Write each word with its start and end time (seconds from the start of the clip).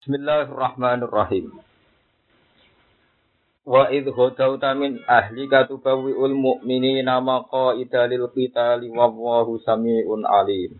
Bismillahirrahmanirrahim. 0.00 1.60
Wa 3.68 3.92
idh 3.92 4.08
ghadawta 4.08 4.72
min 4.72 4.96
ahlika 5.04 5.68
tubawwi'ul 5.68 6.32
mu'minina 6.40 7.20
maqa'ida 7.20 8.08
lil 8.08 8.32
qitali 8.32 8.88
wallahu 8.88 9.60
samii'un 9.60 10.24
'aliim. 10.24 10.72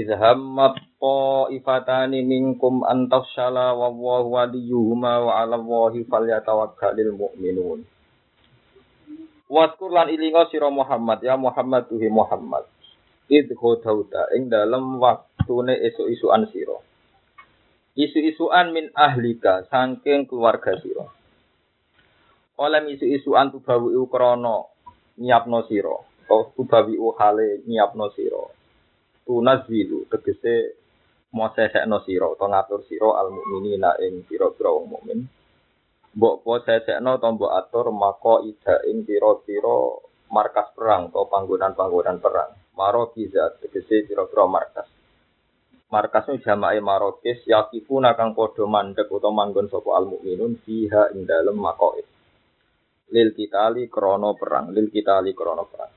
Idh 0.00 0.16
hammat 0.16 0.80
ta'ifatani 0.96 2.24
minkum 2.24 2.88
an 2.88 3.04
tafshala 3.12 3.76
wallahu 3.76 4.32
waliyuhuma 4.32 5.20
wa 5.20 5.36
'ala 5.36 5.60
Allahi 5.60 6.08
falyatawakkalul 6.08 7.12
mu'minun. 7.12 7.84
Waskur 9.44 9.92
lan 9.92 10.08
ilinga 10.08 10.48
sira 10.48 10.72
Muhammad 10.72 11.20
ya 11.20 11.36
Muhammad 11.36 11.84
tuhi 11.92 12.08
Muhammad. 12.08 12.64
Idh 13.28 13.52
ghadawta 13.52 14.32
ing 14.40 14.48
dalem 14.48 14.96
waktune 14.96 15.76
esuk-esukan 15.84 16.48
sira. 16.48 16.80
Isu-isuan 18.00 18.72
min 18.72 18.88
ahlika 18.96 19.68
saking 19.68 20.24
keluarga 20.24 20.72
sira. 20.80 21.04
Oleh 22.56 22.80
isu-isuan 22.96 23.52
tubawi 23.52 23.92
krana 24.08 24.64
nyiapno 25.20 25.68
sira. 25.68 26.00
Atau 26.24 26.56
tubawi 26.56 26.96
hale 27.20 27.60
nyiapno 27.68 28.08
sira. 28.16 28.40
Tunazilu 29.28 30.08
tegese 30.08 30.80
mau 31.36 31.52
sesekno 31.52 32.00
sira 32.08 32.26
atau 32.32 32.48
ngatur 32.48 32.80
sira 32.88 33.20
al 33.20 33.28
mukminina 33.36 34.00
ing 34.00 34.24
pira-pira 34.24 34.72
wong 34.72 34.86
mukmin. 34.96 35.20
Mbok 36.16 36.34
po 36.40 36.56
sesekno 36.64 37.20
to 37.20 37.28
mbok 37.36 37.52
atur 37.52 37.86
mako 37.92 38.48
ida 38.48 38.80
ing 38.88 39.04
pira-pira 39.04 39.78
markas 40.32 40.72
perang 40.72 41.12
atau 41.12 41.28
panggonan-panggonan 41.28 42.16
perang. 42.16 42.56
Maro 42.80 43.12
kiza 43.12 43.60
tegese 43.60 44.08
pira-pira 44.08 44.48
markas. 44.48 44.88
Markasnya 45.90 46.38
jamae 46.40 46.78
marokis 46.78 47.42
yakifun 47.44 48.06
akan 48.06 48.32
podo 48.38 48.70
mandek 48.70 49.10
atau 49.10 49.34
manggon 49.34 49.66
sopo 49.66 49.98
al 49.98 50.06
mukminun 50.06 50.62
fiha 50.62 51.10
ing 51.12 51.26
dalem 51.26 51.58
makoid 51.58 52.06
lil 53.10 53.34
kitali 53.34 53.90
krono 53.90 54.38
perang 54.38 54.70
lil 54.70 54.86
kitali 54.86 55.34
krono 55.34 55.66
perang. 55.66 55.92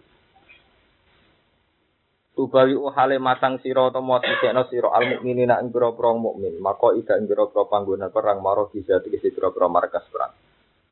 Tubawi 2.33 2.73
uhale 2.73 3.21
matang 3.21 3.61
siro 3.61 3.93
atau 3.93 4.01
mau 4.01 4.17
sisekno 4.17 4.65
siro 4.65 4.89
al 4.89 5.05
mukminin 5.05 5.53
ing 5.53 5.69
pira 5.69 5.93
pira 5.93 6.17
mukmin. 6.17 6.57
Maka 6.57 6.97
ida 6.97 7.13
ing 7.21 7.29
pira 7.29 7.45
pira 7.45 7.69
panggonan 7.69 8.09
perang 8.09 8.41
maro 8.41 8.73
bisa 8.73 8.97
tegese 8.97 9.29
pira 9.29 9.53
pira 9.53 9.69
markas 9.69 10.09
perang. 10.09 10.33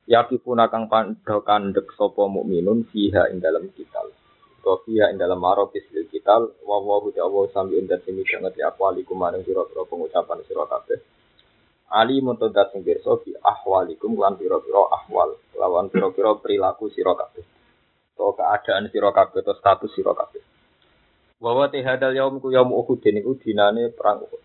Yakifun 0.06 0.62
akan 0.62 0.86
pandokan 0.86 1.74
dek 1.74 1.90
sopo 1.98 2.30
mukminun 2.30 2.86
fiha 2.86 3.34
ing 3.34 3.42
dalem 3.42 3.74
kital 3.74 4.14
Sofia 4.62 5.10
ing 5.10 5.18
dalam 5.18 5.42
marokis 5.42 5.90
lil 5.90 6.06
kital 6.06 6.54
wa 6.62 6.78
wa 6.78 7.02
huda 7.02 7.26
wa 7.26 7.50
sambi 7.50 7.82
unda 7.82 7.98
sini 8.06 8.22
banget 8.22 8.62
ya 8.62 8.70
ahwalikum 8.70 9.18
maring 9.18 9.42
sira-sira 9.42 9.82
pengucapan 9.90 10.38
kabeh. 10.46 11.02
Ali 11.92 12.22
muntadat 12.22 12.72
sing 12.72 12.86
pirsa 12.86 13.18
fi 13.26 13.34
ahwalikum 13.42 14.16
lan 14.22 14.38
pira-pira 14.38 14.86
ahwal 14.94 15.34
lawan 15.58 15.90
pira-pira 15.90 16.38
perilaku 16.38 16.94
sira 16.94 17.18
kabeh. 17.18 17.42
To 18.16 18.38
keadaan 18.38 18.88
sira 18.94 19.10
kabeh 19.10 19.42
to 19.42 19.54
status 19.58 19.92
sira 19.98 20.14
kabeh. 20.14 20.46
Wa 21.42 21.58
wa 21.58 21.66
yaum 21.74 22.38
ku 22.38 22.54
yaum 22.54 22.70
uhud 22.70 23.02
niku 23.02 23.42
dinane 23.42 23.90
perang 23.98 24.30
uhud. 24.30 24.42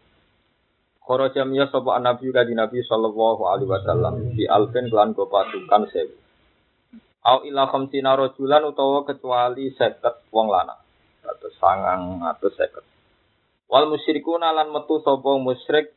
Kharaja 1.07 1.47
miya 1.47 1.71
nabi 2.03 2.35
kanjeng 2.35 2.59
Nabi 2.59 2.83
sallallahu 2.83 3.47
alaihi 3.47 3.71
wasallam 3.71 4.35
di 4.35 4.43
alfen 4.51 4.91
kelan 4.91 5.15
go 5.15 5.31
pasukan 5.31 5.87
sewu 5.95 6.26
Au 7.27 7.43
ila 7.43 7.67
khamsina 7.67 8.15
rajulan 8.15 8.63
utawa 8.71 9.03
kecuali 9.03 9.75
seket 9.75 10.31
wong 10.31 10.47
lanang. 10.47 10.79
Atau 11.27 11.51
sangang 11.59 12.23
atau 12.23 12.47
seket. 12.55 12.87
Wal 13.67 13.91
musyrikuna 13.91 14.55
lan 14.55 14.71
metu 14.71 15.03
sapa 15.03 15.35
musyrik 15.35 15.91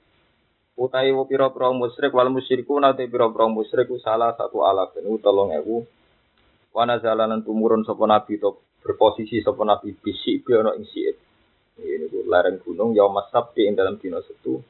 utawi 0.73 1.13
pira-pira 1.29 1.69
musyrik 1.69 2.09
wal 2.17 2.33
musyrikuna 2.33 2.97
te 2.97 3.05
pira-pira 3.05 3.45
musyrik 3.45 3.93
salah 4.01 4.33
satu 4.33 4.65
alafin 4.65 5.05
utolong 5.05 5.53
ewu. 5.53 5.85
Wana 6.73 6.97
jalanan 6.97 7.45
tumurun 7.45 7.85
sapa 7.85 8.09
nabi 8.09 8.41
to 8.41 8.65
berposisi 8.81 9.45
sapa 9.45 9.61
nabi 9.61 9.93
bisik 9.93 10.41
bi 10.41 10.57
ana 10.57 10.73
ing. 10.81 10.89
Ini 11.79 12.09
ku 12.09 12.25
lereng 12.25 12.57
gunung 12.65 12.97
ya 12.97 13.05
masabti 13.05 13.69
ing 13.69 13.77
dalam 13.77 14.01
dina 14.01 14.17
setu. 14.25 14.65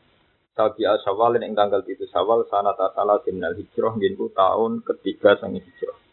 Sabi 0.60 0.84
asawal 0.84 1.40
ing 1.40 1.56
tanggal 1.56 1.88
itu 1.88 2.04
sawal 2.12 2.44
sanata 2.52 2.92
salah 2.92 3.24
dinal 3.24 3.56
hijrah 3.56 3.96
nginku 3.96 4.36
tahun 4.36 4.84
ketiga 4.84 5.40
sang 5.40 5.56
hijrah. 5.56 6.09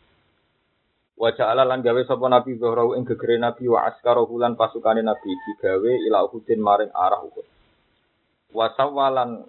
Wajah 1.17 1.49
Allah 1.49 1.65
lan 1.65 1.81
gawe 1.81 2.03
sapa 2.05 2.29
Nabi 2.29 2.61
Zuhrau 2.61 2.93
ing 2.93 3.09
gegere 3.09 3.41
Nabi 3.41 3.65
wa 3.73 3.89
askarahu 3.89 4.37
lan 4.37 4.53
pasukane 4.53 5.01
Nabi 5.01 5.33
digawe 5.33 5.93
ila 6.13 6.29
Uhudin 6.29 6.61
maring 6.61 6.93
arah 6.93 7.25
Uhud. 7.25 7.47
Wa 8.53 8.69
sawalan 8.77 9.49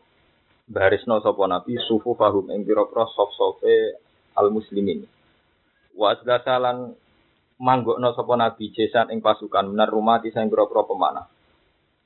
barisno 0.63 1.19
sapa 1.19 1.43
Nabi 1.43 1.75
sufu 1.83 2.15
fahum 2.15 2.55
ing 2.55 2.63
pira-pira 2.63 3.03
sof-sofe 3.11 3.99
al 4.39 4.47
muslimin. 4.47 5.03
Wa 5.91 6.15
asgasalan 6.15 6.95
manggokno 7.59 8.15
sapa 8.15 8.39
Nabi 8.39 8.71
jesan 8.71 9.11
ing 9.11 9.19
pasukan 9.19 9.67
benar 9.67 9.91
rumah 9.91 10.23
di 10.23 10.31
sing 10.31 10.47
pira-pira 10.47 10.87
pemanah. 10.87 11.27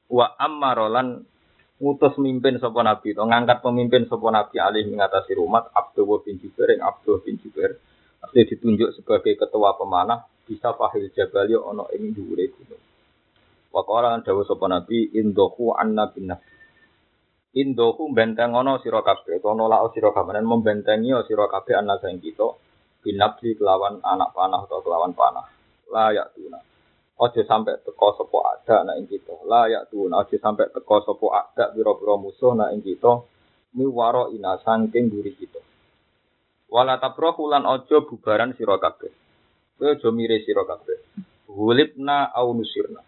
Wa 0.09 0.41
ammarolan 0.41 1.21
ngutus 1.77 2.17
mimpin 2.17 2.57
sapa 2.57 2.81
Nabi 2.81 3.13
to 3.13 3.21
ngangkat 3.29 3.61
pemimpin 3.61 4.09
sapa 4.09 4.25
Nabi 4.33 4.57
alih 4.57 4.89
mengatasi 4.89 5.37
rumah 5.37 5.69
Abdul 5.69 6.25
bin 6.25 6.41
Jubair 6.41 6.73
ing 6.73 6.81
Abdul 6.81 7.21
bin 7.21 7.37
Jubair 7.37 7.77
Artinya 8.21 8.45
ditunjuk 8.53 8.89
sebagai 9.01 9.33
ketua 9.33 9.73
pemanah 9.75 10.25
bisa 10.45 10.77
fahil 10.77 11.09
jabali 11.11 11.57
ono 11.57 11.89
ing 11.93 12.13
dhuwure 12.13 12.45
gunung. 12.53 12.83
Waqala 13.71 14.13
lan 14.13 14.21
dawuh 14.21 14.45
sapa 14.45 14.67
Nabi 14.67 15.15
indohu 15.15 15.73
anna 15.73 16.11
bin 16.11 16.29
Indohu 17.51 18.15
benteng 18.15 18.55
ono 18.55 18.79
sira 18.79 19.03
kabeh 19.03 19.43
utawa 19.43 19.51
nolak 19.59 19.91
sira 19.91 20.15
kabeh 20.15 20.39
membentengi 20.39 21.11
sira 21.27 21.51
kabeh 21.51 21.75
ana 21.75 21.99
sing 21.99 22.23
kita 22.23 22.47
binabli 23.03 23.59
kelawan 23.59 23.99
anak 23.99 24.31
panah 24.31 24.63
atau 24.63 24.79
kelawan 24.79 25.11
panah. 25.11 25.51
Layak 25.91 26.31
tuna. 26.31 26.63
Ojo 27.19 27.41
sampai 27.43 27.83
teko 27.83 28.15
sopo 28.15 28.39
ada 28.47 28.87
nak 28.87 28.95
ing 29.03 29.05
kita. 29.11 29.35
Layak 29.43 29.91
tuna. 29.91 30.23
Ojo 30.23 30.35
sampai 30.39 30.71
teko 30.71 30.95
sopo 31.03 31.35
ada 31.35 31.75
biro-biro 31.75 32.15
musuh 32.23 32.55
nak 32.55 32.71
ing 32.71 32.79
kita. 32.87 33.19
Miwaro 33.75 34.31
ina 34.31 34.55
sangking 34.63 35.11
duri 35.11 35.35
kita. 35.35 35.59
Wala 36.71 37.03
tabrohu 37.03 37.51
lan 37.51 37.67
ojo 37.67 38.07
bubaran 38.07 38.55
sira 38.55 38.79
kabeh. 38.79 39.11
Kowe 39.75 39.91
aja 39.91 40.07
mire 40.15 40.39
sira 40.47 40.63
kabeh. 40.63 41.03
Hulibna 41.51 42.31
au 42.31 42.55
nusirna. 42.55 43.03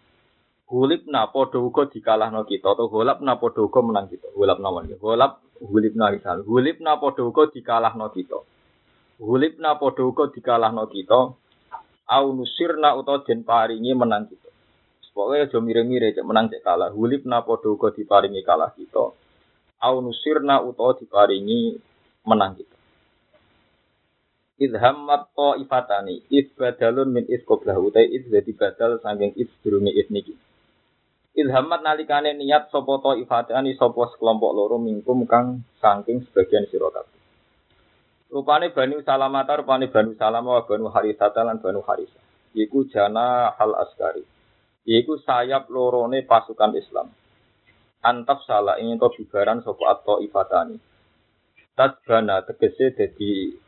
Hulibna 0.68 1.32
padha 1.32 1.56
uga 1.56 1.88
dikalahno 1.88 2.44
kita 2.44 2.76
atau 2.76 2.92
hulabna 2.92 3.40
padha 3.40 3.64
uga 3.64 3.80
menang 3.80 4.12
kita. 4.12 4.28
Hulabna 4.36 4.68
wan. 4.68 4.84
Hulab 5.00 5.40
hulibna 5.64 6.12
misal. 6.12 6.44
Hulibna 6.44 7.00
padha 7.00 7.24
uga 7.24 7.48
dikalahno 7.48 8.12
kita. 8.12 8.36
Hulibna 9.16 9.80
padha 9.80 10.04
uga 10.04 10.28
dikalahno 10.28 10.84
kita. 10.92 11.20
Au 12.04 12.26
nusirna 12.36 12.92
utawa 13.00 13.24
den 13.24 13.48
paringi 13.48 13.96
menang 13.96 14.28
kita. 14.28 14.52
Pokoknya 15.14 15.46
aja 15.46 15.58
mire-mire 15.62 16.12
cek 16.12 16.26
menang 16.26 16.52
cek 16.52 16.60
kalah. 16.60 16.92
Hulibna 16.92 17.40
padha 17.48 17.72
uga 17.72 17.96
diparingi 17.96 18.44
kalah 18.44 18.76
kita. 18.76 19.04
Au 19.80 19.96
nusirna 20.04 20.60
utawa 20.60 21.00
diparingi 21.00 21.80
menang 22.28 22.60
kita. 22.60 22.73
Idhammat 24.54 25.34
to 25.34 25.58
ifatani, 25.58 26.22
id 26.30 26.54
badalun 26.54 27.10
min 27.10 27.26
id 27.26 27.42
qoblah 27.42 27.74
utai 27.74 28.06
id 28.06 28.30
jadi 28.30 28.52
badal 28.54 29.02
saking 29.02 29.34
id 29.34 29.50
durungi 29.66 29.90
id 29.90 30.14
niki. 30.14 30.38
Idhammat 31.34 31.82
nalikane 31.82 32.38
niat 32.38 32.70
sopo 32.70 33.02
to 33.02 33.18
ifatani 33.18 33.74
sopo 33.74 34.06
sekelompok 34.14 34.54
loro 34.54 34.78
mingkum 34.78 35.26
kang 35.26 35.66
saking 35.82 36.22
sebagian 36.30 36.70
sirokat. 36.70 37.02
Rupane 38.30 38.70
Bani 38.70 39.02
Salamata, 39.02 39.58
rupane 39.58 39.90
Bani 39.90 40.14
Salama 40.14 40.58
wa 40.58 40.62
Banu 40.62 40.86
Harisata 40.86 41.42
lan 41.42 41.58
Banu 41.58 41.82
Harisa. 41.82 42.18
Iku 42.54 42.86
jana 42.86 43.50
hal 43.58 43.74
askari. 43.74 44.22
Iku 44.86 45.18
sayap 45.18 45.66
lorone 45.66 46.22
pasukan 46.22 46.78
Islam. 46.78 47.10
Antaf 48.06 48.46
salah 48.46 48.78
ingin 48.78 49.02
to 49.02 49.10
bubaran 49.10 49.66
sopo 49.66 49.90
atau 49.90 50.22
ifatani. 50.22 50.78
Tadbana 51.74 52.46
tegese 52.46 52.94
jadi 52.94 53.63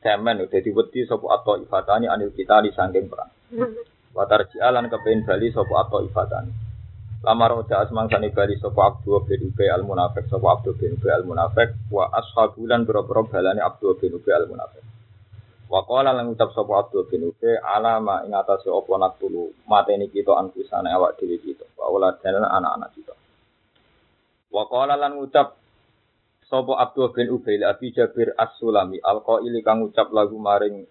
semen 0.00 0.48
udah 0.48 0.60
diwedi 0.60 1.04
sopo 1.04 1.28
atau 1.28 1.60
ifatani 1.60 2.08
anil 2.08 2.32
kita 2.32 2.64
di 2.64 2.72
sangking 2.72 3.06
perang. 3.06 3.30
Watar 4.16 4.48
jalan 4.50 4.88
kepen 4.88 5.22
bali 5.28 5.52
sopo 5.52 5.76
atau 5.76 6.00
ifatani. 6.02 6.50
Lama 7.20 7.52
roja 7.52 7.84
asmang 7.84 8.08
sani 8.08 8.32
bali 8.32 8.56
sopo 8.56 8.80
abdu 8.80 9.20
bin 9.28 9.52
ubay 9.52 9.68
al 9.68 9.84
munafik 9.84 10.24
sopo 10.32 10.48
abdu 10.48 10.72
bin 10.72 10.96
ubay 10.96 11.12
al 11.12 11.28
munafik 11.28 11.76
wa 11.92 12.08
ashabulan 12.16 12.88
boro-boro 12.88 13.28
balani 13.28 13.60
abdu 13.60 13.92
bin 14.00 14.16
ubay 14.16 14.32
al 14.32 14.48
munafik. 14.48 14.82
Wa 15.68 15.84
qala 15.84 16.16
lan 16.16 16.32
ucap 16.32 16.56
sopo 16.56 16.80
abdu 16.80 17.04
bin 17.12 17.28
ubay 17.28 17.60
alama 17.60 18.24
ing 18.24 18.32
atase 18.32 18.72
natulu 18.72 19.52
mateni 19.68 20.08
kita 20.08 20.32
anfusane 20.32 20.88
awak 20.88 21.20
dhewe 21.20 21.36
kita. 21.44 21.68
Wa 21.76 21.92
dan 22.24 22.40
anak-anak 22.40 22.90
kita. 22.96 23.14
Wa 24.48 24.64
qala 24.64 24.96
lan 24.96 25.20
ucap 25.20 25.59
Sopo 26.50 26.74
Abdul 26.74 27.14
bin 27.14 27.30
Ubay 27.30 27.62
Abi 27.62 27.94
Jabir 27.94 28.34
As-Sulami 28.34 28.98
Al-Qaili 28.98 29.62
kang 29.62 29.86
ucap 29.86 30.10
lagu 30.10 30.34
maring 30.34 30.82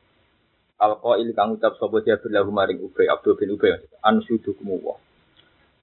Al-Qaili 0.80 1.36
kang 1.36 1.60
ucap 1.60 1.76
sopo 1.76 2.00
Jabir 2.00 2.32
lagu 2.32 2.48
maring 2.48 2.80
Ubay 2.80 3.12
Abdul 3.12 3.36
bin 3.36 3.60
Ubay 3.60 3.76
Ansyudu 4.00 4.56
kumuwa 4.56 4.96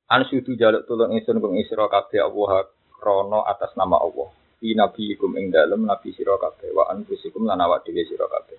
Ansyudu 0.07 0.55
jaluk 0.55 0.87
tulung 0.87 1.11
ingsun 1.19 1.43
kung 1.43 1.59
isra 1.59 1.91
kabeh 1.91 2.23
Allah 2.23 2.71
krono 2.95 3.43
atas 3.43 3.75
nama 3.75 3.99
Allah. 3.99 4.31
Di 4.57 4.71
nabi 4.73 5.19
ikum 5.19 5.35
ing 5.35 5.51
dalem 5.51 5.83
nabi 5.83 6.15
sira 6.15 6.39
kabeh 6.39 6.71
wa 6.71 6.87
anfusikum 6.95 7.43
lan 7.43 7.59
awak 7.59 7.83
dhewe 7.83 8.07
sira 8.07 8.31
kabeh. 8.31 8.55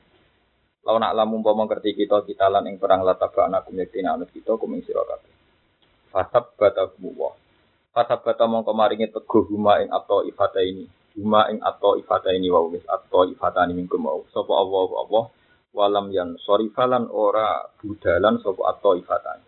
Lawan 0.83 1.07
nak 1.07 1.15
lamun 1.15 1.39
umpama 1.39 1.63
ngerti 1.63 1.95
kita 1.95 2.27
kita 2.27 2.51
lan 2.51 2.67
ing 2.67 2.75
perang 2.75 2.99
lataba 3.03 3.47
anak 3.47 3.63
kumektina 3.63 4.19
anut 4.19 4.27
kita 4.27 4.59
kuming 4.59 4.83
sira 4.83 5.07
kabeh. 5.07 5.33
Fasab 6.11 6.51
batahu 6.59 7.15
wa. 7.15 7.31
Fasab 7.95 8.27
bata 8.27 8.43
mongko 8.43 8.75
maringi 8.75 9.07
teguh 9.07 9.47
huma 9.47 9.79
ing 9.79 9.87
atau 9.87 10.27
ifata 10.27 10.59
ini. 10.59 10.83
Huma 11.17 11.49
ing 11.49 11.57
atau 11.65 11.97
ifata 11.97 12.29
ini 12.29 12.53
wa 12.53 12.69
wis 12.69 12.85
atau 12.85 13.25
ifata 13.25 13.65
ini 13.65 13.73
minggu 13.73 13.97
mau. 13.97 14.21
Sapa 14.29 14.53
Allah 14.53 14.85
Allah 15.01 15.23
walam 15.73 16.13
yang 16.13 16.37
sorifalan 16.45 17.09
ora 17.09 17.73
budalan 17.81 18.37
sapa 18.45 18.77
atau 18.77 18.93
ifata. 18.93 19.41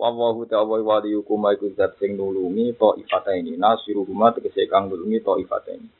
Wallahu 0.00 0.48
ta'ala 0.48 0.80
waliyukum 0.80 1.44
iku 1.52 1.76
zat 1.76 2.00
sing 2.00 2.16
nulungi 2.16 2.72
to 2.78 2.96
ifata 3.02 3.36
ini 3.36 3.58
nasiruhuma 3.58 4.32
tegese 4.32 4.64
kang 4.70 4.88
nulungi 4.88 5.20
to 5.20 5.42
ifata 5.42 5.74
ini. 5.74 5.90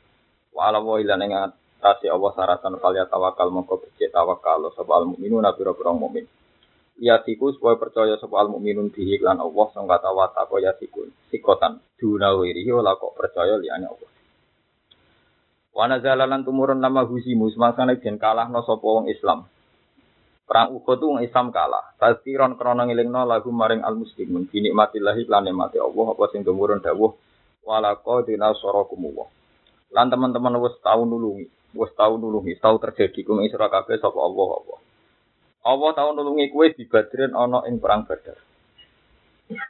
Wa 0.55 0.73
ala 0.73 0.81
wa 0.81 0.97
ilan 0.97 1.21
ing 1.21 1.31
atase 1.37 2.09
Allah 2.09 2.31
saratan 2.33 2.81
kaliya 2.81 3.05
tawakal 3.11 3.53
mongko 3.53 3.77
becik 3.85 4.09
tawakal 4.09 4.73
sapa 4.73 4.91
al 4.97 5.05
mukminun 5.05 5.45
pira-pira 5.53 5.93
mukmin. 5.93 6.25
Ya 6.97 7.21
tiku 7.21 7.53
supaya 7.53 7.77
percaya 7.77 8.17
sapa 8.17 8.41
al 8.41 8.49
mukminun 8.49 8.89
bihi 8.89 9.21
lan 9.21 9.37
Allah 9.37 9.67
sing 9.75 9.83
kata 9.85 10.09
wa 10.15 10.31
tako 10.33 10.63
ya 10.63 10.73
tiku 10.79 11.05
sikotan 11.29 11.83
duna 12.01 12.33
wiri 12.39 12.65
ora 12.73 12.97
kok 12.97 13.13
percaya 13.13 13.59
liyane 13.61 13.85
Allah. 13.85 14.09
Wa 15.71 15.87
nazalalan 15.87 16.43
tumurun 16.43 16.83
nama 16.83 17.07
husimu 17.07 17.47
semasane 17.55 17.95
den 18.03 18.19
kalahno 18.19 18.59
sapa 18.67 18.83
wong 18.83 19.07
Islam. 19.07 19.47
Perang 20.43 20.75
Uhud 20.75 20.99
wong 20.99 21.19
Islam 21.23 21.55
kalah. 21.55 21.95
Tazkiron 21.95 22.59
krana 22.59 22.83
ngelingno 22.83 23.23
lagu 23.23 23.55
maring 23.55 23.87
al 23.87 23.95
muslimun 23.95 24.51
bi 24.51 24.59
nikmatillahi 24.59 25.23
lan 25.31 25.47
nikmati 25.47 25.79
Allah 25.79 26.05
apa 26.11 26.23
sing 26.35 26.43
tumurun 26.43 26.83
dawuh 26.83 27.15
wala 27.63 27.95
qadina 28.03 28.51
sarakum 28.59 28.99
wa. 29.15 29.31
Lan 29.95 30.11
teman-teman 30.11 30.59
wis 30.59 30.75
tau 30.83 31.07
nulungi, 31.07 31.47
wis 31.71 31.91
tau 31.95 32.19
nulungi, 32.19 32.59
tau 32.59 32.75
terjadi 32.79 33.23
kum 33.23 33.39
isra 33.43 33.71
kabeh 33.71 33.95
sapa 33.95 34.19
Allah 34.19 34.47
apa. 34.59 34.75
Allah 35.71 35.89
tau 35.95 36.09
nulungi 36.11 36.51
kowe 36.51 36.67
di 36.67 36.83
Badrin 36.83 37.31
ana 37.31 37.63
ing 37.71 37.79
perang 37.79 38.03
Badar. 38.03 38.35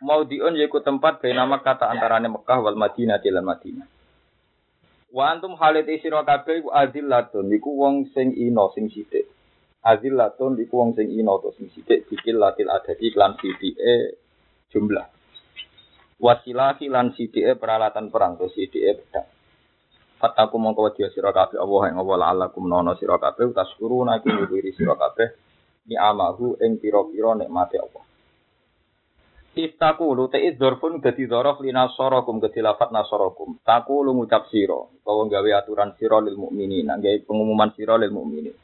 Mau 0.01 0.25
diun 0.25 0.57
yaiku 0.57 0.81
tempat 0.81 1.21
nama 1.30 1.62
kata 1.62 1.89
antarane 1.89 2.30
Mekah 2.30 2.57
wal 2.62 2.77
Madinah 2.77 3.21
lan 3.21 3.45
Madinah. 3.45 4.00
Wa 5.12 5.36
antum 5.36 5.60
halit 5.60 5.92
isira 5.92 6.24
kabeh 6.24 6.63
iku 6.63 6.69
azillatun 6.72 7.52
iku 7.52 7.69
wong 7.75 8.08
sing 8.16 8.31
ino 8.31 8.72
sing 8.72 8.88
sithik. 8.88 9.28
Azillatun 9.84 10.56
iku 10.63 10.74
wong 10.80 10.96
sing 10.96 11.12
ino 11.12 11.36
to 11.44 11.52
sing 11.60 11.68
sithik 11.75 12.08
dikil 12.08 12.40
latil 12.40 12.72
adadi 12.72 13.12
lan 13.12 13.36
sithike 13.36 14.16
jumlah. 14.72 15.04
Wasilahi 16.16 16.88
lan 16.88 17.12
sithike 17.12 17.60
peralatan 17.60 18.08
perang 18.08 18.40
to 18.40 18.48
sithike 18.56 19.04
pedang. 19.04 19.28
Fataku 20.22 20.56
mongko 20.62 20.94
wedi 20.94 21.10
sira 21.12 21.34
kabeh 21.34 21.58
Allah 21.58 21.81
ing 21.92 21.98
Allah 21.98 22.16
la'allakum 22.22 22.69
nono 22.69 22.94
sira 22.96 23.18
kabeh 23.18 23.52
taskuruna 23.52 24.22
iku 24.22 24.30
nyuwiri 24.30 24.72
sira 24.78 24.94
kabeh 24.94 25.28
ni 25.90 25.98
amahu 25.98 26.62
ing 26.62 26.78
pira-pira 26.78 27.36
nikmate 27.36 27.81
Allah. 27.81 28.06
Istaku 29.51 30.15
lu 30.15 30.31
te 30.31 30.39
dzorfun 30.56 31.03
dadi 31.03 31.27
li 31.27 31.69
nasarakum 31.75 32.39
dadi 32.39 32.63
lafat 32.63 32.95
nasarakum. 32.95 33.59
Taku 33.59 34.00
lu 34.00 34.15
ngucap 34.15 34.48
sira 34.48 34.80
utawa 34.80 35.27
gawe 35.27 35.50
aturan 35.59 35.92
sira 36.00 36.24
lil 36.24 36.39
mukminin, 36.39 36.88
gawe 36.88 37.18
pengumuman 37.27 37.75
sira 37.75 38.00
lil 38.00 38.15
mukminin. 38.15 38.56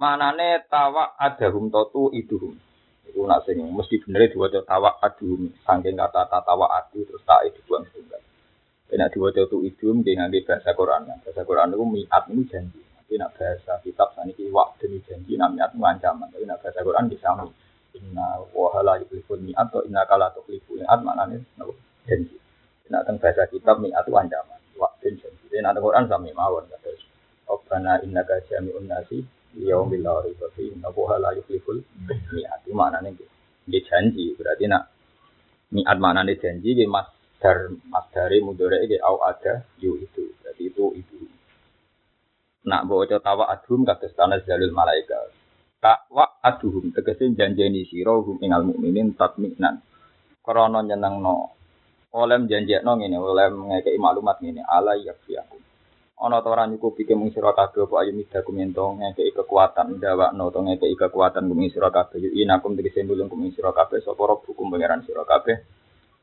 Manane 0.00 0.64
tawa 0.64 1.12
adahum 1.12 1.68
totu 1.68 2.08
iduhum. 2.16 2.56
Iku 3.04 3.20
nak 3.28 3.44
sing 3.44 3.60
mesti 3.60 4.00
bener 4.00 4.32
diwaca 4.32 4.64
tawa 4.64 4.96
aduhum 4.96 5.52
saking 5.60 6.00
kata 6.00 6.24
tawa 6.40 6.72
adu 6.80 7.04
terus 7.04 7.20
tak 7.28 7.44
dibuang 7.52 7.84
tunggal. 7.92 8.22
Nek 8.88 9.12
diwaca 9.12 9.44
tu 9.44 9.60
idum 9.60 10.00
ki 10.00 10.16
ngangge 10.16 10.40
bahasa 10.48 10.72
Quran. 10.72 11.04
Bahasa 11.20 11.44
Quran 11.44 11.76
itu 11.76 11.84
miat 11.84 12.24
ini 12.32 12.42
janji. 12.48 12.80
Tapi 12.80 13.20
bahasa 13.20 13.76
kitab 13.84 14.16
saniki 14.16 14.48
wak 14.48 14.80
demi 14.80 15.04
janji 15.04 15.36
nak 15.36 15.52
miat 15.52 15.76
itu 15.76 15.84
ancaman. 15.84 16.32
Tapi 16.32 16.48
nak 16.48 16.64
bahasa 16.64 16.80
Quran 16.80 17.12
bisa 17.12 17.28
Inna 17.96 18.44
wahala 18.52 19.00
yuklifun 19.00 19.48
mi'at 19.48 19.72
atau 19.72 19.80
inna 19.88 20.04
kala 20.04 20.28
tuklifu 20.36 20.76
mi'at 20.76 21.00
maknanya 21.00 21.40
janji. 22.04 22.36
Nak 22.88 23.04
teng 23.08 23.16
bahasa 23.16 23.48
kitab 23.48 23.80
mi'at 23.80 24.04
itu 24.04 24.12
ancaman. 24.16 24.60
Wak 24.76 25.00
dan 25.00 25.16
janji. 25.16 25.44
Dan 25.48 25.68
ada 25.68 25.80
Quran 25.80 26.04
sami 26.08 26.32
mawon. 26.36 26.68
Rabbana 27.48 28.04
innaka 28.04 28.44
jami'un 28.44 28.84
nasi 28.84 29.24
yaumil 29.56 30.04
la 30.04 30.20
raiba 30.20 30.52
fi 30.52 30.68
inna 30.68 30.92
la 30.92 31.30
yukhliful 31.32 31.80
mi'at 32.04 32.60
itu 32.64 32.72
maknanya 32.76 33.12
dia 33.68 33.80
janji 33.84 34.36
berarti 34.36 34.68
nak 34.68 34.92
mi'at 35.72 35.96
maknanya 35.96 36.36
janji 36.36 36.76
dia 36.76 36.84
masdar 36.88 37.72
masdare 37.88 38.40
mudhari 38.44 38.84
ge 38.88 39.00
au 39.00 39.20
ada 39.24 39.64
yu 39.80 39.96
itu 39.96 40.32
berarti 40.44 40.68
itu 40.68 40.84
itu 41.00 41.18
nak 42.68 42.84
bawa 42.84 43.08
tawa 43.16 43.48
adhum 43.48 43.88
kados 43.88 44.12
tanah 44.12 44.44
jalul 44.44 44.72
malaikat 44.72 45.27
takwa 45.78 46.42
aduhum 46.42 46.90
tegese 46.94 47.30
janjeni 47.38 47.86
sira 47.86 48.14
hum 48.18 48.38
ingal 48.42 48.62
mukminin 48.68 49.14
tatminan. 49.14 49.80
Krana 50.44 50.80
nyenengno. 50.82 51.54
Oleh 52.14 52.38
janjekno 52.50 52.92
ngene 52.98 53.16
oleh 53.20 53.46
ngekeki 53.52 53.98
maklumat 54.00 54.42
ngene. 54.42 54.62
Ala 54.64 54.98
yakfiakum 54.98 55.60
ana 56.18 56.42
ta 56.42 56.50
ora 56.50 56.66
nyukupi 56.66 57.06
ke 57.06 57.14
mung 57.14 57.30
sira 57.30 57.54
kabeh 57.54 57.86
apa 57.86 58.02
ayu 58.02 58.10
midakum 58.10 58.58
ento 58.58 58.90
ngekeki 58.98 59.38
kekuatan 59.38 60.02
ndawakno 60.02 60.50
to 60.50 60.58
ngekeki 60.66 60.98
kekuatan 60.98 61.46
kuming 61.46 61.70
sira 61.70 61.94
kabeh. 61.94 62.18
Yu 62.18 62.30
inakum 62.42 62.74
tegese 62.74 63.06
nulung 63.06 63.30
kuming 63.30 63.54
sira 63.54 63.70
kabeh 63.70 64.02
sapa 64.02 64.18
hukum 64.26 64.66
pangeran 64.66 65.06
sira 65.06 65.22
kabeh. 65.22 65.62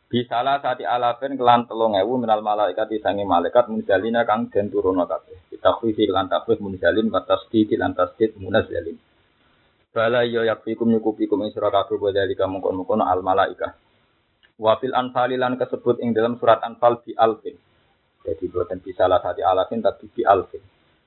Bisalah 0.05 0.61
saati 0.61 0.83
alafen 0.83 1.39
kelan 1.39 1.65
telung 1.65 1.95
ewu 1.95 2.19
minal 2.19 2.43
malaikat 2.43 2.91
disangi 2.91 3.25
malaikat 3.25 3.71
munzalina 3.71 4.27
kang 4.27 4.51
den 4.51 4.67
turunno 4.67 5.07
kabeh. 5.07 5.47
Kita 5.49 5.79
khisi 5.79 6.11
kelan 6.11 6.27
takwih 6.27 6.59
munzalin 6.59 7.07
batas 7.07 7.47
di 7.47 7.63
tasdid. 7.71 8.35
Bala 9.95 10.27
yo 10.27 10.43
yakfikum 10.43 10.91
nyukupikum 10.91 11.39
ing 11.47 11.55
sira 11.55 11.71
kabeh 11.71 11.95
bodali 11.95 12.35
kamu 12.35 12.59
kon 12.59 12.99
al 12.99 13.23
malaikah. 13.23 13.79
Wa 14.59 14.75
fil 14.75 14.91
anfali 14.91 15.39
lan 15.39 15.55
kesebut 15.55 16.03
ing 16.03 16.11
dalam 16.11 16.35
surat 16.35 16.59
anfal 16.67 16.99
bi 16.99 17.15
alfin. 17.15 17.55
Jadi 18.27 18.43
buatan 18.51 18.83
bisalah 18.83 19.23
saati 19.23 19.39
alafin 19.39 19.79
tapi 19.79 20.11
bi 20.11 20.27
alfin. 20.27 20.59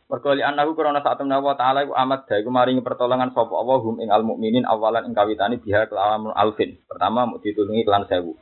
Mergo 0.08 0.32
li 0.32 0.40
annahu 0.40 0.72
krana 0.72 1.04
sak 1.04 1.20
temne 1.20 1.36
Allah 1.36 1.52
taala 1.52 1.84
iku 1.84 1.92
amat 1.92 2.32
da 2.32 2.40
iku 2.40 2.48
maringi 2.48 2.80
pertolongan 2.80 3.28
sapa 3.36 3.52
Allah 3.52 3.76
hum 3.84 4.00
ing 4.00 4.08
al 4.08 4.24
mukminin 4.24 4.64
awalan 4.64 5.04
ing 5.04 5.12
kawitane 5.12 5.60
biha 5.60 5.84
kelawan 5.92 6.32
alfin. 6.32 6.80
Pertama 6.88 7.28
mau 7.28 7.36
ditulungi 7.36 7.84
kelan 7.84 8.08
sewu. 8.08 8.32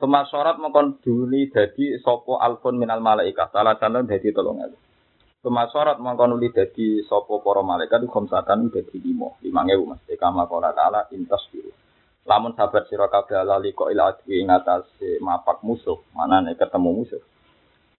Suma 0.00 0.24
syarat 0.32 0.56
mengkon 0.56 0.96
duli 1.04 1.52
dadi 1.52 2.00
sopo 2.00 2.40
alfun 2.40 2.80
minal 2.80 3.04
malaikat. 3.04 3.52
Salah 3.52 3.76
satu 3.76 4.00
dadi 4.08 4.32
tolong 4.32 4.64
ewu. 4.64 4.76
Suma 5.44 5.68
syarat 5.68 6.00
mengkon 6.00 6.40
duli 6.40 6.48
dadi 6.48 7.04
sopo 7.04 7.44
para 7.44 7.60
malaikat 7.60 8.08
khomsatan 8.08 8.72
dadi 8.72 8.96
limo. 8.96 9.36
Lima 9.44 9.60
ewu 9.68 9.92
mas. 9.92 10.00
Eka 10.08 10.32
makola 10.32 10.72
ta'ala 10.72 11.12
intas 11.12 11.44
biru. 11.52 11.68
Lamun 12.24 12.56
sabar 12.56 12.88
sira 12.88 13.12
kabeh 13.12 13.36
ala 13.36 13.60
liko 13.60 13.92
ila 13.92 14.16
adwi 14.16 14.40
ing 14.40 14.48
atase 14.48 15.20
mapak 15.20 15.60
musuh. 15.60 16.00
Mana 16.16 16.40
nek 16.40 16.56
ketemu 16.56 16.90
musuh. 16.96 17.20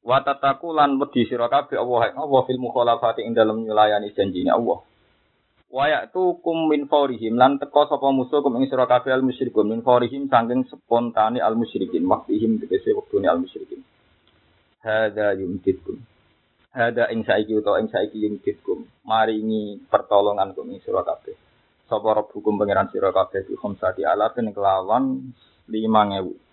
Wa 0.01 0.25
tataku 0.25 0.73
lan 0.73 0.97
wedi 0.97 1.29
sira 1.29 1.45
kabeh 1.45 1.77
Allah 1.77 2.17
Allah 2.17 2.41
fil 2.49 2.57
mukhalafati 2.57 3.21
ing 3.21 3.37
dalem 3.37 3.61
nyulayani 3.61 4.09
janjine 4.17 4.49
Allah. 4.49 4.81
Wa 5.69 5.85
tu 6.09 6.41
kum 6.41 6.65
min 6.65 6.89
faurihim 6.89 7.37
lan 7.37 7.61
teko 7.61 7.85
sapa 7.85 8.09
musuh 8.09 8.41
kum 8.41 8.57
ing 8.57 8.65
sira 8.65 8.89
kabeh 8.89 9.13
al 9.13 9.21
musyrikun 9.21 9.69
min 9.69 9.85
faurihim 9.85 10.33
saking 10.33 10.65
spontane 10.65 11.37
al 11.45 11.53
musyrikin 11.53 12.09
waktihim 12.09 12.57
tegese 12.57 12.89
wektune 12.97 13.29
al 13.29 13.37
musyrikin. 13.37 13.85
Hada 14.81 15.37
yumkitkum. 15.37 16.14
Hada 16.75 17.07
ing 17.07 17.23
saiki 17.23 17.55
utawa 17.55 17.79
ing 17.79 17.87
saiki 17.87 18.19
yumkitkum. 18.19 18.83
Maringi 19.07 19.79
pertolongan 19.87 20.51
kum 20.51 20.67
ing 20.75 20.83
sira 20.83 21.07
kabeh. 21.07 21.31
Sapa 21.87 22.19
hukum 22.35 22.59
pangeran 22.59 22.91
sira 22.91 23.15
kabeh 23.15 23.47
di 23.47 23.55
khamsati 23.55 24.03
alafin 24.03 24.51
kelawan 24.51 25.31
5000 25.71 26.45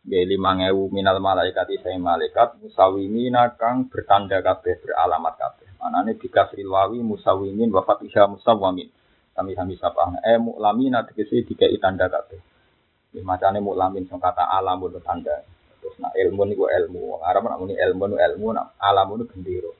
Gaya 0.00 0.24
lima 0.24 0.56
ngewu 0.56 0.88
minal 0.96 1.20
malaikat 1.20 1.76
isai 1.76 2.00
malaikat 2.00 2.56
musawimina 2.56 3.52
kang 3.60 3.84
bertanda 3.92 4.40
kabeh 4.40 4.80
beralamat 4.80 5.36
kabeh. 5.36 5.68
Manane 5.76 6.16
dikasri 6.16 6.64
wawi 6.64 7.04
musawimin 7.04 7.68
wa 7.68 7.84
fatihah 7.84 8.24
musawamin. 8.24 8.88
Kami 9.36 9.52
sami 9.52 9.76
sapa 9.76 10.08
eh 10.24 10.40
muklamina 10.40 11.04
tegese 11.04 11.44
dikai 11.44 11.76
tanda 11.76 12.08
kabeh. 12.08 12.40
Di 13.12 13.20
macane 13.20 13.60
muklamin 13.60 14.08
kata 14.08 14.48
alam 14.48 14.80
tanda. 15.04 15.44
Terus 15.80 15.96
nak 15.96 16.12
ilmu 16.12 16.42
niku 16.44 16.68
ilmu. 16.68 17.24
Arab 17.24 17.48
nak 17.48 17.58
muni 17.60 17.74
ilmu 17.76 18.04
nu 18.12 18.16
ilmu 18.20 18.46
nak 18.52 18.76
alam 18.76 19.16
nu 19.16 19.24
gendero. 19.24 19.72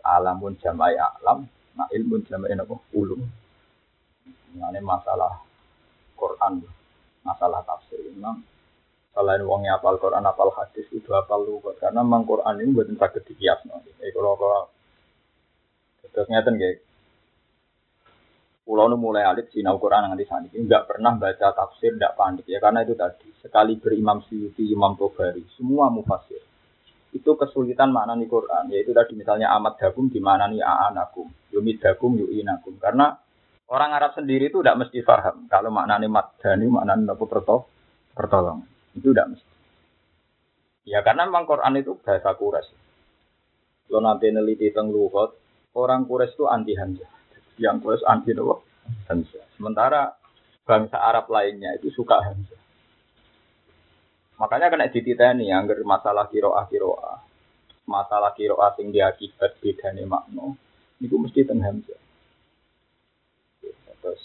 Alamun 0.00 0.56
jamai 0.56 0.96
alam, 0.96 1.44
nak 1.76 1.88
ilmu 1.92 2.24
jamai 2.24 2.56
napa 2.56 2.72
ulum. 2.96 3.20
Ini 4.50 4.80
masalah 4.80 5.44
Quran, 6.16 6.64
masalah 7.22 7.60
tafsir. 7.62 8.00
Memang 8.16 8.40
selain 9.12 9.44
wongnya 9.44 9.76
apal 9.76 10.00
Quran, 10.00 10.24
apal 10.24 10.50
hadis, 10.56 10.88
itu 10.90 11.12
apal 11.12 11.44
lugat. 11.44 11.78
Karena 11.78 12.00
memang 12.00 12.24
Quran 12.24 12.64
ini 12.64 12.72
buatan 12.72 12.96
sakit 12.96 13.22
dikias. 13.28 13.60
No. 13.68 13.78
Kalau 13.84 14.34
kalau 14.40 14.62
terus 16.10 16.26
ngeten 16.26 16.58
guys. 16.58 16.89
Pulau 18.70 18.86
nu 18.86 18.94
mulai 18.94 19.26
alit 19.26 19.50
sinau 19.50 19.82
Quran 19.82 20.14
nanti 20.14 20.22
saat 20.30 20.46
ini. 20.46 20.62
Nggak 20.62 20.86
pernah 20.86 21.18
baca 21.18 21.50
tafsir, 21.50 21.90
nggak 21.90 22.14
panik. 22.14 22.46
Ya 22.46 22.62
karena 22.62 22.86
itu 22.86 22.94
tadi 22.94 23.26
sekali 23.42 23.74
berimam 23.82 24.22
Syuuti, 24.22 24.62
Imam 24.70 24.94
Tobari, 24.94 25.42
semua 25.58 25.90
mufasir. 25.90 26.38
Itu 27.10 27.34
kesulitan 27.34 27.90
makna 27.90 28.14
nih 28.14 28.30
Quran. 28.30 28.70
Yaitu 28.70 28.94
tadi 28.94 29.18
misalnya 29.18 29.50
amat 29.58 29.74
dakum 29.82 30.06
di 30.06 30.22
mana 30.22 30.46
nih 30.46 30.62
aanakum, 30.62 31.26
yumid 31.50 31.82
dakum 31.82 32.14
yuinakum 32.14 32.78
karena 32.78 33.18
orang 33.74 33.90
Arab 33.90 34.14
sendiri 34.14 34.54
itu 34.54 34.62
tidak 34.62 34.86
mesti 34.86 35.02
paham. 35.02 35.50
Kalau 35.50 35.74
maknanya 35.74 36.06
madani 36.06 36.70
maknanya 36.70 37.18
apa 37.18 37.24
pertol 37.26 37.66
pertolong 38.14 38.62
itu 38.94 39.10
tidak 39.10 39.34
mesti. 39.34 39.50
Ya 40.86 41.02
karena 41.02 41.26
memang 41.26 41.42
Quran 41.42 41.74
itu 41.74 41.98
bahasa 42.06 42.38
Quraisy. 42.38 42.74
Lo 43.90 43.98
nanti 43.98 44.30
neliti 44.30 44.70
tentang 44.70 44.94
lugat 44.94 45.34
orang 45.74 46.06
Quraisy 46.06 46.38
itu 46.38 46.46
anti 46.46 46.78
Hamzah 46.78 47.19
yang 47.60 47.78
plus 47.78 48.00
anti 48.08 48.32
nopo 48.32 48.64
Hamzah. 49.06 49.44
Sementara 49.54 50.16
bangsa 50.64 50.96
Arab 50.98 51.28
lainnya 51.28 51.76
itu 51.76 51.92
suka 51.92 52.18
Hamzah. 52.24 52.58
Makanya 54.40 54.72
kena 54.72 54.88
dititeni 54.88 55.52
anggar 55.52 55.76
masalah 55.84 56.24
kiroah 56.32 56.64
kiroah, 56.72 57.20
masalah 57.84 58.32
kiroah 58.32 58.72
sing 58.72 58.88
diakibat 58.88 59.60
bedane 59.60 60.08
makna, 60.08 60.56
itu 60.96 61.12
mesti 61.20 61.44
teng 61.44 61.60
Hamzah. 61.60 62.00
Terus 64.00 64.22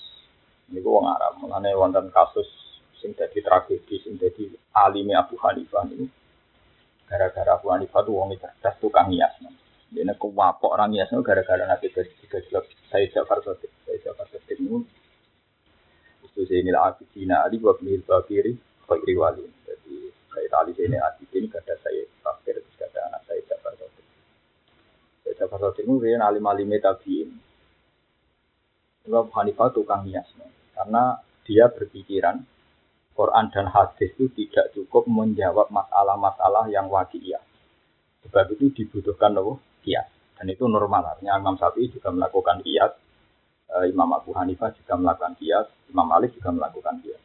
ini 0.72 0.80
wong 0.80 1.04
Arab, 1.12 1.44
mengenai 1.44 1.76
wonten 1.76 2.08
kasus 2.16 2.48
sing 3.04 3.12
jadi 3.12 3.44
tragedi, 3.44 4.00
sing 4.00 4.16
jadi 4.16 4.56
alimi 4.72 5.12
Abu 5.12 5.36
Hanifah 5.36 5.84
ini, 5.92 6.08
gara-gara 7.12 7.60
Abu 7.60 7.76
Hanifah 7.76 8.02
tuh 8.08 8.16
wong 8.16 8.40
cerdas 8.40 8.80
tukang 8.80 9.12
hias. 9.12 9.36
Ini 9.96 10.14
kewapok 10.20 10.76
orang 10.76 10.92
hias 10.92 11.08
gara-gara 11.24 11.64
nanti 11.64 11.88
tiga 11.88 12.38
jelas 12.52 12.68
saya 12.92 13.08
Ja'far 13.16 13.40
Sotik. 13.40 13.72
Saya 13.88 13.96
Ja'far 14.04 14.28
Sotik 14.28 14.60
ini 14.60 14.84
itu 16.26 16.42
Zainil 16.52 16.76
Abidin 16.76 17.32
Ali 17.32 17.64
wa 17.64 17.72
Bnil 17.80 18.04
Bakiri 18.04 18.60
Khairi 18.84 19.14
Wali. 19.16 19.48
Jadi 19.64 20.12
saya 20.36 20.48
tali 20.52 20.76
Zainil 20.76 21.00
Abidin 21.00 21.48
kata 21.48 21.80
saya 21.80 22.04
terus 22.44 22.76
kata 22.76 23.00
anak 23.08 23.24
saya 23.24 23.40
Ja'far 23.48 23.74
Sotik. 23.80 24.06
Saya 25.24 25.34
Ja'far 25.40 25.60
Sotik 25.64 25.88
ini 25.88 25.96
rian 26.04 26.20
alim-alim 26.20 26.76
tabiin. 26.84 27.30
Imam 29.08 29.32
Hanifah 29.32 29.72
tukang 29.72 30.04
hias. 30.04 30.28
Karena 30.76 31.24
dia 31.48 31.72
berpikiran 31.72 32.44
Quran 33.16 33.48
dan 33.48 33.72
hadis 33.72 34.12
itu 34.20 34.28
tidak 34.36 34.76
cukup 34.76 35.08
menjawab 35.08 35.72
masalah-masalah 35.72 36.68
yang 36.68 36.92
wakiyah. 36.92 37.40
Sebab 38.28 38.60
itu 38.60 38.76
dibutuhkan 38.76 39.32
loh 39.32 39.64
kias. 39.86 40.10
Dan 40.36 40.52
itu 40.52 40.66
normal. 40.68 41.16
Artinya 41.16 41.38
Imam 41.40 41.56
Syafi'i 41.56 41.94
juga 41.94 42.12
melakukan 42.12 42.60
kias. 42.66 42.92
Eh, 43.72 43.94
Imam 43.94 44.10
Abu 44.12 44.34
Hanifah 44.34 44.74
juga 44.76 44.98
melakukan 44.98 45.38
kias. 45.40 45.70
Imam 45.94 46.10
Malik 46.10 46.34
juga 46.36 46.52
melakukan 46.52 47.00
kias. 47.06 47.22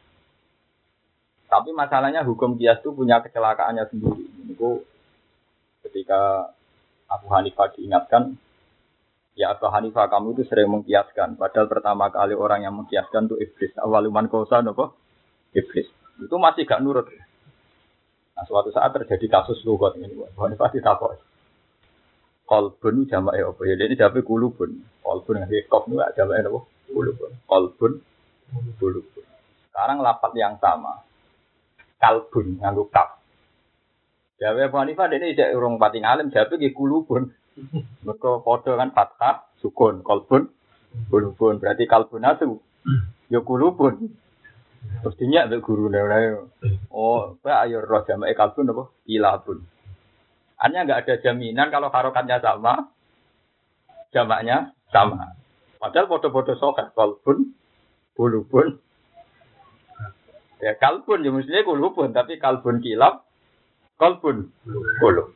Tapi 1.51 1.75
masalahnya 1.75 2.23
hukum 2.23 2.55
kias 2.55 2.79
itu 2.79 2.95
punya 2.95 3.19
kecelakaannya 3.19 3.83
sendiri. 3.91 4.23
Itu 4.47 4.87
ketika 5.83 6.53
Abu 7.11 7.27
Hanifah 7.27 7.75
diingatkan, 7.75 8.39
ya 9.35 9.51
Abu 9.51 9.67
Hanifah 9.67 10.07
kamu 10.07 10.39
itu 10.39 10.47
sering 10.47 10.71
mengkiaskan. 10.71 11.35
Padahal 11.35 11.67
pertama 11.67 12.07
kali 12.07 12.37
orang 12.37 12.63
yang 12.63 12.77
mengkiaskan 12.79 13.27
itu 13.27 13.35
iblis. 13.43 13.75
Awaluman 13.83 14.31
kosa 14.31 14.63
nopo 14.63 14.95
iblis. 15.51 15.91
Itu 16.21 16.39
masih 16.39 16.63
gak 16.63 16.79
nurut. 16.79 17.11
Nah, 18.31 18.47
suatu 18.47 18.71
saat 18.71 18.95
terjadi 18.95 19.27
kasus 19.27 19.59
lugot 19.67 19.99
ini. 19.99 20.07
Abu 20.15 20.39
Hanifah 20.39 20.71
ditakut 20.71 21.19
kolbun 22.51 23.07
jamak 23.07 23.39
ya 23.39 23.47
apa? 23.47 23.61
Ya 23.63 23.79
ini 23.79 23.95
jamak 23.95 24.27
kulubun. 24.27 24.83
Kolbun 24.99 25.39
yang 25.39 25.47
kof 25.71 25.87
itu 25.87 25.95
jamak 26.19 26.43
apa? 26.43 26.59
Kulubun. 26.91 27.31
Kolbun 27.47 27.91
kulubun. 28.75 29.23
Sekarang 29.71 30.03
lapat 30.03 30.35
yang 30.35 30.59
sama. 30.59 30.99
Kalbun 31.95 32.59
nganggu 32.59 32.91
kaf 32.91 33.23
Jawa 34.41 34.73
Abu 34.73 34.81
Hanifah 34.81 35.05
ini 35.13 35.37
tidak 35.37 35.53
urung 35.53 35.77
pati 35.77 36.01
ngalim 36.01 36.33
jawa 36.33 36.51
ki 36.51 36.75
kulubun. 36.75 37.29
Mereka 38.03 38.41
foto 38.41 38.73
kan 38.75 38.91
fathah 38.91 39.47
sukun 39.63 40.03
kolbun 40.03 40.51
kulubun. 41.07 41.63
Berarti 41.63 41.87
kalbun 41.87 42.27
itu 42.27 42.59
ya 43.31 43.39
kulubun. 43.39 44.11
Terus 44.81 45.15
dinyak 45.15 45.55
guru 45.61 45.93
oh 46.91 47.37
pak 47.39 47.69
ayo 47.69 47.85
roh 47.85 48.03
jamak 48.03 48.35
kalbun 48.35 48.75
apa? 48.75 48.83
Ilabun 49.07 49.63
hanya 50.61 50.85
nggak 50.85 51.01
ada 51.05 51.15
jaminan 51.25 51.73
kalau 51.73 51.89
harokatnya 51.89 52.37
sama, 52.37 52.93
jamaknya 54.13 54.77
sama. 54.93 55.33
Padahal 55.81 56.05
foto-foto 56.05 56.53
sokat, 56.61 56.93
kalbun, 56.93 57.57
bulubun. 58.13 58.77
Ya 60.61 60.77
kalbun, 60.77 61.25
ya 61.25 61.33
mestinya 61.33 61.65
kulubun, 61.65 62.13
tapi 62.13 62.37
kalbun 62.37 62.77
kilap, 62.85 63.25
kalbun, 63.97 64.53
kulub. 65.01 65.33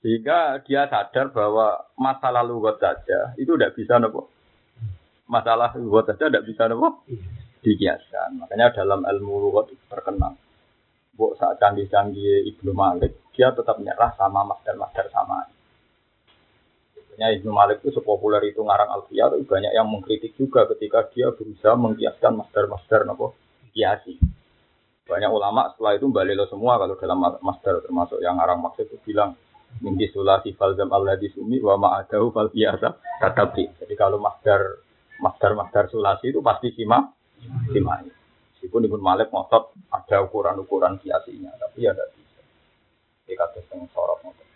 Sehingga 0.00 0.64
dia 0.64 0.88
sadar 0.88 1.30
bahwa 1.30 1.84
masalah 2.00 2.40
lugat 2.40 2.80
saja 2.80 3.36
itu 3.36 3.52
tidak 3.54 3.76
bisa 3.76 4.00
nopo. 4.00 4.32
Masalah 5.28 5.76
lugat 5.76 6.16
saja 6.16 6.32
tidak 6.32 6.48
bisa 6.48 6.72
nopo 6.72 7.04
dikiaskan. 7.60 8.40
Makanya 8.40 8.72
dalam 8.72 9.04
ilmu 9.04 9.52
lugat 9.52 9.70
terkenal. 9.92 10.34
Bu 11.12 11.36
saat 11.36 11.60
canggih-canggih 11.60 12.48
Ibnu 12.56 12.72
Malik, 12.72 13.28
dia 13.36 13.52
tetap 13.52 13.76
menyerah 13.76 14.16
sama 14.16 14.48
master-master 14.48 15.12
sama. 15.12 15.44
Sebenarnya 16.96 17.36
Ibnu 17.36 17.50
Malik 17.52 17.84
itu 17.84 17.92
sepopuler 17.92 18.40
itu 18.48 18.64
ngarang 18.64 18.88
Alfiyah, 18.96 19.36
itu 19.36 19.44
banyak 19.44 19.72
yang 19.76 19.86
mengkritik 19.92 20.32
juga 20.40 20.64
ketika 20.72 21.04
dia 21.12 21.28
berusaha 21.28 21.76
mengkiaskan 21.76 22.32
master-master 22.40 23.04
nopo 23.04 23.36
kiasi. 23.76 24.16
Banyak 25.04 25.28
ulama 25.28 25.68
setelah 25.74 26.00
itu 26.00 26.08
lo 26.08 26.46
semua 26.48 26.80
kalau 26.80 26.96
dalam 26.96 27.18
master 27.20 27.84
termasuk 27.84 28.22
yang 28.24 28.40
ngarang 28.40 28.64
maksud 28.64 28.88
itu 28.88 28.96
bilang 29.04 29.36
Minggi 29.80 30.12
sulasi 30.12 30.52
falzam 30.52 30.92
di 31.16 31.32
sumi 31.32 31.56
wa 31.64 31.80
ma'adahu 31.80 32.28
fal 32.28 32.52
biasa 32.52 32.92
tetapi. 33.24 33.80
Jadi 33.80 33.94
kalau 33.96 34.20
master 34.20 34.84
master 35.16 35.56
master 35.56 35.88
sulasi 35.88 36.28
itu 36.28 36.44
pasti 36.44 36.76
simak 36.76 37.16
simak. 37.72 38.21
Meskipun 38.62 38.86
Ibnu 38.86 39.02
Malik 39.02 39.34
ngotot 39.34 39.74
ada 39.90 40.22
ukuran-ukuran 40.22 41.02
kiasinya, 41.02 41.50
tapi 41.58 41.82
ya 41.82 41.90
tidak 41.90 42.14
bisa. 42.14 42.38
Di 43.26 43.34
kata 43.34 43.58
yang 43.74 43.90
sorot 43.90 44.22
ngotot. 44.22 44.46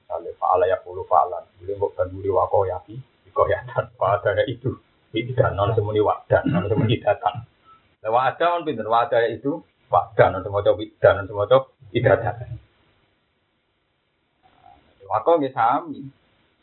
Misalnya 0.00 0.32
fa'ala 0.40 0.64
ya 0.64 0.80
puluh 0.80 1.04
fa'alan. 1.04 1.44
Jadi 1.60 1.76
mbok 1.76 1.92
banduri 1.92 2.32
wako 2.32 2.64
yaki, 2.64 2.96
dikoyatan. 3.28 3.92
Pada 3.92 4.40
itu. 4.48 4.72
Ini 5.12 5.36
tidak 5.36 5.52
non 5.52 5.76
semuni 5.76 6.00
wadan, 6.00 6.48
non 6.48 6.64
semuni 6.64 6.96
datang. 6.96 7.44
Nah, 8.00 8.08
wa'ada 8.08 8.56
kan 8.56 8.64
pinter, 8.64 8.88
wa'ada 8.88 9.28
itu 9.28 9.60
wadan, 9.92 10.40
non 10.40 10.40
semua 10.40 10.64
coba 10.64 10.84
dan 10.96 11.12
non 11.20 11.28
semua 11.28 11.44
coba 11.44 11.68
tidak 11.92 12.16
datang. 12.24 12.56
Wako 15.12 15.30
nggih 15.44 15.52
sami. 15.52 16.08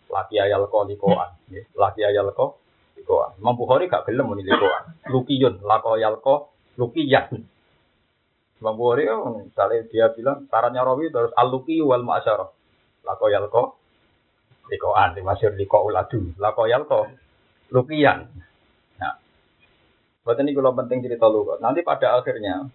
Laki 0.10 0.42
ayal 0.42 0.66
ko 0.74 0.90
likoan, 0.90 1.34
laki 1.78 2.02
ayal 2.02 2.34
ko 2.34 2.58
likoan. 3.06 3.38
Imam 3.38 3.54
Bukhari 3.54 3.86
gak 3.86 4.10
gelem 4.10 4.26
muni 4.26 4.42
likoan. 4.42 4.98
Lukiyun, 5.14 5.62
lako 5.62 6.02
yalko, 6.02 6.36
lukiyan. 6.82 7.30
Imam 8.58 8.74
Bukhari 8.74 9.06
oh, 9.14 9.46
misalnya 9.46 9.86
dia 9.86 10.10
bilang 10.10 10.50
sarannya 10.50 10.82
Rawi 10.82 11.14
terus 11.14 11.30
al-luki 11.38 11.78
wal 11.86 12.02
ma'asyarah. 12.02 12.50
Lako 13.06 13.26
yalko, 13.30 13.64
likoan, 14.74 15.14
dimasyur 15.14 15.54
liko 15.54 15.86
uladu. 15.86 16.34
Lako 16.42 16.66
yalko, 16.66 17.14
lukiyan. 17.70 18.26
Nah, 18.98 19.14
buat 20.26 20.42
ini 20.42 20.58
kalau 20.58 20.74
penting 20.74 21.06
cerita 21.06 21.30
lu. 21.30 21.46
Nanti 21.62 21.86
pada 21.86 22.18
akhirnya 22.18 22.66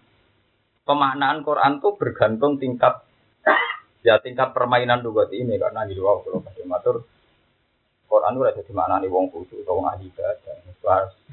pemaknaan 0.87 1.43
Quran 1.43 1.83
tuh 1.83 1.99
bergantung 1.99 2.55
tingkat 2.55 3.03
ya 4.01 4.17
tingkat 4.17 4.49
permainan 4.53 5.05
lugat 5.05 5.29
ini 5.29 5.61
karena 5.61 5.85
di 5.85 5.93
luar 5.93 6.25
kalau 6.25 6.41
matur 6.65 7.05
Quran 8.11 8.35
di 8.35 8.73
mana 8.75 8.99
nih 8.99 9.07
wong 9.07 9.31
khusus 9.31 9.63
atau 9.63 9.79
wong 9.79 9.87
ahli 9.87 10.11
ibadah. 10.11 10.59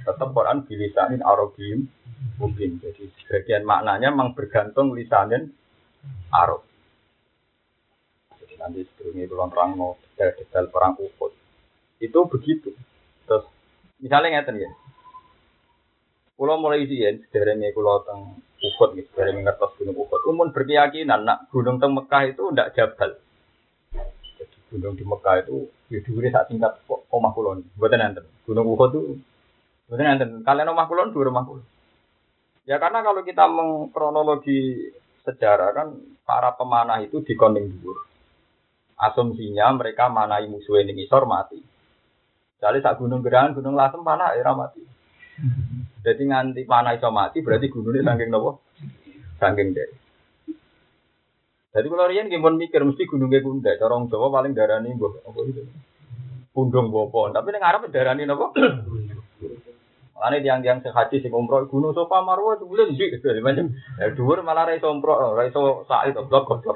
Tetap 0.06 0.28
Quran 0.30 0.62
bilisanin 0.62 1.26
Arabim 1.26 1.90
mungkin. 2.38 2.78
Jadi 2.78 3.10
sebagian 3.18 3.66
maknanya 3.66 4.14
memang 4.14 4.38
bergantung 4.38 4.94
lisanin 4.94 5.50
Arab. 6.30 6.62
Jadi 8.38 8.54
nanti 8.62 8.86
sebelumnya 8.94 9.26
pulang 9.26 9.50
perang 9.50 9.70
mau 9.74 9.98
detail-detail 9.98 10.70
perang 10.70 10.94
Uhud. 10.94 11.32
Itu 11.98 12.30
begitu. 12.30 12.70
Terus 13.26 13.44
misalnya 13.98 14.38
ngeten 14.38 14.62
ya. 14.62 14.70
Pulau 16.38 16.62
mulai 16.62 16.86
izin, 16.86 17.26
sederhana 17.26 17.66
pulau 17.74 18.06
teng 18.06 18.38
Uhud, 18.62 18.94
sederhana 18.94 19.50
ngertos 19.50 19.74
gunung 19.82 19.98
Uhud. 19.98 20.22
Umum 20.30 20.54
berkeyakinan, 20.54 21.26
nak 21.26 21.50
gunung 21.50 21.82
teng 21.82 21.98
Mekah 21.98 22.30
itu 22.30 22.54
tidak 22.54 22.78
jabal 22.78 23.18
gunung 24.68 24.94
di 24.94 25.04
Mekah 25.04 25.44
itu 25.44 25.68
ya 25.88 25.98
dhuwure 26.04 26.28
sak 26.28 26.52
tingkat 26.52 26.80
omah 26.88 27.32
kulon. 27.32 27.64
Mboten 27.76 28.00
enten. 28.04 28.24
Gunung 28.44 28.68
Uhud 28.68 28.90
itu 28.92 29.02
mboten 29.88 30.06
enten. 30.06 30.30
Kalian 30.44 30.72
omah 30.72 30.86
kulon 30.86 31.12
dua 31.12 31.28
rumah 31.28 31.44
kulon. 31.48 31.64
Ya 32.68 32.76
karena 32.76 33.00
kalau 33.00 33.24
kita 33.24 33.48
mengkronologi 33.48 34.92
sejarah 35.24 35.72
kan 35.72 35.88
para 36.28 36.52
pemanah 36.56 37.00
itu 37.00 37.24
dikoning 37.24 37.80
dhuwur. 37.80 38.04
Asumsinya 38.98 39.72
mereka 39.72 40.10
manai 40.12 40.50
musuh 40.50 40.82
ini 40.82 40.92
ngisor 40.92 41.24
mati. 41.24 41.60
Jadi 42.58 42.82
sak 42.82 42.98
gunung 42.98 43.22
gerangan, 43.22 43.54
gunung 43.54 43.78
lasem 43.78 44.02
panah 44.02 44.34
ya 44.34 44.50
mati. 44.52 44.82
Jadi 46.02 46.22
nganti 46.26 46.66
panah 46.66 46.98
iso 46.98 47.08
mati 47.14 47.38
berarti 47.40 47.70
gunungnya 47.70 48.10
saking 48.10 48.28
nopo? 48.28 48.58
Saking 49.38 49.70
deh. 49.70 50.07
Jadi 51.68 51.86
kalau 51.92 52.08
rian 52.08 52.32
gimana 52.32 52.56
mikir 52.56 52.80
mesti 52.80 53.04
gunungnya 53.04 53.44
gunda. 53.44 53.76
Corong 53.76 54.08
Jawa 54.08 54.32
paling 54.32 54.56
darani 54.56 54.96
mbok 54.96 55.20
apa 55.20 55.38
itu? 55.44 55.62
Pundung 56.56 56.88
bopo. 56.88 57.28
Tapi 57.28 57.48
ning 57.52 57.60
Arab 57.60 57.92
darani 57.92 58.24
nopo? 58.24 58.56
Ane 60.18 60.42
tiang-tiang 60.42 60.82
sehaji 60.82 61.22
sing 61.22 61.30
umroh 61.30 61.70
gunung 61.70 61.94
Sofa 61.94 62.18
Marwah 62.26 62.58
bulan 62.58 62.90
di 62.98 63.42
macam. 63.44 63.70
Ya 64.02 64.10
dhuwur 64.10 64.42
malah 64.42 64.66
ra 64.66 64.74
iso 64.74 64.90
umroh, 64.90 65.38
ra 65.38 65.46
iso 65.46 65.86
sak 65.86 66.10
itu 66.10 66.26
blok 66.26 66.58
blok. 66.58 66.74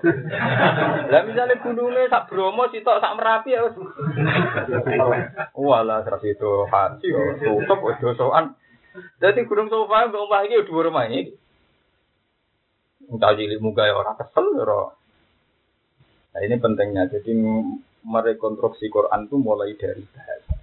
Lah 1.11 1.22
misale 1.26 1.58
gunungnya 1.58 2.06
sak 2.06 2.30
Bromo 2.30 2.70
sitok 2.70 3.02
sak 3.02 3.18
Merapi 3.18 3.50
ya 3.50 3.66
wis. 3.66 3.75
Walah 5.58 6.06
terus 6.06 6.22
itu 6.22 6.52
haji 6.70 7.08
tutup 7.42 7.78
wis 7.82 7.99
dosoan. 7.99 8.54
Jadi 9.18 9.42
gunung 9.50 9.66
Sofa 9.66 10.06
mbok 10.06 10.30
omah 10.30 10.46
iki 10.46 10.62
dhuwur 10.62 10.94
omah 10.94 11.11
iki. 11.11 11.41
Entah 13.12 13.37
cilik 13.37 13.61
muga 13.61 13.85
ya 13.85 13.92
orang 13.92 14.16
kesel 14.16 14.47
ya 14.57 14.64
Nah 16.33 16.40
ini 16.40 16.57
pentingnya. 16.57 17.12
Jadi 17.12 17.37
merekonstruksi 18.02 18.88
Quran 18.88 19.28
itu 19.28 19.37
mulai 19.37 19.76
dari 19.76 20.00
bahasa. 20.09 20.57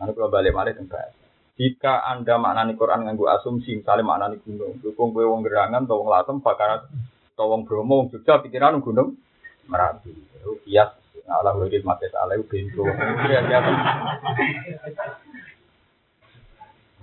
Nanti 0.00 0.16
kalau 0.16 0.32
balik 0.32 0.56
balik 0.56 0.74
ke 0.80 0.84
bahasa. 0.88 1.20
Jika 1.60 2.08
Anda 2.08 2.40
maknani 2.40 2.74
Quran 2.80 3.04
nganggo 3.04 3.28
asumsi, 3.28 3.76
misalnya 3.76 4.08
maknani 4.08 4.40
gunung, 4.40 4.80
dukung 4.80 5.12
gue 5.12 5.28
wong 5.28 5.44
gerangan, 5.44 5.84
atau 5.84 6.00
wong 6.00 6.08
latem, 6.08 6.40
bakar, 6.40 6.88
atau 7.36 7.46
wong 7.52 7.68
bromo, 7.68 8.00
wong 8.02 8.08
jogja, 8.08 8.40
pikiran 8.40 8.80
gunung, 8.80 9.20
merapi. 9.68 10.16
Kias, 10.64 10.96
Allah 11.28 11.54
wajib 11.54 11.84
mati 11.86 12.08
salah, 12.08 12.34
itu 12.34 12.48
pintu. 12.48 12.82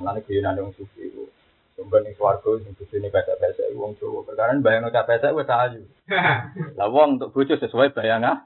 Mengenai 0.01 0.25
kuyunan 0.25 0.59
yang 0.59 0.73
sufi 0.75 1.07
itu. 1.07 1.23
Nih 1.79 2.13
suarga, 2.19 2.51
yang 2.59 2.75
sufi 2.75 2.99
ini 2.99 3.07
pesek-pesek, 3.07 3.71
wong 3.79 3.95
Jawa. 4.03 4.27
Karena 4.35 4.59
bayang 4.59 4.81
ngocap 4.83 5.07
pesek, 5.07 5.31
gue 5.31 5.47
sayu. 5.47 5.81
Lah 6.79 6.87
wong 6.91 7.15
untuk 7.15 7.31
bucu 7.31 7.55
sesuai 7.55 7.95
bayangan, 7.95 8.43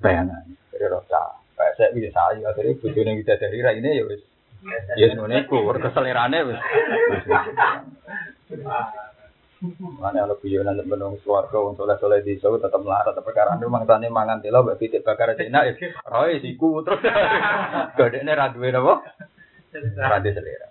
bayangan. 0.00 0.48
Jadi 0.72 0.86
rosa, 0.88 1.36
pesek 1.52 1.92
bisa 1.92 2.08
sayu. 2.16 2.48
Akhirnya 2.48 2.80
bucu 2.80 2.98
yang 3.04 3.20
kita 3.20 3.36
dari 3.36 3.60
ini 3.60 4.00
ya 4.00 4.04
wis 4.08 4.22
Ya 4.96 5.08
ngono 5.16 5.32
iku, 5.40 5.64
keselerane 5.76 6.38
wis. 6.48 6.60
Mana 10.00 10.24
kalau 10.24 10.40
guyonan 10.40 10.80
menung 10.88 11.20
swarga 11.20 11.52
wong 11.52 11.76
soleh-soleh 11.76 12.24
di 12.24 12.40
Jawa 12.40 12.56
tetep 12.56 12.80
melarat 12.80 13.12
tetep 13.12 13.28
perkara 13.28 13.60
itu 13.60 13.68
mangsane 13.68 14.08
mangan 14.08 14.40
telo 14.40 14.64
mbek 14.64 14.80
pitik 14.80 15.04
bakar 15.04 15.36
cina 15.36 15.68
ya 15.68 15.76
roe 16.08 16.32
siku 16.40 16.80
terus 16.80 17.04
godekne 18.00 18.32
ra 18.32 18.48
duwe 18.56 18.72
napa? 18.72 19.04
Ra 20.00 20.16
selera. 20.24 20.68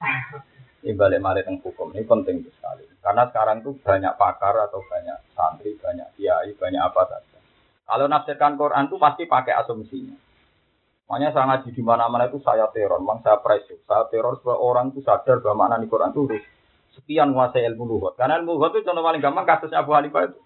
Ini 0.82 0.98
balik 0.98 1.22
mari 1.22 1.46
tentang 1.46 1.62
hukum 1.62 1.94
ini 1.94 2.02
penting 2.02 2.42
sekali. 2.42 2.82
Karena 2.98 3.30
sekarang 3.30 3.62
itu 3.62 3.78
banyak 3.86 4.18
pakar 4.18 4.66
atau 4.66 4.82
banyak 4.82 5.14
santri, 5.30 5.78
banyak 5.78 6.10
kiai, 6.18 6.50
banyak 6.58 6.82
apa 6.82 7.02
saja. 7.06 7.38
Kalau 7.86 8.10
nafsirkan 8.10 8.58
Quran 8.58 8.90
itu 8.90 8.98
pasti 8.98 9.22
pakai 9.30 9.54
asumsinya. 9.62 10.18
Makanya 11.06 11.30
saya 11.30 11.44
ngaji 11.44 11.70
di 11.70 11.82
mana-mana 11.86 12.26
itu 12.26 12.42
saya 12.42 12.66
teror, 12.74 12.98
memang 12.98 13.22
saya 13.22 13.38
pressure. 13.38 13.78
Saya 13.86 14.10
teror 14.10 14.42
supaya 14.42 14.58
orang 14.58 14.90
itu 14.90 15.06
sadar 15.06 15.38
bahwa 15.38 15.70
makna 15.70 15.78
di 15.78 15.86
Quran 15.86 16.10
itu 16.10 16.20
harus 16.26 16.44
sekian 16.98 17.30
menguasai 17.30 17.62
ilmu 17.62 17.84
luhut. 17.86 18.18
Karena 18.18 18.42
ilmu 18.42 18.58
luhut 18.58 18.74
itu 18.74 18.82
contoh 18.82 19.06
paling 19.06 19.22
gampang 19.22 19.46
kasusnya 19.46 19.86
Abu 19.86 19.94
Hanifah 19.94 20.34
itu. 20.34 20.40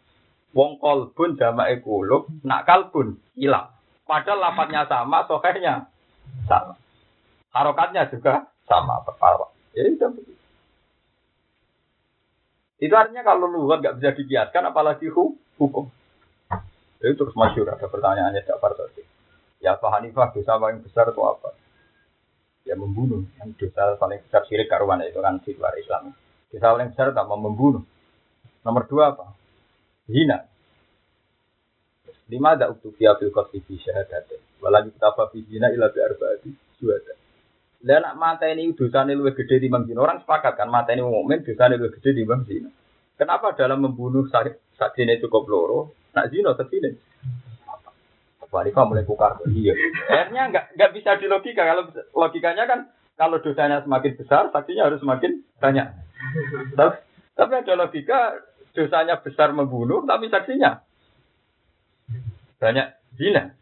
Wong 0.53 0.77
kolbun 0.81 1.41
jama 1.41 1.73
ekulub, 1.73 2.29
nak 2.45 2.69
kalbun 2.69 3.17
hilang. 3.33 3.73
Padahal 4.05 4.53
lapatnya 4.53 4.85
sama, 4.85 5.25
sokehnya 5.25 5.89
sama. 6.45 6.77
Harokatnya 7.57 8.13
juga 8.13 8.53
sama. 8.69 9.01
Perpara. 9.01 9.56
Ya 9.77 9.85
itu 9.85 10.09
begitu. 10.09 10.45
Itu 12.77 12.93
artinya 12.97 13.25
kalau 13.25 13.49
luhut 13.49 13.81
nggak 13.81 14.01
bisa 14.01 14.11
dikiaskan, 14.17 14.73
apalagi 14.73 15.09
hukum. 15.13 15.89
Itu 17.01 17.13
terus 17.13 17.37
masyur 17.37 17.69
ada 17.69 17.85
pertanyaannya 17.85 18.45
Ja'far 18.45 18.73
tadi. 18.73 19.05
Ya 19.61 19.77
Pak 19.77 20.01
Hanifah 20.01 20.33
dosa 20.33 20.57
paling 20.61 20.81
besar 20.85 21.09
itu 21.13 21.21
apa? 21.25 21.53
Ya 22.65 22.77
membunuh. 22.77 23.25
Yang 23.41 23.69
dosa 23.69 23.97
paling 24.01 24.21
besar 24.25 24.45
syirik 24.49 24.69
karuan 24.69 25.01
itu 25.05 25.21
kan 25.21 25.41
di 25.41 25.53
luar 25.57 25.77
Islam. 25.77 26.13
Dosa 26.53 26.67
paling 26.73 26.89
besar 26.93 27.13
tak 27.13 27.25
mau 27.29 27.41
membunuh. 27.41 27.85
Nomor 28.65 28.85
dua 28.89 29.13
apa? 29.17 29.33
Zina. 30.09 30.45
Lima 32.27 32.59
ada 32.59 32.75
uktubiya 32.75 33.17
fil 33.17 33.31
qasdi 33.31 33.63
fi 33.65 33.79
syahadatin. 33.81 34.41
Walagi 34.61 34.91
kita 34.93 35.15
fi 35.31 35.39
zina 35.47 35.71
ila 35.73 35.89
bi 35.93 36.01
arba'ati 36.03 36.51
syuhada. 36.81 37.15
Dan 37.87 38.03
nak 38.03 38.19
mata 38.19 38.51
ini 38.51 38.75
dosa 38.75 39.07
ini 39.07 39.15
lebih 39.15 39.39
gede 39.39 39.63
di 39.63 39.71
zina. 39.71 40.03
Orang 40.03 40.19
sepakat 40.27 40.59
kan 40.59 40.67
mata 40.67 40.91
ini 40.91 41.07
mukmin 41.07 41.47
ini 41.47 41.55
lebih 41.55 41.95
gede 41.95 42.19
di 42.19 42.27
zina. 42.27 42.67
Kenapa 43.15 43.55
dalam 43.55 43.87
membunuh 43.87 44.27
saat 44.27 44.59
zina 44.99 45.15
cukup 45.23 45.47
loro, 45.47 45.95
nak 46.11 46.35
zina 46.35 46.51
sesini? 46.59 46.99
Wanita 48.51 48.83
mulai 48.83 49.07
kukar. 49.07 49.39
Iya. 49.47 49.75
Akhirnya 50.11 50.43
nggak 50.51 50.65
nggak 50.75 50.93
bisa 50.99 51.15
di 51.23 51.31
logika. 51.31 51.63
Kalau 51.63 51.87
logikanya 52.15 52.67
kan 52.67 52.91
kalau 53.15 53.39
dosanya 53.39 53.87
semakin 53.87 54.13
besar, 54.19 54.51
saksinya 54.51 54.91
harus 54.91 55.01
semakin 55.01 55.47
banyak. 55.63 55.87
Tapi, 56.75 56.97
tapi 57.39 57.53
ada 57.55 57.75
logika 57.79 58.35
dosanya 58.75 59.23
besar 59.23 59.55
membunuh, 59.55 60.03
tapi 60.03 60.27
saksinya 60.27 60.83
banyak 62.59 62.87
zina. 63.15 63.55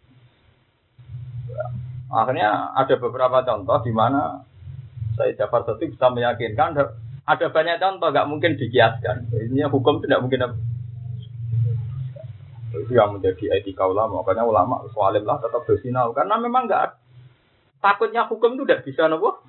Akhirnya 2.14 2.70
ada 2.78 2.94
beberapa 2.94 3.42
contoh 3.42 3.82
di 3.82 3.90
mana 3.90 4.46
saya 5.18 5.34
dapat 5.34 5.66
satu 5.66 5.82
bisa 5.82 6.06
meyakinkan 6.10 6.78
ada 7.24 7.46
banyak 7.48 7.80
contoh 7.80 8.08
nggak 8.12 8.28
mungkin 8.30 8.54
dikiaskan. 8.54 9.32
Ini 9.32 9.66
hukum 9.72 9.98
tidak 10.04 10.22
mungkin 10.22 10.44
itu 12.74 12.92
yang 12.92 13.16
menjadi 13.16 13.58
etika 13.58 13.86
ulama. 13.86 14.22
Makanya 14.22 14.44
ulama 14.44 14.84
soalim 14.92 15.24
lah 15.24 15.40
tetap 15.40 15.64
bersinau. 15.64 16.12
Karena 16.12 16.36
memang 16.36 16.68
nggak 16.68 17.00
takutnya 17.80 18.28
hukum 18.28 18.58
itu 18.58 18.62
tidak 18.66 18.82
bisa 18.84 19.08
nopo, 19.08 19.40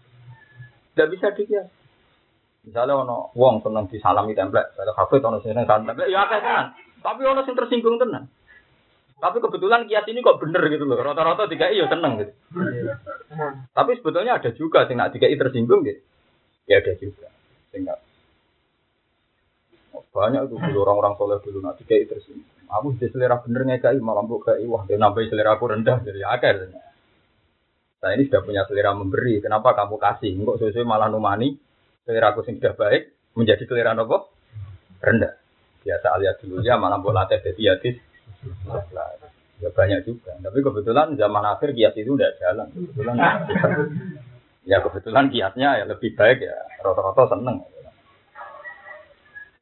tidak 0.93 1.09
bisa 1.13 1.27
dikias. 1.35 1.67
Misalnya 2.65 2.97
ono 2.97 3.29
wong 3.37 3.61
seneng 3.61 3.85
disalami 3.93 4.33
template, 4.33 4.73
ada 4.73 4.93
kafe 4.97 5.21
ono 5.21 5.37
seneng 5.43 5.69
template, 5.69 6.09
ya 6.09 6.25
akeh. 6.25 6.41
Tapi 7.05 7.21
ono 7.21 7.45
sing 7.45 7.53
tersinggung 7.53 8.01
tenan. 8.01 8.25
Tapi 9.15 9.37
kebetulan 9.39 9.87
kias 9.87 10.05
ini 10.11 10.19
kok 10.19 10.43
bener 10.43 10.67
gitu 10.67 10.83
loh. 10.83 10.99
Rata-rata 10.99 11.47
tiga 11.47 11.71
iya 11.71 11.87
seneng 11.87 12.19
gitu. 12.19 12.33
Tapi 13.71 13.91
sebetulnya 13.99 14.37
ada 14.37 14.51
juga 14.51 14.83
sing 14.85 14.99
nak 14.99 15.15
tiga 15.15 15.31
tersinggung 15.31 15.87
gitu. 15.87 16.03
Ya 16.67 16.83
ada 16.83 16.91
juga. 16.99 17.31
Sehingga 17.71 17.95
banyak 20.15 20.47
itu 20.47 20.55
dulu 20.55 20.79
orang-orang 20.87 21.15
soleh 21.15 21.39
dulu 21.39 21.63
nak 21.63 21.79
tiga 21.79 21.95
tersinggung. 22.11 22.51
Aku 22.67 22.97
sudah 22.97 23.09
selera 23.13 23.39
bener 23.39 23.63
ngekai 23.63 24.01
malah 24.03 24.25
mbok 24.25 24.51
kai 24.51 24.65
wah 24.67 24.83
dia 24.83 24.99
nambah 24.99 25.23
selera 25.31 25.55
aku 25.55 25.71
rendah 25.71 26.01
jadi 26.03 26.21
akar. 26.27 26.75
Saya 28.03 28.19
ini 28.19 28.27
sudah 28.27 28.41
punya 28.43 28.67
selera 28.67 28.91
memberi. 28.91 29.39
Kenapa 29.39 29.71
kamu 29.77 29.95
kasih? 29.95 30.35
Enggak 30.35 30.59
sesuai 30.59 30.83
malah 30.83 31.07
numani 31.07 31.55
selera 32.03 32.35
aku 32.35 32.43
sudah 32.43 32.75
baik 32.75 33.15
menjadi 33.39 33.63
selera 33.63 33.95
nopo 33.95 34.27
rendah. 34.99 35.39
Biasa 35.87 36.07
alias 36.19 36.35
dulu 36.43 36.59
ya 36.65 36.75
malah 36.75 36.99
mbok 36.99 37.15
latih 37.15 37.39
jadi 37.39 37.79
hadis. 37.79 37.95
Ya 39.63 39.69
banyak 39.71 40.03
juga. 40.03 40.35
Tapi 40.35 40.59
kebetulan 40.59 41.15
zaman 41.15 41.43
akhir 41.47 41.71
kias 41.71 41.95
itu 41.95 42.11
udah 42.13 42.31
jalan. 42.43 42.67
Kebetulan 42.75 43.15
ya 44.67 44.77
kebetulan 44.83 45.25
kiasnya 45.31 45.69
ya 45.79 45.85
lebih 45.87 46.11
baik 46.13 46.43
ya. 46.43 46.55
Rata-rata 46.83 47.31
seneng. 47.31 47.63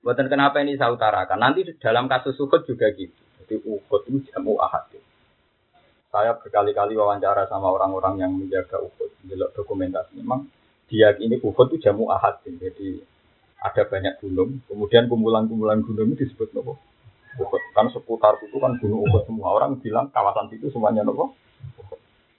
Buatan 0.03 0.27
kenapa 0.27 0.59
ini 0.59 0.75
saya 0.75 0.91
utarakan. 0.91 1.39
Nanti 1.39 1.63
dalam 1.79 2.11
kasus 2.11 2.35
Uhud 2.35 2.67
juga 2.67 2.91
gitu. 2.91 3.15
Jadi 3.43 3.55
Uhud 3.63 4.01
itu 4.11 4.19
jamu 4.33 4.59
ahad. 4.59 4.91
Saya 6.11 6.35
berkali-kali 6.37 6.93
wawancara 6.93 7.47
sama 7.47 7.71
orang-orang 7.73 8.19
yang 8.21 8.31
menjaga 8.35 8.83
Uhud, 8.83 9.09
menjelok 9.23 9.55
dokumentasi. 9.55 10.19
Memang 10.19 10.51
dia 10.91 11.15
ini 11.17 11.39
Uhud 11.39 11.73
itu 11.73 11.87
jamu 11.87 12.11
ahad. 12.11 12.43
Jadi 12.43 12.99
ada 13.63 13.81
banyak 13.87 14.19
gunung, 14.19 14.59
kemudian 14.67 15.07
kumpulan-kumpulan 15.07 15.79
gunung 15.87 16.11
itu 16.13 16.27
disebut 16.27 16.51
nopo. 16.51 16.75
Uhud. 17.39 17.61
Kan 17.73 17.89
seputar 17.89 18.37
itu 18.45 18.57
kan 18.61 18.77
gunung 18.77 19.05
Uhud 19.09 19.23
semua. 19.25 19.57
Orang 19.57 19.81
bilang 19.81 20.13
kawasan 20.13 20.51
itu 20.53 20.69
semuanya 20.69 21.01
nopo. 21.01 21.33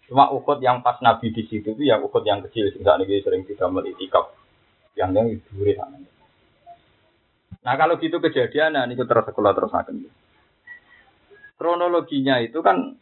Cuma 0.07 0.31
Uhud 0.31 0.61
yang 0.61 0.85
pas 0.85 1.01
Nabi 1.03 1.33
di 1.33 1.43
situ 1.49 1.75
itu 1.75 1.83
yang 1.83 2.05
Uhud 2.05 2.23
yang 2.23 2.45
kecil. 2.47 2.71
Sehingga 2.71 3.01
Nabi 3.01 3.23
sering 3.25 3.43
tidak 3.49 3.69
melitikap. 3.73 4.35
Yang 4.95 5.11
yang 5.11 5.27
duri 5.51 5.73
sana. 5.75 5.99
Nah 7.65 7.75
kalau 7.81 7.97
gitu 7.97 8.21
kejadian, 8.21 8.77
nah 8.77 8.85
ini 8.85 8.95
terus 8.95 9.25
sekolah 9.25 9.53
terus 9.57 9.73
akan. 9.73 10.07
Kronologinya 11.57 12.39
itu 12.45 12.61
kan 12.61 12.95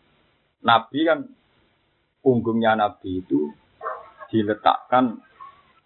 Nabi 0.62 1.00
kan 1.02 1.26
punggungnya 2.22 2.78
Nabi 2.78 3.26
itu 3.26 3.50
diletakkan 4.30 5.20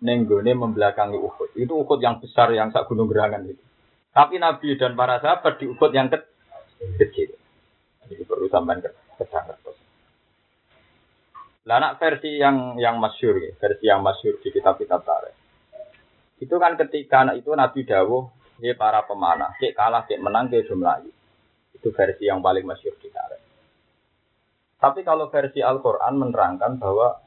nenggone 0.04 0.52
membelakangi 0.52 1.16
Uhud. 1.16 1.56
Itu 1.56 1.72
Uhud 1.82 1.98
yang 2.04 2.20
besar 2.20 2.52
yang 2.52 2.70
sak 2.70 2.86
gunung 2.86 3.08
gerangan 3.08 3.48
itu. 3.48 3.64
Tapi 4.16 4.40
Nabi 4.40 4.80
dan 4.80 4.96
para 4.96 5.20
sahabat 5.20 5.60
di 5.60 5.68
Uhud 5.68 5.92
yang 5.92 6.08
ke 6.08 6.16
kecil. 6.96 7.36
Jadi 8.08 8.24
perlu 8.24 8.48
sampai 8.48 8.80
ke, 8.80 8.88
ke 8.88 9.24
Lah 11.66 11.76
nak 11.82 12.00
versi 12.00 12.40
yang 12.40 12.80
yang 12.80 12.96
masyur 12.96 13.36
ya, 13.36 13.52
versi 13.60 13.84
yang 13.84 14.00
masyur 14.00 14.40
di 14.40 14.48
kitab-kitab 14.48 15.04
tarikh. 15.04 15.36
Itu 16.40 16.56
kan 16.56 16.80
ketika 16.80 17.28
anak 17.28 17.44
itu 17.44 17.52
Nabi 17.52 17.84
Dawuh, 17.84 18.24
ya 18.64 18.72
para 18.72 19.04
pemanah, 19.04 19.52
cek 19.60 19.76
kalah, 19.76 20.08
cek 20.08 20.22
menang, 20.22 20.48
cek 20.48 20.64
jumlah. 20.64 21.04
Itu 21.76 21.92
versi 21.92 22.24
yang 22.24 22.40
paling 22.40 22.64
masyur 22.64 22.96
di 22.96 23.12
tarikh. 23.12 23.42
Tapi 24.80 25.04
kalau 25.04 25.28
versi 25.28 25.60
Al-Quran 25.60 26.14
menerangkan 26.16 26.80
bahwa 26.80 27.20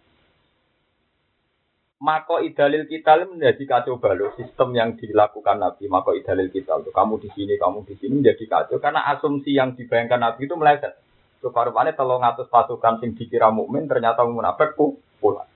mako 1.99 2.39
idalil 2.39 2.87
kita 2.87 3.27
menjadi 3.27 3.63
kacau 3.67 3.99
balau 3.99 4.31
sistem 4.39 4.71
yang 4.71 4.95
dilakukan 4.95 5.59
Nabi 5.59 5.91
mako 5.91 6.15
idalil 6.15 6.47
kita 6.47 6.79
itu 6.79 6.91
kamu 6.95 7.19
di 7.19 7.29
sini 7.35 7.53
kamu 7.59 7.83
di 7.83 7.95
sini 7.99 8.23
menjadi 8.23 8.45
kacau 8.47 8.79
karena 8.79 9.03
asumsi 9.11 9.59
yang 9.59 9.75
dibayangkan 9.75 10.19
Nabi 10.19 10.47
itu 10.47 10.55
meleset 10.55 10.95
Rupa-rupanya 11.39 11.95
tolong 11.95 12.19
ngatus 12.19 12.51
pasukan 12.51 12.99
sing 12.99 13.15
dikira 13.15 13.47
mukmin 13.47 13.87
ternyata 13.87 14.27
munafik 14.27 14.75
pulang. 15.23 15.47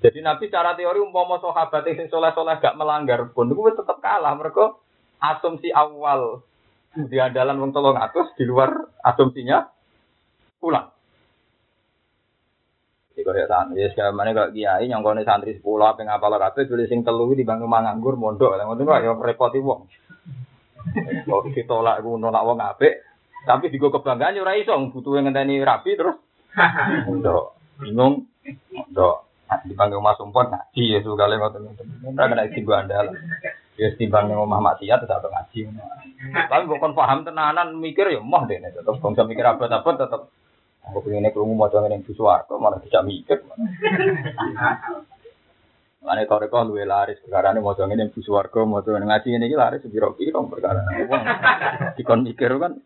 Jadi 0.00 0.24
Nabi 0.24 0.48
cara 0.48 0.72
teori 0.72 1.04
umpama 1.04 1.36
sahabat 1.36 1.84
sing 1.84 2.08
soleh-soleh 2.08 2.56
gak 2.56 2.78
melanggar 2.80 3.28
pun 3.36 3.52
itu 3.52 3.76
tetap 3.76 4.00
kalah 4.00 4.32
mereka 4.32 4.80
asumsi 5.20 5.68
awal 5.68 6.40
di 6.96 7.20
andalan 7.20 7.60
wong 7.60 8.00
atus 8.00 8.32
di 8.40 8.48
luar 8.48 8.88
asumsinya 9.04 9.68
pulang. 10.56 10.88
Jadi 13.18 13.26
kalau 13.26 13.42
ya 13.42 13.50
santri, 13.50 13.82
ya 13.82 13.90
sekarang 13.90 14.14
mana 14.14 14.30
kalau 14.30 14.54
kiai 14.54 14.86
yang 14.86 15.02
kau 15.02 15.10
santri 15.26 15.58
sepuluh 15.58 15.90
apa 15.90 16.06
ngapal 16.06 16.38
rapi, 16.38 16.70
tulis 16.70 16.86
sing 16.86 17.02
telu 17.02 17.34
di 17.34 17.42
bangun 17.42 17.66
manganggur 17.66 18.14
mondok, 18.14 18.54
yang 18.54 18.70
itu 18.78 18.86
ya 18.86 19.10
repoti 19.10 19.58
wong. 19.58 19.90
Kalau 21.26 21.50
ditolak, 21.50 21.98
gue 21.98 22.14
nolak 22.14 22.46
wong 22.46 22.62
apik, 22.62 23.02
tapi 23.42 23.74
digo 23.74 23.90
kebanggaan 23.90 24.38
yo 24.38 24.46
ora 24.46 24.54
iso 24.54 24.78
butuh 24.94 25.18
ngenteni 25.18 25.58
rapi 25.66 25.98
terus. 25.98 26.14
Ndok, 27.10 27.44
bingung. 27.82 28.30
Ndok, 28.94 29.16
dipanggil 29.66 29.98
Mas 29.98 30.22
Umpon 30.22 30.54
ngaji 30.54 30.82
ya 30.94 31.02
kali 31.02 31.34
ngoten 31.42 31.66
ngoten. 31.66 31.86
Ora 32.14 32.30
kena 32.30 32.46
timbang 32.54 32.86
andal. 32.86 33.18
Ya 33.74 33.90
timbang 33.98 34.30
nang 34.30 34.46
omah 34.46 34.62
maksiat 34.62 35.02
tetep 35.02 35.26
ngaji. 35.26 35.74
Tapi 36.46 36.70
bukan 36.70 36.94
paham 36.94 37.26
tenanan 37.26 37.82
mikir 37.82 38.14
ya 38.14 38.22
moh 38.22 38.46
dene 38.46 38.70
tetep 38.70 38.94
bangsa 39.02 39.26
mikir 39.26 39.42
apa-apa 39.42 40.06
tetep 40.06 40.30
Aku 40.86 41.02
pengen 41.02 41.26
krungu 41.34 41.58
maca 41.58 41.82
ngene 41.82 41.98
ing 41.98 42.04
suwarga 42.14 42.54
malah 42.60 42.78
tidak 42.78 43.02
mikir. 43.02 43.38
Mane 45.98 46.22
toreko 46.30 46.62
luwe 46.62 46.86
laris 46.86 47.18
perkara 47.18 47.50
ini 47.50 47.60
maca 47.60 47.82
ngene 47.84 48.08
ing 48.08 48.12
suwarga 48.22 48.62
maca 48.62 48.88
ngaji 48.94 49.26
ngene 49.34 49.46
iki 49.50 49.56
laris 49.58 49.82
piro-piro 49.82 50.46
perkara. 50.46 50.86
Dikon 51.98 52.22
mikir 52.24 52.54
kan 52.56 52.78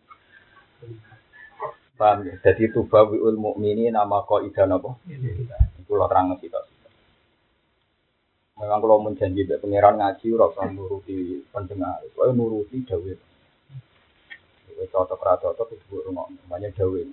Paham 2.02 2.26
ya? 2.26 2.34
Jadi 2.42 2.72
tubawiul 2.74 3.38
mukmini 3.38 3.86
nama 3.92 4.26
kok 4.26 4.42
ida 4.42 4.66
napa? 4.66 4.96
Itu 5.78 5.94
lo 5.94 6.10
terang 6.10 6.34
kita. 6.40 6.58
Memang 8.58 8.78
kalau 8.82 8.98
menjanji 9.02 9.46
be 9.46 9.58
pangeran 9.58 10.02
ngaji 10.02 10.26
ora 10.34 10.66
nuruti 10.70 11.46
pendengar, 11.50 12.02
kowe 12.14 12.30
nuruti 12.30 12.82
dawuh. 12.86 13.18
Kowe 14.70 14.84
cocok 14.86 15.22
ra 15.22 15.34
cocok 15.38 15.78
itu 15.78 16.02
rumah 16.02 16.26
namanya 16.30 16.74
dawuh. 16.74 17.06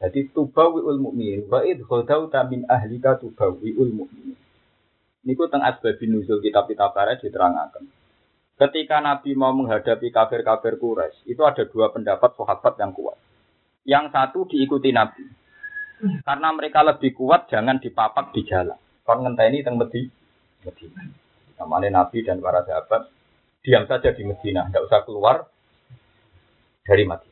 Jadi 0.00 0.32
tubawiul 0.32 0.96
mukmin 0.96 1.44
wa 1.52 1.60
id 1.60 1.84
khodau 1.84 2.32
min 2.48 2.64
ahlika 2.64 3.20
tubawiul 3.20 3.92
mukmin. 3.92 4.32
Niku 5.28 5.44
teng 5.52 5.60
asbabin 5.60 6.16
nuzul 6.16 6.40
kitab-kitab 6.40 6.96
barat 6.96 7.20
diterangkan. 7.20 7.84
Ketika 8.56 9.00
Nabi 9.04 9.36
mau 9.36 9.52
menghadapi 9.52 10.08
kafir-kafir 10.12 10.80
Quraisy, 10.80 11.28
itu 11.28 11.40
ada 11.44 11.64
dua 11.64 11.92
pendapat 11.92 12.32
sahabat 12.36 12.76
yang 12.80 12.92
kuat. 12.92 13.16
Yang 13.84 14.12
satu 14.12 14.48
diikuti 14.48 14.92
Nabi. 14.92 15.24
Karena 16.24 16.48
mereka 16.52 16.80
lebih 16.84 17.12
kuat, 17.16 17.48
jangan 17.48 17.80
dipapak 17.80 18.32
di 18.32 18.44
jalan. 18.44 18.76
Kon 19.04 19.24
ngenteni 19.24 19.64
teng 19.64 19.80
Medi, 19.80 20.08
Medina. 20.64 21.04
Namanya 21.60 22.04
Nabi 22.04 22.24
dan 22.24 22.40
para 22.40 22.64
sahabat 22.64 23.08
diam 23.60 23.84
saja 23.84 24.12
di 24.16 24.24
Medina, 24.24 24.68
tidak 24.68 24.88
usah 24.88 25.00
keluar 25.04 25.44
dari 26.84 27.04
Madinah. 27.04 27.29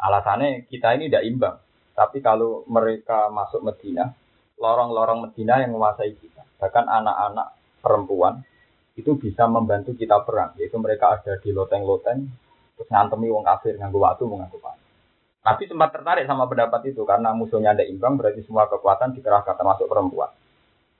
Alasannya 0.00 0.64
kita 0.66 0.96
ini 0.96 1.12
tidak 1.12 1.24
imbang. 1.28 1.56
Tapi 1.92 2.24
kalau 2.24 2.64
mereka 2.64 3.28
masuk 3.28 3.60
Medina, 3.60 4.08
lorong-lorong 4.56 5.28
Medina 5.28 5.60
yang 5.60 5.76
menguasai 5.76 6.16
kita. 6.16 6.42
Bahkan 6.56 6.84
anak-anak 6.88 7.48
perempuan 7.84 8.40
itu 8.96 9.16
bisa 9.20 9.44
membantu 9.44 9.92
kita 9.92 10.24
perang. 10.24 10.56
Yaitu 10.56 10.80
mereka 10.80 11.20
ada 11.20 11.36
di 11.36 11.52
loteng-loteng 11.52 12.28
terus 12.80 12.88
ngantemi 12.88 13.28
wong 13.28 13.44
kafir 13.44 13.76
nganggo 13.76 14.00
waktu 14.00 14.24
mau 14.24 14.40
nganggo 14.40 14.56
panah. 14.56 14.88
Nabi 15.40 15.64
sempat 15.68 15.92
tertarik 15.92 16.24
sama 16.24 16.48
pendapat 16.48 16.80
itu 16.92 17.04
karena 17.04 17.36
musuhnya 17.36 17.76
ada 17.76 17.84
imbang 17.84 18.16
berarti 18.16 18.40
semua 18.44 18.68
kekuatan 18.72 19.12
dikerahkan 19.16 19.56
termasuk 19.56 19.84
perempuan. 19.84 20.32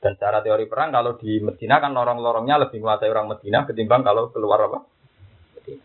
Dan 0.00 0.16
secara 0.16 0.44
teori 0.44 0.64
perang 0.68 0.92
kalau 0.92 1.16
di 1.16 1.40
Medina 1.40 1.76
kan 1.80 1.92
lorong-lorongnya 1.92 2.56
lebih 2.56 2.80
menguasai 2.84 3.08
orang 3.08 3.36
Medina 3.36 3.64
ketimbang 3.64 4.04
kalau 4.04 4.28
keluar 4.32 4.60
apa? 4.64 4.80
Medina. 5.56 5.84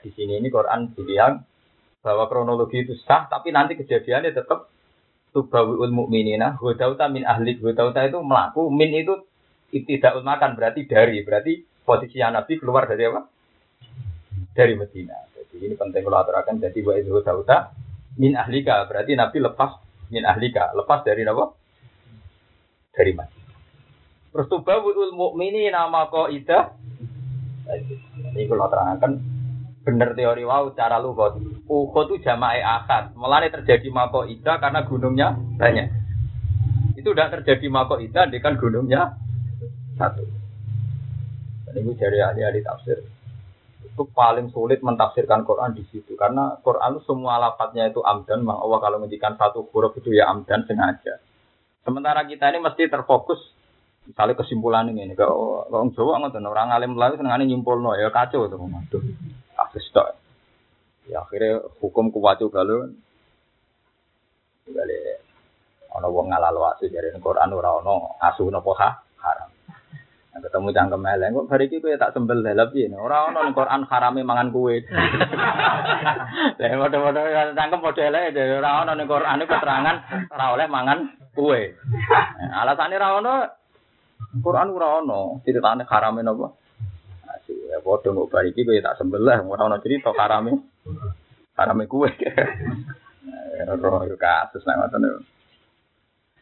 Di 0.00 0.10
sini 0.12 0.40
ini 0.40 0.48
Quran 0.52 0.92
bilang 0.92 1.44
bahwa 2.00 2.30
kronologi 2.30 2.86
itu 2.86 2.94
sah 3.02 3.26
tapi 3.26 3.50
nanti 3.50 3.74
kejadiannya 3.74 4.30
tetap 4.32 4.70
tubawiul 5.34 5.90
mukminina 5.92 6.56
hudauta 6.56 7.10
min 7.10 7.26
ahli 7.26 7.58
hudauta 7.58 8.06
itu 8.06 8.18
melaku 8.22 8.70
min 8.70 8.90
itu 8.94 9.14
tidak 9.68 10.24
makan 10.24 10.56
berarti 10.56 10.88
dari 10.88 11.20
berarti 11.20 11.60
posisi 11.84 12.20
Nabi 12.20 12.56
keluar 12.56 12.88
dari 12.88 13.04
apa? 13.08 13.24
dari 14.52 14.74
Medina. 14.74 15.14
Jadi 15.30 15.70
ini 15.70 15.74
penting 15.78 16.02
kalau 16.02 16.18
aturakan. 16.18 16.58
Jadi 16.58 16.82
wa 16.82 16.98
itu 16.98 17.14
dauta 17.22 17.70
min 18.18 18.34
ahlika 18.34 18.90
berarti 18.90 19.14
Nabi 19.14 19.38
lepas 19.38 19.78
min 20.10 20.26
ahlika 20.26 20.74
lepas 20.74 21.06
dari 21.06 21.22
apa? 21.22 21.54
Dari 22.90 23.12
Medina. 23.14 23.46
Terus 24.34 24.46
tubawul 24.50 25.14
mukmini 25.14 25.70
nama 25.70 26.10
ida. 26.28 26.74
Ini 28.34 28.48
kalau 28.48 28.66
terangkan 28.66 29.12
benar 29.88 30.12
teori 30.12 30.44
wow 30.44 30.68
cara 30.76 31.00
lu 31.00 31.16
kok. 31.16 31.40
Uhud 31.64 32.04
itu 32.12 32.28
jamae 32.28 32.60
akad. 32.60 33.16
Mulanya 33.16 33.48
terjadi 33.56 33.88
mako 33.88 34.28
ida 34.28 34.60
karena 34.60 34.84
gunungnya 34.84 35.32
banyak. 35.56 35.88
Itu 37.00 37.16
udah 37.16 37.32
terjadi 37.32 37.64
mako 37.72 37.96
ida 38.04 38.28
dengan 38.28 38.60
gunungnya 38.60 39.16
satu. 39.96 40.28
Dan 41.64 41.80
ini 41.80 41.96
dari 41.96 42.20
ahli-ahli 42.20 42.60
tafsir 42.60 43.00
itu 43.98 44.04
paling 44.14 44.52
sulit 44.54 44.78
mentafsirkan 44.78 45.42
Quran 45.42 45.74
di 45.74 45.82
situ 45.90 46.14
karena 46.14 46.54
Quran 46.62 46.98
itu 46.98 47.02
semua 47.02 47.42
lapatnya 47.42 47.90
itu 47.90 47.98
amdan 47.98 48.46
Mang 48.46 48.62
Allah 48.62 48.78
kalau 48.78 49.02
menjadikan 49.02 49.34
satu 49.34 49.66
huruf 49.74 49.98
itu 49.98 50.14
ya 50.14 50.30
amdan 50.30 50.62
sengaja 50.70 51.18
sementara 51.82 52.22
kita 52.22 52.46
ini 52.54 52.62
mesti 52.62 52.86
terfokus 52.86 53.42
misalnya 54.06 54.38
kesimpulan 54.38 54.86
ini 54.94 55.18
kalau 55.18 55.66
orang 55.66 55.90
Jawa 55.98 56.30
nggak 56.30 56.46
orang 56.46 56.70
alim 56.70 56.94
lalu 56.94 57.18
senengane 57.18 57.50
nyimpul 57.50 57.74
ya 57.98 58.10
kacau 58.14 58.46
tok 58.46 59.02
ya 61.08 61.24
akhirnya 61.24 61.64
hukum 61.80 62.12
kuwacu 62.12 62.52
kalau 62.52 62.92
balik. 64.68 65.24
Ono 65.96 66.06
wong 66.12 66.28
ngalalo 66.28 66.68
asu 66.68 66.92
dari 66.92 67.08
Quran 67.16 67.50
ora 67.56 67.80
ono 67.80 68.20
asu 68.20 68.52
nopo 68.52 68.76
haram. 68.76 69.50
Ketemu 70.38 70.70
cangkem 70.70 71.02
eleng 71.02 71.34
kok 71.34 71.50
hari 71.50 71.66
iki 71.66 71.82
kowe 71.82 71.98
tak 71.98 72.14
sembel 72.14 72.46
lha 72.46 72.70
piye? 72.70 72.86
Ora 72.94 73.26
ono 73.26 73.42
ning 73.42 73.56
Quran 73.58 73.82
harame 73.90 74.22
mangan 74.22 74.54
kue 74.54 74.86
lha 74.86 76.76
padha-padha 76.86 77.20
ya 77.26 77.42
cangkem 77.58 77.82
padha 77.82 78.02
elek 78.06 78.38
ora 78.62 78.86
ono 78.86 78.92
ning 78.94 79.10
Quran 79.10 79.42
keterangan 79.42 79.96
ora 80.30 80.46
oleh 80.54 80.66
mangan 80.70 80.98
kue 81.34 81.74
alasane 82.54 82.94
ora 83.02 83.08
ono 83.18 83.32
Quran 84.38 84.68
ora 84.70 84.88
ono. 85.02 85.42
Ceritane 85.42 85.82
harame 85.90 86.22
napa 86.22 86.54
ya 87.48 87.82
padha 87.82 88.08
kok 88.14 88.30
bar 88.30 88.44
iki 88.46 88.62
kowe 88.62 88.78
tak 88.78 88.94
sembel 88.94 89.26
lah 89.26 89.42
ora 89.42 89.66
ono 89.66 89.82
cerita 89.82 90.14
harame 90.14 90.77
harame 91.58 91.84
kue 91.90 92.10
roh 93.80 94.02
kasus 94.16 94.62
nek 94.64 94.76
ngoten 94.78 95.24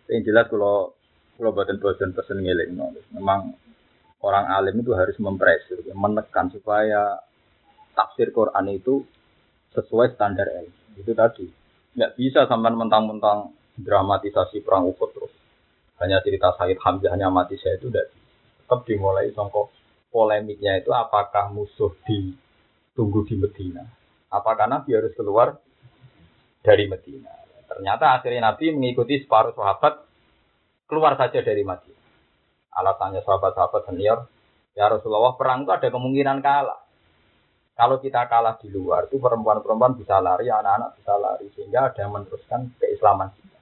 Yang 0.06 0.22
jelas 0.30 0.46
kalau 0.46 0.94
kalau 1.35 1.50
buatan 1.50 1.82
bosan 1.82 2.14
pesen 2.14 2.40
ngiling, 2.40 2.78
memang 3.11 3.59
orang 4.22 4.46
alim 4.54 4.78
itu 4.78 4.94
harus 4.94 5.18
mempresir, 5.18 5.82
menekan 5.92 6.46
supaya 6.48 7.18
tafsir 7.92 8.30
Quran 8.30 8.70
itu 8.70 9.02
sesuai 9.74 10.14
standar 10.14 10.46
ilmu. 10.46 11.02
Itu 11.02 11.12
tadi. 11.12 11.50
Nggak 11.98 12.14
bisa 12.16 12.46
sampai 12.46 12.70
mentang-mentang 12.72 13.52
dramatisasi 13.76 14.62
perang 14.62 14.88
Uhud 14.88 15.11
terus. 15.12 15.35
Hanya 16.00 16.22
cerita 16.22 16.54
Said 16.56 16.78
Hamzah 16.80 17.12
hanya 17.12 17.28
mati 17.28 17.59
saya 17.59 17.80
itu 17.80 17.88
tidak 17.88 18.12
tetap 18.62 18.85
dimulai 18.85 19.32
songkok 19.32 19.72
polemiknya 20.12 20.80
itu 20.80 20.92
apakah 20.92 21.52
musuh 21.52 21.92
ditunggu 22.04 23.24
di 23.28 23.35
Medina? 23.37 23.85
Apakah 24.37 24.68
Nabi 24.68 24.92
harus 24.92 25.16
keluar 25.16 25.57
dari 26.61 26.85
Medina? 26.85 27.33
Ternyata 27.66 28.20
akhirnya 28.20 28.53
Nabi 28.53 28.77
mengikuti 28.77 29.25
separuh 29.25 29.57
sahabat 29.57 30.05
keluar 30.87 31.16
saja 31.16 31.40
dari 31.40 31.64
Madinah 31.64 31.96
alasannya 32.77 33.25
sahabat-sahabat 33.25 33.88
senior, 33.88 34.29
ya 34.77 34.92
Rasulullah 34.92 35.33
perang 35.35 35.64
itu 35.64 35.72
ada 35.72 35.88
kemungkinan 35.88 36.44
kalah. 36.44 36.81
Kalau 37.77 38.01
kita 38.01 38.25
kalah 38.29 38.57
di 38.57 38.72
luar 38.72 39.09
itu 39.09 39.20
perempuan-perempuan 39.20 40.01
bisa 40.01 40.16
lari, 40.20 40.49
anak-anak 40.49 40.96
bisa 40.96 41.12
lari 41.20 41.49
sehingga 41.53 41.92
ada 41.92 42.09
yang 42.09 42.12
meneruskan 42.16 42.72
keislaman 42.81 43.33
kita. 43.37 43.59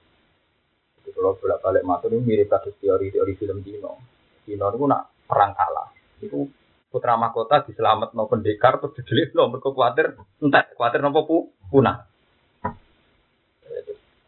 kalau 1.15 1.35
bolak 1.39 1.59
balik 1.63 1.83
matur 1.83 2.11
ini 2.11 2.23
mirip 2.23 2.51
kasus 2.51 2.75
teori-teori 2.79 3.33
film 3.39 3.59
Dino. 3.63 3.99
Dino 4.43 4.65
itu 4.71 4.85
nak 4.87 5.11
perang 5.27 5.51
kalah. 5.51 5.91
Itu 6.23 6.47
putra 6.95 7.19
mahkota 7.19 7.67
diselamat 7.67 8.15
no 8.15 8.31
pendekar 8.31 8.79
terus 8.79 8.95
didelik 8.95 9.35
lo 9.35 9.51
mereka 9.51 9.75
khawatir 9.75 10.15
entah 10.39 10.63
khawatir 10.79 11.03
nopo 11.03 11.21
pu 11.27 11.37
punah. 11.67 12.07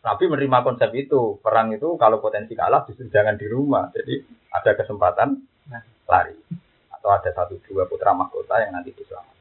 Nabi 0.03 0.23
menerima 0.27 0.59
konsep 0.67 0.91
itu 0.99 1.39
perang 1.39 1.71
itu 1.71 1.95
kalau 1.95 2.19
potensi 2.19 2.59
kalah 2.59 2.83
justru 2.83 3.07
jangan 3.07 3.39
di 3.39 3.47
rumah. 3.47 3.87
Jadi 3.95 4.19
ada 4.51 4.71
kesempatan 4.75 5.39
lari 6.07 6.35
atau 6.91 7.09
ada 7.11 7.31
satu 7.31 7.55
dua 7.63 7.87
putra 7.87 8.11
mahkota 8.11 8.59
yang 8.59 8.75
nanti 8.75 8.91
diselamat. 8.91 9.35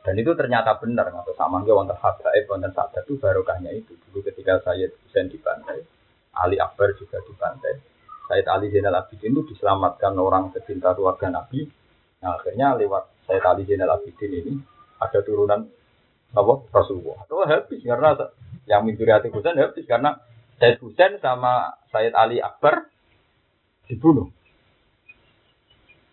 Dan 0.00 0.16
itu 0.16 0.32
ternyata 0.32 0.80
benar, 0.80 1.12
atau 1.12 1.36
sama 1.36 1.60
nggak 1.60 1.76
wonten 1.76 1.98
habaib, 2.00 2.44
wonten 2.48 2.72
sabda 2.72 3.04
itu 3.04 3.20
barokahnya 3.20 3.68
itu. 3.76 3.92
Dulu 4.08 4.24
ketika 4.24 4.56
saya 4.64 4.88
Husain 5.04 5.28
dibantai, 5.28 5.84
Ali 6.40 6.56
Akbar 6.56 6.96
juga 6.96 7.20
dibantai. 7.20 7.84
Said 8.24 8.48
Ali 8.48 8.72
Zainal 8.72 8.96
Abidin 8.96 9.36
itu 9.36 9.52
diselamatkan 9.52 10.16
orang 10.16 10.56
pecinta 10.56 10.96
keluarga 10.96 11.28
Nabi. 11.28 11.68
Nah, 12.20 12.36
akhirnya 12.36 12.76
lewat 12.76 13.24
Said 13.24 13.40
Ali 13.40 13.64
Zainal 13.64 13.96
Abidin 13.96 14.32
ini 14.32 14.52
ada 15.00 15.24
turunan 15.24 15.64
apa 16.36 16.52
Rasulullah. 16.68 17.24
Itu 17.24 17.40
habis 17.48 17.80
karena 17.80 18.12
yang 18.68 18.84
hati 18.84 19.28
Husain 19.32 19.56
habis 19.56 19.84
karena 19.88 20.20
Said 20.60 20.76
Husain 20.84 21.16
sama 21.24 21.80
Said 21.88 22.12
Ali 22.12 22.44
Akbar 22.44 22.92
dibunuh. 23.88 24.28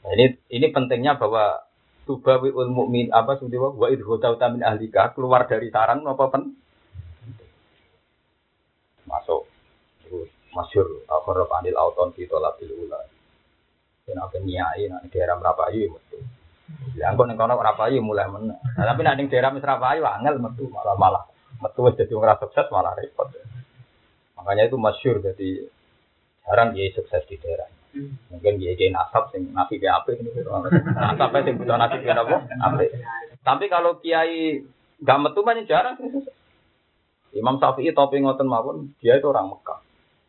Nah, 0.08 0.12
ini 0.16 0.40
ini 0.48 0.68
pentingnya 0.72 1.20
bahwa 1.20 1.68
tubawi 2.08 2.56
ul 2.56 2.72
mukmin 2.72 3.12
apa 3.12 3.36
sudah 3.36 3.76
wa 3.76 3.92
idhota 3.92 4.48
min 4.48 4.64
ahlika 4.64 5.12
keluar 5.12 5.44
dari 5.44 5.68
sarang 5.68 6.08
apa 6.08 6.24
pen 6.32 6.56
masuk 9.04 9.44
masyur 10.56 10.88
akhir 11.04 11.38
panil 11.52 11.76
auton 11.76 12.16
fi 12.16 12.24
tolabil 12.24 12.72
dan 14.08 14.24
apa 14.24 14.40
niai 14.40 14.88
nak 14.88 15.12
daerah 15.12 15.36
Merapayu 15.36 15.92
metu 15.92 16.18
ya 16.96 17.12
engko 17.12 17.28
ning 17.28 17.36
kono 17.36 17.60
Merapayu 17.60 18.00
mulai 18.00 18.32
men 18.32 18.56
nah, 18.56 18.86
tapi 18.88 19.04
nak 19.04 19.20
ning 19.20 19.28
daerah 19.28 19.52
Merapayu 19.52 20.08
angel 20.08 20.40
metu 20.40 20.72
malah 20.72 20.96
malah 20.96 21.24
metu 21.60 21.84
wis 21.84 22.00
dadi 22.00 22.16
ora 22.16 22.40
sukses 22.40 22.72
malah 22.72 22.96
repot 22.96 23.28
makanya 24.40 24.72
itu 24.72 24.80
masyur 24.80 25.20
jadi 25.20 25.68
jarang 26.48 26.72
dia 26.72 26.88
sukses 26.96 27.28
di 27.28 27.36
daerah 27.36 27.68
Mungkin 28.30 28.62
dia 28.62 28.78
jadi 28.78 28.94
nasab 28.94 29.34
sing 29.34 29.50
nabi 29.58 29.82
ke 29.82 29.90
apa 29.90 30.14
ini. 30.14 30.30
Nasab 30.94 31.34
sing 31.42 31.58
butuh 31.58 31.82
nabi 31.82 31.98
ke 32.04 32.14
apa? 32.14 32.46
Apa? 32.46 32.84
Tapi 33.42 33.66
kalau 33.74 33.98
kiai 33.98 34.62
gak 35.02 35.18
metu 35.18 35.42
banyak 35.42 35.66
jarang. 35.66 35.98
Imam 37.34 37.58
Syafi'i 37.58 37.90
topi 37.98 38.22
ngoten 38.22 38.46
mawon, 38.46 38.94
dia 39.02 39.18
itu 39.18 39.30
orang 39.30 39.50
Mekah. 39.50 39.82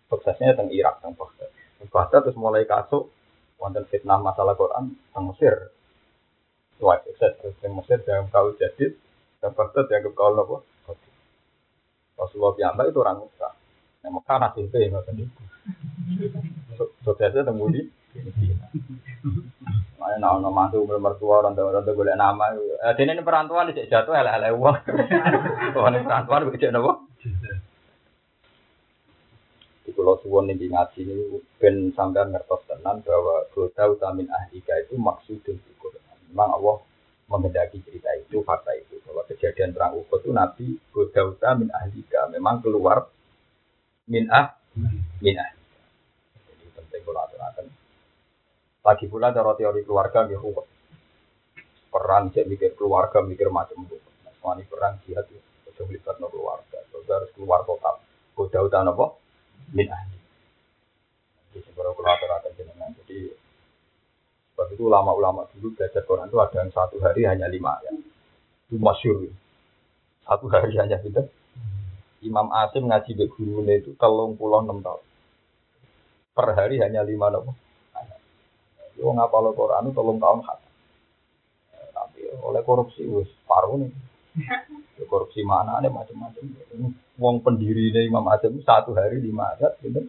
Suksesnya 0.08 0.56
teng 0.56 0.72
Irak, 0.72 1.04
teng 1.04 1.12
Baghdad. 1.12 1.50
Baghdad 1.92 2.20
terus 2.24 2.40
mulai 2.40 2.64
kasuk 2.64 3.12
wonten 3.58 3.84
fitnah 3.90 4.22
masalah 4.22 4.54
Quran 4.54 4.94
teng 5.12 5.28
Mesir. 5.28 5.74
Wah, 6.78 6.98
terus 7.02 7.54
teng 7.58 7.74
Mesir 7.74 7.98
dalam 8.06 8.30
kau 8.30 8.54
jadi 8.54 8.94
Baghdad 9.38 9.86
dianggap 9.86 10.12
kau 10.18 10.34
nopo. 10.34 10.56
Rasulullah 12.18 12.54
piyambak 12.58 12.90
itu 12.90 12.98
orang 12.98 13.22
Mekah. 13.22 13.54
Yang 14.02 14.12
Mekah 14.18 14.36
nasibnya 14.42 14.90
ngoten 14.90 15.22
itu. 15.22 15.42
Suksesnya 17.06 17.46
temu 17.46 17.70
di 17.70 17.82
Mana 19.98 20.16
nak 20.18 20.42
ono 20.42 20.50
mantu 20.50 20.82
mertua 20.86 21.42
orang 21.42 21.54
tua 21.54 21.70
orang 21.70 21.82
tua 21.86 21.94
boleh 21.94 22.14
nama. 22.18 22.54
Eh 22.54 22.94
ini 22.98 23.22
perantuan 23.22 23.70
di 23.70 23.86
jatuh 23.86 24.14
elek 24.14 24.34
elek 24.42 24.54
uang. 24.58 24.76
Ini 25.78 26.06
perantuan 26.06 26.50
cek 26.50 26.72
nopo. 26.74 26.92
Di 29.86 29.90
pulau 29.94 30.17
suwon 30.28 30.52
ini 30.52 30.68
ngaji 30.68 31.08
ini 31.08 31.40
ben 31.56 31.88
sampai 31.96 32.28
ngertos 32.28 32.68
tenan 32.68 33.00
bahwa 33.00 33.48
kota 33.56 33.88
utamin 33.88 34.28
ahlika 34.28 34.76
itu 34.84 35.00
maksud 35.00 35.40
dan 35.40 35.56
Memang 36.28 36.60
Allah 36.60 36.76
menghendaki 37.32 37.80
cerita 37.80 38.12
itu, 38.20 38.44
fakta 38.44 38.76
itu. 38.76 39.00
Bahwa 39.08 39.24
kejadian 39.24 39.72
perang 39.72 39.96
Uhud 39.96 40.20
itu 40.20 40.28
Nabi 40.28 40.76
kota 40.92 41.24
utamin 41.24 41.72
ahlika. 41.72 42.28
Memang 42.28 42.60
keluar 42.60 43.08
min 44.04 44.28
ah 44.28 44.52
min 45.24 45.40
ah 45.40 45.48
kula 47.00 47.24
aturaken. 47.24 47.66
Lagi 48.84 49.08
pula 49.08 49.32
cara 49.32 49.56
teori 49.56 49.80
keluarga 49.88 50.28
nggih. 50.28 50.44
Perang 51.88 52.28
cek 52.28 52.44
mikir 52.44 52.76
keluarga, 52.76 53.24
mikir 53.24 53.48
macam-macam. 53.48 53.96
Nah, 54.28 54.60
perang 54.68 55.00
jihad 55.08 55.24
itu 55.32 55.40
sudah 55.72 55.88
melibat 55.88 56.20
no 56.20 56.28
keluarga. 56.28 56.84
Terus 56.92 57.08
harus 57.08 57.32
keluar 57.32 57.64
total. 57.64 57.96
Kuda 58.36 58.68
utan 58.68 58.92
apa? 58.92 59.16
Min 59.72 59.88
ahli. 59.88 60.17
Jadi 61.58 61.74
sebenarnya 61.74 61.98
kula 61.98 62.10
aturaken 62.14 62.52
jenengan. 62.54 62.90
Jadi 63.02 63.34
sebab 64.54 64.66
itu 64.78 64.82
ulama-ulama 64.86 65.50
dulu 65.58 65.74
belajar 65.74 66.06
Quran 66.06 66.30
itu 66.30 66.38
ada 66.38 66.54
yang 66.62 66.70
satu 66.70 67.02
hari 67.02 67.26
hanya 67.26 67.50
lima 67.50 67.82
ayat. 67.82 67.98
Itu 68.70 68.78
masyur. 68.78 69.26
Satu 70.22 70.46
hari 70.46 70.78
hanya 70.78 71.02
gitu. 71.02 71.26
Imam 72.22 72.46
Asim 72.54 72.86
ngaji 72.86 73.10
be 73.18 73.26
gurune 73.26 73.74
itu 73.82 73.90
telung 73.98 74.38
puluh 74.38 74.62
enam 74.62 74.78
tahun 74.86 75.02
per 76.30 76.54
hari 76.54 76.78
hanya 76.78 77.02
lima 77.02 77.34
nopo. 77.34 77.58
Yo 78.94 79.10
ngapal 79.10 79.50
Quran 79.50 79.90
tolong 79.90 80.22
tahun 80.22 80.46
hat. 80.46 80.62
Tapi 81.90 82.38
oleh 82.38 82.62
korupsi 82.62 83.02
wis 83.02 83.26
paruh 83.50 83.82
nih. 83.82 83.90
korupsi 85.10 85.42
mana 85.42 85.82
ada 85.82 85.90
macam-macam. 85.90 86.54
Wong 87.18 87.42
pendiri 87.42 87.90
dari 87.90 88.06
Imam 88.06 88.22
Azam 88.30 88.62
satu 88.62 88.94
hari 88.94 89.18
lima 89.18 89.58
ayat, 89.58 89.74
gitu. 89.82 90.06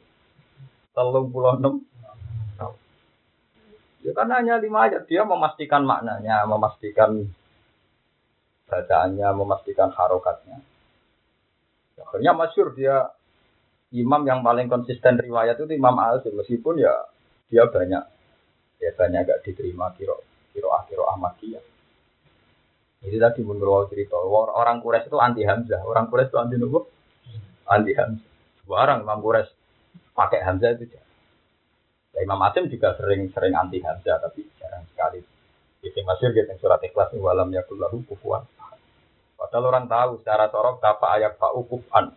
Telung 1.00 1.32
puluh 1.32 1.56
enam. 1.56 1.80
Ya 4.04 4.12
karena 4.12 4.44
hanya 4.44 4.60
lima 4.60 4.88
ayat, 4.88 5.08
dia 5.08 5.24
memastikan 5.24 5.88
maknanya, 5.88 6.44
memastikan 6.44 7.24
bacaannya, 8.68 9.28
memastikan 9.32 9.96
harokatnya. 9.96 10.60
Akhirnya 12.00 12.32
masyur 12.36 12.76
dia 12.76 13.12
imam 13.96 14.24
yang 14.24 14.40
paling 14.44 14.72
konsisten 14.72 15.20
riwayat 15.20 15.60
itu 15.60 15.72
Imam 15.76 15.96
Al 16.00 16.24
meskipun 16.24 16.80
ya 16.80 16.92
dia 17.52 17.68
banyak 17.68 18.04
ya 18.80 18.92
banyak 18.96 19.20
gak 19.28 19.42
diterima 19.44 19.92
kiro 19.96 20.24
kiro 20.56 20.72
kiro 20.88 21.04
Ahmadiyah. 21.16 21.64
Jadi 23.04 23.16
tadi 23.20 23.42
menurut 23.44 23.92
cerita 23.92 24.16
orang 24.20 24.80
Quraisy 24.80 25.12
itu 25.12 25.20
anti 25.20 25.44
Hamzah, 25.44 25.84
orang 25.84 26.08
Quraisy 26.08 26.32
itu 26.32 26.40
anti 26.40 26.56
Nubuh, 26.56 26.84
anti 27.68 27.92
Hamzah. 27.96 28.32
Sekarang 28.64 29.04
Imam 29.04 29.20
Quraisy 29.20 29.59
pakai 30.20 30.44
Hamzah 30.44 30.76
itu 30.76 30.92
jarang. 30.92 31.16
Ya, 32.12 32.20
Imam 32.28 32.42
Asim 32.44 32.68
juga 32.68 33.00
sering-sering 33.00 33.56
anti 33.56 33.80
Hamzah 33.80 34.20
tapi 34.20 34.44
jarang 34.60 34.84
sekali. 34.92 35.24
Itu 35.80 36.04
masih 36.04 36.36
gitu 36.36 36.52
surat 36.60 36.84
ikhlas 36.84 37.16
walam 37.16 37.48
yakullahu 37.56 38.04
kufuan. 38.04 38.44
Padahal 39.40 39.72
orang 39.72 39.88
tahu 39.88 40.20
secara 40.20 40.52
torok 40.52 40.84
apa 40.84 41.16
ayat 41.16 41.40
pak 41.40 41.56
ukufan 41.56 42.12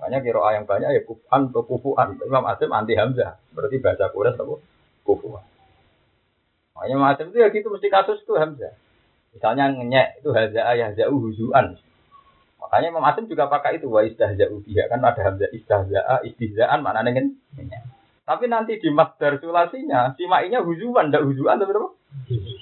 hanya 0.00 0.18
kira 0.24 0.40
yang 0.56 0.64
banyak 0.64 0.90
ya 0.96 1.02
kufan 1.04 1.52
atau 1.52 1.64
kufuan. 1.64 2.16
Imam 2.24 2.44
Asim 2.48 2.72
anti 2.72 2.96
Hamzah. 2.96 3.36
Berarti 3.52 3.76
bahasa 3.84 4.08
Quraisy 4.08 4.40
apa? 4.40 4.56
Kufuan. 5.04 5.44
Makanya 6.76 6.94
Imam 6.96 7.08
Asim 7.12 7.26
itu 7.32 7.38
ya 7.40 7.48
gitu 7.52 7.68
mesti 7.68 7.88
kasus 7.92 8.24
itu 8.24 8.32
Hamzah. 8.32 8.72
Misalnya 9.36 9.76
ngenyek 9.76 10.24
itu 10.24 10.32
Hamzah 10.32 10.64
ayah 10.72 10.96
jauh 10.96 11.20
huzuan. 11.20 11.76
Makanya 12.70 12.94
Imam 12.94 13.02
Asim 13.02 13.26
juga 13.26 13.50
pakai 13.50 13.82
itu 13.82 13.90
wa 13.90 14.06
istahza'u 14.06 14.62
biha 14.62 14.86
kan 14.86 15.02
ada 15.02 15.18
Hamzah 15.26 15.50
istahza'a 15.50 16.22
istihza'an 16.22 16.86
mana 16.86 17.02
ngenyek. 17.02 17.34
Tapi 18.22 18.46
nanti 18.46 18.78
di 18.78 18.94
masdar 18.94 19.42
sulasinya 19.42 20.14
simainya 20.14 20.62
huzuan, 20.62 21.10
tidak 21.10 21.26
huzuan 21.26 21.58
tapi 21.58 21.74
apa? 21.74 21.90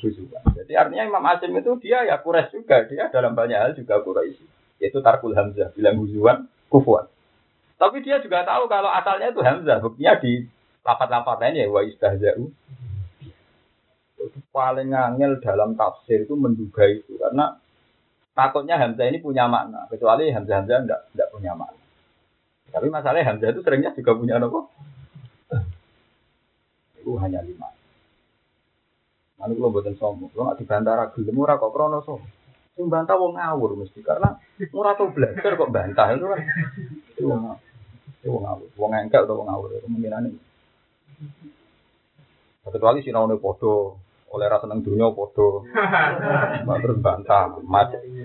Huzuan. 0.00 0.42
Jadi 0.56 0.72
artinya 0.72 1.04
Imam 1.04 1.28
Asim 1.28 1.52
itu 1.52 1.76
dia 1.84 2.08
ya 2.08 2.24
Quraisy 2.24 2.56
juga, 2.56 2.88
dia 2.88 3.12
dalam 3.12 3.36
banyak 3.36 3.60
hal 3.60 3.76
juga 3.76 4.00
Quraisy. 4.00 4.48
Yaitu 4.80 5.04
tarkul 5.04 5.36
Hamzah, 5.36 5.76
bilang 5.76 6.00
huzuan, 6.00 6.48
kufuan. 6.72 7.04
Tapi 7.76 8.00
dia 8.00 8.16
juga 8.24 8.48
tahu 8.48 8.64
kalau 8.64 8.88
asalnya 8.88 9.28
itu 9.28 9.44
Hamzah. 9.44 9.84
Buktinya 9.84 10.16
di 10.16 10.48
lapat-lapat 10.88 11.36
lainnya 11.36 11.68
wa 11.68 11.84
istahza'u. 11.84 12.48
Paling 14.56 14.96
angel 14.96 15.36
dalam 15.44 15.76
tafsir 15.76 16.24
itu 16.24 16.32
menduga 16.32 16.88
itu 16.88 17.20
karena 17.20 17.60
takutnya 18.38 18.78
Hamzah 18.78 19.10
ini 19.10 19.18
punya 19.18 19.50
makna. 19.50 19.90
Kecuali 19.90 20.30
Hamzah 20.30 20.62
Hamzah 20.62 20.78
enggak, 20.86 21.00
enggak 21.10 21.28
punya 21.34 21.58
makna. 21.58 21.82
Tapi 22.70 22.86
masalahnya 22.86 23.34
Hamzah 23.34 23.50
itu 23.50 23.60
seringnya 23.66 23.90
juga 23.98 24.14
punya 24.14 24.38
apa? 24.38 24.60
Itu 27.02 27.18
hanya 27.18 27.42
lima. 27.42 27.66
Lalu 29.42 29.52
kalau 29.58 29.70
buatan 29.74 29.94
sombong, 29.98 30.30
kalau 30.34 30.50
nggak 30.50 30.58
dibantah 30.62 31.10
gelem 31.14 31.34
murah 31.34 31.58
kok 31.58 31.70
krono 31.74 31.98
sombong. 32.06 32.30
Sing 32.78 32.86
bantah 32.86 33.18
wong 33.18 33.34
ngawur 33.34 33.74
mesti 33.74 34.06
karena 34.06 34.38
murah 34.70 34.94
tuh 34.94 35.10
belajar 35.10 35.58
kok 35.58 35.74
bantah 35.74 36.06
itu 36.14 36.26
kan. 36.30 36.38
Itu 37.18 37.22
itu 38.22 38.26
wong 38.30 38.42
ngawur, 38.46 38.68
wong 38.78 38.90
engkel 38.94 39.26
atau 39.26 39.34
wong 39.42 39.50
ngawur 39.50 39.68
kemungkinan 39.82 40.30
ini. 40.30 40.40
Kecuali 42.68 43.00
si 43.00 43.10
naune 43.10 43.40
podo, 43.40 43.98
oleh 44.32 44.46
rasa 44.46 44.68
neng 44.68 44.84
dunia 44.84 45.08
podo, 45.12 45.64
terus 46.84 46.98
bantah, 47.00 47.56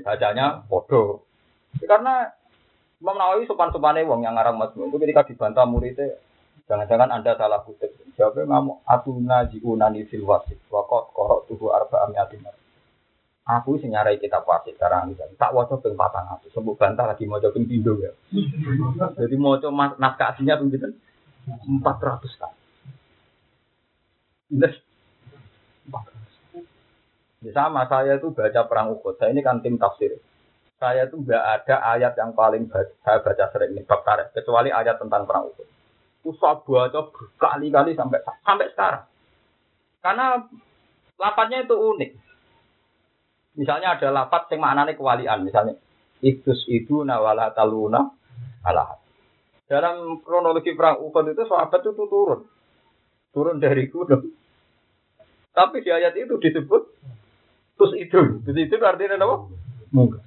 bacanya 0.04 0.62
podo. 0.68 1.24
Karena 1.80 2.28
Imam 3.04 3.20
Nawawi 3.20 3.48
sopan-sopane 3.48 4.08
wong 4.08 4.24
yang 4.24 4.36
ngarang 4.40 4.56
Mazmun 4.56 4.88
itu 4.88 4.98
ketika 5.02 5.28
dibantah 5.28 5.68
muridnya 5.68 6.16
Jangan-jangan 6.64 7.12
Anda 7.12 7.36
salah 7.36 7.60
kutip. 7.68 7.92
Jawabnya 8.16 8.48
ngamu 8.48 8.88
atuna 8.88 9.44
jiunani 9.52 10.08
fil 10.08 10.24
wasit. 10.24 10.56
Wakot 10.72 11.12
korok 11.12 11.44
tubuh 11.52 11.76
arba 11.76 12.08
amiatimar. 12.08 12.56
Aku 13.44 13.76
sing 13.84 13.92
nyarai 13.92 14.16
kitab 14.16 14.48
wasit 14.48 14.80
sekarang 14.80 15.12
ini. 15.12 15.20
Tak 15.36 15.52
wajah 15.52 15.76
ping 15.84 16.00
aku. 16.00 16.48
Sembuh 16.56 16.76
bantah 16.80 17.04
lagi 17.04 17.28
mau 17.28 17.44
ping 17.44 17.68
pindo 17.68 18.00
ya. 18.00 18.16
Jadi 19.20 19.36
mau 19.36 19.60
coba 19.60 20.00
naskah 20.00 20.32
aslinya 20.32 20.56
ping 20.64 20.96
empat 21.68 21.98
ratus 22.00 22.32
kali. 22.40 22.58
Ya 27.44 27.52
sama, 27.52 27.84
saya 27.92 28.16
itu 28.16 28.32
baca 28.32 28.62
perang 28.72 28.96
Uhud. 28.96 29.20
Saya 29.20 29.36
ini 29.36 29.44
kan 29.44 29.60
tim 29.60 29.76
tafsir. 29.76 30.16
Saya 30.80 31.12
itu 31.12 31.20
nggak 31.20 31.44
ada 31.44 31.76
ayat 31.96 32.16
yang 32.16 32.32
paling 32.32 32.72
baca, 32.72 32.92
saya 33.04 33.20
baca 33.20 33.46
sering 33.52 33.76
ini 33.76 33.84
bab 33.84 34.04
kecuali 34.32 34.72
ayat 34.72 34.96
tentang 34.96 35.28
perang 35.28 35.52
Uhud. 35.52 35.68
Saya 36.40 36.56
baca 36.64 37.00
berkali-kali 37.12 38.00
sampai 38.00 38.20
sampai 38.24 38.68
sekarang. 38.72 39.04
Karena 40.00 40.40
lapatnya 41.20 41.68
itu 41.68 41.76
unik. 41.76 42.12
Misalnya 43.60 44.00
ada 44.00 44.08
lapat 44.10 44.50
yang 44.56 44.60
maknanya 44.66 44.98
kewalian. 44.98 45.40
Misalnya, 45.46 45.78
itus 46.24 46.66
itu 46.72 47.04
nawala 47.06 47.52
taluna 47.52 48.08
Allah. 48.64 48.98
Dalam 49.68 50.20
kronologi 50.24 50.76
perang 50.76 51.04
Uhud 51.04 51.28
itu 51.28 51.44
sahabat 51.44 51.84
itu 51.84 52.04
turun. 52.08 52.48
Turun 53.36 53.58
dari 53.60 53.92
gunung. 53.92 54.43
Tapi 55.54 55.86
di 55.86 55.90
ayat 55.94 56.18
itu 56.18 56.34
disebut 56.42 56.82
terus 57.78 57.94
itu. 58.02 58.42
Terus 58.42 58.58
itu 58.58 58.76
artinya 58.82 59.22
apa? 59.22 59.36
Mungkin. 59.94 60.22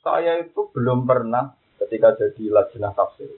Saya 0.00 0.40
itu 0.42 0.72
belum 0.72 1.04
pernah 1.04 1.52
ketika 1.78 2.16
jadi 2.16 2.50
lajnah 2.50 2.96
tafsir 2.96 3.30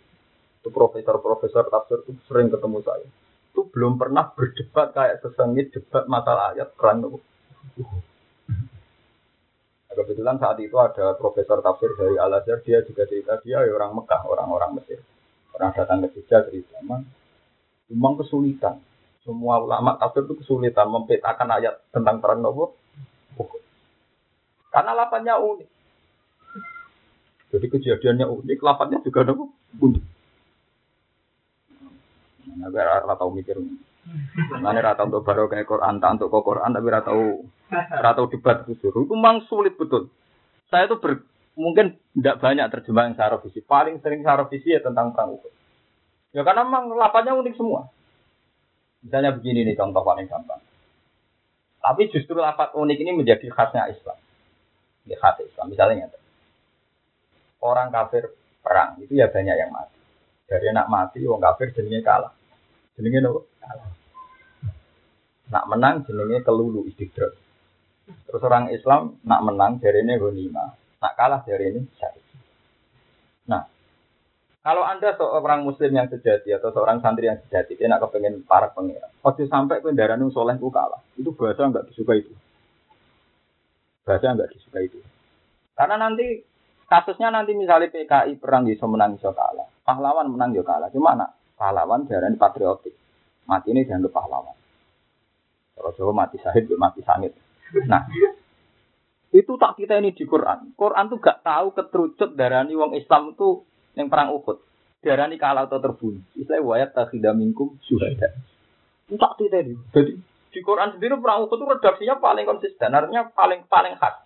itu 0.64 0.72
profesor-profesor 0.72 1.68
tafsir 1.68 2.00
itu 2.08 2.16
sering 2.24 2.48
ketemu 2.48 2.80
saya. 2.80 3.04
Itu 3.52 3.68
belum 3.68 4.00
pernah 4.00 4.32
berdebat 4.32 4.96
kayak 4.96 5.20
sesengit 5.20 5.76
debat 5.76 6.08
masalah 6.08 6.56
ayat 6.56 6.72
perang. 6.72 7.20
Nah, 9.84 9.92
kebetulan 9.92 10.40
saat 10.40 10.56
itu 10.64 10.72
ada 10.80 11.12
profesor 11.20 11.60
tafsir 11.60 11.92
dari 12.00 12.16
Al 12.16 12.40
Azhar, 12.40 12.64
dia 12.64 12.80
juga 12.80 13.04
cerita 13.04 13.36
dia 13.44 13.60
ya 13.60 13.76
orang 13.76 13.92
Mekah, 13.92 14.24
orang-orang 14.24 14.80
Mesir. 14.80 15.04
Orang 15.52 15.76
datang 15.76 16.00
ke 16.02 16.16
Jogja 16.16 16.48
cerita, 16.48 16.80
memang 16.80 18.12
kesulitan. 18.18 18.80
Semua 19.24 19.56
ulama 19.56 19.96
tafsir 19.96 20.28
itu 20.28 20.36
kesulitan 20.36 20.92
mempetakan 20.92 21.48
ayat 21.56 21.80
tentang 21.88 22.20
perang 22.20 22.44
Nabi. 22.44 22.68
Karena 24.68 24.92
lapatnya 24.92 25.40
unik. 25.40 25.68
Jadi 27.54 27.66
kejadiannya 27.70 28.26
unik, 28.26 28.58
lapatnya 28.60 28.98
juga 29.00 29.24
unik. 29.80 30.04
Tapi 32.54 32.76
ora 32.76 33.14
tau 33.16 33.30
mikir. 33.32 33.56
Mana 34.60 34.82
ora 34.82 34.92
tau 34.92 35.08
untuk 35.08 35.24
baru 35.24 35.48
kayak 35.48 35.64
Quran, 35.64 36.02
tak 36.02 36.20
untuk 36.20 36.28
Quran 36.28 36.76
tapi 36.76 36.86
ora 36.90 37.00
tau 37.00 37.48
ora 37.72 38.10
tau 38.12 38.26
debat 38.28 38.66
kusur. 38.68 38.92
Itu 38.92 39.14
memang 39.16 39.46
sulit 39.48 39.78
betul. 39.78 40.12
Saya 40.68 40.90
itu 40.90 40.98
ber, 40.98 41.22
mungkin 41.54 41.96
tidak 42.18 42.42
banyak 42.42 42.66
terjemahan 42.68 43.14
secara 43.14 43.40
visi. 43.40 43.62
Paling 43.62 44.02
sering 44.02 44.20
secara 44.20 44.44
visi 44.50 44.74
ya 44.74 44.82
tentang 44.82 45.14
perang 45.14 45.38
Uhud. 45.38 45.52
Ya 46.34 46.42
karena 46.42 46.66
memang 46.66 46.92
lapanya 46.98 47.38
unik 47.38 47.54
semua. 47.54 47.93
Misalnya 49.04 49.36
begini 49.36 49.68
nih 49.68 49.76
contoh 49.76 50.00
paling 50.00 50.24
gampang. 50.26 50.60
Tapi 51.84 52.08
justru 52.08 52.40
lapat 52.40 52.72
unik 52.72 52.98
ini 53.04 53.12
menjadi 53.12 53.44
khasnya 53.52 53.92
Islam. 53.92 54.16
Ya 55.04 55.20
khas 55.20 55.36
Islam. 55.44 55.68
Misalnya 55.68 56.08
orang 57.60 57.92
kafir 57.92 58.32
perang 58.64 58.96
itu 59.04 59.20
ya 59.20 59.28
banyak 59.28 59.56
yang 59.56 59.68
mati. 59.68 60.00
Dari 60.48 60.72
anak 60.72 60.88
mati, 60.88 61.20
wong 61.24 61.40
kafir 61.40 61.76
jenenge 61.76 62.00
kalah. 62.00 62.32
Jenenge 62.96 63.20
nopo? 63.20 63.44
Nak 65.52 65.64
menang 65.68 66.08
jenenge 66.08 66.40
kelulu 66.40 66.88
istidrak. 66.88 67.36
Terus 68.04 68.42
orang 68.44 68.72
Islam 68.72 69.20
nak 69.24 69.40
menang 69.44 69.76
dari 69.80 70.04
ini. 70.04 70.16
Nak 71.00 71.12
kalah 71.16 71.44
dari 71.44 71.72
ini. 71.72 71.80
Nah, 73.44 73.68
kalau 74.64 74.80
anda 74.80 75.12
seorang 75.12 75.60
muslim 75.60 75.92
yang 75.92 76.08
sejati 76.08 76.48
atau 76.56 76.72
seorang 76.72 77.04
santri 77.04 77.28
yang 77.28 77.36
sejati, 77.36 77.76
dia 77.76 77.84
nak 77.84 78.08
kepengen 78.08 78.48
para 78.48 78.72
pengira. 78.72 79.12
Waktu 79.20 79.44
sampai 79.44 79.84
ke 79.84 79.92
darah 79.92 80.16
soleh 80.32 80.56
ku 80.56 80.72
kalah, 80.72 81.04
itu 81.20 81.36
bahasa 81.36 81.68
nggak 81.68 81.92
disuka 81.92 82.16
itu. 82.16 82.32
Bahasa 84.08 84.32
nggak 84.32 84.48
disuka 84.56 84.80
itu. 84.80 85.04
Karena 85.76 86.00
nanti 86.00 86.40
kasusnya 86.88 87.28
nanti 87.28 87.52
misalnya 87.52 87.92
PKI 87.92 88.40
perang 88.40 88.64
bisa 88.64 88.88
menang 88.88 89.20
bisa 89.20 89.36
kalah, 89.36 89.68
pahlawan 89.84 90.32
menang 90.32 90.56
juga 90.56 90.80
kalah. 90.80 90.88
Cuma 90.88 91.12
nak 91.12 91.36
pahlawan 91.60 92.08
jarang 92.08 92.40
patriotik. 92.40 92.96
Mati 93.44 93.68
ini 93.68 93.84
dianggap 93.84 94.16
pahlawan. 94.16 94.56
Kalau 95.76 95.92
Jawa 95.92 96.24
mati 96.24 96.40
sahid, 96.40 96.72
mati 96.80 97.04
sangit. 97.04 97.36
Nah, 97.84 98.08
itu 99.34 99.52
tak 99.60 99.76
kita 99.76 100.00
ini 100.00 100.16
di 100.16 100.24
Quran. 100.24 100.72
Quran 100.72 101.10
tuh 101.12 101.20
gak 101.20 101.44
tahu 101.44 101.76
keterucut 101.76 102.32
darani 102.32 102.72
wong 102.78 102.96
Islam 102.96 103.36
itu 103.36 103.66
yang 103.94 104.10
perang 104.10 104.34
Uhud. 104.34 104.58
Darani 105.04 105.36
kalah 105.36 105.68
atau 105.68 105.78
terbunuh. 105.78 106.22
Istilah 106.32 106.64
wayat 106.64 106.96
takhida 106.96 107.36
minkum. 107.36 107.76
Itu 107.84 108.00
tak 109.20 109.36
ini. 109.40 109.76
Jadi 109.92 110.12
di 110.54 110.60
Quran 110.62 110.96
sendiri 110.96 111.18
perang 111.20 111.44
Uhud 111.44 111.58
itu 111.58 111.66
redaksinya 111.66 112.16
paling 112.22 112.44
konsisten. 112.46 112.94
Artinya 112.94 113.28
paling 113.34 113.66
paling 113.68 113.94
khas. 114.00 114.24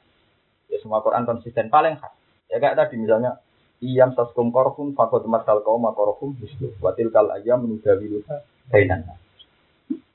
Ya 0.68 0.76
semua 0.78 1.02
Quran 1.02 1.26
konsisten 1.26 1.72
paling 1.72 1.98
khas. 1.98 2.14
Ya 2.48 2.62
kayak 2.62 2.76
tadi 2.76 3.00
misalnya 3.00 3.40
Iyam 3.78 4.10
saskum 4.18 4.50
korhum 4.50 4.98
fakot 4.98 5.22
masal 5.30 5.62
kaum 5.62 5.86
makorhum 5.86 6.34
mislu 6.34 6.74
watil 6.82 7.14
kal 7.14 7.30
ayam 7.30 7.62
menudawiluha 7.62 8.42
kainan. 8.74 9.06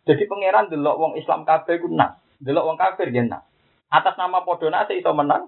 Jadi 0.03 0.27
pangeran 0.27 0.67
delok 0.67 0.99
wong 0.99 1.13
Islam 1.15 1.47
kabeh 1.47 1.79
ku 1.79 1.87
nak, 1.87 2.19
delok 2.43 2.67
wong 2.67 2.75
kafir 2.75 3.07
nak. 3.23 3.47
Atas 3.87 4.19
nama 4.19 4.43
padha 4.43 4.67
nak 4.67 4.91
iso 4.91 5.15
menang, 5.15 5.47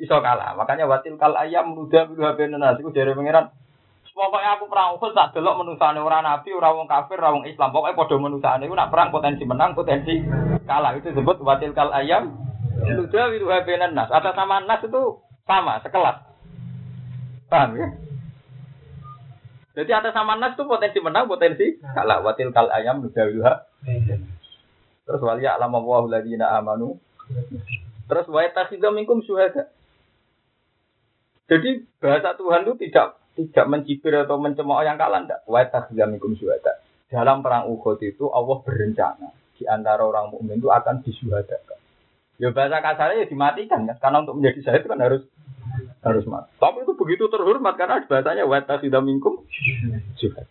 iso 0.00 0.16
kalah. 0.20 0.56
Makanya 0.56 0.88
watil 0.88 1.16
kal 1.16 1.36
ayam 1.36 1.72
menudawiluha 1.72 2.36
kainan. 2.36 2.76
Iku 2.80 2.90
dari 2.92 3.12
pangeran 3.12 3.52
Pokoknya 4.16 4.56
aku 4.56 4.64
perang 4.72 4.96
Uhud 4.96 5.12
tak 5.12 5.36
delok 5.36 5.60
menusane 5.60 6.00
ora 6.00 6.24
nabi, 6.24 6.48
ora 6.56 6.72
wong 6.72 6.88
kafir, 6.88 7.20
ora 7.20 7.36
wong 7.36 7.44
Islam. 7.44 7.68
Pokoknya 7.68 8.00
padha 8.00 8.16
menusane 8.16 8.64
iku 8.64 8.72
nak 8.72 8.88
perang 8.88 9.12
potensi 9.12 9.44
menang, 9.44 9.76
potensi 9.76 10.24
kalah. 10.64 10.96
Itu 10.96 11.12
disebut 11.12 11.44
watil 11.44 11.76
kal 11.76 11.92
ayam 11.92 12.32
menudawiluha 12.80 13.68
kainan 13.68 13.92
nas. 13.92 14.08
Atas 14.08 14.32
nama 14.32 14.64
nas 14.64 14.80
itu 14.80 15.20
sama, 15.44 15.84
sekelas. 15.84 16.24
Paham 17.52 17.76
ya? 17.76 17.86
Jadi 19.76 19.90
atas 19.92 20.16
sama 20.16 20.40
nas 20.40 20.56
itu 20.56 20.64
potensi 20.64 20.98
menang, 21.04 21.28
potensi 21.28 21.76
kalah. 21.84 22.24
Watil 22.24 22.56
kal 22.56 22.72
ayam 22.72 23.04
nudawiluha. 23.04 23.52
Terus 25.04 25.20
wali 25.20 25.44
alam 25.44 25.76
wa 25.76 26.08
amanu. 26.56 26.96
Terus 28.06 28.26
wa 28.30 28.42
takhidha 28.46 28.88
minkum 28.94 29.22
syuhada. 29.22 29.70
Jadi 31.46 31.86
bahasa 32.02 32.34
Tuhan 32.38 32.66
itu 32.66 32.74
tidak 32.86 33.22
tidak 33.36 33.66
mencibir 33.68 34.14
atau 34.24 34.40
mencemooh 34.40 34.82
yang 34.82 34.98
kalah 34.98 35.26
ndak. 35.26 35.42
Wa 35.46 35.66
takhidha 35.66 36.06
minkum 36.06 36.34
syuhada. 36.38 36.82
Dalam 37.06 37.42
perang 37.42 37.70
Uhud 37.70 38.02
itu 38.02 38.26
Allah 38.34 38.58
berencana 38.66 39.30
di 39.56 39.64
antara 39.64 40.02
orang 40.04 40.34
mukmin 40.34 40.58
itu 40.58 40.68
akan 40.68 41.00
disuhadakan. 41.06 41.78
Ya 42.36 42.52
bahasa 42.52 42.84
kasarnya 42.84 43.24
ya 43.24 43.26
dimatikan 43.32 43.88
kan, 43.88 43.96
karena 43.96 44.18
untuk 44.26 44.36
menjadi 44.36 44.60
syahid 44.68 44.84
kan 44.84 45.00
harus 45.00 45.24
harus 46.04 46.24
mati. 46.28 46.52
Tapi 46.60 46.84
itu 46.84 46.92
begitu 46.92 47.24
terhormat 47.32 47.74
karena 47.80 48.04
bahasanya 48.04 48.44
wata 48.44 48.76
tidak 48.78 49.02
mingkum 49.02 49.40
juga. 50.20 50.44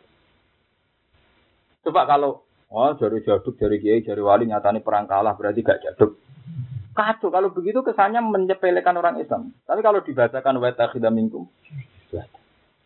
Coba 1.85 2.01
kalau 2.09 2.41
oh 2.73 2.91
jari 2.97 3.21
jaduk, 3.21 3.53
jari 3.61 3.77
kiai, 3.77 4.01
jari 4.01 4.21
wali 4.25 4.49
nyatani 4.49 4.81
perang 4.81 5.05
kalah 5.05 5.37
berarti 5.37 5.61
gak 5.61 5.85
jaduk. 5.85 6.17
Kacau 6.95 7.27
kalau 7.27 7.51
begitu 7.51 7.83
kesannya 7.83 8.23
menyepelekan 8.23 8.95
orang 8.95 9.19
Islam. 9.19 9.51
Tapi 9.67 9.83
kalau 9.83 9.99
dibacakan 9.99 10.63
wata 10.63 10.95
tidak 10.95 11.11
mingkum, 11.11 11.43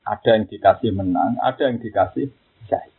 ada 0.02 0.30
yang 0.34 0.50
dikasih 0.50 0.90
menang, 0.98 1.38
ada 1.38 1.70
yang 1.70 1.78
dikasih 1.78 2.34
syahid. 2.66 2.94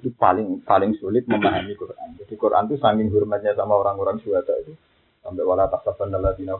Itu 0.00 0.16
paling 0.16 0.64
paling 0.64 0.96
sulit 0.96 1.28
memahami 1.28 1.76
Quran. 1.76 2.16
Jadi 2.24 2.34
Quran 2.40 2.72
itu 2.72 2.80
saking 2.80 3.12
hormatnya 3.12 3.52
sama 3.52 3.76
orang-orang 3.76 4.16
syuhada 4.24 4.56
itu 4.64 4.72
sampai 5.24 5.40
wala 5.40 5.64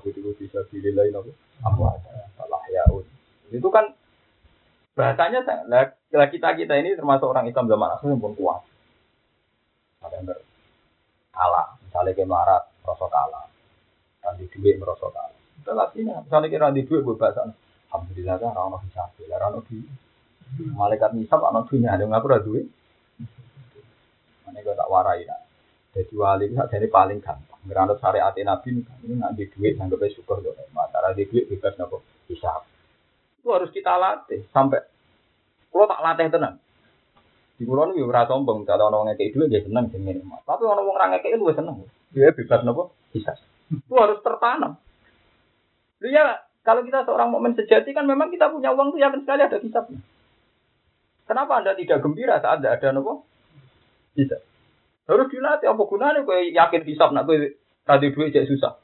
qutilu 0.00 0.32
bisa 0.40 0.64
sabilillah 0.64 1.04
nabi 1.12 1.36
amwat 1.68 2.00
salah 2.40 2.64
yaud 2.72 3.04
itu 3.52 3.68
kan 3.68 3.92
bahasanya 4.96 5.44
lah 5.68 5.92
kita 6.32 6.56
kita 6.56 6.74
ini 6.80 6.96
termasuk 6.96 7.28
orang 7.28 7.44
Islam 7.44 7.68
zaman 7.68 7.92
akhir 8.00 8.16
pun 8.16 8.32
kuat 8.32 8.64
ada 10.00 10.16
yang 10.16 10.32
kalah 11.36 11.76
misalnya 11.84 12.16
ke 12.16 12.24
marat 12.24 12.64
merosot 12.84 13.08
kalah. 13.08 13.48
Di 14.36 14.46
duit 14.52 14.76
merosot 14.76 15.10
kalah. 15.10 15.32
Itu 15.64 15.72
misalnya 16.28 16.48
kira 16.52 16.68
di 16.70 16.84
duit 16.84 17.00
bahasa 17.16 17.48
alhamdulillah 17.88 18.36
kan 18.36 18.52
orang 18.52 18.84
bisa 18.84 19.08
orang 19.32 19.64
di 19.64 19.80
malaikat 20.76 21.16
nisab 21.16 21.40
anak 21.40 21.66
dunia 21.72 21.96
ada 21.96 22.04
ngaku 22.04 22.26
ada 22.28 22.44
duit. 22.44 22.68
Mana 24.44 24.60
gue 24.60 24.74
tak 24.76 24.90
warai 24.92 25.24
lah 25.24 25.44
jadi 25.94 26.14
wali 26.18 26.50
itu 26.50 26.58
jadi 26.58 26.86
paling 26.90 27.22
gampang. 27.22 27.60
Ngeranut 27.70 28.02
syariat 28.02 28.34
Nabi 28.34 28.82
ini 28.82 29.14
nak 29.14 29.38
di 29.38 29.46
duit 29.46 29.78
anggapnya 29.78 30.10
syukur 30.10 30.42
dong. 30.42 30.58
Matara 30.74 31.14
di 31.14 31.22
duit 31.30 31.46
bebas 31.46 31.78
nopo 31.78 32.02
hisap. 32.26 32.66
Itu 33.38 33.54
harus 33.54 33.70
kita 33.70 33.94
latih. 33.94 34.42
Sampai 34.50 34.82
kalau 35.70 35.86
tak 35.86 36.02
latih 36.02 36.26
tenang. 36.34 36.58
Di 37.54 37.62
pulau 37.62 37.94
ini 37.94 38.02
ora 38.02 38.26
sombong, 38.26 38.66
kalau 38.66 38.90
orang 38.90 39.14
ngekei 39.14 39.30
duit 39.30 39.46
dia 39.46 39.62
seneng 39.62 39.86
sih 39.94 40.02
minimal. 40.02 40.42
Tapi 40.42 40.66
orang 40.66 40.86
orang 40.90 41.08
ngekei 41.14 41.38
lu 41.38 41.54
seneng. 41.54 41.86
Dia 42.10 42.34
bebas 42.34 42.66
nopo 42.66 42.94
bisa. 43.14 43.38
Itu 43.70 43.94
harus 43.94 44.18
tertanam. 44.26 44.74
Lu 46.02 46.08
ya 46.10 46.42
kalau 46.66 46.82
kita 46.82 47.06
seorang 47.06 47.30
momen 47.30 47.54
sejati 47.54 47.94
kan 47.94 48.10
memang 48.10 48.34
kita 48.34 48.50
punya 48.50 48.74
uang 48.74 48.94
tuh 48.94 48.98
yakin 48.98 49.22
sekali 49.22 49.40
ada 49.46 49.58
hisapnya. 49.62 50.02
Kenapa 51.24 51.62
anda 51.62 51.72
tidak 51.78 52.02
gembira 52.02 52.42
saat 52.42 52.58
ada 52.60 52.74
ada 52.74 52.90
nopo? 52.90 53.22
Bisa. 54.18 54.42
Harus 55.06 55.30
dilatih 55.30 55.70
apa 55.70 55.82
gunanya 55.86 56.26
kue 56.26 56.50
yakin 56.50 56.82
hisap 56.84 57.14
nak 57.14 57.30
kue 57.30 57.54
tadi 57.86 58.10
duit 58.10 58.34
jadi 58.34 58.50
susah. 58.50 58.83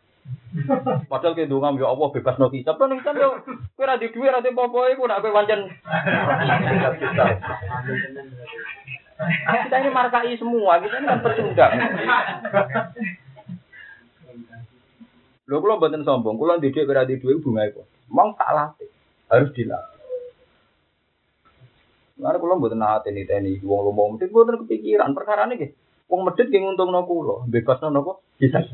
Padahal 1.07 1.39
ke 1.39 1.47
dongam 1.47 1.79
ya 1.79 1.87
Allah 1.95 2.09
bebas 2.11 2.35
no 2.43 2.51
hisab 2.51 2.75
kan 2.75 2.91
kan 3.07 3.15
yo 3.15 3.39
kowe 3.79 3.87
ra 3.87 3.95
di 3.95 4.11
dhuwit 4.11 4.35
ra 4.35 4.43
di 4.43 4.51
apa 4.51 4.81
iku 4.91 5.07
nak 5.07 5.23
kowe 5.23 5.31
pancen 5.31 5.71
kita 9.21 9.77
ini 9.85 9.91
markai 9.93 10.33
semua, 10.41 10.81
kita 10.81 10.97
ini 10.97 11.07
kan 11.07 11.21
pecundang. 11.21 11.73
Lho 15.45 15.57
kula 15.61 15.77
mboten 15.77 16.07
sombong, 16.09 16.41
kula 16.41 16.57
ndidik 16.57 16.89
ora 16.89 17.05
di 17.05 17.21
dhuwit 17.21 17.45
bunga 17.45 17.69
iku. 17.69 17.85
Mong 18.09 18.39
tak 18.41 18.51
latih, 18.57 18.89
harus 19.29 19.53
dilatih. 19.53 20.01
Lalu 22.17 22.41
kula 22.41 22.55
mboten 22.57 22.81
nate 22.81 23.13
niteni 23.13 23.61
wong 23.61 23.81
lomo 23.93 24.17
mesti 24.17 24.33
mboten 24.33 24.65
kepikiran 24.65 25.13
perkara 25.13 25.45
niki. 25.47 25.75
Wong 26.09 26.25
medhit 26.25 26.49
ki 26.49 26.59
nguntungno 26.59 27.05
kula, 27.05 27.45
bebasno 27.45 27.93
napa? 27.93 28.19
Bisa. 28.41 28.65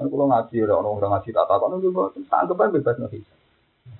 Kan 0.00 0.08
kalau 0.08 0.32
ngaji 0.32 0.56
ada 0.64 0.74
orang 0.80 0.96
orang 0.96 1.12
ngaji 1.12 1.28
tak 1.28 1.44
tahu 1.44 1.60
kan 1.60 1.76
juga 1.84 2.02
anggap 2.32 2.56
aja 2.56 2.72
bebas 2.72 2.96
nanti. 2.96 3.20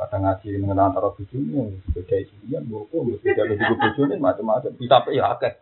Kadang 0.01 0.23
ngaji 0.25 0.49
mengenal 0.65 0.89
antara 0.89 1.13
bujuni 1.13 1.53
yang 1.61 1.69
beda 1.93 2.17
isinya, 2.25 2.59
buku, 2.65 3.21
beda 3.21 3.43
beda 3.45 3.69
bujuni 3.77 4.17
macam-macam. 4.17 4.73
Bisa 4.81 4.97
ya 5.13 5.37
akeh. 5.37 5.53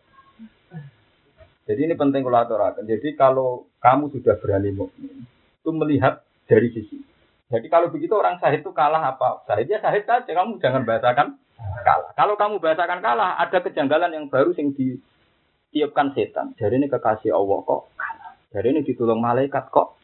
Jadi 1.67 1.81
ini 1.91 1.95
penting 1.99 2.23
kalau 2.23 2.39
aturakan. 2.39 2.87
Jadi 2.87 3.19
kalau 3.19 3.67
kamu 3.83 4.15
sudah 4.15 4.39
berani 4.39 4.71
mukmin, 4.79 5.27
itu 5.27 5.71
melihat 5.75 6.23
dari 6.47 6.71
sisi. 6.71 7.03
Jadi 7.51 7.67
kalau 7.67 7.91
begitu 7.91 8.15
orang 8.15 8.39
sahid 8.39 8.63
itu 8.63 8.71
kalah 8.71 9.11
apa? 9.11 9.43
Sahidnya 9.43 9.83
sahid 9.83 10.07
saja, 10.07 10.23
kamu 10.23 10.63
jangan 10.63 10.87
bahasakan 10.87 11.35
kalah. 11.83 12.15
Kalau 12.15 12.39
kamu 12.39 12.63
bahasakan 12.63 13.03
kalah, 13.03 13.43
ada 13.43 13.59
kejanggalan 13.59 14.15
yang 14.15 14.31
baru 14.31 14.55
yang 14.55 14.71
ditiupkan 14.71 16.15
setan. 16.15 16.55
Jadi 16.55 16.79
ini 16.79 16.87
kekasih 16.87 17.35
Allah 17.35 17.59
kok 17.67 17.91
kalah. 17.99 18.33
Jadi 18.55 18.67
ini 18.71 18.81
ditolong 18.87 19.19
malaikat 19.19 19.67
kok 19.75 19.98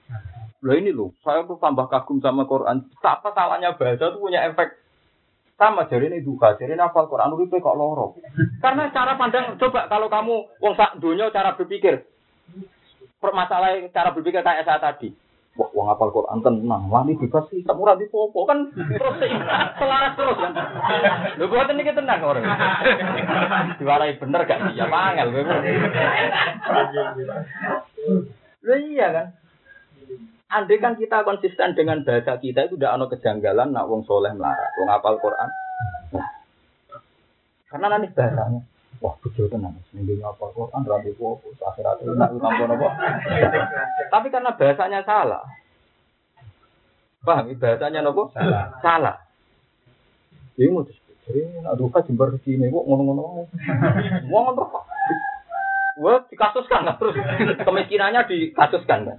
Loh 0.65 0.75
ini 0.75 0.97
loh, 0.97 1.13
saya 1.21 1.45
tuh 1.45 1.61
tambah 1.61 1.93
kagum 1.93 2.25
sama 2.25 2.49
Quran. 2.49 2.89
Apa 3.05 3.37
salahnya 3.37 3.77
bahasa 3.77 4.17
tuh 4.17 4.21
punya 4.21 4.49
efek 4.49 4.81
sama 5.55 5.87
jadi 5.87 6.11
ini 6.11 6.25
duka, 6.25 6.59
jadi 6.59 6.75
apa 6.75 7.07
Quran 7.07 7.37
itu 7.39 7.63
kok 7.63 7.79
loro. 7.79 8.19
Karena 8.59 8.91
cara 8.91 9.15
pandang, 9.15 9.55
coba 9.55 9.87
kalau 9.87 10.11
kamu 10.11 10.35
wong 10.59 10.75
sak 10.75 10.99
dunia 10.99 11.31
cara 11.31 11.55
berpikir, 11.55 12.03
permasalahan 13.23 13.87
cara 13.95 14.11
berpikir 14.11 14.43
kayak 14.43 14.67
saya 14.67 14.83
tadi. 14.83 15.15
Wah, 15.55 15.71
wong 15.71 15.87
apal 15.87 16.11
Quran 16.11 16.43
tenang, 16.43 16.91
wah 16.91 17.07
ini 17.07 17.15
bebas 17.15 17.47
sih, 17.47 17.63
tak 17.63 17.79
murah 17.79 17.95
di 17.95 18.11
popo 18.11 18.43
kan 18.43 18.75
terus 18.75 19.15
selaras 19.79 20.19
terus 20.19 20.39
kan. 20.43 20.53
Lu 21.39 21.47
buat 21.47 21.71
ini 21.71 21.87
kita 21.87 22.03
tenang 22.03 22.27
orang. 22.27 22.43
Diwarai 23.79 24.19
bener 24.19 24.43
gak 24.51 24.59
sih? 24.67 24.75
Ya 24.75 24.91
mangel, 24.91 25.31
Lu 28.67 28.75
iya 28.91 29.07
kan? 29.15 29.27
Andai 30.55 30.79
kan 30.79 30.95
kita 30.95 31.27
konsisten 31.27 31.75
dengan 31.75 32.07
bahasa 32.07 32.39
kita 32.39 32.71
itu 32.71 32.79
tidak 32.79 32.95
ada 32.95 33.07
kejanggalan 33.11 33.75
nak 33.75 33.91
wong 33.91 34.07
soleh 34.07 34.31
melarat, 34.31 34.71
wong 34.79 34.89
apal 34.93 35.19
Quran. 35.19 35.49
Nah, 36.15 36.29
karena 37.67 37.87
nanti 37.91 38.15
bahasanya, 38.15 38.61
wah 39.03 39.19
betul 39.19 39.51
tenan, 39.51 39.75
seminggu 39.91 40.23
apal 40.23 40.55
Quran, 40.55 40.87
rabi 40.87 41.11
popo, 41.19 41.51
akhirat 41.59 42.07
itu 42.07 42.15
nak 42.15 42.31
utang 42.39 42.55
apa. 42.71 42.89
Tapi 44.15 44.27
karena 44.31 44.55
bahasanya 44.55 45.01
salah, 45.03 45.43
paham? 47.27 47.51
Bahasanya 47.59 48.01
nopo? 48.07 48.31
Salah. 48.31 48.65
Salah. 48.79 49.17
Jadi 50.55 50.71
mau 50.71 50.87
jadi 51.25 51.41
aduh 51.67 51.89
kan 51.89 52.05
jembar 52.07 52.31
sini 52.45 52.69
kok 52.69 52.85
ngono-ngono. 52.85 53.49
Wong 54.29 54.45
ngono 54.55 54.65
Wah, 55.95 56.27
dikasuskan 56.27 56.91
terus 56.99 57.15
kemiskinannya 57.63 58.27
dikasuskan 58.27 59.15
kan. 59.15 59.19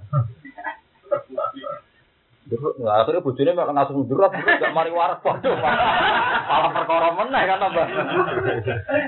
Durut, 2.46 2.78
nah, 2.78 3.02
akhirnya 3.02 3.26
bujune 3.26 3.58
mek 3.58 3.74
ngasuh 3.74 4.06
durut, 4.06 4.30
gak 4.30 4.70
mari 4.70 4.94
waras 4.94 5.18
waduh. 5.26 5.50
Malah 5.50 6.70
perkara 6.78 7.08
meneh 7.18 7.42
kan 7.42 7.58
tambah. 7.58 7.86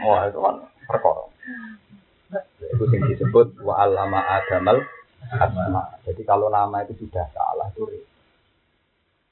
Wah, 0.03 0.27
itu 0.27 0.39
kan 0.43 0.55
perkara. 0.91 1.23
Itu 2.67 2.85
yang 2.91 3.07
disebut 3.07 3.63
wa 3.63 3.79
alama 3.79 4.27
adamal 4.27 4.83
asma. 5.31 6.03
Jadi 6.03 6.23
kalau 6.27 6.51
nama 6.51 6.83
itu 6.83 7.07
sudah 7.07 7.31
salah 7.31 7.71
itu 7.71 8.03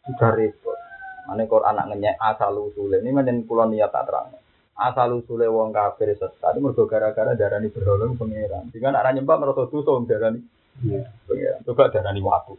sudah 0.07 0.31
repot. 0.39 0.79
Mana 1.27 1.43
Quran 1.51 1.75
anak 1.75 1.87
ngenyek 1.91 2.15
asal 2.23 2.55
usule 2.63 3.03
ini 3.03 3.11
menen 3.11 3.43
pulau 3.43 3.67
niat 3.67 3.91
tak 3.91 4.07
terang. 4.07 4.31
Asal 4.79 5.19
usule 5.19 5.51
wong 5.51 5.75
kafir 5.75 6.15
sesat 6.15 6.55
mergo 6.63 6.87
gara-gara 6.87 7.35
darani 7.35 7.75
berhala 7.75 8.07
pangeran. 8.15 8.71
Dengan 8.71 9.03
arah 9.03 9.11
nyembah 9.11 9.35
merasa 9.35 9.67
dosa 9.67 9.99
darani. 10.07 10.47
Iya. 10.85 11.09
Pangeran. 11.25 11.61
Coba 11.65 11.89
darani 11.89 12.21
waktu. 12.21 12.55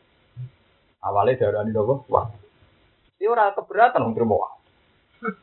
Awalnya 1.04 1.40
darah 1.40 1.62
ini 1.66 1.72
nopo 1.76 2.06
wah. 2.10 2.34
Ini 3.18 3.30
orang 3.30 3.54
keberatan 3.54 4.02
untuk 4.10 4.26
terima 4.26 4.36
wah. 4.42 4.54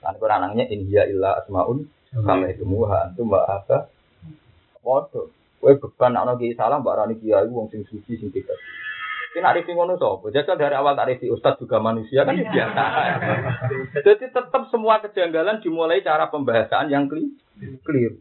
Kan 0.02 0.14
Quran 0.18 0.42
anaknya 0.42 0.66
India 0.70 1.02
illa 1.06 1.38
asmaun 1.42 1.86
sama 2.14 2.46
itu 2.46 2.62
muha 2.62 3.10
itu 3.10 3.26
mbak 3.26 3.44
apa? 3.46 3.78
Waduh, 4.86 5.30
kue 5.58 5.74
beban 5.78 6.14
anak 6.14 6.38
kiai 6.38 6.54
salam 6.54 6.82
mbak 6.82 6.94
Rani 6.94 7.14
kiai 7.18 7.46
wong 7.50 7.70
sing 7.70 7.82
suci 7.86 8.18
sing 8.18 8.30
tidak. 8.30 8.58
Kena 9.34 9.50
arif 9.50 9.66
ngono 9.66 9.98
sopo. 9.98 10.30
Jadi 10.30 10.46
dari 10.54 10.78
awal 10.78 10.94
tarif 10.94 11.18
ustadz 11.26 11.58
juga 11.58 11.82
manusia 11.82 12.22
kan 12.22 12.38
ya 12.38 12.46
biasa. 12.46 12.84
Jadi 13.98 14.30
tetap 14.30 14.62
semua 14.70 15.02
kejanggalan 15.02 15.58
dimulai 15.58 16.06
cara 16.06 16.30
pembahasan 16.30 16.86
yang 16.86 17.10
clear. 17.10 18.14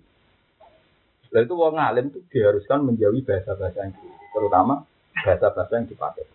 Lalu 1.33 1.45
itu 1.45 1.53
wong 1.53 1.77
alim 1.77 2.09
itu 2.09 2.21
diharuskan 2.33 2.81
menjauhi 2.81 3.21
bahasa-bahasa 3.21 3.77
yang 3.85 3.93
clear. 3.93 4.22
Terutama 4.33 4.81
bahasa-bahasa 5.21 5.73
yang 5.77 5.87
dipakai. 5.87 6.25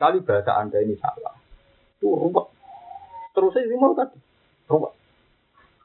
Kali 0.00 0.24
bahasa 0.24 0.56
Anda 0.56 0.80
ini 0.80 0.96
salah. 0.96 1.36
Itu 2.00 2.16
ruwet. 2.16 2.46
Terus 3.36 3.52
ini 3.60 3.76
mau 3.76 3.92
tadi. 3.92 4.16
Ruwet. 4.70 4.96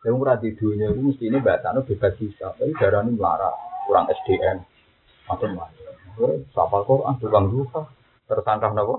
Yang 0.06 0.16
murah 0.16 0.38
di 0.40 0.54
dunia 0.56 0.94
itu 0.94 1.02
mesti 1.02 1.26
ini 1.28 1.44
bahasa 1.44 1.76
Anda 1.76 1.84
bebas 1.84 2.16
bisa. 2.16 2.56
Tapi 2.56 2.72
darah 2.80 3.04
ini 3.04 3.18
melarang. 3.18 3.58
Kurang 3.90 4.08
SDM. 4.08 4.64
Macam-macam. 5.28 5.94
Sapal 6.56 6.82
Quran, 6.88 7.20
tukang 7.20 7.52
duka. 7.52 7.92
Tersangka 8.26 8.72
apa? 8.72 8.96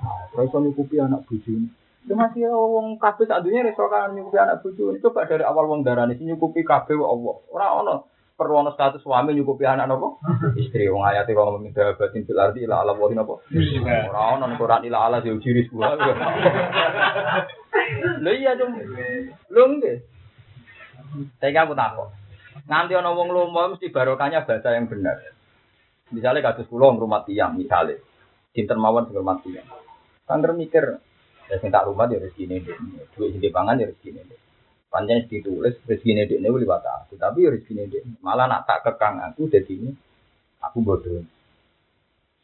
Nah, 0.00 0.24
terus 0.32 0.50
nyukupi 0.56 0.98
anak 0.98 1.28
buju 1.28 1.50
ini. 1.54 1.68
Itu 2.04 2.12
masih 2.16 2.48
wong 2.50 3.00
kabeh 3.00 3.24
sak 3.24 3.44
dunia 3.44 3.64
resokan 3.64 4.16
nyukupi 4.16 4.40
anak 4.40 4.64
buju 4.64 4.96
ini. 4.96 5.04
Coba 5.04 5.28
dari 5.28 5.44
awal 5.44 5.68
wong 5.68 5.84
darah 5.84 6.08
ini 6.08 6.32
nyukupi 6.32 6.64
kabeh 6.64 6.96
Allah. 6.96 7.36
Orang-orang 7.52 8.00
perlu 8.34 8.66
ono 8.66 8.70
status 8.74 9.02
suami 9.02 9.32
nyukupi 9.34 9.62
anak 9.64 9.86
nopo? 9.86 10.18
Istri. 10.62 10.90
Wong 10.90 11.06
ayat 11.06 11.30
wong 11.30 11.62
meminta 11.62 11.94
batin 11.94 12.26
fil 12.26 12.38
ardi 12.38 12.66
ila 12.66 12.82
ala 12.82 12.92
wa 12.94 13.06
nopo? 13.10 13.46
Ora 13.48 14.20
ono 14.34 14.50
Quran 14.58 14.86
ila 14.90 14.98
ala 15.08 15.22
yo 15.22 15.38
jiri 15.38 15.66
sebuah 15.70 15.94
lho 18.24 18.32
iya 18.32 18.58
dong 18.58 18.74
lho 19.50 19.62
nggih. 19.78 19.96
Saya 21.38 21.62
aku 21.62 21.78
takut 21.78 22.10
nanti 22.64 22.96
ono 22.96 23.12
wong 23.12 23.28
lomo 23.28 23.76
mesti 23.76 23.92
barokahnya 23.92 24.48
bahasa 24.48 24.72
yang 24.72 24.88
benar 24.88 25.20
misalnya 26.12 26.52
kasus 26.52 26.68
pulau 26.68 26.96
rumah 26.96 27.24
tiang 27.28 27.60
misalnya 27.60 28.00
dinten 28.56 28.80
mawon 28.80 29.04
sing 29.08 29.16
rumah 29.20 29.36
tiang 29.44 29.68
kan 30.24 30.40
mikir 30.56 30.96
ya 31.52 31.56
sing 31.60 31.68
tak 31.68 31.84
rumah 31.84 32.08
ya 32.08 32.16
rezeki 32.24 32.48
ini 32.48 32.56
duit 33.12 33.36
sing 33.36 33.52
pangan 33.52 33.76
ya 33.76 33.92
rezeki 33.92 34.16
ini 34.16 34.36
Panjang 34.94 35.26
ditulis 35.26 35.74
rezeki 35.90 36.14
ini 36.14 36.22
ini 36.38 36.46
liwat 36.46 36.86
aku, 36.86 37.18
tapi 37.18 37.42
ya 37.42 37.50
rezeki 37.50 37.82
ini 37.82 37.98
malah 38.22 38.46
nak 38.46 38.62
tak 38.62 38.86
kekang 38.86 39.18
aku 39.26 39.50
jadi 39.50 39.74
ini 39.74 39.90
aku 40.62 40.86
bodoh. 40.86 41.26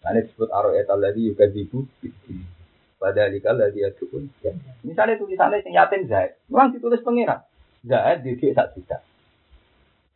Ini 0.03 0.21
disebut 0.27 0.51
aroet 0.51 0.91
lagi 0.91 1.31
juga 1.31 1.47
dibu. 1.47 1.87
Pada 3.01 3.31
dikal 3.33 3.57
lagi 3.57 3.81
ya 3.81 3.95
pun. 3.95 4.29
Misalnya 4.85 5.17
tulisannya 5.17 5.65
sing 5.65 5.73
yatim 5.73 6.11
Zaid, 6.11 6.37
memang 6.53 6.75
ditulis 6.75 7.01
pengiran. 7.01 7.41
Zaid 7.87 8.27
didik 8.27 8.53
tak 8.53 8.77
tidak. 8.77 9.01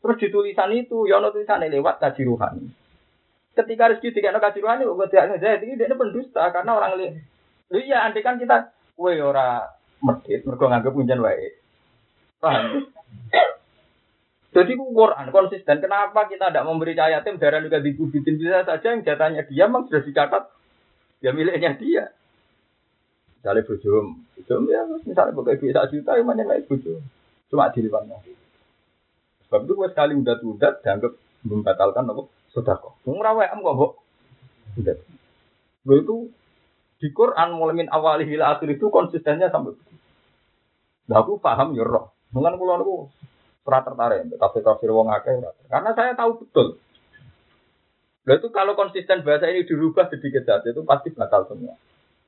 Terus 0.05 0.21
di 0.21 0.29
tulisan 0.29 0.69
itu, 0.75 1.09
ya 1.09 1.17
tulisannya 1.23 1.73
lewat 1.73 1.97
kaji 1.97 2.29
ruhani. 2.29 2.69
Ketika 3.57 3.89
rezeki 3.89 4.21
tidak 4.21 4.37
kaji 4.37 4.61
ruhani, 4.61 4.85
gue 4.85 5.09
tidak 5.09 5.41
Zaid 5.41 5.65
ini 5.65 5.81
dia 5.81 5.97
pendusta 5.97 6.51
karena 6.53 6.77
orang 6.77 6.99
lihat. 7.01 7.15
Iya, 7.73 8.05
andai 8.05 8.21
kan 8.21 8.37
kita, 8.37 8.75
kue 8.99 9.17
ora 9.17 9.65
medit, 10.05 10.45
mereka 10.45 10.69
nganggep 10.69 10.93
punjen 10.93 11.25
wae. 11.25 11.64
Paham? 12.45 12.93
Jadi 14.55 14.73
Quran 14.79 15.27
konsisten. 15.35 15.77
Kenapa 15.83 16.31
kita 16.31 16.53
tidak 16.53 16.69
memberi 16.69 16.95
yatim 16.95 17.41
darah 17.41 17.65
juga 17.65 17.83
dibubitin 17.83 18.39
bisa 18.39 18.63
saja 18.63 18.95
yang 18.95 19.03
jatahnya 19.03 19.43
dia 19.49 19.67
memang 19.67 19.91
sudah 19.91 20.05
dicatat 20.05 20.45
dia 21.19 21.33
miliknya 21.35 21.75
dia. 21.75 22.13
Misalnya 23.41 23.67
bojo, 23.67 24.15
bojo 24.37 24.55
ya 24.71 24.81
misalnya 25.05 25.37
pakai 25.37 25.59
duit 25.61 25.75
satu 25.75 25.97
juta, 25.97 26.17
yang 26.17 26.29
mana 26.29 26.47
naik 26.47 26.71
bojo. 26.71 27.03
Cuma 27.51 27.69
di 27.75 27.83
depan 27.83 28.09
Sebab 29.49 29.61
itu 29.69 29.73
gue 29.77 29.89
sekali 29.93 30.13
udah 30.17 30.37
udah 30.41 30.73
dianggap 30.81 31.13
membatalkan 31.45 32.09
apa? 32.09 32.23
Sudah 32.55 32.77
kok. 32.79 32.97
Ngerawe 33.05 33.45
am 33.53 33.61
kok, 33.61 34.01
Udah. 34.81 34.97
Gue 35.85 35.97
itu 36.01 36.17
di 37.03 37.13
Quran 37.13 37.61
mulai 37.61 37.77
min 37.77 37.89
awali 37.93 38.25
hila 38.25 38.57
akhir 38.57 38.81
itu 38.81 38.89
konsistennya 38.89 39.53
sampai 39.53 39.77
begitu. 39.77 39.93
Nah, 41.05 41.21
aku 41.21 41.37
paham 41.37 41.77
ya 41.77 41.85
roh. 41.85 42.14
Mungkin 42.35 42.59
kalau 42.59 42.75
aku 42.83 42.97
pernah 43.63 43.81
tertarik 43.87 44.21
tapi 44.37 44.59
tafsir 44.61 44.91
wong 44.91 45.09
akeh 45.09 45.39
karena 45.71 45.91
saya 45.95 46.13
tahu 46.19 46.43
betul. 46.43 46.83
Lalu 48.25 48.37
itu 48.41 48.49
kalau 48.51 48.73
konsisten 48.75 49.23
bahasa 49.23 49.49
ini 49.53 49.69
dirubah 49.69 50.09
sedikit 50.09 50.43
saja 50.49 50.69
itu 50.69 50.83
pasti 50.83 51.13
batal 51.13 51.47
semua. 51.47 51.77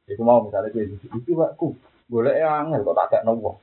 Iku 0.07 0.23
mau 0.23 0.45
misalnya 0.45 0.71
gue 0.71 0.87
itu 0.87 1.09
itu 1.11 1.33
aku 1.41 1.75
boleh 2.07 2.39
angel 2.39 2.87
kok 2.87 2.97
tak 2.97 3.07
kayak 3.11 3.25
nopo. 3.27 3.59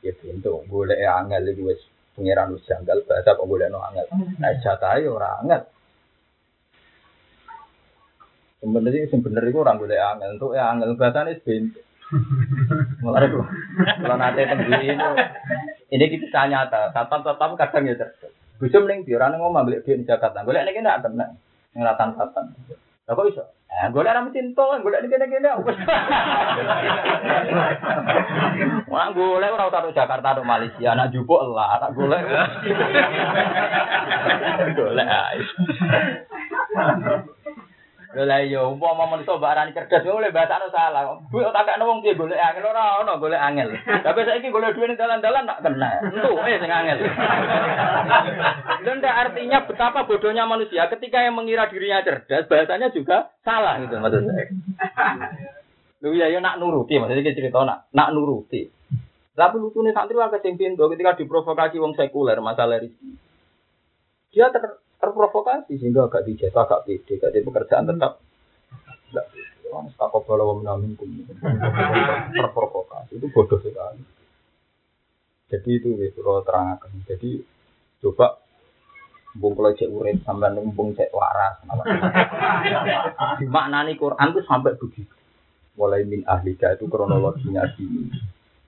Ya 0.00 0.14
pintu 0.14 0.62
boleh 0.70 1.00
angel 1.02 1.42
itu 1.50 1.66
wes 1.66 1.80
pengiran 2.14 2.54
wis 2.54 2.64
janggal 2.68 3.02
bahasa 3.08 3.34
kok 3.34 3.48
boleh 3.48 3.66
angel. 3.66 4.06
Nah 4.38 4.52
jatah 4.62 5.00
orang 5.02 5.36
angel. 5.44 5.62
Sebenarnya 8.60 9.08
bener 9.08 9.42
itu 9.48 9.58
orang 9.58 9.80
boleh 9.80 9.98
angel 9.98 10.30
untuk 10.36 10.52
ya 10.52 10.70
angel 10.70 10.94
bahasa 10.94 11.26
ini 11.26 11.40
pintu. 11.40 11.80
Mulai 13.02 13.30
itu 13.30 13.38
kalau 14.02 14.16
nanti 14.18 14.42
tembus 14.42 14.66
ini 14.82 14.98
ini 15.94 16.04
kita 16.10 16.50
nyata. 16.50 16.90
Tatap 16.90 17.22
tatap 17.22 17.54
kadang 17.54 17.86
ya 17.86 17.94
terus. 17.94 18.34
Bisa 18.58 18.82
mending 18.82 19.06
di 19.06 19.14
orang 19.14 19.38
ngomong 19.38 19.66
beli 19.66 19.80
di 19.82 20.04
Jakarta. 20.04 20.42
Boleh 20.42 20.66
ini 20.66 20.74
kena 20.74 20.98
tenang. 20.98 21.38
Ngeratan 21.72 22.18
tatan. 22.18 22.44
Lah 23.06 23.14
kok 23.14 23.26
iso? 23.30 23.44
Eh, 23.70 23.86
golek 23.94 24.10
ra 24.10 24.26
mesin 24.26 24.50
tol, 24.50 24.82
golek 24.82 25.06
kene-kene. 25.06 25.50
Wah, 28.90 29.14
golek 29.14 29.54
ora 29.54 29.70
usah 29.70 29.94
Jakarta 29.94 30.34
atau 30.34 30.42
Malaysia, 30.42 30.90
anak 30.90 31.14
jupuk 31.14 31.38
lah, 31.54 31.78
anak 31.78 31.94
golek. 31.94 32.22
Golek 34.78 35.08
ae. 38.14 38.26
Lah 38.26 38.42
iya 38.42 38.66
umpama 38.66 39.06
manusa 39.06 39.38
barani 39.38 39.70
cerdas 39.70 40.02
yo 40.02 40.18
oleh 40.18 40.34
bahasane 40.34 40.66
salah. 40.74 41.18
Kuwi 41.30 41.46
tak 41.54 41.66
kakno 41.66 41.86
wong 41.86 42.02
piye 42.02 42.18
golek 42.18 42.38
angel 42.38 42.66
ora 42.66 42.98
ono 43.02 43.22
golek 43.22 43.38
angel. 43.38 43.70
Tapi 43.78 44.26
saiki 44.26 44.50
golek 44.50 44.74
duwe 44.74 44.90
ning 44.90 44.98
dalan-dalan 44.98 45.46
tak 45.46 45.62
kena. 45.62 45.90
Entu 46.10 46.30
eh 46.42 46.58
sing 46.58 46.70
angel. 46.70 46.98
Dan 48.82 48.98
artinya 49.04 49.58
betapa 49.62 50.04
bodohnya 50.10 50.44
manusia 50.44 50.90
ketika 50.90 51.22
yang 51.22 51.38
mengira 51.38 51.70
dirinya 51.70 52.02
cerdas 52.02 52.50
bahasanya 52.50 52.90
juga 52.90 53.30
salah 53.46 53.78
gitu 53.78 53.94
maksud 54.02 54.26
saya. 54.26 54.44
Lu 56.02 56.16
ya 56.16 56.32
yo 56.32 56.42
nak 56.42 56.58
nuruti 56.58 56.98
maksudnya 56.98 57.36
cerita 57.36 57.62
nak 57.62 57.86
nak 57.94 58.10
nuruti. 58.10 58.66
Tapi 59.38 59.56
lucunya 59.56 59.94
santri 59.94 60.18
sing 60.42 60.58
pintu 60.58 60.84
ketika 60.90 61.16
diprovokasi 61.16 61.80
wong 61.80 61.94
sekuler 61.94 62.42
masalah 62.42 62.82
rezeki. 62.82 63.16
Dia 64.30 64.52
ter 64.52 64.82
terprovokasi 65.00 65.80
sehingga 65.80 66.06
agak 66.06 66.28
dijasa, 66.28 66.68
agak 66.68 66.84
pede, 66.84 67.16
agak 67.16 67.32
di 67.32 67.40
pekerjaan 67.40 67.88
tetap 67.88 68.20
enggak 69.10 69.26
Orang 69.70 69.86
takut 69.94 70.26
kalau 70.26 70.58
menamin 70.58 70.98
terprovokasi 72.34 73.22
itu 73.22 73.26
bodoh 73.30 73.62
sekali. 73.62 74.02
Jadi 75.46 75.70
itu 75.78 75.94
ya 75.94 76.10
kalau 76.10 76.42
terangkan. 76.42 76.90
Jadi 77.06 77.38
coba 78.02 78.42
bung 79.38 79.54
kalau 79.54 79.70
cek 79.70 79.86
urip 79.86 80.18
sampai 80.26 80.58
bung 80.74 80.90
cek 80.98 81.14
waras. 81.14 81.62
Dimaknani 83.38 83.94
Quran 83.94 84.34
itu 84.34 84.42
sampai 84.42 84.74
begitu. 84.74 85.14
Mulai 85.78 86.02
min 86.02 86.26
ahlika 86.26 86.74
itu 86.74 86.90
kronologinya 86.90 87.62
di 87.78 88.10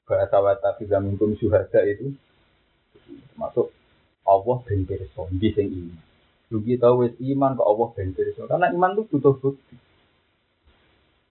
bahasa 0.06 0.38
wata 0.38 0.78
bisa 0.78 1.02
minkum 1.02 1.34
syuhada 1.34 1.82
itu 1.82 2.14
masuk 3.34 3.74
Allah 4.22 4.62
ben 4.66 4.86
pirsa 4.86 5.24
di 5.34 5.50
sing 5.50 5.66
ini 5.66 6.11
Dugi 6.52 6.76
tahu 6.76 7.08
wis 7.08 7.16
iman 7.16 7.56
ke 7.56 7.64
Allah 7.64 7.88
ben 7.96 8.12
pirsa. 8.12 8.44
Karena 8.44 8.68
iman 8.68 8.92
itu 8.92 9.08
butuh 9.08 9.32
bukti. 9.40 9.72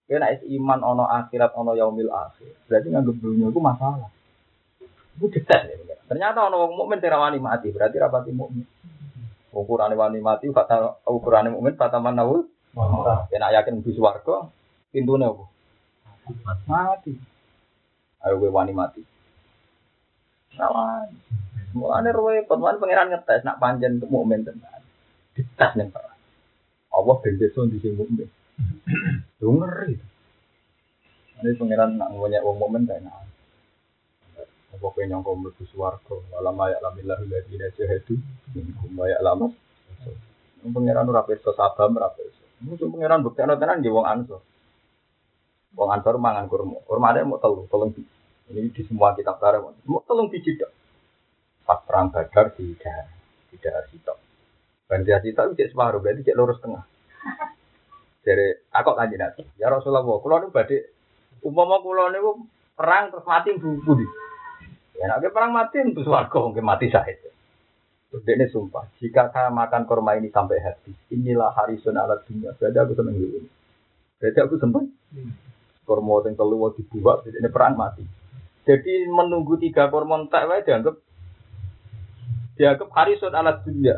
Kena 0.09 0.33
is 0.33 0.41
iman 0.41 0.81
ono 0.81 1.05
akhirat 1.05 1.53
ono 1.53 1.77
yaumil 1.77 2.09
akhir. 2.09 2.65
Berarti 2.65 2.89
nganggep 2.89 3.21
dunia 3.21 3.53
itu 3.53 3.61
masalah. 3.61 4.09
Itu 5.21 5.29
detail 5.29 5.69
ya. 5.85 5.95
Ternyata 6.09 6.49
ono 6.49 6.65
wong 6.65 6.73
mukmin 6.73 6.97
terawani 6.97 7.37
mati, 7.37 7.69
berarti 7.69 8.01
rapati 8.01 8.33
mukmin. 8.33 8.65
Ukuran 9.53 9.93
wani 9.93 10.25
mati, 10.25 10.49
kata 10.49 11.05
ukuran 11.05 11.53
mukmin 11.53 11.77
kata 11.77 12.01
mana 12.01 12.25
wul? 12.25 12.49
Kena 13.29 13.53
yakin 13.53 13.85
di 13.85 13.93
swarga, 13.93 14.49
pintune 14.89 15.29
apa? 15.29 15.45
Mati. 16.65 17.13
Ayo 18.25 18.41
gue 18.41 18.49
wani 18.49 18.73
mati. 18.73 19.05
Sawan. 20.57 21.13
Mulane 21.77 22.09
ruwe, 22.11 22.43
pengen 22.49 22.81
pangeran 22.81 23.13
ngetes 23.13 23.47
nak 23.47 23.61
panjen 23.61 24.01
mukmin 24.09 24.43
tenan 24.43 24.80
ditas 25.35 25.71
nih 25.77 25.87
Pak. 25.89 26.05
Allah 26.91 27.15
ben 27.23 27.39
desa 27.39 27.63
di 27.67 27.77
sing 27.79 27.95
mukmin. 27.95 28.27
Lu 29.39 29.57
ngeri. 29.57 29.95
Ini 31.41 31.57
pangeran 31.57 31.97
nak 31.97 32.13
ngonya 32.13 32.43
wong 32.43 32.57
mukmin 32.59 32.83
kayak. 32.85 33.07
Apa 34.71 34.87
kowe 34.87 35.03
nyangka 35.03 35.35
mlebu 35.35 35.63
swarga, 35.67 36.15
alam 36.39 36.55
ayak 36.63 36.79
lamillah 36.79 37.19
ladina 37.27 37.67
jahadu 37.75 38.15
minkum 38.55 38.95
wa 38.95 39.03
ya'lamu. 39.03 39.51
Pangeran 40.61 41.11
ora 41.11 41.27
pirsa 41.27 41.51
sabam 41.51 41.99
ora 41.99 42.07
pirsa. 42.15 42.39
Mungkin 42.63 42.87
pangeran 42.93 43.19
buktekno 43.25 43.59
tenan 43.59 43.83
nggih 43.83 43.91
wong 43.91 44.07
ansor. 44.07 44.39
Wong 45.75 45.89
ansor 45.91 46.15
mangan 46.19 46.47
kurma. 46.47 46.79
Kurma 46.87 47.11
ada 47.11 47.27
mau 47.27 47.39
telu, 47.39 47.67
tolong 47.67 47.91
ini 48.51 48.71
di 48.71 48.83
semua 48.87 49.15
kitab 49.15 49.39
tarikh. 49.39 49.63
Mau 49.87 50.03
tolong 50.07 50.31
biji 50.31 50.59
dok. 50.59 50.71
Pas 51.67 51.79
perang 51.83 52.11
Badar 52.11 52.51
di 52.55 52.75
daerah 53.59 53.83
sitok. 53.91 54.30
Bandia 54.91 55.23
cita 55.23 55.47
itu 55.47 55.71
separuh, 55.71 56.03
berarti 56.03 56.27
cek 56.27 56.35
lurus 56.35 56.59
tengah. 56.59 56.83
Jadi 58.27 58.67
aku 58.75 58.91
kanji 58.91 59.15
nanti. 59.15 59.47
Ya 59.55 59.71
Rasulullah, 59.71 60.03
kulo 60.03 60.35
nu 60.43 60.51
badhe 60.51 60.91
umpama 61.47 61.79
kulo 61.79 62.11
niku 62.11 62.43
perang 62.75 63.07
terus 63.07 63.23
mati 63.23 63.55
buku 63.55 63.91
di. 64.03 64.05
Ya 64.99 65.07
nek 65.15 65.31
perang 65.31 65.55
mati 65.55 65.79
untuk 65.79 66.03
swarga 66.03 66.43
mungkin 66.43 66.67
mati 66.67 66.91
saya. 66.91 67.15
Terus 68.11 68.27
dia 68.27 68.43
sumpah, 68.51 68.91
jika 68.99 69.31
saya 69.31 69.47
makan 69.47 69.87
kurma 69.87 70.19
ini 70.19 70.27
sampai 70.27 70.59
habis, 70.59 70.99
inilah 71.07 71.55
hari 71.55 71.79
ala 71.79 72.19
dunia. 72.27 72.51
Berarti 72.59 72.77
aku 72.83 72.93
seneng 72.99 73.15
ini. 73.15 73.47
Berarti 74.19 74.39
aku 74.43 74.59
sempat. 74.59 74.83
Kurma 75.87 76.19
yang 76.27 76.35
telu 76.35 76.59
dibuat, 76.75 77.23
ini 77.23 77.47
perang 77.47 77.79
mati. 77.79 78.03
Jadi 78.67 79.07
menunggu 79.07 79.55
tiga 79.55 79.87
kurma 79.87 80.27
tak 80.27 80.43
dianggap 80.67 80.99
dianggap 82.59 82.89
hari 82.91 83.15
ala 83.23 83.63
dunia. 83.63 83.95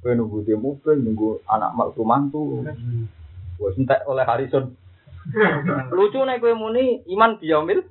Kowe 0.00 0.12
nunggu 0.16 0.48
dia 0.48 0.56
mobil, 0.56 0.96
nunggu 0.96 1.44
anak 1.44 1.76
mantu 1.76 2.02
mantu. 2.08 2.42
Wes 3.60 3.76
entek 3.76 4.08
oleh 4.08 4.24
Harrison. 4.24 4.72
Lucu 5.96 6.20
nih 6.24 6.40
kowe 6.40 6.52
muni 6.56 7.04
iman 7.12 7.36
biyaumil. 7.36 7.84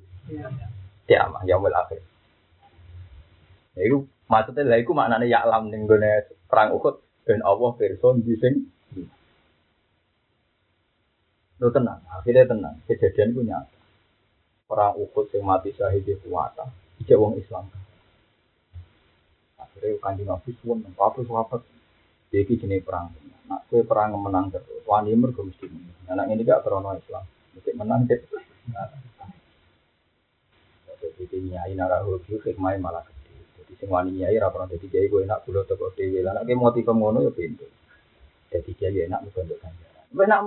Ya, 1.05 1.29
yaumil 1.45 1.73
akhir. 1.73 2.01
Ya 3.77 3.81
itu 3.85 4.09
maksudnya 4.25 4.65
lah 4.65 4.77
iku 4.81 4.97
maknane 4.97 5.29
ya 5.29 5.45
alam 5.45 5.69
ning 5.69 5.85
gone 5.85 6.25
perang 6.49 6.73
Uhud 6.73 7.01
ben 7.25 7.45
Allah 7.45 7.71
person 7.77 8.25
di 8.25 8.33
sing 8.41 8.69
Lu 11.59 11.67
tenang, 11.75 11.99
akhirnya 12.07 12.47
tenang. 12.47 12.79
Kejadian 12.87 13.35
itu 13.35 13.43
nyata. 13.43 13.77
Perang 14.63 14.95
Uhud 14.95 15.27
yang 15.35 15.43
mati 15.43 15.75
syahid 15.75 16.07
di 16.07 16.15
kuwata. 16.23 16.71
Ijek 17.03 17.19
wong 17.19 17.35
Islam. 17.35 17.67
Akhirnya 19.59 19.99
kanjeng 19.99 20.31
Nabi 20.31 20.55
suwun, 20.63 20.87
apa 20.95 21.19
sahabat 21.19 21.59
jadi 22.29 22.53
jenis 22.53 22.85
perang. 22.85 23.09
Nak 23.49 23.65
kue 23.69 23.81
perang 23.81 24.13
menang 24.21 24.53
terus. 24.53 24.85
Wani 24.85 25.17
mergo 25.17 25.41
mesti 25.41 25.65
menang. 25.65 25.97
Anak 26.09 26.29
ini 26.29 26.45
gak 26.45 26.61
krono 26.61 26.93
Islam. 26.93 27.25
Mesti 27.57 27.71
menang 27.73 28.05
deh. 28.05 28.21
Jadi 31.19 31.37
nyai 31.51 31.73
narahu 31.73 32.21
hikmah 32.21 32.77
malah 32.77 33.03
gede. 33.03 33.33
Jadi 33.59 33.73
sing 33.81 33.89
wani 33.89 34.21
nyai 34.21 34.37
rapor 34.37 34.69
jadi 34.69 34.85
kiai 34.87 35.09
gue 35.09 35.25
enak 35.25 35.43
bulat 35.43 35.65
toko 35.65 35.89
dewi. 35.97 36.21
Lah 36.21 36.37
nek 36.37 36.53
motif 36.53 36.85
ngono 36.85 37.25
ya 37.25 37.31
pintu. 37.33 37.65
Jadi 38.53 38.71
kiai 38.77 39.09
enak 39.09 39.25
bukan 39.25 39.49
ganjaran. 39.49 40.05
Enak 40.13 40.41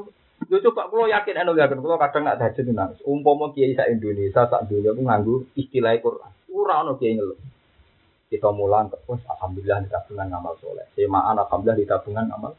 Yo 0.50 0.58
coba 0.58 0.90
kulo 0.90 1.06
yakin 1.06 1.38
anu 1.38 1.54
yakin 1.54 1.78
kulo 1.78 1.94
kadang 2.02 2.26
nak 2.26 2.38
dajet 2.42 2.66
nangis. 2.66 2.98
Umpama 3.06 3.54
kiai 3.54 3.78
sak 3.78 3.94
Indonesia 3.94 4.42
sak 4.50 4.66
dunia 4.66 4.90
ku 4.90 5.02
nganggo 5.06 5.46
istilah 5.54 5.94
Quran. 6.02 6.32
Ora 6.50 6.82
ono 6.82 6.98
kiai 6.98 7.14
ngeluh 7.14 7.38
kita 8.32 8.48
mulang 8.48 8.88
terus 8.88 9.20
alhamdulillah 9.28 9.84
di 9.84 9.92
tabungan 9.92 10.32
ngamal 10.32 10.56
soleh 10.56 10.88
semaan 10.96 11.36
alhamdulillah 11.36 11.76
di 11.76 11.84
tabungan 11.84 12.24
ngamal 12.32 12.56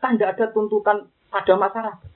kan 0.00 0.16
tidak 0.16 0.40
ada 0.40 0.44
tuntutan 0.56 1.04
pada 1.28 1.54
masyarakat 1.60 2.08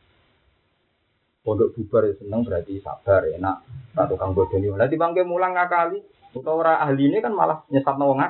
pondok 1.44 1.76
bubar 1.76 2.08
ya 2.08 2.14
seneng 2.16 2.40
berarti 2.48 2.80
sabar 2.80 3.28
enak 3.28 3.56
tak 3.92 4.08
tukang 4.08 4.32
bodoni 4.32 4.72
nanti 4.72 4.96
bangke 4.96 5.28
mulang 5.28 5.52
ngakali 5.52 6.00
atau 6.32 6.52
orang 6.56 6.80
ahli 6.80 7.12
ini 7.12 7.20
kan 7.20 7.32
malah 7.36 7.64
nyesat 7.68 7.96
nawang 8.00 8.20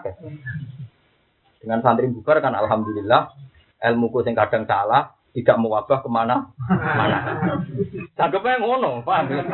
dengan 1.62 1.78
santri 1.82 2.10
bubar 2.10 2.42
kan 2.42 2.54
alhamdulillah 2.58 3.30
ilmu 3.86 4.10
ku 4.10 4.26
sing 4.26 4.34
kadang 4.34 4.66
salah 4.66 5.14
tidak 5.36 5.60
mewabah 5.60 6.00
ke 6.00 6.08
mana 6.08 6.48
mana. 6.72 7.18
Tanggapnya 8.16 8.56
ngono, 8.56 9.04
paham 9.04 9.28
ya? 9.28 9.44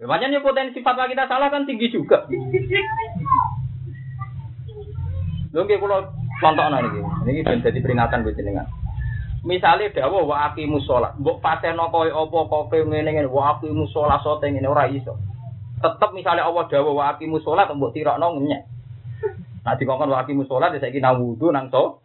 Makanya 0.00 0.40
potensi 0.40 0.80
fatwa 0.80 1.04
kita 1.04 1.28
salah 1.28 1.52
kan 1.52 1.68
tinggi 1.68 1.92
juga. 1.92 2.24
Lho 5.52 5.64
nggih 5.64 5.80
kula 5.80 6.12
contohna 6.44 6.84
niki. 6.84 7.00
Niki 7.24 7.40
ben 7.44 7.64
dadi 7.64 7.80
peringatan 7.80 8.20
buat 8.20 8.36
jenengan. 8.36 8.68
Misale 9.46 9.94
dawuh 9.94 10.26
wa 10.26 10.50
aqimus 10.50 10.84
shalah, 10.84 11.14
mbok 11.14 11.38
pateno 11.38 11.88
koyo 11.94 12.26
apa 12.26 12.38
kope 12.50 12.82
ngene 12.82 13.14
ngene 13.14 13.30
wa 13.30 13.56
aqimus 13.56 13.88
shalah 13.94 14.18
sote 14.20 14.50
ngene 14.50 14.66
ora 14.66 14.90
iso. 14.90 15.14
Tetep 15.78 16.10
misale 16.10 16.42
Allah 16.42 16.66
dawuh 16.66 16.92
wa 16.92 17.14
aqimus 17.14 17.46
shalah 17.46 17.70
mbok 17.70 17.94
tirokno 17.94 18.34
ngenyek. 18.34 18.62
Nah 19.62 19.74
dikongkon 19.78 20.10
wa 20.10 20.20
aqimus 20.26 20.50
shalah 20.50 20.74
saiki 20.76 21.00
nang 21.00 21.22
wudu 21.22 21.48
nang 21.54 21.70
so. 21.70 22.02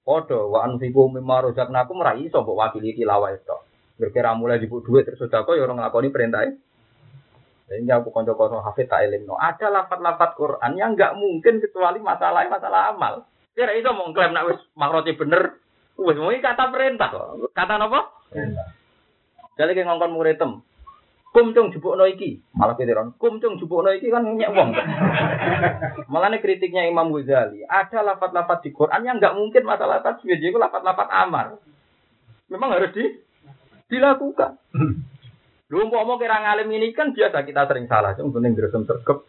Padha 0.00 0.40
wa 0.42 0.64
anfiqu 0.64 1.12
mimma 1.12 1.52
razaqnakum 1.52 2.02
ora 2.02 2.16
iso 2.18 2.40
mbok 2.42 2.56
wakili 2.56 2.96
tilawah 2.96 3.30
itu. 3.36 3.56
Berkira 4.00 4.32
mulai 4.32 4.58
dibuk 4.58 4.80
duit 4.82 5.04
terus 5.04 5.20
sedekah 5.20 5.54
ya 5.54 5.68
ora 5.68 5.76
nglakoni 5.76 6.08
perintah. 6.08 6.48
Sehingga 7.70 8.02
aku 8.02 8.10
konco-konco 8.10 8.58
hafid 8.66 8.90
tak 8.90 9.06
no. 9.22 9.38
Ada 9.38 9.70
lafat-lafat 9.70 10.34
Quran 10.34 10.74
yang 10.74 10.98
nggak 10.98 11.14
mungkin 11.14 11.62
kecuali 11.62 12.02
masalah 12.02 12.42
masalah 12.50 12.90
amal. 12.90 13.30
Kira 13.54 13.78
itu 13.78 13.86
mau 13.94 14.10
klaim 14.10 14.34
nak 14.34 14.50
wis 14.50 14.58
makroti 14.74 15.14
bener, 15.14 15.54
wis 15.94 16.18
mau 16.18 16.34
kata 16.34 16.74
perintah 16.74 17.08
kok. 17.14 17.54
Kata 17.54 17.78
apa? 17.78 18.00
Perintah. 18.26 18.66
Jadi 19.54 19.70
kayak 19.78 19.86
ngongkon 19.86 20.14
muridem. 20.18 20.52
Kum 21.30 21.54
cung 21.54 21.70
jupukno 21.70 22.10
iki, 22.10 22.42
malah 22.58 22.74
ketiron. 22.74 23.14
Kum 23.14 23.38
cung 23.38 23.54
jupukno 23.54 23.94
iki 23.94 24.10
kan 24.10 24.26
nyek 24.34 24.50
wong. 24.50 24.74
Malah 26.10 26.34
kritiknya 26.42 26.90
Imam 26.90 27.14
Ghazali, 27.14 27.62
ada 27.70 28.02
lafat-lafat 28.02 28.66
di 28.66 28.74
Quran 28.74 29.06
yang 29.06 29.22
nggak 29.22 29.38
mungkin 29.38 29.62
masalah 29.62 30.02
tasbih, 30.02 30.42
jadi 30.42 30.50
lafat-lafat 30.58 31.06
amar. 31.06 31.54
Memang 32.50 32.74
harus 32.74 32.90
di 32.98 33.22
dilakukan. 33.86 34.58
Lu 35.70 35.86
mau 35.86 36.18
kira 36.18 36.42
ngalim 36.42 36.66
ini 36.74 36.90
kan 36.90 37.14
biasa 37.14 37.46
kita 37.46 37.70
sering 37.70 37.86
salah, 37.86 38.18
cuma 38.18 38.34
penting 38.34 38.58
gersem 38.58 38.82
sergap. 38.82 39.22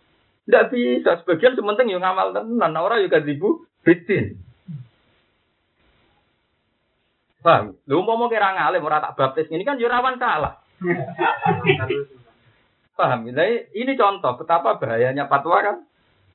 Tidak 0.49 0.73
bisa, 0.73 1.21
sebagian 1.21 1.53
sementing 1.53 1.93
yang 1.93 2.01
ngamal 2.01 2.33
tenan, 2.33 2.73
orang 2.81 3.05
juga 3.05 3.21
dibu 3.21 3.61
bitin. 3.85 4.41
Paham? 7.45 7.77
Lu 7.85 8.01
mau 8.01 8.25
kira 8.25 8.57
ngalim, 8.57 8.81
orang 8.81 9.05
tak 9.05 9.15
baptis 9.21 9.53
ini 9.53 9.61
kan 9.61 9.77
jurawan 9.77 10.17
salah. 10.17 10.57
Paham? 12.97 13.29
Nah, 13.29 13.45
ini 13.77 13.93
contoh 13.93 14.33
betapa 14.41 14.81
bahayanya 14.81 15.29
fatwa 15.29 15.61
kan. 15.61 15.77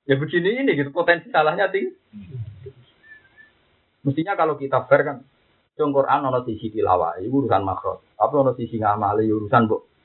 Ya 0.07 0.15
begini 0.15 0.63
ini 0.63 0.79
gitu, 0.79 0.95
potensi 0.95 1.35
salahnya 1.35 1.67
tinggi. 1.67 1.91
Mestinya 4.07 4.39
kalau 4.39 4.55
kita 4.55 4.87
fair 4.87 5.03
kan, 5.03 5.27
Cung 5.75 5.91
Quran 5.91 6.31
ono 6.31 6.47
sisi 6.47 6.71
tilawah, 6.71 7.19
urusan 7.19 7.63
makro. 7.67 8.15
Apa 8.23 8.33
ono 8.39 8.55
sisi 8.55 8.79
ngamali 8.79 9.29
urusan 9.29 9.67
bu 9.67 9.96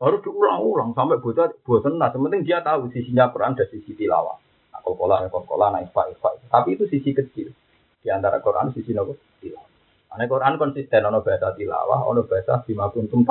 harus 0.00 0.20
diulang-ulang 0.24 0.96
sampai 0.96 1.20
bosan 1.20 1.52
bosan 1.60 2.00
nah 2.00 2.08
sementing 2.08 2.40
dia 2.40 2.64
tahu 2.64 2.88
sisinya 2.88 3.28
Quran 3.28 3.52
dan 3.52 3.68
sisi 3.68 3.92
tilawah. 3.92 4.40
Nah, 4.72 4.80
kolkola 4.80 5.28
kolkola 5.28 5.76
nah 5.76 5.84
ifa 5.84 6.08
ifa 6.08 6.40
tapi 6.48 6.80
itu 6.80 6.88
sisi 6.88 7.12
kecil. 7.12 7.52
Di 8.00 8.08
antara 8.08 8.40
Quran 8.40 8.72
sisi 8.72 8.96
nopo? 8.96 9.12
Tilawah. 9.44 9.68
Ane 10.16 10.24
Quran 10.24 10.56
konsisten 10.56 11.04
ono 11.04 11.20
bahasa 11.20 11.52
tilawah 11.52 12.08
ono 12.08 12.24
bahasa 12.24 12.64
bima 12.64 12.88
kuntum 12.88 13.28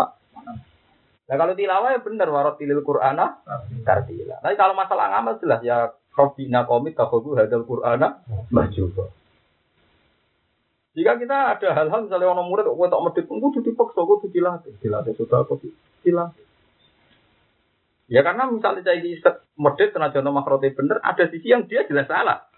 nah 1.29 1.37
kalau 1.37 1.53
tilawah 1.53 1.93
ya 1.93 2.01
benar 2.01 2.25
warot 2.33 2.57
tilil 2.57 2.81
Qur'ana 2.81 3.45
tartila. 3.85 4.41
Tapi 4.41 4.55
kalau 4.57 4.73
masalah 4.73 5.13
ngamal 5.13 5.37
jelas 5.37 5.61
ya 5.61 5.93
Robbina 6.13 6.65
komit 6.65 6.97
kafagu 6.97 7.37
hadal 7.37 7.69
Qur'ana 7.69 8.25
majuba 8.49 9.13
jika 10.97 11.21
kita 11.21 11.37
ada 11.55 11.67
hal-hal 11.77 12.09
misalnya 12.09 12.33
orang 12.33 12.49
murid 12.49 12.65
kok 12.65 12.89
tak 12.89 13.03
medit, 13.05 13.25
kudu 13.29 13.59
dipaksa, 13.61 14.01
kudu 14.03 14.27
dilatih, 14.33 14.73
dilatih 14.81 15.13
sudah, 15.15 15.45
kudu 15.45 15.69
dilatih. 16.01 16.48
Ya 18.09 18.25
karena 18.25 18.49
misalnya 18.49 18.81
saya 18.81 19.05
di 19.05 19.13
medit 19.61 19.93
tenaga 19.93 20.17
nama 20.25 20.41
makrote 20.41 20.73
bener, 20.73 20.97
ada 21.05 21.29
sisi 21.29 21.53
yang 21.53 21.69
dia 21.69 21.85
jelas 21.85 22.09
salah. 22.09 22.49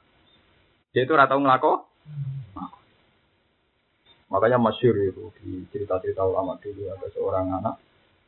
Dia 0.96 1.04
itu 1.04 1.12
ratau 1.12 1.44
ngelako. 1.44 1.92
Makanya 4.32 4.56
masyur 4.64 4.96
itu 4.96 5.28
di 5.44 5.68
cerita-cerita 5.76 6.24
ulama 6.24 6.56
dulu 6.64 6.88
ada 6.88 7.04
seorang 7.12 7.52
anak 7.52 7.76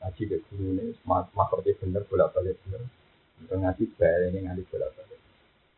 ngaji 0.03 0.23
ke 0.27 0.37
guru 0.51 0.75
ini 0.75 0.91
makrote 1.07 1.71
bener 1.79 2.03
bolak 2.11 2.35
balik 2.35 2.59
bener. 2.67 2.83
Untuk 3.39 3.55
ngaji 3.55 3.83
bayar 3.95 4.27
ini 4.27 4.43
ngaji 4.43 4.63
bolak 4.67 4.91
balik. 4.91 5.19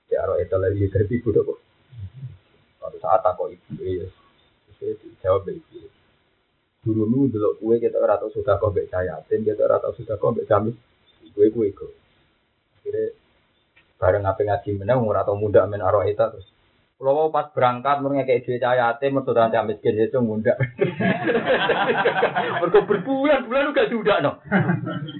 Ya 0.09 0.25
arah 0.25 0.41
itu 0.41 0.57
lagi 0.57 0.89
dari 0.89 1.05
ibu 1.13 1.29
dong. 1.29 1.61
Suatu 2.81 2.97
saat 2.97 3.21
aku 3.21 3.53
ibu 3.53 3.85
ya, 3.85 4.09
saya 4.81 4.97
dijawab 4.97 5.45
ibu. 5.53 5.93
Dulu 6.81 7.05
nu 7.05 7.29
dulu 7.29 7.61
kue 7.61 7.77
kita 7.77 8.01
rata 8.01 8.25
sudah 8.33 8.57
kau 8.57 8.73
saya, 8.73 9.21
dan 9.29 9.39
kita 9.45 9.65
rata 9.69 9.93
sudah 9.93 10.17
kau 10.17 10.33
jamis 10.49 10.73
gue 11.35 11.51
gue 11.51 11.67
gue 11.75 11.93
akhirnya 12.79 13.05
bareng 13.99 14.23
apa 14.23 14.41
ngaji 14.41 14.69
menang 14.79 15.03
umur 15.03 15.19
atau 15.19 15.35
muda 15.35 15.67
men 15.67 15.83
arwah 15.83 16.07
itu 16.07 16.15
terus. 16.17 16.47
Kalau 16.95 17.27
pas 17.27 17.51
berangkat 17.51 17.99
mereka 17.99 18.23
kayak 18.23 18.43
duit 18.47 18.63
cahaya 18.63 18.95
ate 18.95 19.11
mertua 19.11 19.35
nanti 19.35 19.59
miskin 19.67 19.99
itu 19.99 20.15
muda 20.23 20.55
mereka 22.63 22.79
berbulan-bulan 22.87 23.67
juga 23.67 23.83
sudah 23.91 24.17
no 24.23 24.31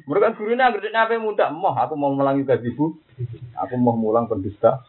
mereka 0.08 0.40
gurunya 0.40 0.72
ngerti 0.72 0.96
apa 0.96 1.20
muda 1.20 1.52
mau 1.52 1.76
aku 1.76 2.00
mau 2.00 2.16
melangi 2.16 2.48
ibu. 2.48 2.96
Aku 3.60 3.76
mau 3.76 3.96
mulang 3.96 4.32
pendusta. 4.32 4.88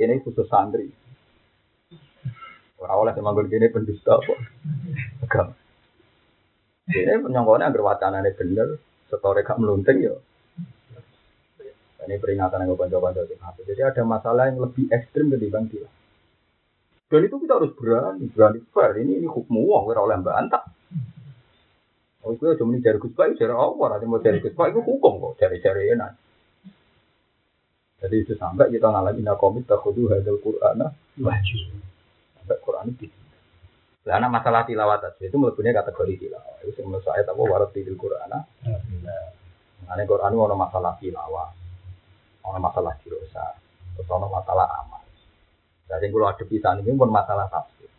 Ini 0.00 0.24
khusus 0.24 0.48
santri. 0.48 0.88
Orang 2.80 3.04
oleh 3.04 3.12
semanggul 3.12 3.52
gini 3.52 3.68
pendusta 3.68 4.16
kok. 4.16 4.40
Agama 5.28 5.52
ini 6.90 7.14
penyongkonnya 7.22 7.70
agar 7.70 7.82
wacananya 7.82 8.34
bener 8.34 8.68
setore 9.12 9.44
gak 9.44 9.60
melunting 9.60 10.08
ya. 10.08 10.16
Ini 12.02 12.18
peringatan 12.18 12.66
yang 12.66 12.74
konco-konco 12.74 13.22
Jadi 13.62 13.78
ada 13.84 14.02
masalah 14.02 14.50
yang 14.50 14.58
lebih 14.58 14.90
ekstrim 14.90 15.30
ketimbang 15.30 15.70
dia. 15.70 15.86
Dan 17.06 17.28
itu 17.28 17.36
kita 17.44 17.60
harus 17.60 17.76
berani, 17.76 18.26
berani 18.32 18.58
fair. 18.72 18.96
Ini 18.96 19.20
ini 19.20 19.28
hukum 19.28 19.60
wong, 19.60 19.92
kira 19.92 20.00
oleh 20.00 20.16
bantah. 20.24 20.64
Oh, 22.24 22.32
itu 22.32 22.56
cuma 22.56 22.74
dari 22.80 22.98
Gus 22.98 23.12
Pak, 23.12 23.36
dari 23.36 23.52
Allah. 23.52 23.86
Nanti 23.92 24.06
mau 24.08 24.18
dari 24.18 24.40
Gus 24.40 24.56
Pak, 24.56 24.72
itu 24.72 24.80
hukum 24.80 25.12
kok, 25.20 25.34
dari-dari 25.38 25.92
enak. 25.92 26.12
Jadi 28.02 28.16
itu 28.18 28.34
sampai 28.34 28.66
kita 28.72 28.90
ngalamin 28.90 29.30
komit 29.38 29.68
takudu 29.68 30.10
hadal 30.10 30.42
Qur'an 30.42 30.90
wajib. 31.22 31.60
Sampai 32.34 32.58
Qur'an 32.58 32.90
itu. 32.90 33.21
Karena 34.02 34.26
masalah 34.26 34.66
tilawat 34.66 35.22
itu 35.22 35.36
melepuhnya 35.38 35.70
kategori 35.78 36.26
tilawat. 36.26 36.66
Itu 36.66 36.82
menurut 36.82 37.06
saya 37.06 37.22
tahu 37.22 37.46
warat 37.46 37.70
tilil 37.70 37.94
Qur'an. 37.94 38.34
Karena 39.86 40.02
Quran 40.06 40.32
itu 40.34 40.56
masalah 40.58 40.92
tilawah, 40.98 41.48
ada 42.42 42.58
masalah 42.58 42.92
jirosa, 43.02 43.54
terus 43.94 44.10
ada 44.10 44.26
masalah 44.26 44.66
amal. 44.82 45.02
Jadi 45.86 46.08
kalau 46.08 46.26
ada 46.26 46.44
pisah 46.48 46.72
ini 46.80 46.96
pun 46.96 47.12
masalah 47.12 47.46
tafsir. 47.52 47.90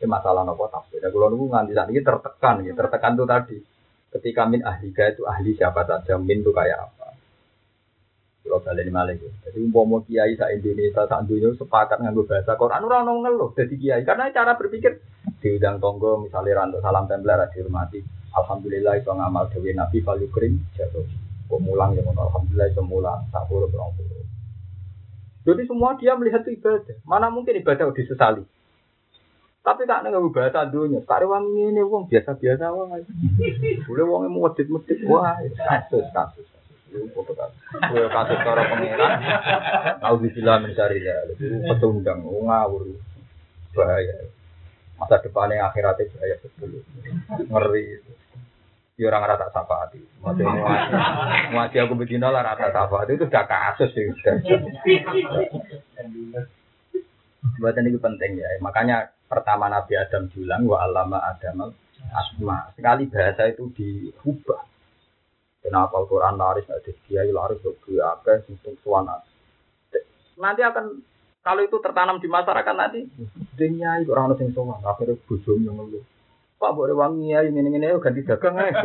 Ini 0.00 0.06
masalah 0.08 0.42
nopo 0.42 0.66
tafsir. 0.72 0.98
Dan 0.98 1.12
kalau 1.12 1.28
nunggu 1.28 1.52
nganti 1.52 1.72
saat 1.76 1.88
ini 1.92 2.00
tertekan, 2.00 2.64
ya. 2.64 2.72
tertekan 2.72 3.12
itu 3.14 3.24
tadi. 3.28 3.58
Ketika 4.10 4.42
min 4.48 4.64
ahlika 4.66 5.12
itu 5.12 5.22
ahli 5.28 5.54
siapa 5.54 5.86
saja, 5.86 6.18
min 6.18 6.42
itu 6.42 6.50
kayak 6.50 6.88
apa. 6.88 6.99
Kalau 8.40 8.64
balik 8.64 8.88
malah 8.88 9.14
Jadi 9.16 9.58
umpama 9.60 10.00
kiai 10.02 10.34
sa 10.34 10.48
Indonesia 10.48 11.04
sa 11.06 11.20
dunia 11.22 11.52
sepakat 11.54 12.00
nganggo 12.00 12.24
bahasa 12.24 12.56
Quran 12.56 12.82
orang 12.88 13.02
nong 13.04 13.18
ngeluh 13.22 13.50
jadi 13.52 13.74
kiai 13.76 14.02
karena 14.02 14.32
cara 14.32 14.56
berpikir 14.56 14.98
diundang 15.44 15.76
tonggo 15.78 16.24
misalnya 16.24 16.64
rantuk 16.64 16.80
salam 16.80 17.04
tempel 17.04 17.36
dihormati 17.52 18.00
Alhamdulillah 18.30 18.94
itu 19.02 19.10
ngamal 19.10 19.50
dewi 19.50 19.74
Nabi 19.74 19.98
krim 20.30 20.62
jatuh. 20.78 21.02
Pemulang 21.50 21.98
yang 21.98 22.14
Alhamdulillah 22.14 22.70
itu 22.70 22.82
mulang 22.86 23.26
tak 23.34 23.50
puluh 23.50 23.66
puluh. 23.66 23.90
Jadi 25.42 25.66
semua 25.66 25.98
dia 25.98 26.14
melihat 26.14 26.46
itu 26.46 26.62
ibadah. 26.62 26.94
Mana 27.02 27.26
mungkin 27.26 27.58
ibadah 27.58 27.90
disesali. 27.90 28.46
Tapi 29.66 29.82
tak 29.82 30.06
nggak 30.06 30.30
bahasa 30.30 30.62
dunia. 30.70 31.02
Sekarang 31.02 31.34
wangi 31.34 31.74
ini 31.74 31.82
wong 31.82 32.06
biasa 32.06 32.38
biasa 32.38 32.70
wong. 32.70 33.02
Boleh 33.90 34.04
wong 34.06 34.20
yang 34.30 34.34
medit 34.38 34.66
medit. 34.70 34.98
Wah 35.10 35.34
kasus 35.58 36.06
kasus. 36.90 37.14
Foto 37.14 37.32
kasus. 37.38 37.58
Kasus 38.10 38.38
cara 38.42 38.62
pangeran. 38.66 39.18
Tahu 40.02 40.14
dibilang 40.26 40.66
mencari 40.66 41.06
ya. 41.06 41.16
Petundang 41.38 42.26
ngawur 42.26 42.90
bahaya. 43.74 44.26
Masa 44.98 45.22
depannya 45.22 45.64
akhiratnya 45.70 46.10
bahaya 46.12 46.36
betul. 46.42 46.82
Ngeri. 47.46 47.84
Ya 49.00 49.08
orang 49.08 49.32
rata 49.32 49.48
hati. 49.48 49.96
Maksudnya 50.20 50.52
ngaji 51.56 51.76
aku 51.80 51.94
begini 51.96 52.20
lah 52.20 52.44
rata 52.44 52.68
hati 52.68 53.16
itu 53.16 53.24
sudah 53.24 53.44
kasus 53.48 53.88
sih. 53.96 54.12
Buat 57.56 57.80
ini 57.80 57.96
penting 57.96 58.36
ya. 58.36 58.48
Makanya 58.60 59.08
pertama 59.24 59.72
Nabi 59.72 59.96
Adam 59.96 60.28
bilang 60.28 60.68
wa 60.68 60.84
alama 60.84 61.16
Adam 61.16 61.72
asma. 62.12 62.68
Sekali 62.76 63.08
bahasa 63.08 63.48
itu 63.48 63.72
diubah. 63.72 64.69
Kenapa 65.60 66.00
Al-Quran 66.00 66.40
laris, 66.40 66.64
ada 66.72 66.92
kiai 67.04 67.28
laris, 67.28 67.60
ada 67.60 68.16
apa, 68.16 68.40
untuk 68.48 68.80
suwana. 68.80 69.20
Nanti 70.40 70.64
akan 70.64 71.04
kalau 71.40 71.64
itu 71.64 71.76
tertanam 71.80 72.20
di 72.20 72.28
masyarakat 72.28 72.74
nanti, 72.76 73.00
dunia 73.56 74.00
itu 74.00 74.12
orang 74.12 74.36
yang 74.36 74.52
sowan, 74.52 74.80
akhirnya 74.84 75.16
bujum 75.24 75.60
yang 75.64 75.76
ngeluh. 75.76 76.04
Pak 76.60 76.76
boleh 76.76 76.92
wangi 76.92 77.32
ya 77.32 77.40
ini 77.40 77.64
ini 77.64 77.88
ganti 77.96 78.20
dagang 78.20 78.52
ya. 78.60 78.84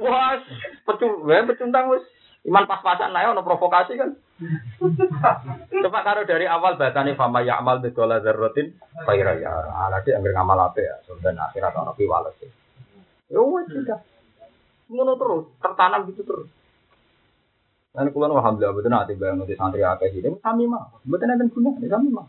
Wah, 0.00 0.40
pecung, 0.88 1.28
wah 1.28 1.44
pecundang 1.44 1.92
wis 1.92 2.00
iman 2.48 2.64
pas-pasan 2.64 3.12
lah 3.12 3.28
ono 3.28 3.44
provokasi 3.44 4.00
kan. 4.00 4.16
Coba 5.84 6.00
karo 6.00 6.24
dari 6.24 6.48
awal 6.48 6.80
batane 6.80 7.12
fama 7.12 7.44
ya 7.44 7.60
amal 7.60 7.84
bedola 7.84 8.24
zarrotin 8.24 8.72
khaira 9.04 9.36
ya. 9.36 9.52
Alade 9.68 10.16
anggere 10.16 10.32
ngamal 10.32 10.72
ape 10.72 10.88
ya, 10.88 10.96
dan 11.20 11.36
akhirat 11.36 11.76
ono 11.76 11.92
piwales. 11.92 12.40
Ya 13.28 13.44
wis 13.44 13.68
sudah. 13.68 14.00
Ngono 14.88 15.12
terus, 15.20 15.44
tertanam 15.60 16.08
gitu 16.08 16.24
terus. 16.24 16.48
Dan 17.92 18.08
kulon 18.12 18.36
alhamdulillah 18.36 18.72
betul 18.76 18.92
nanti 18.92 19.12
bayang 19.16 19.42
nanti 19.42 19.56
santri 19.56 19.84
akeh 19.84 20.12
ini 20.12 20.38
kami 20.40 20.64
mah, 20.68 21.02
betul 21.04 21.26
nanti 21.28 21.44
guna, 21.52 21.70
kami 21.76 22.08
mah. 22.08 22.26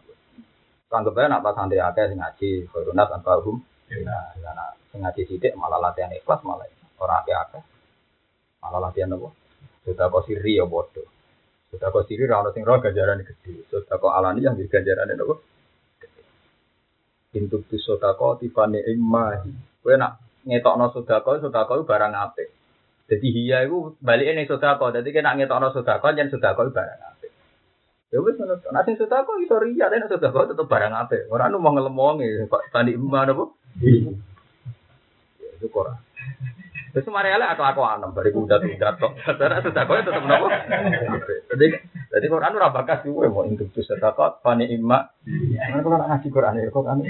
Anggap 0.89 1.13
aja 1.15 1.27
nak 1.29 1.45
santri 1.55 1.77
akeh 1.79 2.03
sing 2.09 2.19
ngaji, 2.19 2.49
korunat 2.73 3.07
tanpa 3.07 3.39
hukum. 3.39 3.61
Nah, 3.89 4.33
karena 4.35 4.65
sing 4.91 4.99
ngaji 5.01 5.21
sidik 5.29 5.53
malah 5.55 5.77
latihan 5.79 6.11
ikhlas 6.11 6.41
malah 6.43 6.67
orang 6.99 7.19
akeh 7.23 7.35
akeh. 7.37 7.63
Malah 8.59 8.79
latihan 8.89 9.15
apa? 9.15 9.29
Sudah 9.87 10.05
kau 10.11 10.21
siri 10.27 10.59
ya 10.59 10.65
bodoh. 10.67 11.07
Sudah 11.71 11.87
kau 11.93 12.03
siri 12.03 12.27
rawat 12.27 12.51
sing 12.51 12.67
roh 12.67 12.81
ganjaran 12.81 13.23
gede. 13.23 13.65
Sudah 13.71 13.95
kau 13.97 14.11
alani 14.11 14.43
yang 14.43 14.59
di 14.59 14.67
ganjaran 14.67 15.09
itu? 15.09 15.37
Pintu 17.29 17.61
tu 17.65 17.77
kau 17.97 18.35
tiba 18.35 18.65
nih 18.67 18.89
imahi. 18.93 19.53
Kue 19.79 19.95
nak 19.95 20.28
ngetokno 20.47 20.91
sedekah 20.95 21.43
sedekah 21.43 21.83
barang 21.83 22.13
apik. 22.15 22.49
Dadi 23.09 23.27
iya 23.33 23.65
iku 23.65 23.97
balike 23.99 24.31
ning 24.37 24.45
sedekah, 24.45 24.91
dadi 24.93 25.09
nek 25.09 25.35
ngetokno 25.39 25.73
sedekah 25.75 26.11
yen 26.15 26.31
sedekah 26.31 26.69
barang 26.69 27.01
apik. 27.15 27.31
Ya 28.09 28.19
wis 28.23 28.35
ngono. 28.37 28.55
Nek 28.59 28.83
sing 28.87 28.95
sedekah 28.95 29.35
iso 29.43 29.55
riya 29.59 29.91
nek 29.91 30.11
sedekah 30.11 30.47
tetep 30.47 30.67
barang 30.69 30.93
apik. 30.95 31.27
Ora 31.33 31.51
anu 31.51 31.59
mau 31.59 31.75
ngelemong 31.75 32.23
e, 32.23 32.47
kok 32.47 32.63
tani 32.71 32.95
iman 32.95 33.33
apa? 33.33 33.45
Iya. 33.83 34.11
Ya. 35.59 35.93
Terus 36.99 37.15
mari 37.15 37.31
ala 37.31 37.55
aku 37.55 37.63
aku 37.63 37.79
anem 37.79 38.11
bari 38.11 38.35
kuda 38.35 38.59
tudat 38.59 38.99
tok. 38.99 39.15
Sadar 39.23 39.63
sedekah 39.63 40.03
tetep 40.03 40.19
nopo? 40.19 40.51
Jadi 41.55 41.67
jadi 42.11 42.25
Quran 42.27 42.59
ora 42.59 42.75
bakas 42.75 43.07
kuwe 43.07 43.31
mau 43.31 43.47
intuk 43.47 43.71
tu 43.71 43.79
sedekah 43.79 44.43
pani 44.43 44.67
imma. 44.67 45.07
Mana 45.23 45.79
kalau 45.79 46.03
ngaji 46.03 46.27
Quran 46.27 46.59
ya 46.59 46.67
kok 46.67 46.91
ane 46.91 47.07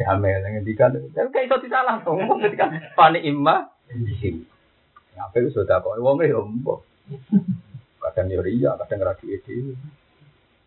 ya 0.00 0.04
amel 0.16 0.40
ngendikan. 0.40 0.96
Tapi 1.12 1.28
kayak 1.28 1.52
iso 1.52 1.60
disalah 1.60 2.00
dong 2.00 2.24
ketika 2.48 2.96
pani 2.96 3.28
imma. 3.28 3.68
Apa 5.20 5.36
itu 5.36 5.52
sedekah? 5.52 6.00
Wong 6.00 6.24
e 6.24 6.32
yo 6.32 6.48
Kadang 8.00 8.32
yo 8.32 8.40
riya, 8.40 8.72
kadang 8.80 9.04
ra 9.04 9.12
itu. 9.20 9.76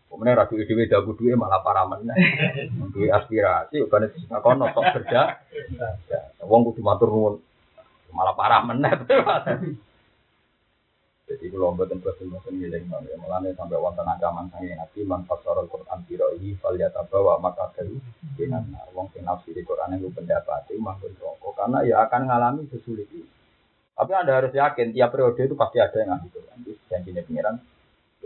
Kemudian 0.06 0.38
ragu 0.38 0.54
ide 0.58 0.86
dagu 0.86 1.10
duit 1.18 1.34
malah 1.34 1.58
para 1.66 1.86
mana? 1.90 2.14
Duit 2.94 3.10
aspirasi, 3.10 3.82
bukan 3.82 4.06
itu 4.06 4.30
kono 4.30 4.70
tok 4.70 4.94
kerja. 4.94 5.42
Wong 6.46 6.70
kudu 6.70 6.86
matur 6.86 7.10
nuwun. 7.10 7.49
Malah 8.10 8.34
parah 8.34 8.60
mana? 8.62 8.90
Jadi 11.30 11.46
kalau 11.46 11.70
mboten 11.78 12.02
boten 12.02 12.26
boten 12.26 12.58
ngiling 12.58 12.90
ya 12.90 13.14
mulane 13.22 13.54
sampai 13.54 13.78
wonten 13.78 14.02
ancaman 14.02 14.50
sange 14.50 14.74
nabi 14.74 15.06
man 15.06 15.22
fasarul 15.30 15.70
Quran 15.70 16.02
biro 16.02 16.34
ini 16.34 16.58
fal 16.58 16.74
bawa 17.06 17.38
maka 17.38 17.70
kalu 17.78 18.02
dengan 18.34 18.66
wong 18.90 19.14
sing 19.14 19.22
di 19.54 19.62
Quran 19.62 19.94
itu 19.94 20.10
pendapat 20.10 20.66
itu 20.66 20.82
mangkon 20.82 21.14
rokok 21.22 21.54
karena 21.54 21.86
ya 21.86 22.02
akan 22.02 22.26
mengalami 22.26 22.66
sesulit 22.66 23.06
ini. 23.14 23.30
Tapi 23.94 24.10
anda 24.10 24.42
harus 24.42 24.50
yakin 24.50 24.90
tiap 24.90 25.14
periode 25.14 25.38
itu 25.38 25.54
pasti 25.54 25.78
ada 25.78 26.02
yang 26.02 26.18
ngasih 26.18 26.30
Quran. 26.34 26.56
Itu 26.66 26.72
janjinya 26.90 27.22
pengiran 27.22 27.54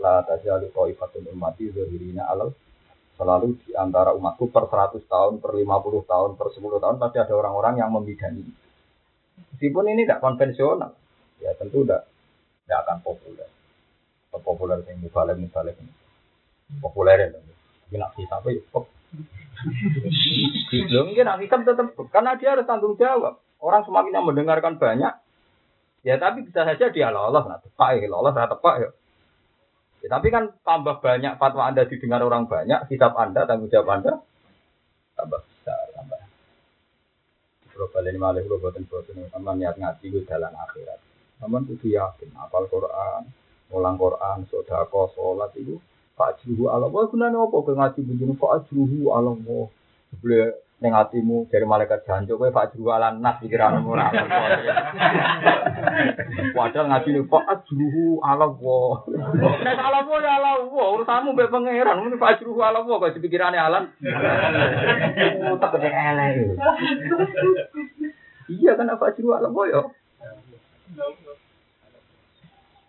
la 0.01 0.25
tajalu 0.25 0.73
qaifatun 0.73 1.29
ummati 1.29 1.69
zahirina 1.77 2.25
alal 2.25 2.57
selalu 3.21 3.53
di 3.61 3.77
antara 3.77 4.17
umatku 4.17 4.49
per 4.49 4.65
100 4.65 5.05
tahun, 5.05 5.33
per 5.45 5.53
50 5.53 6.09
tahun, 6.09 6.29
per 6.41 6.47
10 6.51 6.83
tahun 6.83 6.95
pasti 6.97 7.17
ada 7.21 7.33
orang-orang 7.37 7.85
yang 7.85 7.93
membidani. 7.93 8.64
Meskipun 9.55 9.87
ini 9.87 10.03
tidak 10.03 10.19
konvensional, 10.19 10.91
ya 11.39 11.51
tentu 11.55 11.83
tidak 11.83 12.07
tidak 12.65 12.79
akan 12.83 12.97
populer. 13.03 13.49
Populer 14.35 14.83
yang 14.83 14.99
mubalek 14.99 15.39
mubalek 15.39 15.75
ini. 15.79 15.93
Populer 16.83 17.17
ya, 17.23 17.27
tapi 17.39 17.95
nak 17.95 18.11
hisap 18.19 18.43
ya 18.51 18.59
kok. 18.67 18.85
Belum 20.91 21.03
mungkin 21.07 21.23
nak 21.23 21.39
hisap 21.39 21.63
tetap 21.63 21.87
karena 22.11 22.35
dia 22.35 22.51
harus 22.51 22.67
tanggung 22.67 22.99
jawab. 22.99 23.39
Orang 23.63 23.87
semakin 23.87 24.11
yang 24.11 24.27
mendengarkan 24.27 24.75
banyak, 24.75 25.13
ya 26.03 26.15
tapi 26.19 26.43
bisa 26.43 26.67
saja 26.67 26.91
dia 26.91 27.09
lolos, 27.09 27.47
nah 27.47 27.57
tepak 27.63 28.03
ya 28.03 28.11
lolos, 28.11 28.35
nah 28.35 28.51
tepak 28.51 28.75
ya. 28.83 28.89
Ya, 30.05 30.07
tapi 30.13 30.29
kan 30.29 30.53
tambah 30.61 31.01
banyak 31.01 31.41
fatwa 31.41 31.65
Anda 31.65 31.89
didengar 31.89 32.21
orang 32.21 32.45
banyak, 32.45 32.93
kitab 32.93 33.17
Anda, 33.17 33.49
tanggung 33.49 33.73
jawab 33.73 33.89
Anda 34.03 34.21
tambah. 35.15 35.54
Kalau 37.75 37.91
kalian 37.91 38.15
malah 38.15 38.39
kalau 38.39 38.55
buatin 38.55 38.87
buatin, 38.87 39.27
sama 39.27 39.51
niat 39.51 39.75
ngaji 39.75 40.07
itu 40.07 40.23
jalan 40.23 40.55
akhirat. 40.55 40.95
Namun 41.43 41.67
itu 41.67 41.91
yakin, 41.91 42.31
apal 42.39 42.71
Quran, 42.71 43.27
ulang 43.67 43.99
Quran, 43.99 44.47
sodako, 44.47 45.11
sholat 45.11 45.51
itu, 45.59 45.75
Pak 46.15 46.39
Juhu 46.39 46.71
Allah, 46.71 46.87
wah 46.87 47.03
gunanya 47.11 47.35
apa? 47.43 47.59
Ngaji 47.59 47.99
begini, 48.07 48.33
Pak 48.39 48.71
Allah, 48.71 49.35
boleh 49.35 50.64
ning 50.75 50.91
atimu 50.91 51.47
dari 51.47 51.63
malaikat 51.63 52.03
jancuk 52.03 52.35
kowe 52.35 52.51
Pak 52.51 52.75
jualan 52.75 53.23
nas 53.23 53.39
pikiranmu 53.39 53.95
ora 53.95 54.11
Padahal 56.51 56.91
ngaji 56.91 57.09
nih 57.15 57.23
Pak 57.31 57.43
ajruhu 57.47 58.19
ala 58.19 58.51
wa. 58.51 58.99
Nek 59.63 59.79
ala 59.79 60.03
wa 60.03 60.17
ya 60.19 60.31
ala 60.35 60.51
wa 60.67 60.85
urusanmu 60.99 61.31
mbek 61.31 61.47
pangeran 61.47 62.03
muni 62.03 62.19
Pak 62.19 62.39
ajruhu 62.39 62.59
ala 62.59 62.83
wa 62.83 62.99
kok 62.99 63.15
dipikirane 63.15 63.55
alam. 63.55 63.87
Oh 65.47 65.55
tak 65.63 65.79
elek. 65.79 66.59
Iya 68.51 68.71
kan 68.75 68.91
apa 68.91 69.15
ajruhu 69.15 69.31
ala 69.31 69.47
wa 69.47 69.63
ya. 69.71 69.81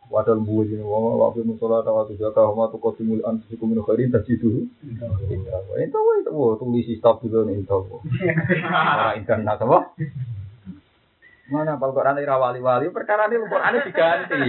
Wadal 0.06 0.38
buah 0.38 0.70
jadi 0.70 0.86
wong 0.86 1.18
waktu 1.18 1.42
musola 1.42 1.82
tawa 1.82 2.06
tuh 2.06 2.14
jaka 2.14 2.46
hama 2.46 2.70
tuh 2.70 2.78
kosi 2.78 3.02
mul 3.02 3.26
an 3.26 3.42
tuh 3.42 3.58
kumin 3.58 3.82
khairin 3.82 4.14
tak 4.14 4.22
situ. 4.22 4.70
Itu 5.74 5.98
wah 5.98 6.14
itu 6.22 6.30
wah 6.30 6.54
tulis 6.62 6.86
stop 7.02 7.26
juga 7.26 7.42
nih 7.42 7.66
itu. 7.66 7.74
Orang 7.74 9.18
internet 9.18 9.58
apa? 9.58 9.78
Mana 11.46 11.78
pal 11.78 11.94
Quran 11.94 12.22
ira 12.22 12.38
wali-wali 12.38 12.90
perkara 12.90 13.26
ini 13.26 13.38
Quran 13.50 13.74
ini 13.74 13.86
diganti. 13.86 14.40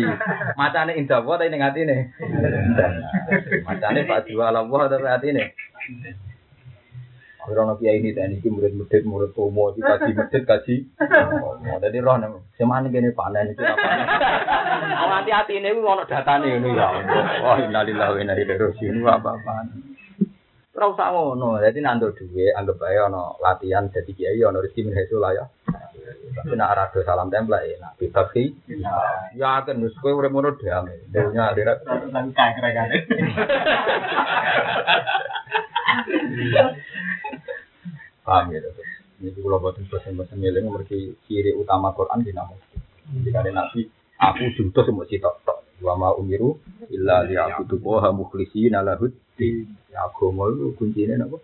Macane 0.57 0.91
indah 0.97 1.21
buat 1.25 1.41
ini 1.41 1.57
ngati 1.57 1.81
nih. 1.85 2.01
Macane 3.65 3.99
Pak 4.05 4.29
Jual 4.29 4.53
Allah 4.53 4.81
ada 4.85 4.97
hati 5.17 5.29
nih. 5.33 5.47
Orang 7.47 7.79
kiai 7.79 8.03
ini 8.03 8.11
tadi 8.11 8.43
ini 8.43 8.51
murid 8.51 8.75
murid 8.75 9.07
murid 9.07 9.31
tomo 9.31 9.71
di 9.71 9.79
kaji 9.79 10.11
masjid 10.19 10.43
kaji. 10.43 10.83
Jadi 11.83 11.97
roh 12.03 12.19
nih, 12.19 12.27
semana 12.59 12.91
gini 12.91 13.15
panen 13.15 13.55
itu 13.55 13.63
apa? 13.63 13.87
Oh 14.97 15.13
hati 15.13 15.29
hati 15.31 15.63
ini 15.63 15.71
gue 15.71 15.79
mau 15.79 16.03
data 16.03 16.43
nih 16.43 16.59
ini 16.59 16.75
ya. 16.75 16.91
Oh 17.47 17.55
innalillahi 17.55 18.11
wa 18.11 18.19
inna 18.19 18.35
ilaihi 18.35 18.59
rajiun 18.59 18.99
apa 19.07 19.39
apa. 19.39 19.71
Terus 20.75 20.93
usah 20.93 21.09
ngono, 21.09 21.57
jadi 21.57 21.81
nandur 21.81 22.13
duwe 22.13 22.53
anggap 22.53 22.77
aja 22.85 23.09
ono 23.09 23.33
latihan 23.41 23.89
jadi 23.89 24.13
kiai 24.13 24.37
ono 24.45 24.61
rezeki 24.61 24.85
min 24.85 24.93
lah 25.17 25.33
ya. 25.33 25.49
Tapi 26.37 26.53
nak 26.53 26.77
rado 26.77 27.01
salam 27.01 27.33
tempel 27.33 27.57
ya, 27.65 27.81
nak 27.81 27.97
bebas 27.97 28.29
sih. 28.35 28.53
Ya 29.33 29.65
kan, 29.65 29.81
mus 29.81 29.97
kowe 29.97 30.13
urip 30.13 30.29
ngono 30.29 30.53
damai. 30.53 31.01
Dunia 31.09 31.49
akhirat. 31.49 31.81
Paham 38.27 38.51
ya, 38.51 38.59
terus. 38.59 38.83
Ini 39.23 39.31
kalau 39.39 39.63
buat 39.63 39.79
bosan-bosan 39.79 40.35
ngiling, 40.43 40.67
mereka 40.67 40.99
ciri 41.25 41.55
utama 41.55 41.95
Quran 41.95 42.27
di 42.27 42.35
nama. 42.35 42.51
Jika 43.23 43.39
ada 43.39 43.51
nabi, 43.55 43.87
aku 44.19 44.51
juntos 44.59 44.83
semua 44.83 45.07
citok 45.07 45.47
tok. 45.47 45.63
Wa 45.79 45.95
ma 45.95 46.11
umiru 46.11 46.59
illa 46.91 47.23
liya'budu 47.23 47.79
wa 47.79 48.11
mukhlishina 48.11 48.83
lahud 48.83 49.15
Ya 49.37 50.01
agama 50.09 50.49
itu 50.49 50.73
kuncinya 50.75 51.23
apa? 51.29 51.37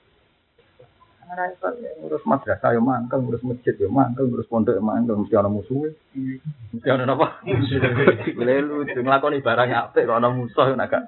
Ngurus 2.03 2.23
madrasah 2.27 2.69
ya 2.75 2.81
mangkel, 2.83 3.23
ngurus 3.23 3.43
masjid 3.43 3.73
ya 3.73 3.89
mangkel, 3.89 4.29
ngurus 4.29 4.47
pondok 4.51 4.77
ya 4.77 4.83
mangkel, 4.83 5.17
mesti 5.17 5.35
ana 5.39 5.49
musuhe. 5.49 5.95
Mesti 6.75 6.87
ana 6.87 7.09
apa? 7.09 7.41
Boleh 8.37 8.57
lucu 8.61 8.99
nglakoni 8.99 9.39
barang 9.41 9.69
apik 9.71 10.05
kok 10.05 10.19
ana 10.19 10.29
musuh 10.29 10.75
nek 10.75 10.89
gak 10.91 11.03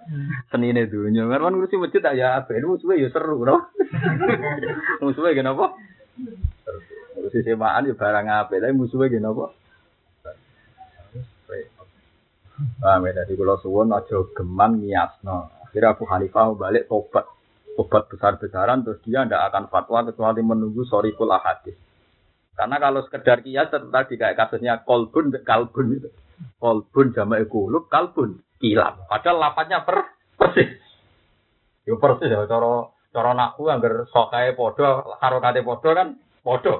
senine 0.50 0.88
dunya. 0.90 1.28
Kan 1.30 1.54
ngurusi 1.54 1.76
masjid 1.78 2.02
tak 2.02 2.18
ya 2.18 2.42
apik, 2.42 2.64
musuhe 2.64 2.98
ya 2.98 3.12
seru, 3.12 3.44
no. 3.44 3.70
Musuhe 5.04 5.36
gen 5.36 5.52
apa? 5.52 5.76
Ngurusi 7.16 7.40
semaan 7.44 7.86
ya 7.86 7.94
barang 7.94 8.26
apik, 8.26 8.60
tapi 8.64 8.74
musuhe 8.74 9.12
gen 9.12 9.28
apa? 9.28 9.52
Paham 12.56 13.04
ya, 13.04 13.12
dari 13.12 13.36
kalau 13.36 13.60
suwon 13.60 13.92
aja 13.92 14.16
geman 14.32 14.80
niasno. 14.80 15.52
Akhirnya 15.68 15.92
Abu 15.92 16.08
Hanifah 16.08 16.56
balik 16.56 16.88
tobat 16.88 17.28
obat 17.76 18.08
besar-besaran 18.08 18.88
terus 18.88 19.00
dia 19.04 19.28
tidak 19.28 19.52
akan 19.52 19.64
fatwa 19.68 20.08
kecuali 20.08 20.42
menunggu 20.42 20.88
sorikul 20.88 21.32
ahadis. 21.32 21.76
Karena 22.56 22.80
kalau 22.80 23.04
sekedar 23.04 23.44
kias 23.44 23.68
tadi 23.68 24.16
kayak 24.16 24.40
kasusnya 24.40 24.80
kolbun 24.88 25.36
kalbun 25.44 26.00
itu. 26.00 26.10
Kolbun 26.60 27.12
jama'i 27.12 27.44
kulub 27.52 27.92
kalbun 27.92 28.40
kilam. 28.64 29.04
Padahal 29.12 29.44
lapatnya 29.44 29.84
per 29.84 30.16
persis. 30.40 30.80
Yo 31.84 32.00
persis 32.00 32.32
ya 32.32 32.48
cara 32.48 32.96
cara 33.12 33.32
naku 33.36 33.68
anggar 33.68 34.08
sokae 34.08 34.56
padha 34.56 35.04
karo 35.20 35.38
kate 35.44 35.62
padha 35.68 35.90
kan 35.92 36.08
padha. 36.44 36.76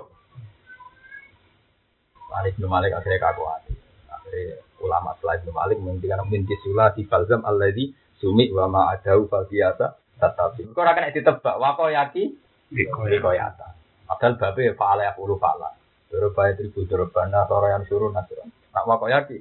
Malik 2.32 2.56
bin 2.56 2.68
Malik 2.72 2.96
akhirnya 2.96 3.20
kaku 3.20 3.44
hati. 3.48 3.74
Akhirnya 4.12 4.64
ulama 4.80 5.12
selain 5.20 5.44
bin 5.44 5.56
Malik 5.56 5.78
menghentikan 5.84 6.24
min 6.32 6.48
kisula 6.48 6.96
di 6.96 7.04
balzam 7.04 7.44
alladhi 7.44 7.92
sumi 8.20 8.48
wa 8.52 8.72
ma 8.72 8.96
adau 8.96 9.28
fal 9.28 9.44
biasa 9.48 10.05
tetapi 10.16 10.72
kok 10.72 10.80
ora 10.80 10.96
kena 10.96 11.12
ditebak 11.12 11.56
wa 11.60 11.76
kok 11.76 11.92
yaki 11.92 12.24
dikoyata. 12.72 13.76
Padahal 14.06 14.38
babe 14.38 14.78
fa'ala 14.78 15.12
yaqulu 15.12 15.36
fa'ala. 15.36 15.70
Doroba 16.08 16.54
tribu 16.56 16.86
dorobana 16.88 17.44
sora 17.50 17.76
yang 17.76 17.84
suruh 17.90 18.14
nasuran. 18.14 18.48
Nak 18.48 18.86
wa 18.88 18.96
kok 19.02 19.12
yaki. 19.12 19.38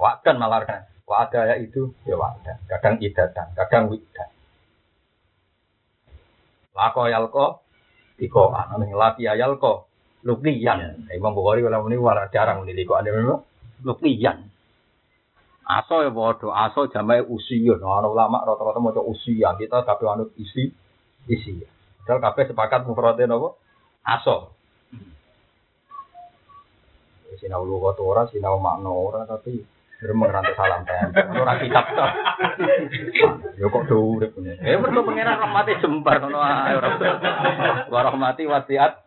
Wakan 0.00 0.36
malah 0.40 0.64
kan. 0.64 0.82
Wa 1.04 1.28
ada 1.28 1.52
ya 1.52 1.54
itu 1.60 1.92
ya 2.08 2.16
wadah. 2.16 2.56
Kadang 2.70 2.96
idatan, 3.02 3.52
kadang 3.52 3.92
widan. 3.92 4.30
Lako 6.74 7.06
yalko 7.06 7.46
tiko 8.16 8.50
anu 8.50 8.88
laki 8.96 9.28
yalko 9.28 9.86
lukniyan. 10.24 11.12
Imam 11.12 11.36
Bukhari 11.36 11.60
kalau 11.60 11.84
wala 11.84 12.26
jarang 12.32 12.64
ini 12.64 12.88
kok 12.88 13.04
ada 13.04 13.12
memang 13.12 13.44
lukniyan. 13.84 14.53
Aso 15.64 16.04
ya 16.04 16.12
bodoh, 16.12 16.52
aso 16.52 16.92
jamai 16.92 17.24
usia. 17.24 17.80
Nah, 17.80 18.04
ulama 18.04 18.44
rata-rata 18.44 18.84
mau 18.84 18.92
usia 19.08 19.56
kita 19.56 19.80
tapi 19.80 20.04
anut 20.04 20.36
isi 20.36 20.68
isi. 21.24 21.56
Padahal 22.04 22.20
kabeh 22.20 22.52
sepakat 22.52 22.80
mufradin 22.84 23.32
apa? 23.32 23.48
Aso. 24.04 24.52
Sinau 27.40 27.64
lu 27.64 27.80
kok 27.80 27.98
ora, 28.04 28.28
sinau 28.28 28.60
makna 28.60 28.92
ora 28.92 29.24
tapi 29.24 29.73
Gremeng 30.04 30.28
rantai 30.28 30.52
salam 30.52 30.84
tempel. 30.84 31.32
Ora 31.32 31.56
kitab 31.56 31.88
to. 31.96 32.06
Ya 33.56 33.66
kok 33.72 33.88
do 33.88 33.96
urip 34.04 34.36
punya. 34.36 34.52
Eh 34.60 34.76
perlu 34.76 35.00
pangeran 35.00 35.40
rahmati 35.40 35.80
jembar 35.80 36.20
ngono 36.20 36.44
ae 36.44 36.76
ora. 36.76 36.88
Wa 37.88 38.00
rahmati 38.04 38.44
wasiat. 38.44 39.00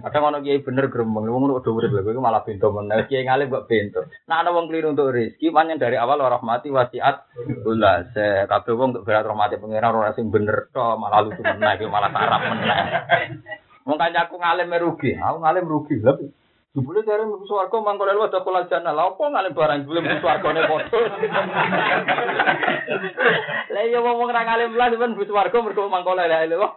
Kadang 0.00 0.32
ono 0.32 0.40
kiai 0.40 0.64
bener 0.64 0.88
gremeng, 0.88 1.28
wong 1.28 1.44
ngono 1.44 1.60
do 1.60 1.76
urip 1.76 1.92
lho 1.92 2.08
kowe 2.08 2.24
malah 2.24 2.40
bento 2.40 2.72
meneh. 2.72 3.04
Kiai 3.04 3.28
ngalim 3.28 3.52
kok 3.52 3.68
bento. 3.68 4.00
Nah 4.24 4.40
ana 4.40 4.56
wong 4.56 4.72
keliru 4.72 4.96
untuk 4.96 5.12
rezeki, 5.12 5.52
pancen 5.52 5.76
dari 5.76 6.00
awal 6.00 6.24
wa 6.24 6.32
rahmati 6.32 6.72
wasiat. 6.72 7.28
Ulah 7.68 8.08
se 8.16 8.48
kabeh 8.48 8.72
wong 8.72 8.96
untuk 8.96 9.04
berat 9.04 9.28
rahmati 9.28 9.60
pangeran 9.60 9.92
ora 9.92 10.16
sing 10.16 10.32
bener 10.32 10.72
to, 10.72 10.80
malah 10.96 11.20
lucu 11.20 11.44
meneh 11.44 11.84
malah 11.84 12.08
sarap 12.16 12.40
meneh. 12.48 12.80
Wong 13.84 14.00
kancaku 14.00 14.40
ngalim 14.40 14.72
rugi, 14.72 15.20
aku 15.20 15.36
ngalim 15.44 15.68
rugi. 15.68 16.00
Lha 16.00 16.16
Jebule 16.76 17.00
jare 17.08 17.24
mlebu 17.24 17.48
swarga 17.48 17.80
mangkon 17.80 18.12
lewat 18.12 18.36
dakul 18.36 18.60
jannah. 18.68 18.92
Lah 18.92 19.08
opo 19.08 19.32
ngalih 19.32 19.56
barang 19.56 19.88
jebule 19.88 20.04
mlebu 20.04 20.20
swargane 20.20 20.60
padha. 20.68 21.00
Lah 23.72 23.80
iya 23.80 24.04
wong 24.04 24.28
ra 24.28 24.44
ngalim 24.44 24.76
lah 24.76 24.92
ben 24.92 25.16
mlebu 25.16 25.24
swarga 25.24 25.56
mergo 25.64 25.88
mangkon 25.88 26.20
lewat 26.20 26.52
lewat. 26.52 26.72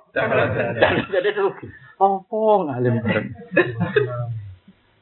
Jadi 1.12 1.30
rugi. 1.36 1.68
Opo 2.00 2.64
ngalim 2.64 3.04
bareng. 3.04 3.28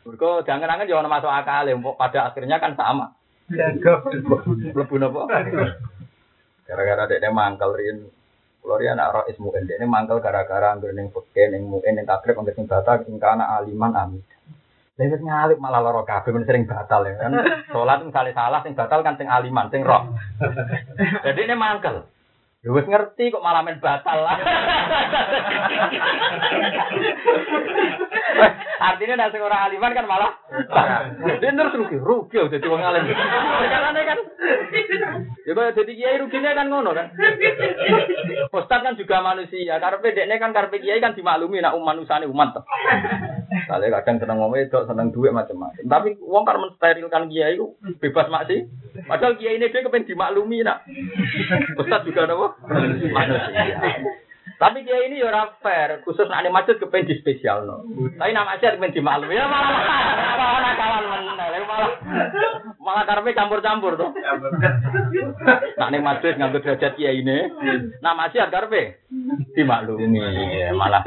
Mergo 0.01 0.41
jangan-jangan 0.41 0.89
yo 0.89 0.97
ono 0.97 1.13
masuk 1.13 1.29
akal 1.29 1.69
pada 1.93 2.33
akhirnya 2.33 2.57
kan 2.57 2.73
sama. 2.73 3.13
Mlebu 3.53 4.97
napa? 4.97 5.29
Gara-gara 6.65 7.05
dekne 7.05 7.29
mangkel 7.29 7.69
rin 7.77 8.09
Kulo 8.67 8.83
riyen 8.83 8.99
anak 8.99 9.23
rois 9.23 9.39
muin, 9.39 9.63
ini 9.63 9.87
mangkel 9.87 10.19
gara-gara 10.19 10.75
angger 10.75 10.91
ning 10.91 11.07
peke 11.07 11.47
ning 11.47 11.71
muin 11.71 11.95
ning 11.95 12.03
takrib 12.03 12.35
angger 12.35 12.51
sing 12.51 12.67
bata 12.67 12.99
sing 13.05 13.15
kana 13.15 13.47
aliman 13.55 13.95
amin. 13.95 14.19
Lewat 14.97 15.21
ngalip 15.21 15.61
malah 15.61 15.85
loro 15.85 16.01
kabeh 16.01 16.33
men 16.33 16.49
sering 16.49 16.65
batal 16.65 17.05
ya 17.05 17.13
kan. 17.21 17.29
Salat 17.69 18.01
misalnya 18.01 18.33
salah 18.33 18.65
sing 18.65 18.73
batal 18.73 19.05
kan 19.05 19.13
sing 19.21 19.29
aliman, 19.29 19.69
sing 19.69 19.85
roh. 19.85 20.09
Jadi 21.21 21.37
ini 21.45 21.53
mangkel. 21.53 22.09
Ya 22.65 22.73
wis 22.73 22.89
ngerti 22.89 23.29
kok 23.29 23.45
malah 23.45 23.61
men 23.61 23.77
batal 23.77 24.25
lah. 24.25 24.41
Artinya 28.77 29.21
nek 29.21 29.31
sing 29.37 29.41
ora 29.45 29.69
aliman 29.69 29.93
kan 29.93 30.09
malah 30.09 30.33
Dia 31.37 31.53
terus 31.53 31.77
rugi, 31.77 31.97
rugi 32.01 32.41
jadi 32.57 32.65
wong 32.65 32.81
alim. 32.81 33.05
Perkarane 33.05 34.01
kan. 34.01 34.19
Ya 35.47 35.51
kok 35.55 35.73
dadi 35.79 35.93
kiai 35.97 36.19
rugine 36.19 36.51
kan 36.53 36.67
ngono 36.67 36.91
kan. 36.93 37.11
Ustaz 38.51 38.83
kan 38.83 38.99
juga 38.99 39.23
manusia, 39.23 39.79
karepe 39.79 40.13
dekne 40.13 40.35
kan 40.37 40.51
karepe 40.51 40.83
kiai 40.83 41.01
kan 41.01 41.15
dimaklumi 41.15 41.63
nak 41.63 41.75
manusane 41.79 42.27
umat. 42.27 42.61
Kali 43.67 43.87
kadang 43.89 44.19
seneng 44.19 44.37
ngomong 44.43 44.59
itu, 44.59 44.79
seneng 44.85 45.09
duit 45.15 45.31
macam-macam. 45.31 45.87
Tapi 45.87 46.09
wong 46.19 46.43
kan 46.43 46.59
mensterilkan 46.61 47.31
kiai 47.31 47.55
itu 47.55 47.73
bebas 48.03 48.27
maksi. 48.27 48.67
Padahal 49.07 49.39
kiai 49.39 49.57
ini 49.57 49.71
dia 49.71 49.83
kepengen 49.83 50.09
dimaklumi 50.09 50.61
nak. 50.61 50.83
Ustaz 51.79 52.03
juga 52.05 52.27
nopo 52.27 52.59
manusia. 53.11 54.26
Tapi 54.57 54.81
dia 54.81 54.97
ini 55.05 55.21
ya 55.21 55.53
fair, 55.61 56.01
khusus 56.01 56.25
nak 56.25 56.41
masjid 56.49 56.81
kepen 56.81 57.05
di 57.05 57.13
spesial 57.21 57.69
no. 57.69 57.85
Tapi 58.17 58.33
nama 58.33 58.57
masjid 58.57 58.73
kepen 58.73 58.89
di 58.89 59.01
malu 59.05 59.29
ya 59.29 59.45
malah 59.45 59.69
malah 60.33 60.59
nakalan 60.65 61.03
mana, 61.05 61.45
malah 61.61 61.91
malah 62.81 63.03
karpe 63.05 63.37
campur-campur 63.37 64.01
tuh. 64.01 64.09
Nak 65.77 65.89
nih 65.93 66.01
masjid 66.01 66.33
ngambil 66.41 66.65
derajat 66.65 66.97
dia 66.97 67.13
ini, 67.13 67.53
nama 68.01 68.25
masjid 68.25 68.49
karpe 68.49 68.97
di 69.53 69.61
malu 69.61 70.01
ini 70.01 70.25
malah 70.73 71.05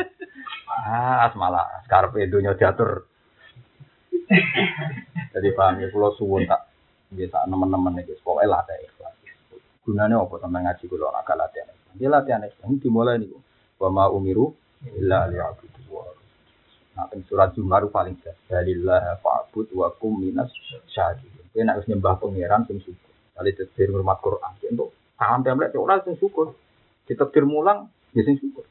ah 0.71 1.27
malah 1.35 1.83
karpe 1.91 2.31
dunia 2.31 2.55
diatur. 2.55 3.11
Jadi 5.35 5.49
paham 5.59 5.83
ya, 5.83 5.91
kalau 5.91 6.15
suwun 6.15 6.47
tak 6.47 6.71
bisa 7.11 7.43
teman-teman 7.51 7.99
itu 7.99 8.15
pokoknya 8.23 8.47
lah 8.47 8.63
ada 8.63 8.79
ikhlas. 8.79 9.15
Gunanya 9.83 10.23
apa 10.23 10.39
sama 10.39 10.63
ngaji 10.63 10.87
kalau 10.87 11.11
agak 11.11 11.35
latihan. 11.35 11.80
Dia 11.99 12.09
latihan 12.13 12.45
Islam 12.45 12.79
dimulai 12.79 13.19
nih. 13.19 13.31
Wa 13.81 13.89
ma 13.89 14.11
umiru 14.13 14.53
illa 14.87 15.27
liya'budu 15.31 15.83
wa 15.91 16.05
Nah, 16.91 17.07
surat 17.25 17.55
Zumar 17.57 17.87
paling 17.89 18.19
jelas. 18.21 18.37
Dalillah 18.51 19.17
fa'bud 19.25 19.73
wa 19.73 19.89
kum 19.95 20.21
minas 20.21 20.51
syakirin. 20.91 21.49
Kowe 21.49 21.63
nek 21.65 21.87
nyembah 21.87 22.19
pangeran 22.21 22.67
sing 22.67 22.83
syukur. 22.83 23.11
Kali 23.35 23.57
tedbir 23.57 23.89
ngurmat 23.89 24.19
Quran. 24.21 24.53
Untuk 24.75 24.93
paham 25.17 25.41
template 25.41 25.79
ora 25.81 26.03
sing 26.05 26.19
syukur. 26.21 26.53
Ditedbir 27.09 27.49
mulang 27.49 27.89
ya 28.13 28.23
sing 28.27 28.37
syukur. 28.37 28.69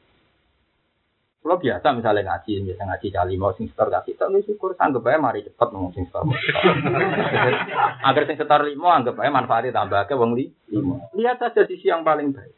Kalau 1.40 1.56
biasa 1.56 1.96
misalnya 1.96 2.36
ngaji, 2.36 2.68
biasa 2.68 2.82
ngaji 2.84 3.08
kali 3.16 3.34
mau 3.40 3.56
sing 3.56 3.64
setor 3.72 3.88
kasih, 3.88 4.12
tapi 4.12 4.44
syukur 4.44 4.76
sanggup 4.76 5.08
aja 5.08 5.16
mari 5.16 5.40
cepet 5.40 5.68
ngomong 5.72 5.96
sing 5.96 6.04
setor. 6.04 6.28
Agar 8.12 8.22
sing 8.28 8.36
setor 8.36 8.60
limo 8.68 8.92
anggap 8.92 9.16
aja 9.16 9.32
manfaatnya 9.32 9.72
tambah 9.72 10.04
ke 10.04 10.20
wong 10.20 10.36
li 10.36 10.52
limo. 10.68 11.08
Lihat 11.16 11.40
saja 11.40 11.64
sisi 11.64 11.88
yang 11.88 12.04
paling 12.04 12.36
baik. 12.36 12.52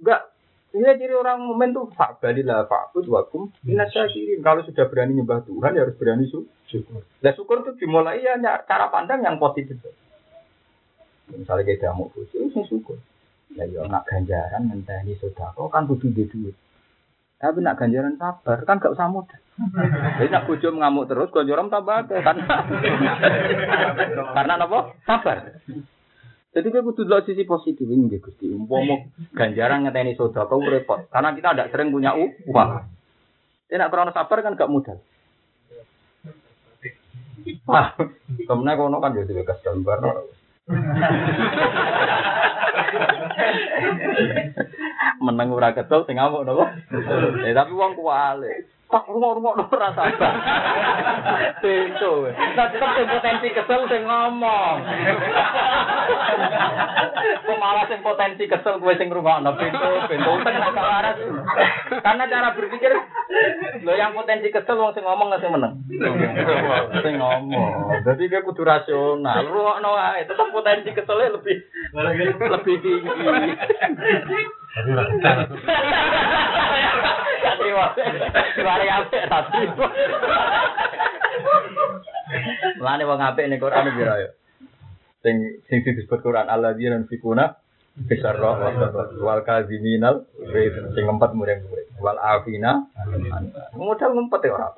Enggak. 0.00 0.22
Ini 0.76 0.92
ciri 1.00 1.16
orang 1.16 1.40
momen 1.40 1.72
tuh 1.72 1.88
pak 1.88 2.20
balilah 2.20 2.68
fakut 2.68 3.08
wakum 3.08 3.48
minasyakirin. 3.64 4.44
Kalau 4.44 4.60
sudah 4.60 4.84
berani 4.92 5.16
nyembah 5.16 5.40
Tuhan 5.48 5.72
ya 5.72 5.88
harus 5.88 5.96
berani 5.96 6.28
syukur. 6.68 7.00
Nah 7.00 7.32
syukur 7.32 7.64
itu 7.64 7.80
dimulai 7.80 8.20
ya 8.20 8.36
cara 8.68 8.92
pandang 8.92 9.24
yang 9.24 9.40
positif. 9.40 9.80
Misalnya 11.32 11.64
kita 11.64 11.96
mau 11.96 12.12
bujuk, 12.12 12.52
ya 12.52 12.62
syukur. 12.68 13.00
Ya 13.56 13.64
ya 13.64 13.88
nak 13.88 14.04
ganjaran 14.04 14.68
ngenteni 14.68 15.16
sodako 15.16 15.72
kan 15.72 15.88
kudu 15.88 16.12
di 16.12 16.28
duit. 16.28 16.52
Tapi 17.40 17.64
nak 17.64 17.80
ganjaran 17.80 18.20
sabar 18.20 18.60
kan 18.68 18.76
gak 18.76 18.92
usah 18.92 19.08
mudah. 19.08 19.40
Jadi 20.20 20.28
nak 20.28 20.44
bojo 20.44 20.68
mengamuk 20.76 21.08
terus 21.08 21.32
ganjaran 21.32 21.72
tambah 21.72 22.04
kan. 22.04 22.36
Karena 24.36 24.60
apa? 24.60 24.92
Sabar. 25.08 25.56
Jadi 26.56 26.72
kita 26.72 26.80
kudu 26.80 27.04
lihat 27.04 27.28
sisi 27.28 27.44
positif 27.44 27.84
ini 27.84 28.16
Gusti. 28.16 28.48
Umpama 28.48 29.12
ganjaran 29.36 29.84
ngeteni 29.84 30.16
sedekah 30.16 30.56
repot. 30.56 31.04
Karena 31.12 31.36
kita 31.36 31.52
tidak 31.52 31.68
sering 31.68 31.92
punya 31.92 32.16
uang. 32.16 32.70
Tidak 33.68 33.76
nak 33.76 33.92
krono 33.92 34.10
sabar 34.16 34.40
kan 34.40 34.56
gak 34.56 34.72
mudah. 34.72 34.96
Wah, 37.68 37.92
kemudian 38.48 38.78
kono 38.78 39.04
kan 39.04 39.12
jadi 39.12 39.36
bekas 39.36 39.60
gambar. 39.60 40.00
Menang 45.20 45.52
ora 45.52 45.76
kesel 45.76 46.08
sing 46.08 46.16
ngamuk 46.18 46.46
napa? 46.46 46.72
Eh 47.44 47.52
tapi 47.54 47.72
wong 47.76 47.94
kuale. 48.00 48.66
Tak 48.86 49.02
rumah-rumah 49.10 49.66
ora 49.66 49.90
sabar. 49.98 50.34
Tentu. 51.58 52.30
Nah, 52.30 52.66
tetep 52.70 53.06
potensi 53.10 53.48
kesel 53.50 53.82
sing 53.90 54.06
ngomong. 54.06 54.76
Kok 57.46 57.58
malah 57.58 57.84
sing 57.90 57.98
potensi 58.06 58.46
kesel 58.46 58.78
gue 58.78 58.94
sing 58.94 59.10
ngrungokno 59.10 59.58
pintu, 59.58 59.90
pintu 60.06 60.32
waras. 60.78 61.18
Karena 61.98 62.30
cara 62.30 62.54
berpikir 62.54 62.94
lo 63.82 63.92
yang 63.98 64.14
potensi 64.14 64.54
kesel 64.54 64.78
wong 64.78 64.94
sing 64.94 65.02
ngomong 65.02 65.34
sing 65.42 65.50
meneng. 65.50 65.82
Sing 67.02 67.14
ngomong. 67.18 68.06
Jadi 68.06 68.30
dia 68.30 68.46
kudu 68.46 68.62
rasional. 68.62 69.42
Rungokno 69.50 69.90
wae, 69.98 70.22
tetep 70.30 70.46
potensi 70.54 70.94
keselnya 70.94 71.34
lebih 71.34 71.56
lebih 72.38 72.76
tinggi. 72.78 73.14
Terima. 77.56 77.86
Mari 78.60 78.86
apik 78.92 79.22
tak 79.28 79.42
terima. 79.52 79.86
Mulane 82.76 83.04
wong 83.08 83.20
apik 83.24 83.46
ning 83.48 83.60
Quran 83.60 83.88
piro 83.96 84.14
yo. 84.20 84.30
Sing 85.24 85.36
sing 85.66 85.78
disebut 85.80 86.20
Quran 86.20 86.46
alladzina 86.46 87.00
fikuna 87.08 87.56
besar 87.96 88.36
roh 88.36 88.60
wal 89.24 89.40
kaziminal 89.40 90.28
sing 90.92 91.04
ngempet 91.08 91.32
mureng 91.32 91.64
mureng 91.64 91.88
wal 91.96 92.20
afina 92.20 92.84
modal 93.72 94.12
ngempet 94.12 94.44
ya 94.44 94.52
ora 94.52 94.68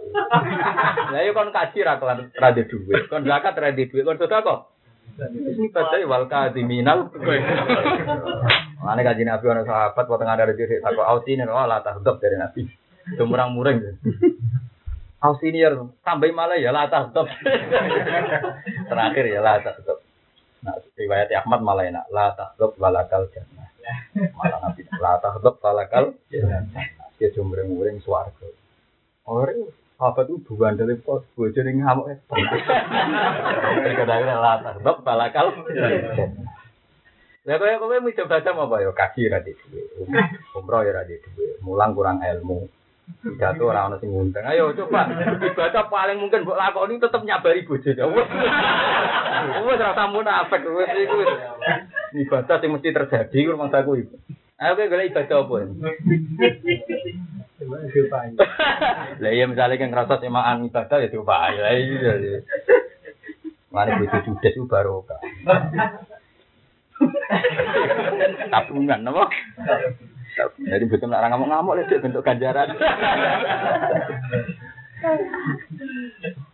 lah 1.11 1.21
yo 1.27 1.35
kon 1.35 1.51
kaji 1.51 1.83
ra 1.83 1.99
kelan 1.99 2.31
ra 2.31 2.55
dhuwit 2.55 3.11
kon 3.11 3.27
zakat 3.27 3.59
ra 3.59 3.75
dhuwit 3.75 4.07
kon 4.07 4.23
sedekah 4.23 4.71
ini 5.19 5.67
badai 5.75 6.07
wal 6.07 6.31
kaziminal 6.31 7.11
Mana 8.79 9.03
kaji 9.03 9.27
Nabi 9.27 9.45
orang 9.51 9.67
sahabat, 9.67 10.07
waktu 10.07 10.25
ada 10.25 10.55
diri, 10.55 10.79
aku 10.79 11.03
ausini, 11.03 11.43
oh 11.45 11.67
lah 11.67 11.83
tahdab 11.83 12.23
dari 12.23 12.39
Nabi. 12.39 12.63
Itu 13.11 13.27
murang-murang. 13.27 13.99
Ausini 15.19 15.59
ya, 15.59 15.75
sampai 16.07 16.31
malah 16.31 16.63
ya 16.63 16.71
lah 16.71 16.87
tahdab. 16.87 17.27
Terakhir 18.87 19.25
ya 19.27 19.43
lah 19.43 19.59
tahdab. 19.67 19.99
Nah, 20.63 20.79
riwayat 20.95 21.27
Ahmad 21.43 21.61
malah 21.67 21.91
enak. 21.91 22.07
La 22.15 22.31
tahdab 22.39 22.79
walakal 22.79 23.27
jannah. 23.35 23.67
Malah 24.15 24.59
Nabi. 24.63 24.87
La 24.95 25.19
tahdab 25.19 25.59
walakal 25.59 26.15
jannah. 26.31 26.63
Dia 27.19 27.35
jumring-muring 27.35 27.99
suarga. 27.99 28.47
Orang 29.27 29.75
sahabat 29.99 30.31
itu 30.31 30.39
bukan 30.47 30.79
dari 30.79 30.95
pos. 30.95 31.27
Bojor 31.35 31.67
yang 31.67 31.83
ngamuk. 31.83 32.07
Kadang-kadang 32.31 34.31
la 34.31 34.63
tahdab 34.63 35.03
walakal 35.03 35.51
jannah. 35.75 36.55
Lah 37.49 37.57
kaya 37.57 37.81
kowe 37.81 37.97
coba 37.97 38.45
sama 38.45 38.69
apa 38.69 38.85
ya 38.85 38.93
kaji 38.93 39.33
ra 39.33 39.41
di. 39.41 39.57
Umroh 40.53 40.85
ya 40.85 40.93
ra 40.93 41.09
di 41.09 41.17
duwe. 41.17 41.57
Mulang 41.65 41.97
kurang 41.97 42.21
ilmu. 42.21 42.69
Pidato 43.25 43.65
ora 43.65 43.89
ono 43.89 43.97
sing. 43.99 44.13
Ayo 44.37 44.77
coba 44.77 45.09
ibadah 45.41 45.89
paling 45.89 46.21
mungkin 46.21 46.45
mbok 46.45 46.61
lakoni 46.61 47.01
tetep 47.01 47.25
nyabari 47.25 47.65
bojone. 47.65 48.05
Wes. 48.05 48.29
Ora 49.65 49.97
tamu 49.97 50.21
munafik 50.21 50.61
wes 50.61 50.93
iku. 50.93 51.25
Ibadah 52.29 52.57
sing 52.61 52.69
mesti 52.69 52.93
terjadi 52.93 53.49
rumah 53.49 53.73
saku 53.73 54.05
iku. 54.05 54.21
Ayo 54.61 54.77
kowe 54.77 54.93
golek 54.93 55.17
ibadah 55.17 55.49
apa? 55.49 55.57
Lah 59.23 59.31
iya 59.31 59.45
misalnya 59.45 59.77
kan 59.77 59.91
ngerasa 59.93 60.15
semaan 60.25 60.65
ibadah 60.67 60.99
ya 61.05 61.09
coba 61.13 61.53
ya 61.53 61.69
iya. 61.77 62.41
Mane 63.69 64.01
bojo 64.01 64.19
judes 64.25 64.55
itu 64.57 64.65
barokah. 64.65 65.21
Tabungan 68.53 69.07
apa? 69.07 69.25
Jadi 70.57 70.85
betul 70.87 71.11
nak 71.11 71.29
ngamuk-ngamuk 71.31 71.77
lah 71.77 71.85
bentuk 72.01 72.25
ganjaran. 72.25 72.69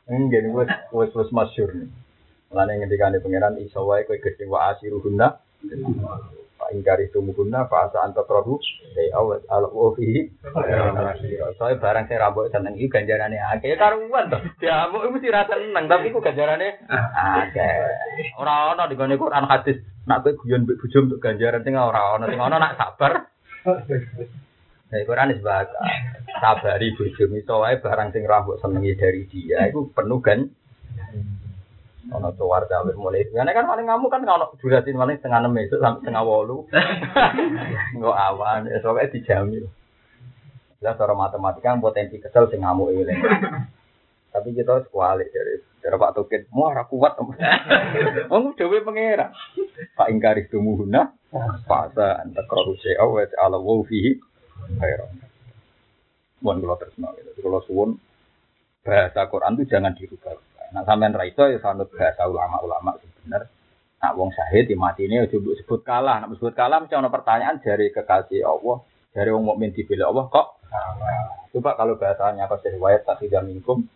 Enggak 0.08 0.40
nih, 0.44 0.52
wes 0.52 0.70
wes 0.92 1.10
wes 1.16 1.30
masyur. 1.32 1.70
Lain 2.54 2.70
yang 2.70 2.86
ketika 2.86 3.10
pangeran 3.18 3.58
iso 3.58 3.82
wae 3.88 4.06
kowe 4.06 4.20
gedhe 4.20 4.46
wa 4.46 4.70
asiruhunna. 4.74 5.40
Pak 6.64 6.72
ingkar 6.72 6.96
itu 7.04 7.20
muguna 7.20 7.68
fa 7.68 7.92
asa 7.92 8.00
anta 8.00 8.24
trahu 8.24 8.56
dai 8.96 9.12
awat 9.12 9.44
al 9.52 9.68
ofi. 9.68 10.32
Soale 11.60 11.76
barang 11.76 12.08
saya 12.08 12.24
rambut 12.24 12.48
seneng 12.48 12.72
iki 12.80 12.88
ganjarane 12.88 13.36
akeh 13.36 13.68
ya 13.68 13.76
karuan 13.76 14.32
to. 14.32 14.40
Diamuk 14.64 15.12
mesti 15.12 15.28
rasa 15.28 15.60
seneng 15.60 15.84
tapi 15.92 16.08
ku 16.08 16.24
ganjarane 16.24 16.88
akeh. 16.88 17.68
Ora 18.40 18.72
ana 18.72 18.88
di 18.88 18.96
gone 18.96 19.12
Quran 19.20 19.44
hadis 19.44 19.76
nak 20.08 20.24
kowe 20.24 20.32
guyon 20.32 20.64
mbek 20.64 20.80
bojo 20.80 21.04
untuk 21.04 21.20
ganjaran 21.20 21.60
sing 21.60 21.76
ora 21.76 22.16
ana 22.16 22.32
sing 22.32 22.40
ana 22.40 22.56
nak 22.56 22.80
sabar. 22.80 23.28
Nah, 24.88 25.00
Quran 25.04 25.36
is 25.36 25.44
baca 25.44 25.84
sabari 26.40 26.96
bojo 26.96 27.28
iso 27.28 27.60
wae 27.60 27.76
barang 27.76 28.08
sing 28.16 28.24
rambut 28.24 28.56
senengi 28.64 28.96
dari 28.96 29.28
dia 29.28 29.68
iku 29.68 29.92
penuh 29.92 30.24
kan 30.24 30.48
ono 32.12 32.28
tuwar 32.36 32.68
cawe 32.68 32.92
mulai. 32.98 33.24
Karena 33.32 33.57
kan 33.57 33.64
paling 33.64 33.86
kamu 33.88 34.07
kan 34.12 34.22
kalau 34.26 34.52
durasi 34.61 34.92
paling 34.92 35.16
setengah 35.16 35.40
enam 35.40 35.57
itu 35.61 35.76
sampai 35.80 36.00
setengah 36.05 36.24
wolu. 36.24 36.68
Nggak 37.96 38.16
awan 38.32 38.68
ya 38.68 38.82
soalnya 38.82 39.12
dijamin 39.12 39.64
jelas 40.84 41.00
cara 41.00 41.16
matematika 41.16 41.72
potensi 41.80 42.20
kesel 42.20 42.44
sing 42.52 42.61
ngamuk 42.61 42.92
ini 42.92 43.16
tapi 44.36 44.52
kita 44.52 44.76
harus 44.76 44.92
kualik 44.92 45.32
dari 45.32 45.64
dari 45.80 45.96
Pak 45.96 46.12
Tukin 46.12 46.44
mau 46.52 46.68
arah 46.68 46.84
kuat 46.84 47.16
mau 47.24 48.52
dewe 48.61 48.84
pengera 48.84 49.32
Pak 49.96 50.12
Ingkaris 50.12 50.52
tumuhuna 50.52 51.09
fasa 51.64 52.20
anta 52.20 52.44
koruse 52.44 53.00
awet 53.00 53.32
ala 53.40 53.57
wofi 53.57 54.20
khairan 54.76 55.24
Mohon 56.44 56.61
kalau 56.61 56.76
terus 56.76 56.94
kalau 57.40 57.61
suwun. 57.64 57.90
Bahasa 58.84 59.24
Quran 59.32 59.57
itu 59.57 59.64
jangan 59.72 59.96
dirubah 59.96 60.36
Nah 60.75 60.83
sampean 60.83 61.14
ra 61.14 61.22
iso 61.25 61.47
ya 61.47 61.62
sanut 61.62 61.89
bahasa 61.95 62.27
ulama-ulama 62.27 62.99
sebenar. 62.99 63.47
Nak 64.03 64.12
wong 64.18 64.35
syahid 64.35 64.68
di 64.68 64.75
mati 64.75 65.07
ini 65.07 65.22
coba 65.31 65.51
sebut 65.55 65.81
kalah. 65.87 66.16
Nak 66.20 66.35
sebut 66.37 66.53
kalah 66.53 66.83
mesti 66.83 66.99
ada 66.99 67.09
pertanyaan 67.09 67.62
dari 67.62 67.95
kekasih 67.95 68.43
Allah, 68.43 68.83
dari 69.14 69.31
wong 69.31 69.47
mukmin 69.47 69.70
dibela 69.70 70.11
Allah 70.11 70.27
kok. 70.29 70.47
Coba 71.55 71.79
kalau 71.79 71.95
bahasanya 71.95 72.51
kau 72.51 72.59
riwayat 72.59 73.07
tak 73.07 73.22
tidak 73.22 73.47
minkum 73.47 73.87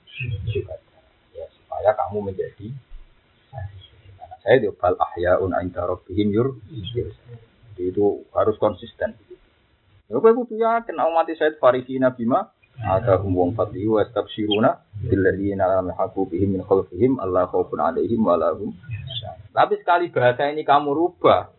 ya 1.34 1.46
supaya 1.50 1.90
kamu 1.94 2.30
menjadi 2.30 2.70
saya 4.42 4.64
itu 4.64 4.72
bal 4.74 4.96
ahyaun 4.96 5.54
inda 5.62 5.84
rabbihim 5.84 6.30
yur 6.32 6.58
jadi 7.76 7.82
itu 7.94 8.24
harus 8.34 8.56
konsisten 8.58 9.14
Ya 10.08 10.16
kowe 10.16 10.32
kudu 10.32 10.56
yakin 10.56 10.96
mati 11.12 11.36
saya 11.36 11.52
farisina 11.60 12.16
bima 12.16 12.48
ada 12.78 13.18
wong 13.18 13.58
fadli 13.58 13.90
wa 13.90 14.06
stabsyiruna 14.06 15.02
billadzina 15.02 15.66
lam 15.66 15.90
yahqu 15.90 16.30
bihim 16.30 16.54
min 16.54 16.62
khalfihim 16.62 17.18
Allah 17.18 17.50
khaufun 17.50 17.82
alaihim 17.82 18.22
wa 18.22 18.38
lahum 18.38 18.70
tapi 19.50 19.82
sekali 19.82 20.14
bahasa 20.14 20.46
ini 20.54 20.62
kamu 20.62 20.94
rubah 20.94 21.50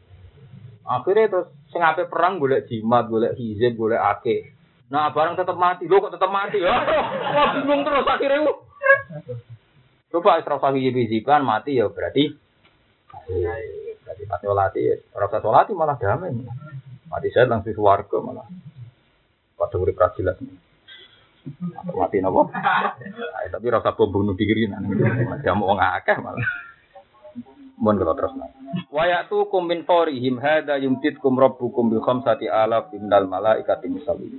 akhirnya 0.88 1.28
terus 1.28 1.48
sing 1.76 1.84
ape 1.84 2.08
perang 2.08 2.40
golek 2.40 2.72
jimat 2.72 3.12
golek 3.12 3.36
hizib 3.36 3.76
golek 3.76 4.00
ake 4.00 4.56
nah 4.90 5.14
barang 5.14 5.38
tetap 5.38 5.54
mati. 5.54 5.86
Lo 5.86 6.02
kok 6.02 6.18
tetap 6.18 6.34
mati? 6.34 6.58
Ya 6.58 6.74
wah 7.36 7.54
bingung 7.54 7.86
terus 7.86 8.08
akhirnya 8.08 8.56
coba 10.10 10.42
isra 10.42 10.58
hijiban 10.74 11.46
mati 11.46 11.78
ya 11.78 11.92
berarti 11.92 12.34
berarti 14.02 14.24
mati 14.26 14.44
solati 14.48 14.82
rasa 15.14 15.38
solati 15.44 15.72
malah 15.76 16.00
damai. 16.00 16.34
Mati 17.10 17.28
saya 17.30 17.46
langsung 17.46 17.76
keluarga 17.76 18.18
malah. 18.24 18.48
Pada 19.60 19.76
urip 19.78 20.00
jelas 20.18 20.40
mati 21.96 22.20
nopo 22.22 22.50
tapi 23.50 23.68
rasa 23.70 23.96
bom 23.98 24.10
bunuh 24.10 24.36
diri 24.38 24.70
nanti 24.70 25.48
mau 25.54 25.74
ngakeh 25.76 26.18
malah 26.22 26.50
Mohon 27.80 27.96
kalau 28.04 28.16
terus 28.20 28.34
nang. 28.36 28.52
Wayatu 28.92 29.48
kum 29.48 29.72
min 29.72 29.88
him 29.88 30.36
hada 30.44 30.76
yumtit 30.84 31.16
kum 31.24 31.40
rabbukum 31.40 31.88
bi 31.88 31.98
khamsati 32.04 32.52
alaf 32.52 32.92
minal 32.92 33.24
malaikati 33.24 33.88
musawwim. 33.88 34.36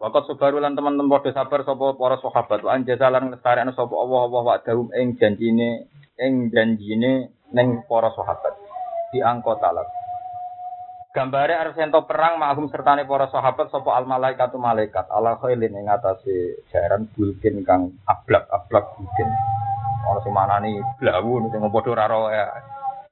Wakat 0.00 0.24
sebaru 0.28 0.60
lan 0.60 0.72
teman-teman 0.72 1.08
padha 1.08 1.36
sabar 1.36 1.64
sapa 1.68 1.96
para 1.96 2.16
sahabat 2.20 2.64
wa 2.64 2.72
anjazalan 2.72 3.32
lestarekno 3.32 3.72
sapa 3.76 3.92
Allah 3.92 4.20
Allah 4.28 4.42
wa 4.44 4.56
dahum 4.60 4.88
ing 4.92 5.20
janjine 5.20 5.88
ing 6.16 6.48
janjine 6.48 7.32
ning 7.52 7.84
para 7.84 8.08
sahabat. 8.16 8.56
Di 9.12 9.20
angkot 9.20 9.60
talak. 9.60 9.88
Gambare 11.16 11.56
arep 11.56 11.80
ento 11.80 12.04
perang 12.04 12.36
mahum 12.36 12.68
sertane 12.68 13.08
para 13.08 13.32
sahabat 13.32 13.72
sapa 13.72 13.88
al 13.96 14.04
malaikatu 14.04 14.60
malaikat 14.60 15.08
ala 15.08 15.40
khailin 15.40 15.72
ing 15.72 15.88
atase 15.88 16.60
jaran 16.68 17.08
bulkin 17.16 17.64
kang 17.64 17.96
ablak-ablak 18.04 18.84
bulkin. 19.00 19.24
Ana 20.12 20.20
sing 20.20 20.36
manani 20.36 20.76
blawu 21.00 21.40
sing 21.48 21.64
padha 21.72 21.88
ora 21.96 22.04
ro 22.04 22.28
ya. 22.28 22.52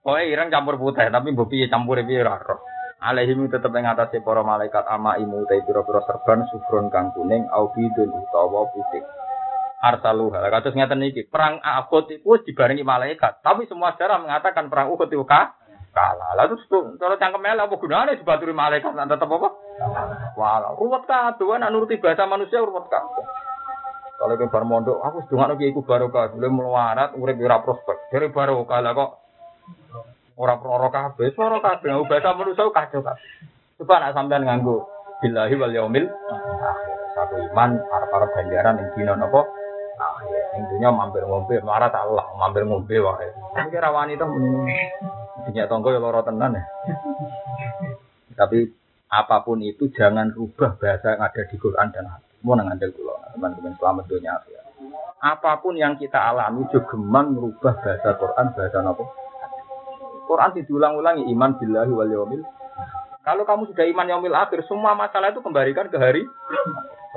Pokoke 0.04 0.20
ireng 0.20 0.52
campur 0.52 0.76
putih 0.76 1.08
tapi 1.08 1.32
mbok 1.32 1.48
piye 1.48 1.72
campure 1.72 2.04
piye 2.04 2.20
ora 2.20 2.36
ro. 2.44 2.60
Alaihim 3.00 3.48
tetep 3.48 3.72
ing 3.72 3.88
atase 3.88 4.20
para 4.20 4.44
malaikat 4.44 4.84
ama 4.84 5.16
imu 5.16 5.48
te 5.48 5.64
pira-pira 5.64 6.04
serban 6.04 6.44
sufron 6.52 6.92
kang 6.92 7.08
kuning 7.16 7.48
au 7.56 7.72
bidun 7.72 8.12
utawa 8.12 8.68
putih. 8.68 9.00
Arsalu 9.80 10.28
hal 10.28 10.52
kados 10.52 10.76
ngeten 10.76 11.08
iki 11.08 11.24
perang 11.24 11.56
Uhud 11.88 12.12
itu 12.12 12.36
dibarengi 12.52 12.84
malaikat 12.84 13.40
tapi 13.40 13.64
semua 13.64 13.96
sejarah 13.96 14.20
mengatakan 14.20 14.68
perang 14.68 14.92
Uhud 14.92 15.08
itu 15.08 15.24
kah 15.24 15.56
kalah. 15.94 16.34
Lalu 16.36 16.58
terus 16.58 16.66
kalau 16.98 17.16
cangkem 17.16 17.46
elek 17.46 17.70
apa 17.70 17.74
gunane 17.78 18.18
dibaturi 18.18 18.52
malaikat 18.52 18.92
lan 18.92 19.06
tetep 19.06 19.30
apa? 19.30 19.48
Walau 20.34 20.74
ruwet 20.76 21.06
kabeh 21.06 21.56
nek 21.56 21.70
nuruti 21.70 22.02
bahasa 22.02 22.26
manusia 22.26 22.60
ruwet 22.60 22.90
kabeh. 22.90 23.24
Kalau 24.14 24.34
ke 24.38 24.46
bar 24.46 24.64
mondok, 24.64 25.02
aku 25.02 25.26
sedungakno 25.26 25.58
kiai 25.58 25.74
ku 25.74 25.82
barokah, 25.82 26.30
boleh 26.32 26.50
melarat 26.50 27.18
urip 27.18 27.34
ora 27.42 27.58
prospek. 27.60 28.14
Dari 28.14 28.30
barokah 28.30 28.78
lah 28.78 28.92
kok 28.94 29.10
ora 30.38 30.54
proro 30.58 30.88
kabeh, 30.90 31.34
swara 31.34 31.58
kabeh 31.62 31.98
bahasa 32.06 32.30
manusia 32.34 32.66
kacau 32.70 33.02
kabeh. 33.02 33.30
Coba 33.78 33.98
nak 33.98 34.14
sampean 34.14 34.46
nganggo 34.46 34.86
billahi 35.18 35.54
wal 35.58 35.74
yaumil 35.74 36.06
satu 37.14 37.34
iman 37.50 37.74
arep-arep 37.74 38.30
ganjaran 38.38 38.78
ing 38.82 38.88
dina 38.94 39.18
napa 39.18 39.42
akhir. 39.98 40.43
Ing 40.54 40.64
dunya 40.70 40.88
mampir 40.94 41.26
ngombe, 41.26 41.58
melarat 41.62 41.94
Allah, 41.94 42.26
mampir 42.38 42.62
ngombe 42.62 42.94
wae. 42.94 43.28
Kira 43.70 43.90
rawani 43.90 44.14
to 44.14 44.26
Punya 45.44 45.68
tonggo 45.68 45.92
ya 45.92 46.00
loro 46.00 46.24
tenan 46.24 46.56
ya. 46.56 46.62
Tapi 48.38 48.64
apa 49.12 49.44
pun 49.44 49.60
itu 49.62 49.92
jangan 49.92 50.32
rubah 50.32 50.74
bahasa 50.80 51.14
yang 51.14 51.22
ada 51.22 51.42
di 51.46 51.56
Quran 51.60 51.92
dan 51.92 52.08
hadis. 52.08 52.34
Mau 52.42 52.56
nang 52.56 52.72
andel 52.72 52.90
teman-teman 53.34 53.74
selamat 53.76 54.04
dunia 54.08 54.32
akhirat. 54.40 54.66
Apa 55.24 55.60
pun 55.64 55.74
yang 55.76 55.96
kita 55.96 56.20
alami 56.20 56.68
juga 56.68 56.92
geman 56.92 57.32
merubah 57.32 57.76
bahasa 57.80 58.12
Quran, 58.20 58.46
bahasa 58.52 58.78
apa? 58.84 59.04
Quran 60.24 60.50
diulang-ulangi 60.56 61.24
iman 61.32 61.50
billahi 61.60 61.92
wal 61.92 62.10
yaumil 62.10 62.42
Kalau 63.24 63.48
kamu 63.48 63.72
sudah 63.72 63.88
iman 63.88 64.10
yaumil 64.12 64.36
akhir, 64.36 64.68
semua 64.68 64.92
masalah 64.92 65.32
itu 65.32 65.40
kembalikan 65.40 65.88
ke 65.88 65.96
hari. 65.96 66.28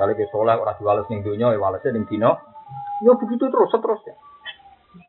Kalau 0.00 0.16
ke 0.16 0.24
sholat 0.32 0.56
orang 0.56 0.78
diwales 0.80 1.08
ning 1.12 1.20
dunia, 1.20 1.52
ya 1.52 1.60
walesnya 1.60 1.92
ning 1.92 2.08
dino. 2.08 2.40
Ya 2.98 3.12
begitu 3.14 3.46
terus, 3.46 3.70
seterusnya. 3.70 4.14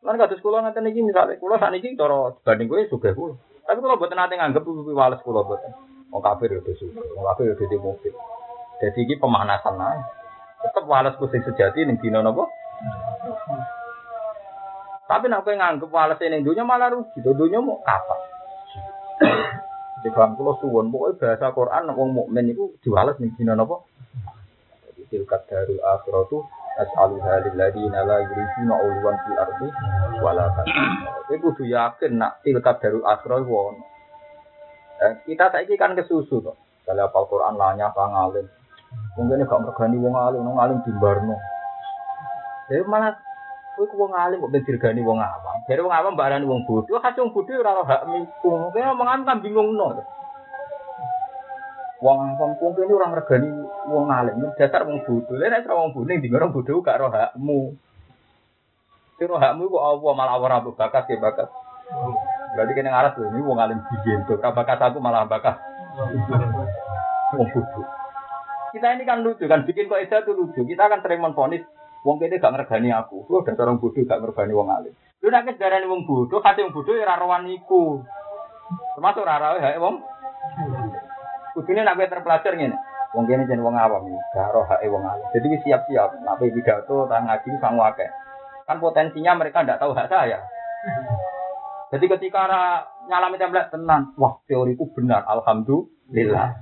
Kan 0.00 0.16
kados 0.16 0.40
kula 0.40 0.62
ngaten 0.62 0.86
iki 0.88 1.02
misale 1.02 1.36
kula 1.42 1.58
sakniki 1.58 1.98
cara 1.98 2.30
dibanding 2.40 2.68
kowe 2.70 2.82
sugih 2.86 3.12
kula. 3.12 3.34
Tapi 3.66 3.78
kula 3.82 3.98
mboten 3.98 4.16
nate 4.16 4.34
nganggep 4.38 4.62
pipi 4.62 4.92
wales 4.94 5.20
kula 5.26 5.42
mboten. 5.42 5.72
Wong 6.14 6.22
kafir 6.22 6.54
ya 6.54 6.60
sugih, 6.62 7.02
wong 7.16 7.24
kafir 7.34 7.50
ya 7.50 7.54
di 7.58 7.78
mobil. 7.78 8.14
Jadi 8.80 8.98
iki 9.02 9.14
pemanasan 9.18 9.76
ae. 9.76 10.00
Tetep 10.62 10.84
wales 10.86 11.16
ku 11.18 11.26
sing 11.28 11.42
sejati 11.42 11.82
ning 11.82 11.98
dina 11.98 12.22
napa? 12.22 12.46
Tapi 15.10 15.26
nek 15.26 15.42
kowe 15.42 15.54
nganggep 15.58 15.90
wales 15.90 16.20
ning 16.22 16.46
dunya 16.46 16.62
malah 16.62 16.94
rugi. 16.94 17.18
Dunya 17.20 17.58
mau 17.58 17.82
kapan? 17.82 18.20
Di 20.00 20.08
bang 20.08 20.32
kula 20.32 20.56
suwun, 20.64 20.88
pokoke 20.88 21.20
bahasa 21.20 21.52
Quran 21.52 21.92
wong 21.92 22.08
mukmin 22.16 22.56
iku 22.56 22.72
diwales 22.80 23.18
ning 23.18 23.34
dina 23.36 23.52
napa? 23.52 23.84
Jadi 24.86 25.02
tilkat 25.12 25.44
darul 25.50 25.82
akhiratu 25.82 26.59
as'aluha 26.80 27.44
lil 27.44 27.54
ladina 27.56 28.00
la 28.08 28.16
yuriduna 28.24 28.74
ulwan 28.80 29.16
fil 29.24 29.36
ardi 29.36 29.68
wala 30.24 30.48
Kowe 31.28 31.36
kudu 31.38 31.68
yakin 31.70 32.18
nak 32.18 32.42
tilkat 32.42 32.82
darul 32.82 33.06
akhirah 33.06 33.38
iku 33.38 33.54
ono. 33.54 33.82
Eh, 35.00 35.12
kita 35.30 35.54
saiki 35.54 35.78
kan 35.78 35.94
kesusu 35.94 36.42
to. 36.42 36.52
Kalau 36.82 37.06
apal 37.06 37.24
Quran 37.30 37.54
lanya 37.54 37.94
pangalim. 37.94 38.50
Mungkin 39.14 39.46
gak 39.46 39.62
mergani 39.62 39.96
wong 40.02 40.18
alim, 40.18 40.42
wong 40.42 40.58
alim 40.58 40.82
dimbarno. 40.82 41.38
Jadi 42.66 42.82
malah 42.82 43.14
kowe 43.78 43.86
ku 43.86 43.94
wong 43.94 44.10
alim 44.10 44.42
kok 44.42 44.52
dirgani 44.66 45.00
wong 45.06 45.22
awam. 45.22 45.62
Dari 45.70 45.78
wong 45.78 45.94
awam 45.94 46.18
barani 46.18 46.42
wong 46.42 46.66
bodoh, 46.66 46.98
kasih 46.98 47.22
wong 47.22 47.32
ora 47.62 47.86
hak 47.86 48.02
miku. 48.10 48.74
Kowe 48.74 48.80
omongan 48.82 49.22
kan 49.22 49.38
bingungno. 49.38 50.02
Wong 52.00 52.18
awam 52.32 52.56
ku 52.56 52.72
kene 52.72 52.88
ora 52.88 53.12
ngregani 53.12 53.50
wong 53.92 54.08
alim, 54.08 54.40
dasar 54.56 54.88
wong 54.88 55.04
bodoh. 55.04 55.36
Lha 55.36 55.52
nek 55.52 55.68
wong 55.68 55.92
bodoh 55.92 56.08
ning 56.08 56.32
orang 56.32 56.52
bodoh 56.52 56.80
gak 56.80 56.96
ro 56.96 57.12
hakmu. 57.12 57.76
Sing 59.20 59.28
hakmu 59.28 59.68
kok 59.68 59.84
Allah 59.84 60.12
malah 60.16 60.36
ora 60.40 60.64
bakas 60.64 61.04
ya 61.12 61.20
bakas. 61.20 61.48
Berarti 62.56 62.72
kene 62.72 62.88
ngaras 62.88 63.14
lho 63.20 63.28
ini 63.36 63.44
wong 63.44 63.60
alim 63.60 63.84
biyen 63.84 64.24
to. 64.24 64.40
Bakas 64.40 64.80
aku 64.80 64.96
malah 64.96 65.28
bakas. 65.28 65.60
Wong 67.36 67.48
bodoh. 67.52 67.84
Kita 68.72 68.96
ini 68.96 69.04
kan 69.04 69.20
lucu 69.20 69.44
kan 69.44 69.68
bikin 69.68 69.92
kok 69.92 70.00
itu 70.00 70.32
lucu. 70.32 70.64
Kita 70.64 70.88
akan 70.88 71.04
sering 71.04 71.20
menfonis 71.20 71.66
Wong 72.00 72.16
kene 72.16 72.40
gak 72.40 72.52
ngergani 72.56 72.88
aku. 72.96 73.28
Lu 73.28 73.44
dasar 73.44 73.68
orang 73.68 73.76
bodoh 73.76 74.00
gak 74.08 74.20
ngergani 74.24 74.56
wong 74.56 74.72
alim. 74.72 74.94
Lu 75.20 75.28
nek 75.28 75.60
darani 75.60 75.84
wong 75.84 76.08
bodoh, 76.08 76.40
kate 76.40 76.64
wong 76.64 76.72
bodoh 76.72 76.96
ya 76.96 77.04
ora 77.04 77.20
rawan 77.20 77.44
iku. 77.52 78.00
Termasuk 78.96 79.20
ora 79.20 79.36
rawe 79.36 79.58
hae 79.60 79.76
wong. 79.76 80.00
Kudune 81.56 81.82
nek 81.82 81.98
terpelajar 82.10 82.52
ngene. 82.54 82.76
Wong 83.10 83.26
kene 83.26 83.46
jeneng 83.50 83.66
wong 83.66 83.74
awam 83.74 84.06
gak 84.34 84.54
roh 84.54 84.66
wong 84.66 85.02
alim. 85.02 85.26
Jadi 85.34 85.46
siap-siap, 85.66 86.22
nek 86.22 86.38
pidato 86.38 87.10
tang 87.10 87.26
ngaji 87.26 87.48
sang 87.58 87.74
akeh. 87.78 88.10
Kan 88.66 88.78
potensinya 88.78 89.34
mereka 89.34 89.66
ndak 89.66 89.82
tahu 89.82 89.90
hak 89.94 90.06
saya. 90.06 90.38
Jadi 91.90 92.06
ketika 92.06 92.46
nyalami 93.10 93.34
template 93.34 93.74
tenan, 93.74 94.14
wah 94.14 94.38
teoriku 94.46 94.86
benar, 94.94 95.26
alhamdulillah. 95.26 96.54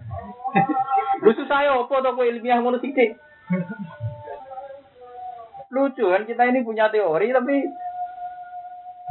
Lu 1.24 1.30
susah 1.36 1.58
ya 1.68 1.76
apa 1.76 1.94
to 2.00 2.10
kowe 2.16 2.24
ilmiah 2.24 2.64
ngono 2.64 2.80
sithik? 2.80 3.20
lucu 5.68 6.04
kan 6.08 6.24
kita 6.24 6.48
ini 6.48 6.64
punya 6.64 6.88
teori 6.88 7.28
tapi 7.28 7.56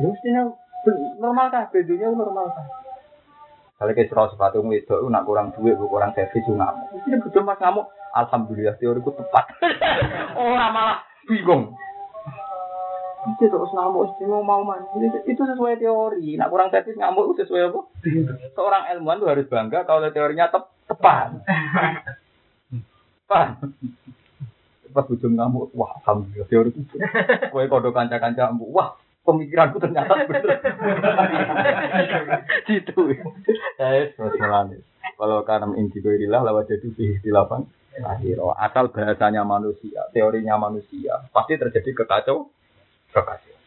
ya 0.02 0.08
mestinya 0.10 0.42
normal 1.22 1.54
kan 1.54 1.70
bedunya 1.70 2.10
normal 2.10 2.50
kan 2.50 2.66
kalau 3.78 3.94
kita 3.94 4.10
serau 4.10 4.26
sepatu 4.34 4.66
itu 4.74 4.98
nak 5.14 5.30
kurang 5.30 5.54
duit 5.54 5.78
kurang 5.78 6.10
servis 6.18 6.42
ngamuk. 6.50 6.98
Ini 7.06 7.22
betul 7.22 7.46
mas 7.46 7.62
ngamuk. 7.62 7.86
Alhamdulillah 8.18 8.74
teoriku 8.82 9.14
tepat. 9.14 9.54
Orang 10.42 10.74
malah 10.74 11.06
bingung. 11.30 11.78
Itu 13.38 13.46
terus 13.46 13.70
ngamuk 13.78 14.18
istimewa 14.18 14.42
mau 14.42 14.66
mana 14.66 14.82
itu 15.30 15.42
sesuai 15.46 15.78
teori. 15.78 16.34
Nak 16.42 16.50
kurang 16.50 16.74
servis 16.74 16.98
ngamuk 16.98 17.38
itu 17.38 17.46
sesuai 17.46 17.70
apa? 17.70 17.82
Seorang 18.58 18.84
ilmuwan 18.98 19.22
tuh 19.22 19.30
harus 19.30 19.46
bangga 19.46 19.86
kalau 19.86 20.10
teorinya 20.10 20.50
tep 20.50 20.74
tepat. 20.90 21.38
Pak, 23.28 23.60
pas 24.90 25.06
ujung 25.12 25.36
ngamuk, 25.36 25.70
wah 25.78 26.02
alhamdulillah 26.02 26.50
teori 26.50 26.72
itu. 26.74 26.98
Kue 27.54 27.68
kode 27.72 27.94
kanca-kanca 27.94 28.50
ambu, 28.50 28.72
wah 28.72 28.96
pemikiranku 29.28 29.84
ternyata 29.84 30.16
benar. 30.32 30.58
Gitu. 32.72 32.96
Eh, 33.76 34.16
terus 34.16 34.36
melani. 34.40 34.80
Kalau 35.20 35.44
karena 35.44 35.76
inti 35.76 36.00
irilah 36.00 36.48
lewat 36.48 36.72
jadi 36.72 36.88
di 36.96 37.08
dilapan. 37.20 37.68
Akhirnya 37.98 38.54
asal 38.62 38.94
bahasanya 38.94 39.42
manusia, 39.42 40.06
teorinya 40.14 40.54
manusia, 40.62 41.18
pasti 41.34 41.58
terjadi 41.58 41.98
kekacau, 41.98 42.46
kekacau. 43.10 43.58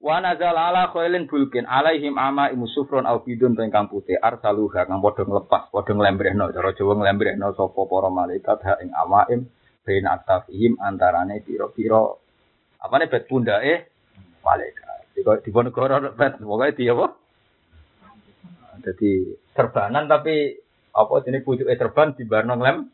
Wa 0.00 0.16
nazal 0.22 0.56
ala 0.56 0.88
khailin 0.94 1.28
bulkin 1.28 1.68
alaihim 1.68 2.16
ama 2.16 2.48
imu 2.48 2.64
sufron 2.72 3.04
au 3.04 3.20
bidun 3.20 3.52
to 3.52 3.60
ingkang 3.60 3.92
putih 3.92 4.16
arsaluha 4.16 4.88
kang 4.88 5.04
padha 5.04 5.28
nglepas 5.28 5.68
padha 5.68 5.92
nglembrehno 5.92 6.48
cara 6.56 6.72
Jawa 6.72 6.96
nglembrehno 6.96 7.52
sapa 7.52 7.84
para 7.84 8.08
malaikat 8.08 8.64
ha 8.64 8.80
ing 8.80 8.96
amaim 8.96 9.44
bain 9.84 10.08
aktafihim 10.08 10.80
antarane 10.80 11.44
pira-pira 11.44 12.16
apane 12.80 13.12
bet 13.12 13.28
pundake 13.28 13.92
malaikat. 14.40 15.04
Dikok 15.14 15.44
di 15.44 15.50
negara 15.52 16.10
bet 16.12 16.40
pokoke 16.40 16.76
di 16.76 16.84
apa? 16.88 17.06
Jadi 18.80 19.36
serbanan 19.52 20.08
tapi 20.08 20.56
apa 20.90 21.14
jenis 21.22 21.44
pucuke 21.44 21.76
serban 21.76 22.16
di 22.16 22.24
barno 22.24 22.56
nglem 22.56 22.88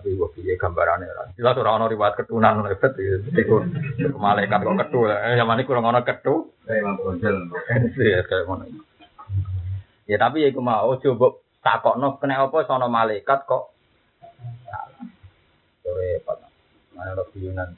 tapi 0.00 0.16
gua 0.16 0.32
pilih 0.32 0.56
gambarannya 0.56 1.12
lah. 1.12 1.26
Jelas 1.36 1.60
orang 1.60 1.84
orang 1.84 1.92
riwayat 1.92 2.14
ketunan 2.16 2.64
lebet 2.64 2.96
itu 2.96 3.56
malaikat 4.16 4.64
kok 4.64 4.78
ketu. 4.86 5.00
Eh 5.06 5.36
zaman 5.36 5.60
ini 5.60 5.68
kurang 5.68 5.84
orang 5.86 6.06
ketu. 6.08 6.50
Iya 8.00 8.24
kayak 8.24 8.48
mana. 8.48 8.64
Ya 10.08 10.16
tapi 10.16 10.42
ya 10.42 10.50
mau 10.56 10.96
coba 10.96 11.26
takok 11.60 12.00
no 12.00 12.16
kena 12.16 12.40
apa 12.40 12.64
sono 12.64 12.88
malaikat 12.88 13.44
kok. 13.44 13.76
Sore 15.84 16.24
apa? 16.24 16.32
Mana 16.96 17.22
Yunan. 17.36 17.70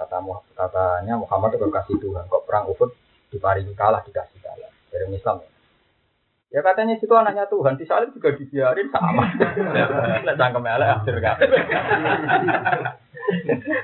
Kata 0.00 0.16
katanya 0.56 1.20
Muhammad 1.20 1.60
itu 1.60 1.68
kasih 1.68 2.00
Tuhan 2.00 2.24
kok 2.24 2.48
perang 2.48 2.72
Uhud 2.72 2.88
diparingi 3.28 3.76
kalah 3.76 4.00
dikasih 4.00 4.40
kalah 4.40 4.72
dari 4.88 5.12
Islam 5.12 5.44
ya. 5.44 5.50
Ya 6.50 6.60
katanya 6.66 6.98
situ 6.98 7.14
anaknya 7.14 7.46
Tuhan, 7.46 7.78
di 7.78 7.86
salim 7.86 8.10
juga 8.10 8.34
dibiarin 8.34 8.90
sama. 8.90 9.22
Nah, 10.26 10.34
cangkem 10.34 10.66
elek 10.66 10.88
akhir. 10.98 11.14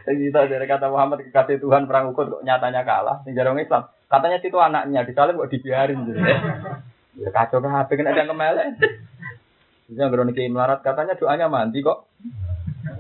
Jadi 0.03 0.19
kita 0.27 0.51
dari 0.51 0.67
kata 0.67 0.91
Muhammad 0.91 1.23
kekasih 1.23 1.63
Tuhan 1.63 1.87
perang 1.87 2.11
ukut 2.11 2.27
kok 2.27 2.43
nyatanya 2.43 2.83
kalah, 2.83 3.23
sing 3.23 3.39
jarang 3.39 3.55
Islam. 3.63 3.87
Katanya 4.11 4.43
situ 4.43 4.59
anaknya, 4.59 5.07
di 5.07 5.15
salim 5.15 5.39
kok 5.39 5.53
dibiarin 5.53 6.01
gitu. 6.11 6.19
Ya 7.17 7.33
kacau 7.33 7.65
pengen 7.65 8.13
ada 8.13 8.29
cangkem 8.29 8.45
elek. 8.45 8.77
Yang 9.89 10.21
niki 10.29 10.53
melarat 10.53 10.85
katanya 10.85 11.17
doanya 11.17 11.49
mandi 11.49 11.81
kok. 11.81 12.05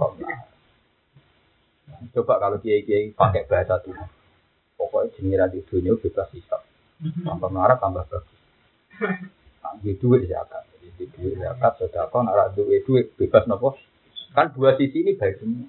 Kok 0.01 0.17
Coba 2.13 2.41
kalau 2.41 2.59
kiai-kiai 2.61 3.13
pakai 3.17 3.49
bahasa 3.49 3.81
Tuhan. 3.85 4.09
Pokoknya 4.77 5.15
jengiran 5.17 5.49
di 5.53 5.61
dunia 5.65 5.97
bebas 5.97 6.29
hisap. 6.37 6.61
Tambah 7.01 7.49
melarat 7.49 7.81
tambah 7.81 8.05
bagus 8.09 8.37
di 9.81 9.93
duit 9.99 10.29
zakat. 10.29 10.65
Jadi 10.77 10.89
di 10.97 11.05
duit 11.13 11.35
zakat 11.41 11.73
sudah 11.81 12.09
kau 12.09 12.23
nara 12.25 12.53
duit 12.55 12.85
duit 12.87 13.13
bebas 13.17 13.45
nopo. 13.49 13.77
Kan 14.33 14.53
dua 14.53 14.77
sisi 14.77 15.01
ini 15.01 15.17
baik 15.17 15.41
semua. 15.41 15.67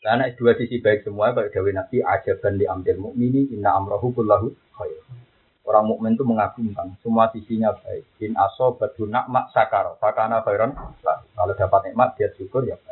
Karena 0.00 0.32
dua 0.32 0.52
sisi 0.56 0.80
baik 0.80 1.04
semua, 1.04 1.36
baik 1.36 1.52
Dewi 1.52 1.76
Nabi 1.76 2.00
ajaban 2.00 2.56
di 2.56 2.64
ambil 2.64 2.96
mukmini 2.98 3.52
inna 3.52 3.76
amrohu 3.76 4.16
kullahu 4.16 4.48
khair. 4.74 5.04
Orang 5.62 5.86
mukmin 5.86 6.16
itu 6.18 6.24
mengagumkan 6.26 6.98
semua 7.04 7.30
sisinya 7.30 7.70
baik. 7.78 8.02
In 8.24 8.34
aso 8.34 8.74
batu 8.74 9.06
mak 9.06 9.54
sakar, 9.54 9.94
fakana 10.02 10.42
khairan. 10.42 10.74
Kalau 11.04 11.54
dapat 11.54 11.92
nikmat 11.92 12.16
dia 12.18 12.32
syukur 12.34 12.66
ya 12.66 12.74
baik. 12.80 12.89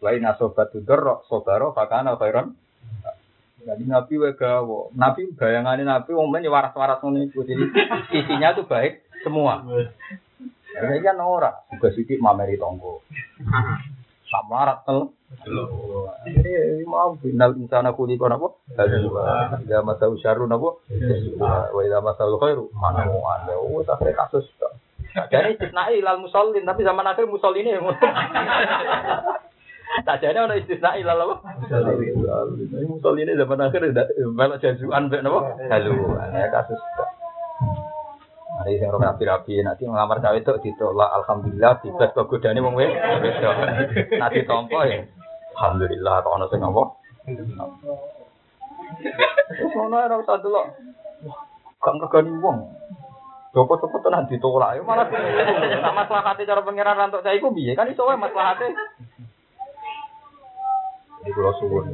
Lain 0.00 0.24
aso 0.24 0.56
batu 0.56 0.80
dorok 0.80 1.28
sobaro, 1.28 1.76
fakana 1.76 2.16
khairan. 2.16 2.56
Jadi 3.60 3.84
Nabi 3.84 4.14
wegawo, 4.16 4.88
Nabi 4.96 5.36
bayangannya 5.36 5.84
Nabi 5.84 6.16
wong 6.16 6.32
ya 6.40 6.48
waras-waras 6.48 7.04
ngono 7.04 7.28
Jadi 7.28 7.64
sisinya 8.08 8.56
tuh 8.56 8.64
baik 8.64 9.04
semua. 9.20 9.60
Ya 10.72 10.96
kan 11.04 11.20
ora, 11.20 11.60
juga 11.68 11.92
sidik 11.92 12.24
mameri 12.24 12.56
tonggo. 12.56 13.04
Sama 14.32 14.64
rat 14.64 14.80
tel. 14.88 15.12
Jadi 16.24 16.82
mau 16.88 17.12
final 17.20 17.52
insana 17.60 17.92
kuli 17.92 18.16
kono 18.16 18.40
apa? 18.40 18.48
Ya 19.68 19.84
masa 19.84 20.08
usyaru 20.08 20.48
napa? 20.48 20.80
Wa 21.74 21.80
idza 21.84 22.00
masal 22.00 22.40
khairu 22.40 22.72
manu 22.72 23.20
anda. 23.28 23.60
Oh, 23.60 23.84
sampai 23.84 24.16
kasus. 24.16 24.48
Jadi 25.10 25.58
istisnai 25.58 25.98
ilal 26.00 26.22
musallin 26.22 26.64
tapi 26.64 26.86
zaman 26.86 27.02
akhir 27.02 27.26
musallin 27.26 27.66
ini 27.66 27.76
Tak 29.90 30.22
jadi 30.22 30.38
ada 30.38 30.54
istisna 30.54 30.94
ilal 30.94 31.18
apa? 31.18 31.34
Musallin 32.86 33.26
ini 33.26 33.34
zaman 33.34 33.58
akhir 33.58 33.90
melok 34.32 34.62
jazuan 34.62 35.10
mbek 35.10 35.26
napa? 35.26 35.40
Halu. 35.66 36.14
Ya 36.30 36.46
kasus. 36.54 36.78
Hari 38.60 38.76
sing 38.76 38.92
ora 38.92 39.10
rapi-rapi 39.10 39.64
nanti 39.64 39.88
ngelamar 39.88 40.20
cawe 40.20 40.36
itu 40.36 40.52
ditolak 40.60 41.10
alhamdulillah 41.22 41.80
bebas 41.80 42.12
kok 42.12 42.28
godane 42.28 42.60
wong 42.60 42.76
wis 42.76 42.92
wedok. 42.92 43.54
Nanti 44.20 44.44
ditampa 44.44 44.80
ya 44.84 45.00
alhamdulillah 45.58 46.14
kok 46.22 46.34
ana 46.38 46.46
sing 46.52 46.60
apa. 46.60 46.82
Terus 49.58 49.72
ngono 49.74 49.96
ora 49.96 50.16
usah 50.22 50.38
delok. 50.38 50.66
Gak. 51.80 52.56
Joko-joko 53.50 53.96
tenan 54.06 54.30
ditolak. 54.30 54.78
Ya 54.78 54.82
malah 54.86 55.06
nak 55.10 55.94
maslahate 55.98 56.46
cara 56.46 56.62
pangeran 56.62 56.94
rantuk 56.94 57.26
saya 57.26 57.34
iku 57.40 57.50
piye? 57.50 57.74
Kan 57.74 57.90
iso 57.90 58.06
wae 58.06 58.14
maslahate. 58.14 58.70
Ini 61.20 61.30
kalau 61.36 61.52
suwun 61.60 61.92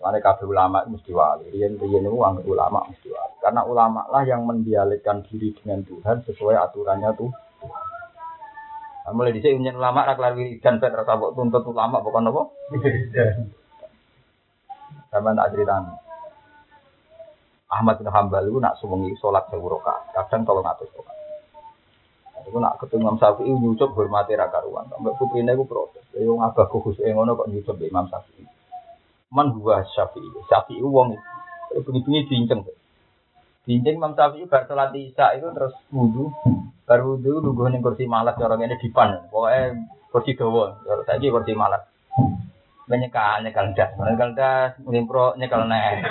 Karena 0.00 0.16
kabeh 0.16 0.48
ulama 0.48 0.80
mesti 0.88 1.12
wali. 1.12 1.52
Rian 1.52 1.76
rian 1.76 2.08
itu 2.08 2.18
anggap 2.24 2.46
ulama 2.48 2.88
mesti 2.88 3.12
wali. 3.12 3.36
Karena 3.44 3.60
ulama 3.68 4.08
lah 4.08 4.24
yang 4.24 4.48
mendialekkan 4.48 5.28
diri 5.28 5.52
dengan 5.52 5.84
Tuhan 5.84 6.24
sesuai 6.24 6.56
aturannya 6.56 7.12
tuh. 7.20 7.28
Nah, 9.04 9.12
mulai 9.12 9.36
di 9.36 9.44
sini 9.44 9.68
ulama 9.68 10.08
rak 10.08 10.16
lari 10.16 10.56
dan 10.62 10.80
pet 10.80 10.94
rasa 10.94 11.20
tuntut 11.36 11.68
ulama 11.68 12.00
bukan 12.00 12.32
apa? 12.32 12.42
Sama 15.12 15.36
tak 15.36 15.48
cerita. 15.52 15.76
Ahmad 17.70 18.02
bin 18.02 18.08
Hambal 18.10 18.50
itu 18.50 18.58
nak 18.58 18.80
suwengi 18.82 19.14
sholat 19.20 19.46
sewu 19.52 19.68
rakaat. 19.68 20.10
Kadang 20.16 20.42
kalau 20.42 20.64
ngatus 20.64 20.90
rakaat. 20.90 21.19
Itu 22.46 22.58
nak 22.60 22.80
ketemu 22.80 23.08
Imam 23.08 23.16
Syafi'i 23.20 23.50
nyucup 23.50 23.92
hormati 23.96 24.36
raka 24.36 24.64
ruan. 24.64 24.88
Sampai 24.88 25.16
putrine 25.16 25.52
itu 25.52 25.64
protes. 25.68 26.04
Ya 26.16 26.28
ngabah 26.28 26.66
khusus 26.70 27.00
ngono 27.00 27.36
kok 27.36 27.48
nyucup 27.48 27.76
Imam 27.82 28.06
Syafi'i 28.06 28.60
man 29.30 29.54
huwa 29.54 29.86
syafi'i. 29.94 30.26
Syafi'i 30.50 30.82
wong 30.82 31.14
itu 31.70 31.80
bunyi-bunyi 31.86 32.26
diinceng. 32.26 32.66
Diinceng 33.62 33.96
Imam 34.02 34.18
Syafi'i 34.18 34.50
bar 34.50 34.66
salat 34.66 34.90
Isya 34.90 35.38
itu 35.38 35.46
terus 35.54 35.74
wudu. 35.94 36.34
Bar 36.84 37.00
wudu 37.06 37.38
lungguh 37.38 37.70
ning 37.70 37.80
kursi 37.80 38.10
malas 38.10 38.34
cara 38.34 38.58
ngene 38.58 38.82
dipan. 38.82 39.30
Pokoke 39.30 39.86
kursi 40.10 40.34
dawa. 40.34 40.82
Cara 40.82 41.02
saiki 41.06 41.30
kursi 41.30 41.54
malas. 41.54 41.86
Menyekal 42.90 43.46
nyekal 43.46 43.70
das, 43.78 43.94
nyekal 43.94 44.34
das, 44.34 44.74
ngimpro 44.82 45.38
nyekal 45.38 45.70
nek. 45.70 46.02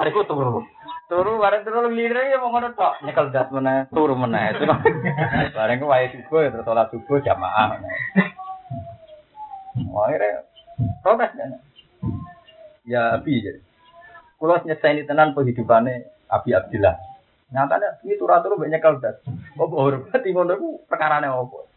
Hariku 0.00 0.24
turu. 0.24 0.64
Turu 1.12 1.36
bareng 1.36 1.60
turu 1.60 1.92
lire 1.92 2.32
ya 2.32 2.40
mau 2.40 2.48
ngono 2.48 2.72
tok, 2.72 3.04
nyekel 3.04 3.28
das 3.36 3.52
meneh, 3.52 3.84
turu 3.92 4.16
meneh. 4.16 4.56
Bareng 5.52 5.84
ku 5.84 5.92
wae 5.92 6.08
subuh 6.08 6.48
terus 6.48 6.64
salat 6.64 6.88
subuh 6.88 7.20
jamaah. 7.20 7.76
Wah, 9.92 10.08
protes 11.04 11.36
kan. 11.36 11.60
Ya 12.88 13.20
Abi 13.20 13.44
jadi. 13.44 13.60
Kulo 14.40 14.56
nyeseni 14.64 15.04
tenan 15.04 15.36
kehidupannya 15.36 16.08
Abi 16.32 16.56
Abdillah. 16.56 16.96
Nyatanya 17.52 18.00
ini 18.08 18.16
turatur 18.16 18.56
banyak 18.56 18.80
kaldas. 18.80 19.20
Oh 19.60 19.68
hormat 19.68 20.24
ngono 20.24 20.56
ku 20.56 20.68
perkarane 20.88 21.28
opo? 21.28 21.68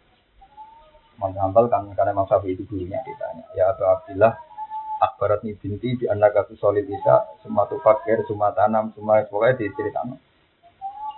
Mas 1.20 1.36
Hambal 1.36 1.68
kan 1.68 1.92
karena 1.92 2.16
Mas 2.16 2.32
itu 2.48 2.64
gurunya 2.72 3.04
ditanya. 3.04 3.44
Ya 3.52 3.68
Abu 3.76 3.84
Abdillah 3.84 4.32
akbarat 5.06 5.46
nih 5.46 5.54
binti 5.58 5.96
di 6.00 6.06
anak 6.10 6.34
aku 6.34 6.58
solid 6.58 6.86
bisa 6.90 7.38
semua 7.46 7.70
tuh 7.70 7.78
fakir 7.82 8.26
semua 8.26 8.50
tanam 8.52 8.90
semua 8.98 9.22
pokoknya 9.26 9.62
diceritakan. 9.62 10.18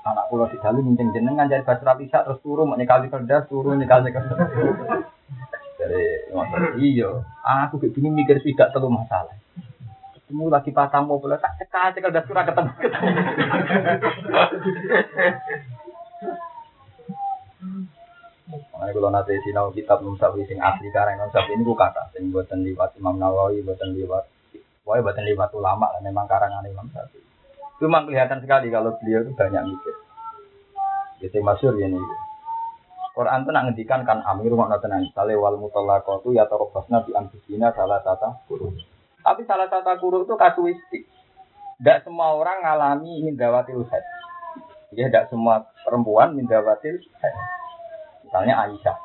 Anak 0.08 0.32
pulau 0.32 0.48
di 0.48 0.56
dalam 0.64 0.88
minjem 0.88 1.12
jenengan 1.12 1.52
jadi 1.52 1.68
basra 1.68 1.96
bisa 2.00 2.24
terus 2.24 2.40
turun 2.40 2.72
menyekali 2.72 3.12
kerdas 3.12 3.48
turun 3.52 3.76
menyekali 3.76 4.12
kerdas. 4.12 4.40
Dari 5.78 6.32
iya 6.80 7.12
aku 7.44 7.76
kayak 7.80 7.92
gini 7.92 8.08
mikir 8.12 8.40
tidak 8.40 8.72
terlalu 8.72 9.04
masalah. 9.04 9.36
Ketemu 10.16 10.48
lagi 10.48 10.72
patah 10.76 11.04
mau 11.04 11.20
boleh 11.20 11.40
tak 11.40 11.60
cekal 11.60 11.92
cekal 11.92 12.12
dah 12.12 12.24
surah 12.24 12.44
ketemu 12.48 12.72
ketemu. 12.80 13.10
Makanya 18.48 18.92
kalau 18.96 19.10
nanti 19.12 19.36
sinau 19.44 19.68
kitab 19.76 20.00
Musawi 20.00 20.48
sing 20.48 20.60
asli 20.64 20.88
karang 20.96 21.20
Musawi 21.20 21.52
ini 21.56 21.68
bukan 21.68 21.92
kata 21.92 22.16
sing 22.16 22.32
buatan 22.32 22.64
liwat 22.64 22.96
Imam 22.96 23.20
Nawawi 23.20 23.60
buatan 23.60 23.92
liwat 23.92 24.24
Wah, 24.88 25.04
buatan 25.04 25.28
liwat 25.28 25.52
ulama 25.52 25.92
lah 25.92 26.00
memang 26.00 26.32
karangan 26.32 26.64
Imam 26.64 26.88
Syafi'i. 26.96 27.20
Cuma 27.76 28.08
kelihatan 28.08 28.40
sekali 28.40 28.72
kalau 28.72 28.96
beliau 29.04 29.20
itu 29.20 29.36
banyak 29.36 29.60
mikir. 29.68 29.96
Jadi 31.20 31.44
masyur 31.44 31.76
ini. 31.76 32.00
Quran 33.12 33.44
itu 33.44 33.52
ngendikan 33.52 34.08
kan 34.08 34.24
amir 34.24 34.56
makna 34.56 34.80
tenan 34.80 35.04
sale 35.12 35.36
wal 35.36 35.60
mutallaqatu 35.60 36.32
ya 36.32 36.48
tarabasna 36.48 37.04
bi 37.04 37.12
anfusina 37.20 37.76
salah 37.76 38.00
tata 38.00 38.48
kurus. 38.48 38.80
Tapi 39.20 39.44
salah 39.44 39.68
satu 39.68 39.92
guru 40.00 40.24
itu 40.24 40.40
kasuistik. 40.40 41.04
Tidak 41.84 42.08
semua 42.08 42.32
orang 42.32 42.64
mengalami 42.64 43.28
mindawatil 43.28 43.84
head. 43.92 44.06
Ya, 44.96 45.12
tidak 45.12 45.28
semua 45.28 45.68
perempuan 45.84 46.32
mindawatil 46.32 47.04
head. 47.20 47.36
Misalnya 48.38 48.70
Aisyah. 48.70 48.98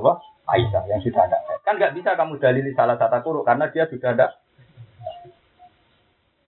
Apa? 0.00 0.12
Aisyah 0.48 0.82
yang 0.88 1.04
sudah 1.04 1.28
ada. 1.28 1.36
Kan 1.60 1.76
nggak 1.76 1.92
bisa 1.92 2.16
kamu 2.16 2.40
dalili 2.40 2.72
salah 2.72 2.96
satu 2.96 3.20
guru 3.20 3.44
karena 3.44 3.68
dia 3.68 3.84
sudah 3.84 4.16
ada. 4.16 4.32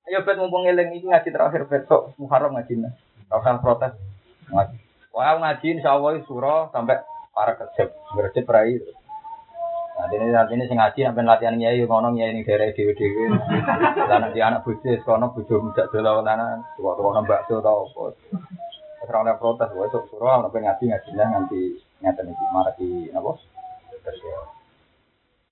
Ayo 0.08 0.24
bet 0.24 0.40
mumpung 0.40 0.64
eling 0.64 0.96
ini 0.96 1.04
ngaji 1.12 1.28
terakhir 1.28 1.68
besok 1.68 2.16
Muharram 2.16 2.56
ngaji. 2.56 2.80
Kalau 3.28 3.60
protes 3.60 3.92
ngaji. 4.48 4.76
Wah 5.12 5.36
ngaji 5.36 5.66
insya 5.76 5.92
Allah 5.92 6.16
surah 6.24 6.72
sampai 6.72 7.04
para 7.36 7.60
kecep, 7.60 7.92
bercep 8.16 8.48
rai. 8.48 8.80
Nah, 10.00 10.08
ini 10.16 10.32
saat 10.32 10.48
ini 10.48 10.64
sing 10.64 10.80
ngaji 10.80 11.12
sampai 11.12 11.28
latihan 11.28 11.60
nyai 11.60 11.84
ngono 11.84 12.16
nyai 12.16 12.32
ini 12.32 12.40
daerah 12.40 12.72
dewi 12.72 12.96
dewi. 12.96 13.36
Anak 14.08 14.32
di 14.32 14.40
anak 14.40 14.64
bujuk, 14.64 15.04
kono 15.04 15.36
bujuk 15.36 15.60
muda 15.60 15.92
dulu 15.92 16.24
lana, 16.24 16.56
tua 16.80 16.96
tua 16.96 17.20
nambah 17.20 17.44
bakso 17.44 17.60
tau 17.60 17.84
orang 19.10 19.36
protes, 19.42 19.74
wah 19.74 19.90
sok 19.92 20.08
surah, 20.08 20.46
sampai 20.46 20.62
ngaji 20.64 20.84
ngaji 20.88 21.10
lah 21.18 21.26
nanti 21.28 21.60
ngeten 22.00 22.32
iki 22.32 22.44
marah 22.52 22.72
di 22.76 23.08
nabo. 23.12 23.36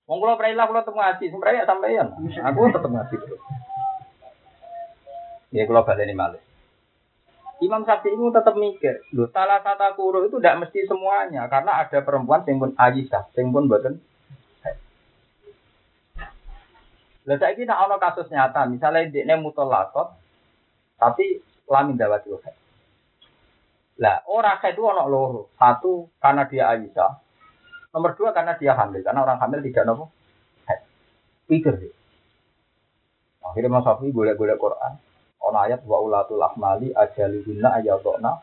Wong 0.09 0.17
kula 0.17 0.41
preilah 0.41 0.65
kula 0.65 0.81
tetep 0.81 0.97
ngaji, 0.97 1.25
sebenarnya 1.29 1.69
sampeyan. 1.69 2.07
Aku 2.17 2.59
tetep 2.73 2.89
ngaji 2.89 3.15
terus. 3.21 3.41
Ya 5.53 5.63
kula 5.69 5.85
baleni 5.85 6.17
malih. 6.17 6.41
Imam 7.59 7.83
Syafi'i 7.83 8.15
itu 8.15 8.31
tetap 8.31 8.55
mikir, 8.55 9.03
loh 9.11 9.27
salah 9.35 9.59
satu 9.59 9.91
kuru 9.99 10.23
itu 10.23 10.39
tidak 10.39 10.63
mesti 10.63 10.79
semuanya, 10.87 11.43
karena 11.51 11.83
ada 11.83 11.99
perempuan 12.07 12.47
yang 12.47 12.55
pun 12.55 12.71
Aisyah, 12.71 13.35
yang 13.35 13.51
pun 13.51 13.67
buatan 13.67 13.99
Lah 17.27 17.37
saiki 17.37 17.67
nek 17.67 17.77
ana 17.77 17.99
kasus 17.99 18.31
nyata, 18.31 18.63
misalnya 18.65 19.11
dekne 19.11 19.37
mutolakot 19.43 20.17
tapi 20.97 21.43
lamin 21.69 21.99
dawati 21.99 22.31
haid. 22.31 22.58
Lah, 23.99 24.23
ora 24.31 24.55
haid 24.63 24.79
itu 24.79 24.83
ana 24.87 25.03
loro. 25.03 25.51
Satu 25.59 26.07
karena 26.23 26.47
dia 26.47 26.71
Aisyah. 26.71 27.11
Nomor 27.91 28.15
dua 28.15 28.31
karena 28.31 28.55
dia 28.55 28.71
hamil, 28.77 29.03
karena 29.03 29.27
orang 29.27 29.39
hamil 29.43 29.59
tidak 29.59 29.83
nopo. 29.83 30.07
Pikir 31.49 31.73
deh. 31.81 31.93
Akhirnya 33.41 33.73
Mas 33.73 33.83
Safi 33.83 34.13
boleh-boleh 34.13 34.55
Quran. 34.55 34.93
Ana 35.41 35.59
ayat 35.65 35.81
wa 35.83 35.97
ulatul 35.99 36.39
ahmali 36.45 36.93
ajalihunna 36.93 37.81
ayatuna 37.81 38.37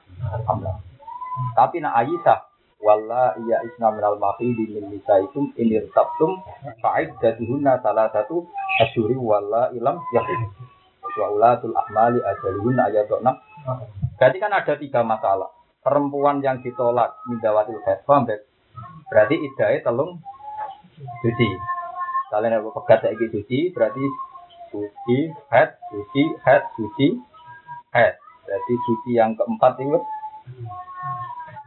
hamla. 0.45 0.83
Tapi 1.55 1.79
nak 1.79 1.95
Aisyah 2.03 2.39
walla 2.83 3.33
iya 3.41 3.63
isna 3.65 3.95
minal 3.95 4.19
mahidi 4.21 4.69
min 4.69 4.91
nisaikum 4.93 5.55
inir 5.57 5.89
sabtum 5.95 6.43
fa'id 6.83 7.15
jatuhunna 7.23 7.81
salah 7.81 8.13
satu 8.13 8.45
asyuri 8.85 9.17
walla 9.17 9.73
ilam 9.73 10.03
yahid 10.13 10.51
wa 11.01 11.27
ulatul 11.33 11.73
ahmali 11.73 12.21
ajalihunna 12.21 12.93
ayatokna 12.93 13.33
berarti 14.17 14.39
kan 14.41 14.53
ada 14.53 14.75
tiga 14.77 15.01
masalah 15.07 15.53
perempuan 15.81 16.43
yang 16.43 16.61
ditolak 16.61 17.17
mindawatil 17.29 17.81
haid 17.85 18.41
berarti 19.09 19.35
idai 19.39 19.81
telung 19.81 20.21
suci 21.23 21.49
kalian 22.33 22.59
ada 22.59 22.71
pegat 22.75 23.07
saya 23.07 23.15
suci 23.15 23.71
berarti 23.71 24.05
suci 24.75 25.19
head 25.53 25.79
suci 25.93 26.23
head 26.43 26.63
suci 26.75 27.07
head 27.95 28.15
berarti 28.45 28.75
suci 28.83 29.11
yang 29.15 29.37
keempat 29.39 29.79
itu 29.79 30.01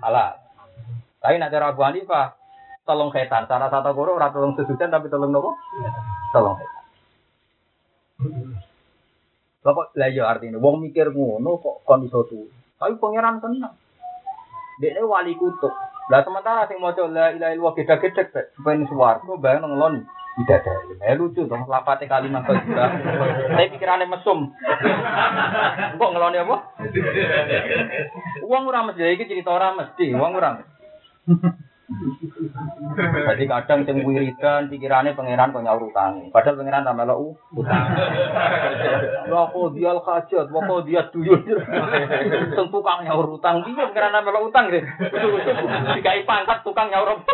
halal 0.03 0.35
tapi 1.19 1.35
nak 1.35 1.51
cara 1.51 1.75
Abu 1.75 1.83
Hanifah, 1.83 2.39
tolong 2.87 3.11
setan. 3.11 3.43
Cara 3.51 3.67
satu 3.67 3.91
guru 3.91 4.15
ora 4.15 4.31
tolong 4.31 4.55
sesucian 4.55 4.87
tapi 4.87 5.11
tolong 5.11 5.35
nopo? 5.35 5.51
Tolong 6.31 6.55
setan. 6.55 6.83
Bapak 9.69 9.93
lah 9.93 10.09
ya 10.09 10.25
artinya, 10.25 10.57
wong 10.57 10.81
mikir 10.81 11.13
ngono 11.13 11.61
kok 11.61 11.85
kon 11.85 12.01
iso 12.01 12.25
tuh. 12.25 12.49
Tapi 12.81 12.97
pangeran 12.97 13.37
tenang. 13.37 13.77
Dia 14.81 15.05
wali 15.05 15.37
kutub. 15.37 15.69
Lah 16.09 16.25
sementara 16.25 16.65
sing 16.65 16.81
maca 16.81 17.05
la 17.05 17.29
ilaha 17.37 17.53
illallah 17.53 17.73
gede-gede 17.77 18.49
supaya 18.57 18.81
swarga 18.89 19.29
bayang 19.37 19.69
ngeloni. 19.69 20.01
Tidak 20.41 20.57
ada. 20.65 20.73
Eh 21.05 21.13
lucu 21.19 21.45
dong 21.45 21.69
lapate 21.69 22.09
kalimat 22.09 22.41
kok 22.49 22.57
juga. 22.65 22.97
Saya 23.53 23.69
pikirannya 23.69 24.09
mesum. 24.09 24.49
Kok 26.01 26.11
ngeloni 26.17 26.37
apa? 26.41 26.55
Uang 28.41 28.63
orang 28.73 28.89
mesti 28.89 29.05
iki 29.05 29.29
cerita 29.29 29.53
orang 29.53 29.77
mesti, 29.77 30.09
uang 30.17 30.33
orang. 30.33 30.65
Jadi 32.99 33.43
kadang 33.49 33.81
sing 33.81 34.05
wiridan 34.05 34.69
pikirannya 34.69 35.17
pangeran 35.17 35.49
kok 35.49 35.65
nyaur 35.65 35.89
utang. 35.89 36.29
Padahal 36.29 36.61
pangeran 36.61 36.85
tambah 36.85 37.05
lo 37.09 37.33
utang. 37.57 37.85
Wa 39.25 39.49
dia 39.73 39.97
hajat, 39.97 40.45
wa 40.53 40.77
dia 40.85 41.01
duyun. 41.09 41.41
Sing 42.53 42.67
tukang 42.69 43.01
nyaur 43.01 43.33
utang 43.33 43.65
piye 43.65 43.83
pangeran 43.89 44.13
tambah 44.13 44.33
lo 44.37 44.39
utang 44.53 44.69
gitu. 44.69 44.85
Dikai 45.97 46.29
pangkat 46.29 46.61
tukang 46.61 46.93
nyaur. 46.93 47.25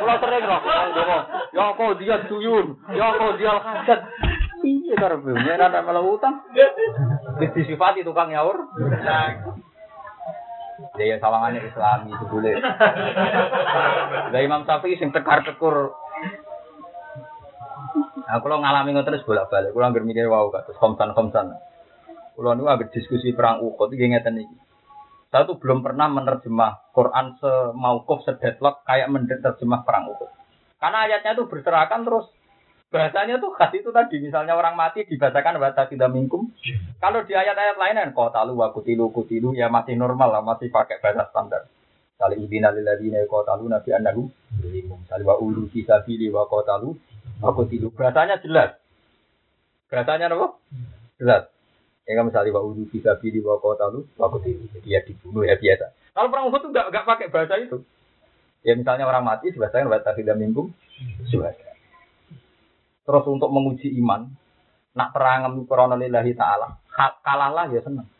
Kula 0.00 0.14
sering 0.16 0.44
kok 0.48 0.62
Ya 1.52 1.64
kok 1.76 1.96
dia 2.00 2.16
duyun, 2.24 2.66
ya 2.96 3.06
hajat. 3.60 4.00
Iya 4.64 4.94
karepe 4.96 5.30
pangeran 5.36 5.72
tambah 5.72 5.92
lo 5.92 6.16
utang. 6.16 6.48
Disifati 7.52 8.00
tukang 8.08 8.32
nyaur. 8.32 8.72
Ya 10.96 11.04
ya 11.04 11.16
sawangannya 11.16 11.64
Islami 11.64 12.12
itu 12.12 12.24
boleh. 12.28 12.60
Lah 14.32 14.40
Imam 14.40 14.68
Syafi'i 14.68 15.00
sing 15.00 15.08
tekar-tekur. 15.12 15.96
Nah, 18.26 18.42
kalau 18.42 18.58
ngalami 18.58 18.90
ngoten 18.92 19.14
terus 19.14 19.24
bolak-balik, 19.24 19.70
kalau 19.70 19.86
nggak 19.86 20.02
mikir 20.02 20.26
wow 20.26 20.50
kados 20.50 20.76
komsan 20.82 21.14
komsan. 21.14 21.54
Kalau 22.36 22.52
nu 22.52 22.68
agak 22.68 22.92
diskusi 22.92 23.32
perang 23.32 23.64
Uhud 23.64 23.88
iki 23.96 24.12
ngeten 24.12 24.36
iki. 24.36 24.56
Saya 25.32 25.48
tuh 25.48 25.56
belum 25.56 25.80
pernah 25.80 26.10
menerjemah 26.12 26.92
Quran 26.92 27.38
semaukuf 27.40 28.26
sedeadlock 28.28 28.84
kayak 28.84 29.08
menerjemah 29.08 29.80
perang 29.86 30.12
Uhud. 30.12 30.28
Karena 30.76 31.08
ayatnya 31.08 31.32
itu 31.38 31.48
berserakan 31.48 32.04
terus 32.04 32.26
bahasanya 32.90 33.42
tuh 33.42 33.50
khas 33.54 33.74
itu 33.74 33.90
tadi 33.90 34.22
misalnya 34.22 34.54
orang 34.54 34.78
mati 34.78 35.02
dibacakan 35.02 35.58
bahasa 35.58 35.90
tidak 35.90 36.10
mingkum. 36.14 36.50
Kalau 37.02 37.26
di 37.26 37.34
ayat-ayat 37.34 37.76
lain 37.76 37.98
kan 37.98 38.10
kota 38.14 38.40
lu 38.46 38.58
kutilu 38.70 39.10
kutilu 39.10 39.52
ya 39.52 39.66
masih 39.66 39.98
normal 39.98 40.30
lah 40.30 40.42
masih 40.42 40.70
pakai 40.70 41.02
bahasa 41.02 41.26
standar. 41.30 41.66
Kali 42.16 42.40
udina 42.40 42.72
liladina 42.72 43.20
kota 43.28 43.58
lu 43.58 43.68
nabi 43.68 43.92
anahu 43.92 44.30
Kali 45.10 45.22
wa 45.26 45.36
ulu 45.36 45.68
kisabili 45.68 46.30
wa 46.30 46.46
kota 46.46 46.78
lu 46.78 46.96
kutilu. 47.42 47.90
Bahasanya 47.92 48.40
jelas. 48.40 48.78
Bahasanya 49.90 50.32
apa? 50.32 50.56
jelas. 51.20 51.42
Ya 52.06 52.12
kan 52.14 52.24
misalnya 52.30 52.54
wa 52.54 52.62
ulu 52.64 52.86
kisabili 52.88 53.42
wa 53.42 53.58
kota 53.58 53.90
lu 53.90 54.06
kutilu. 54.16 54.64
Jadi 54.72 54.88
ya 54.94 55.02
dibunuh 55.02 55.42
ya 55.42 55.58
biasa. 55.58 55.92
Kalau 56.16 56.32
perang 56.32 56.48
Uhud 56.48 56.60
tuh 56.64 56.70
gak, 56.72 56.88
gak 56.88 57.04
pakai 57.04 57.28
bahasa 57.28 57.60
itu. 57.60 57.84
Ya 58.64 58.72
misalnya 58.72 59.04
orang 59.04 59.26
mati 59.26 59.52
dibacakan 59.52 59.92
bahasa 59.92 60.16
tidak 60.16 60.40
mingkum 60.40 60.72
sudah 61.28 61.52
Terus 63.06 63.24
untuk 63.30 63.54
menguji 63.54 63.94
iman, 64.02 64.26
nak 64.98 65.14
perang 65.14 65.62
krono 65.70 65.94
lillahi 65.94 66.34
ta'ala, 66.34 66.74
kalahlah 67.22 67.70
ya 67.70 67.78
senang. 67.86 68.10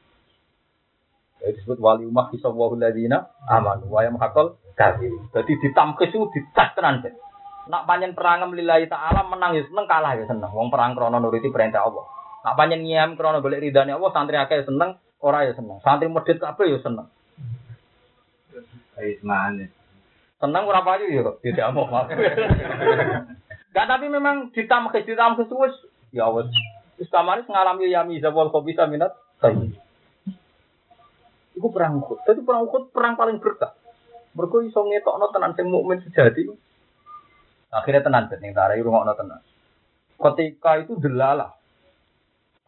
Ya 1.42 1.50
disebut 1.50 1.82
wali 1.82 2.06
umah 2.06 2.30
kisawwahu 2.30 2.78
ladina 2.78 3.26
aman 3.50 3.82
wa 3.90 4.06
hakol 4.22 4.54
kafir. 4.78 5.10
Jadi 5.34 5.52
ditamkes 5.58 6.14
itu 6.14 6.30
dicas 6.30 6.70
tenan 6.78 7.02
Nak 7.66 7.82
panjen 7.82 8.14
perang 8.14 8.46
lillahi 8.54 8.86
ta'ala 8.86 9.26
menang 9.26 9.58
ya 9.58 9.66
seneng, 9.66 9.90
kalah 9.90 10.14
ya 10.14 10.24
seneng. 10.30 10.54
Wong 10.54 10.70
perang 10.70 10.94
krono 10.94 11.18
nuruti 11.18 11.50
perintah 11.50 11.82
Allah. 11.82 12.06
Nak 12.46 12.54
panjen 12.54 12.86
ngiyam 12.86 13.18
krono 13.18 13.42
golek 13.42 13.58
ridane 13.58 13.90
Allah, 13.90 14.14
santri 14.14 14.38
akeh 14.38 14.62
seneng, 14.62 15.02
ora 15.18 15.42
ya 15.42 15.52
seneng. 15.58 15.82
Santri 15.82 16.06
medhit 16.06 16.38
kabeh 16.38 16.70
ya 16.70 16.78
seneng. 16.78 17.10
Ayo 18.96 19.12
semangat. 19.18 19.74
Seneng 20.38 20.62
ora 20.62 20.80
payu 20.86 21.10
ya 21.10 21.26
kok, 21.26 21.42
tidak 21.42 21.74
mau. 21.74 21.90
Gak 23.74 23.86
tapi 23.86 24.06
memang 24.06 24.52
ditamkes 24.54 25.06
ditamkes 25.06 25.50
wis 25.50 25.74
ya 26.12 26.28
wis. 26.30 26.50
Wis 27.00 27.10
ngalami 27.12 27.92
yami 27.92 28.22
zawal 28.22 28.52
kok 28.52 28.64
bisa 28.64 28.86
minat 28.86 29.12
saya. 29.42 29.68
Iku 31.56 31.72
perang 31.72 32.04
Uhud. 32.04 32.20
Jadi 32.28 32.40
perang 32.44 32.68
Uhud 32.68 32.92
perang 32.92 33.16
paling 33.16 33.40
berkah. 33.40 33.72
Mergo 34.36 34.60
iso 34.60 34.84
ngetokno 34.84 35.32
tenan 35.32 35.56
sing 35.56 35.72
mukmin 35.72 36.04
sejati. 36.04 36.44
Akhirnya 37.72 38.04
tenan 38.04 38.28
ning 38.28 38.52
tarai 38.52 38.84
rungokno 38.84 39.12
tenan. 39.16 39.40
Ketika 40.16 40.84
itu 40.84 41.00
delalah. 41.00 41.56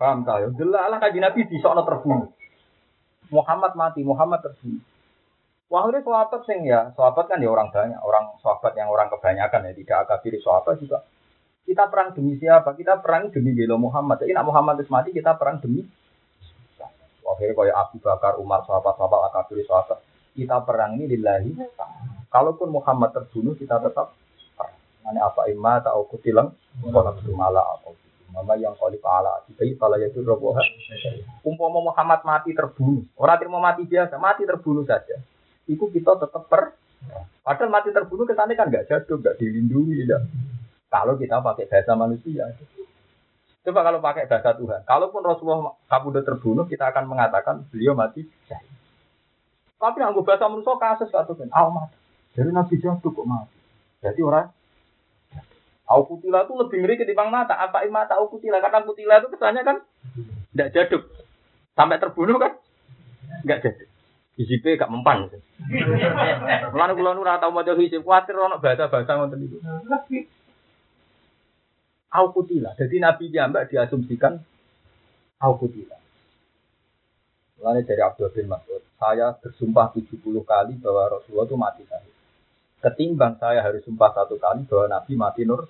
Paham 0.01 0.25
ta 0.25 0.41
ya? 0.41 0.49
Delalah 0.49 0.97
kanjeng 1.01 1.25
Nabi 1.25 1.45
disokno 1.49 1.85
terbunuh. 1.85 2.33
Muhammad 3.29 3.77
mati, 3.77 4.01
Muhammad 4.01 4.41
terbunuh. 4.41 4.81
Wahai 5.69 6.01
sahabat 6.01 6.49
sing 6.49 6.65
ya, 6.65 6.97
sahabat 6.97 7.29
kan 7.29 7.45
ya 7.45 7.53
orang 7.53 7.69
banyak, 7.69 8.01
orang 8.01 8.33
sahabat 8.41 8.73
yang 8.73 8.89
orang 8.89 9.13
kebanyakan 9.13 9.69
ya, 9.69 9.73
tidak 9.77 9.97
akabir 10.09 10.41
sahabat 10.41 10.81
juga. 10.81 11.05
Kita 11.69 11.93
perang 11.93 12.17
demi 12.17 12.41
siapa? 12.41 12.73
Kita 12.73 12.97
perang 13.05 13.29
demi 13.29 13.53
bela 13.53 13.77
Muhammad. 13.77 14.25
Nak 14.25 14.47
Muhammad 14.49 14.81
itu 14.81 14.89
mati, 14.89 15.13
kita 15.13 15.37
perang 15.37 15.61
demi 15.61 15.85
Akhirnya 17.29 17.53
kayak 17.53 17.77
Abu 17.77 18.01
Bakar, 18.01 18.41
Umar, 18.41 18.65
sahabat-sahabat 18.65 19.21
akabir 19.29 19.61
sahabat. 19.69 20.01
Kita 20.33 20.65
perang 20.65 20.97
ini 20.97 21.13
lillahi. 21.13 21.61
Kalaupun 22.33 22.73
Muhammad 22.73 23.13
terbunuh, 23.13 23.53
kita 23.53 23.77
tetap 23.85 24.17
perang. 24.57 24.73
Ini 25.13 25.21
apa 25.21 25.53
imma 25.53 25.85
ta'au 25.85 26.09
kutilang, 26.09 26.57
kalau 26.81 27.13
malah 27.37 27.77
atau 27.77 27.93
Mama 28.33 28.57
yang 28.61 28.77
kali 28.77 29.01
pala, 29.01 29.45
jadi 29.57 29.73
pala 29.77 30.01
itu 30.01 30.25
roboh. 30.25 30.57
Umpama 31.45 31.93
Muhammad 31.93 32.25
mati 32.25 32.57
terbunuh, 32.57 33.05
orang 33.21 33.37
terima 33.41 33.61
mati 33.61 33.85
biasa, 33.89 34.21
mati 34.21 34.45
terbunuh 34.45 34.85
saja 34.85 35.17
itu 35.69 35.85
kita 35.93 36.17
tetap 36.17 36.49
per. 36.49 36.75
Padahal 37.45 37.71
mati 37.71 37.95
terbunuh 37.95 38.27
kesannya 38.27 38.59
kan 38.59 38.69
nggak 38.69 38.91
jatuh, 38.91 39.17
nggak 39.23 39.39
dilindungi, 39.39 40.05
ya. 40.05 40.19
Kalau 40.89 41.15
kita 41.21 41.45
pakai 41.45 41.69
bahasa 41.69 41.93
manusia. 41.95 42.45
Coba 43.63 43.81
kalau 43.85 44.01
pakai 44.01 44.27
bahasa 44.27 44.57
Tuhan. 44.57 44.81
Kalaupun 44.89 45.21
Rasulullah 45.21 45.77
kabudut 45.87 46.25
terbunuh, 46.25 46.65
kita 46.65 46.89
akan 46.91 47.05
mengatakan 47.07 47.69
beliau 47.69 47.93
mati 47.93 48.25
syahid. 48.49 48.73
Tapi 49.79 50.03
anggo 50.03 50.27
bahasa 50.27 50.51
manusia 50.51 50.75
kasus 50.75 51.09
kan, 51.13 51.29
oh 51.55 51.71
mati. 51.71 51.97
Jadi 52.35 52.51
Nabi 52.51 52.75
jatuh 52.81 53.11
kok 53.13 53.29
mati. 53.29 53.57
Jadi 54.03 54.21
orang 54.25 54.49
Au 55.89 56.05
kutila 56.05 56.45
itu 56.45 56.53
lebih 56.53 56.85
ngeri 56.85 57.01
ketimbang 57.01 57.33
mata. 57.33 57.57
Apa 57.57 57.81
mata 57.89 58.21
au 58.21 58.29
kutila? 58.29 58.61
Karena 58.61 58.85
kutila 58.85 59.25
itu 59.25 59.33
kesannya 59.33 59.65
kan 59.65 59.77
tidak 60.53 60.69
jaduk. 60.77 61.03
Sampai 61.73 61.97
terbunuh 61.97 62.37
kan? 62.37 62.61
Enggak 63.41 63.65
jaduk. 63.65 63.89
Hizibnya 64.39 64.87
gak 64.87 64.93
mempan. 64.95 65.27
Mulane 66.71 66.93
kula 66.95 67.11
nu 67.11 67.27
ora 67.27 67.43
tau 67.43 67.51
maca 67.51 67.75
hizib, 67.75 68.07
kuwatir 68.07 68.39
ana 68.39 68.63
bahasa-bahasa 68.63 69.19
ngoten 69.19 69.39
niku. 69.43 69.59
Au 72.15 72.31
kutila. 72.31 72.71
Jadi 72.79 73.03
Nabi 73.03 73.35
Jambak 73.35 73.67
diasumsikan 73.67 74.39
au 75.43 75.53
kutila. 75.59 75.99
Mulane 77.59 77.83
dari 77.83 77.99
Abdul 77.99 78.31
bin 78.31 78.47
Mas'ud, 78.47 78.79
saya 78.95 79.35
bersumpah 79.35 79.91
70 79.91 80.23
kali 80.47 80.79
bahwa 80.79 81.19
Rasulullah 81.19 81.47
itu 81.51 81.57
mati 81.59 81.83
syahid. 81.91 82.15
Ketimbang 82.79 83.43
saya 83.43 83.59
harus 83.67 83.83
sumpah 83.83 84.15
satu 84.15 84.39
kali 84.39 84.63
bahwa 84.71 84.87
Nabi 84.87 85.13
mati 85.19 85.43
nur. 85.43 85.67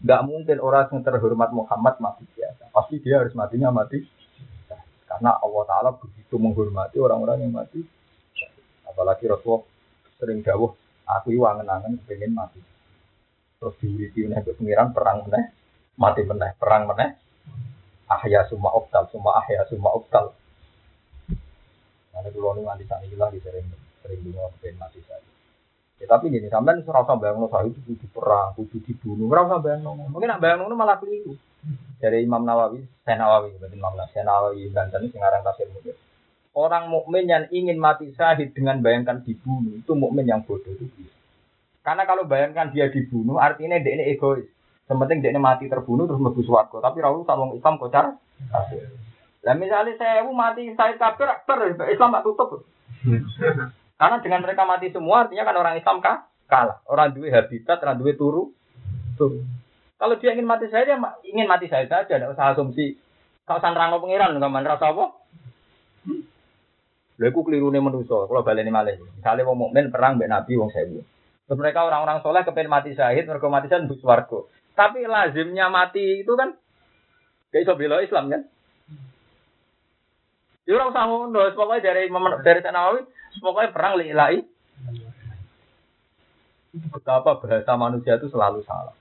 Gak 0.00 0.24
mungkin 0.24 0.64
orang 0.64 0.88
yang 0.88 1.04
terhormat 1.04 1.52
Muhammad 1.52 2.00
mati 2.00 2.24
biasa. 2.32 2.72
Pasti 2.72 3.04
dia 3.04 3.20
harus 3.20 3.36
matinya 3.36 3.68
mati 3.68 4.00
karena 5.20 5.36
Allah 5.36 5.64
Ta'ala 5.68 5.90
begitu 6.00 6.40
menghormati 6.40 6.96
orang-orang 6.96 7.44
yang 7.44 7.52
mati. 7.52 7.84
Apalagi 8.88 9.28
Rasulullah 9.28 9.68
sering 10.16 10.40
jauh, 10.40 10.72
aku 11.04 11.36
iwa 11.36 11.60
angen 11.60 12.00
pengen 12.08 12.32
mati. 12.32 12.56
Terus 13.60 13.76
diwiri 13.84 14.32
ke 14.40 14.56
pengiran 14.56 14.96
perang 14.96 15.28
meneh, 15.28 15.52
mati 16.00 16.24
meneh, 16.24 16.56
perang 16.56 16.88
meneh. 16.88 17.20
Ahya 18.08 18.48
summa 18.48 18.72
optal, 18.72 19.12
summa 19.12 19.44
ahya 19.44 19.68
summa 19.68 19.92
optal. 19.92 20.32
Nanti 22.16 22.28
dulu 22.32 22.56
nih 22.56 22.64
mati 22.64 22.88
sana 22.88 23.04
hilang, 23.04 23.36
sering 23.44 23.68
sering 24.00 24.24
dulu 24.24 24.40
pengen 24.64 24.80
mati 24.80 25.04
saja. 25.04 25.28
Ya, 26.00 26.08
tapi 26.08 26.32
gini, 26.32 26.48
sampean 26.48 26.80
ora 26.80 27.04
usah 27.04 27.20
bayangno 27.20 27.52
sahih 27.52 27.76
itu 27.76 27.92
kudu 27.92 28.08
perang, 28.08 28.56
kudu 28.56 28.80
dibunuh. 28.88 29.28
Ora 29.28 29.44
usah 29.44 29.60
bayangno. 29.60 30.00
Mungkin 30.08 30.32
nak 30.32 30.40
bayangno 30.40 30.72
malah 30.72 30.96
keliru 30.96 31.36
dari 32.00 32.24
Imam 32.24 32.42
Nawawi, 32.44 32.80
saya 33.04 33.20
Nawawi, 33.20 33.56
berarti 33.60 33.76
Imam 33.76 33.92
Nawawi, 33.92 34.12
saya 34.12 34.24
Nawawi 34.24 34.62
Banten 34.72 35.10
sekarang 35.12 35.40
tafsir 35.44 35.68
mungkin. 35.68 35.96
Orang 36.50 36.90
mukmin 36.90 37.30
yang 37.30 37.46
ingin 37.54 37.78
mati 37.78 38.10
syahid 38.16 38.50
dengan 38.56 38.82
bayangkan 38.82 39.22
dibunuh 39.22 39.78
itu 39.78 39.92
mukmin 39.94 40.26
yang 40.26 40.42
bodoh 40.42 40.74
itu. 40.74 41.06
Karena 41.86 42.02
kalau 42.04 42.26
bayangkan 42.26 42.74
dia 42.74 42.90
dibunuh 42.90 43.38
artinya 43.38 43.78
dia 43.78 43.94
ini 43.94 44.10
egois. 44.10 44.44
Sementing 44.90 45.22
dia 45.22 45.30
ini 45.30 45.38
mati 45.38 45.70
terbunuh 45.70 46.10
terus 46.10 46.18
lebih 46.18 46.42
suwargo. 46.42 46.82
Tapi 46.82 46.98
Rasul 46.98 47.22
salong 47.22 47.54
Islam 47.54 47.78
kocar. 47.78 48.18
Nah 49.40 49.54
misalnya 49.54 49.94
saya 49.94 50.26
mati 50.26 50.74
saya 50.74 50.98
kafir, 50.98 51.30
Islam 51.86 52.18
tak 52.18 52.26
tutup. 52.26 52.66
Karena 54.00 54.16
dengan 54.18 54.42
mereka 54.42 54.66
mati 54.66 54.90
semua 54.90 55.24
artinya 55.24 55.46
kan 55.46 55.54
orang 55.54 55.78
Islam 55.78 56.02
kah? 56.02 56.30
kalah. 56.50 56.82
Orang 56.90 57.14
duit 57.14 57.30
habitat, 57.30 57.78
orang 57.86 58.02
duit 58.02 58.18
turu. 58.18 58.50
Turu. 59.14 59.46
Kalau 60.00 60.16
dia 60.16 60.32
ingin 60.32 60.48
mati 60.48 60.64
saya, 60.72 60.88
dia 60.88 60.96
ingin 61.28 61.44
mati 61.44 61.68
saya 61.68 61.84
saja, 61.84 62.08
tidak 62.08 62.32
usah 62.32 62.56
asumsi. 62.56 62.96
Kalau 63.44 63.60
sanrang 63.60 64.00
pengiran, 64.00 64.32
nggak 64.32 64.48
mana 64.48 64.72
rasa 64.72 64.96
apa? 64.96 65.12
Hmm. 66.08 66.24
Keliru 67.20 67.68
nih 67.68 67.84
manusia. 67.84 68.24
Kalau 68.24 68.40
balik 68.40 68.64
ini 68.64 68.72
malah. 68.72 68.96
Misalnya 68.96 69.44
mau 69.44 69.52
mukmin 69.52 69.92
perang 69.92 70.16
mbak 70.16 70.32
Nabi 70.32 70.56
wong 70.56 70.72
sewu. 70.72 71.04
Terus 71.44 71.58
mereka 71.60 71.84
orang-orang 71.84 72.24
soleh 72.24 72.40
kepengen 72.48 72.72
mati 72.72 72.96
syahid, 72.96 73.28
mereka 73.28 73.52
mati 73.52 73.68
syahid 73.68 73.92
bus 73.92 74.00
warga. 74.00 74.48
Tapi 74.72 75.04
lazimnya 75.04 75.68
mati 75.68 76.24
itu 76.24 76.32
kan 76.32 76.56
kayak 77.52 77.68
iso 77.68 77.76
bela 77.76 78.00
Islam 78.00 78.32
kan? 78.32 78.42
Ya 80.64 80.78
ora 80.78 80.88
usah 80.88 81.04
ngono, 81.10 81.50
pokoknya 81.52 81.92
dari 81.92 82.08
dari 82.46 82.60
Nawawi, 82.62 83.02
pokoknya 83.42 83.74
perang 83.74 83.98
lillahi 83.98 84.46
Betapa 86.70 87.42
bahasa 87.42 87.74
manusia 87.74 88.14
itu 88.14 88.30
selalu 88.30 88.62
salah. 88.62 88.94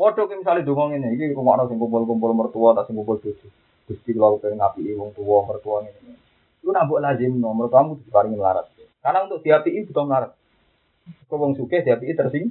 Waduh, 0.00 0.32
misalnya 0.32 0.64
dongeng 0.64 0.96
ini, 0.96 1.12
ini 1.12 1.36
rumah 1.36 1.60
nasi 1.60 1.76
kumpul-kumpul 1.76 2.32
mertua, 2.32 2.72
tak 2.72 2.88
kumpul 2.88 3.20
bojo. 3.20 3.36
Gusti 3.84 4.16
kalau 4.16 4.40
pengen 4.40 4.56
ngapi 4.56 4.96
wong 4.96 5.12
tua 5.12 5.44
mertua 5.44 5.84
ini. 5.84 6.16
Lu 6.64 6.72
nabuk 6.72 7.04
lazim 7.04 7.36
nomor 7.36 7.68
kamu 7.68 8.00
paling 8.08 8.32
melarat. 8.32 8.64
Karena 9.04 9.28
untuk 9.28 9.44
diapi 9.44 9.84
butuh 9.92 10.04
melarat. 10.08 10.32
Kau 11.28 11.36
wong 11.36 11.52
suke 11.52 11.84
diapi 11.84 12.16
tersing. 12.16 12.48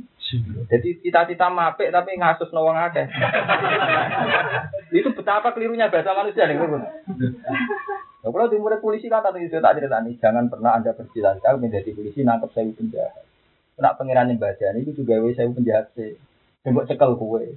Jadi 0.70 1.02
cita-cita 1.02 1.50
mapek 1.50 1.90
tapi 1.90 2.22
ngasus 2.22 2.54
nawang 2.54 2.78
ada. 2.78 3.10
itu 4.94 5.10
betapa 5.10 5.50
kelirunya 5.58 5.90
bahasa 5.90 6.14
manusia 6.14 6.46
nih. 6.46 6.54
Nah, 6.54 8.30
kalau 8.30 8.46
di 8.46 8.62
polisi 8.78 9.10
kan 9.10 9.26
tadi 9.26 9.50
sudah 9.50 9.74
tak 9.74 9.82
cerita 9.82 9.98
nih, 10.06 10.22
jangan 10.22 10.54
pernah 10.54 10.78
anda 10.78 10.94
bercita-cita 10.94 11.58
menjadi 11.58 11.98
polisi 11.98 12.22
nangkep 12.22 12.54
saya 12.54 12.70
penjahat. 12.78 13.26
Kena 13.74 13.98
pengiran 13.98 14.38
baca 14.38 14.66
ini 14.76 14.94
juga 14.94 15.18
saya 15.34 15.50
penjahat 15.50 15.90
sih. 15.98 16.29
Tembok 16.64 16.88
cekel 16.88 17.12
kue. 17.16 17.56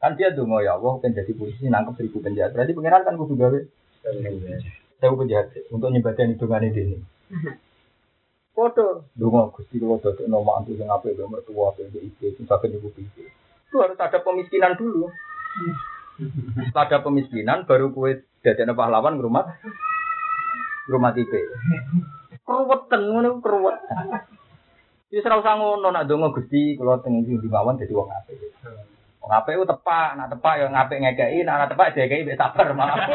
Kan 0.00 0.16
dia 0.16 0.32
tuh 0.32 0.48
ya 0.64 0.80
Allah 0.80 0.96
kan 1.00 1.12
jadi 1.12 1.32
polisi 1.36 1.68
nangkep 1.68 1.96
seribu 1.96 2.24
penjahat. 2.24 2.56
Berarti 2.56 2.72
pengiran 2.72 3.04
kan 3.04 3.16
kudu 3.20 3.34
gawe 3.36 3.58
saya 5.00 5.16
penjahat 5.16 5.46
untuk 5.72 5.88
nyebatin 5.92 6.36
hitungan 6.36 6.64
ini. 6.64 7.00
Foto, 8.52 9.08
dulu 9.16 9.56
gusti 9.56 9.80
kalau 9.80 9.96
dodok 10.02 10.26
nomor 10.28 10.60
antu 10.60 10.76
yang 10.76 10.92
apa 10.92 11.08
itu 11.08 11.24
mertua 11.24 11.72
apa 11.72 11.80
itu 11.86 12.12
itu 12.12 12.36
sing 12.36 12.44
sakit 12.44 12.76
ibu 12.76 12.92
itu. 12.92 13.24
Itu 13.70 13.76
harus 13.80 13.96
ada 13.96 14.20
pemiskinan 14.20 14.76
dulu. 14.76 15.08
Ada 16.76 17.00
pemiskinan 17.00 17.64
baru 17.64 17.96
kue 17.96 18.20
jadi 18.44 18.68
pahlawan 18.76 19.16
rumah 19.16 19.56
rumah 20.84 21.16
tipe. 21.16 21.40
Keruwetan 22.44 23.00
ngono 23.08 23.40
keruwetan. 23.40 24.04
Wis 25.10 25.26
ora 25.26 25.42
usah 25.42 25.58
ngono 25.58 25.90
nak 25.90 26.06
donga 26.06 26.30
Gusti 26.30 26.78
kula 26.78 27.02
teng 27.02 27.26
ndi 27.26 27.34
mawon 27.50 27.82
dadi 27.82 27.90
wong 27.90 28.14
apik. 28.14 28.38
Wong 29.18 29.30
apik 29.34 29.58
ku 29.58 29.66
tepak, 29.66 30.14
nak 30.14 30.30
tepak 30.30 30.54
ya 30.62 30.70
ngapik 30.70 31.02
ngekeki, 31.02 31.42
nak 31.42 31.54
ora 31.58 31.66
tepak 31.66 31.98
dikeki 31.98 32.30
wis 32.30 32.38
sabar 32.38 32.70
malah. 32.78 32.94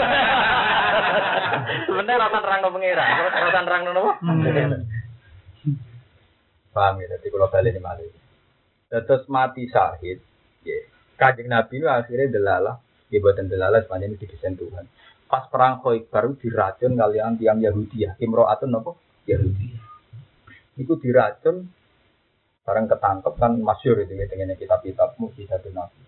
Sebenarnya 1.87 2.19
rasa 2.19 2.37
terang 2.43 2.59
no 2.59 2.75
pengira, 2.75 2.99
rasa 2.99 3.63
terang 3.63 3.81
no 3.87 3.91
apa? 3.95 4.13
Paham 6.75 6.99
ya, 6.99 7.07
jadi 7.15 7.27
kalau 7.31 7.47
balik 7.47 7.71
ini 7.71 7.79
malah. 7.79 8.11
Terus 8.91 9.23
mati 9.31 9.63
syahid, 9.71 10.19
ya. 10.67 10.77
Nabi 11.47 11.79
itu 11.79 11.87
akhirnya 11.87 12.27
delalah, 12.27 12.75
ya 13.07 13.23
buatan 13.23 13.47
delalah 13.47 13.79
sepanjang 13.87 14.11
ini 14.11 14.19
didesain 14.19 14.59
Tuhan. 14.59 14.83
Pas 15.31 15.47
perang 15.47 15.79
baru 15.79 16.35
diracun 16.35 16.99
kalian 16.99 17.39
tiang 17.39 17.63
Yahudi 17.63 18.03
ya, 18.03 18.19
Imro'atun 18.19 18.75
apa? 18.75 18.91
Yahudi. 19.31 19.67
Itu 20.75 20.99
diracun 20.99 21.71
Barang 22.65 22.89
ketangkep 22.89 23.33
kan 23.37 23.53
masyur 23.61 24.01
itu 24.01 24.17
dengan 24.17 24.57
kitab-kitab 24.57 25.21
mukjizat 25.21 25.61
Nabi. 25.69 26.01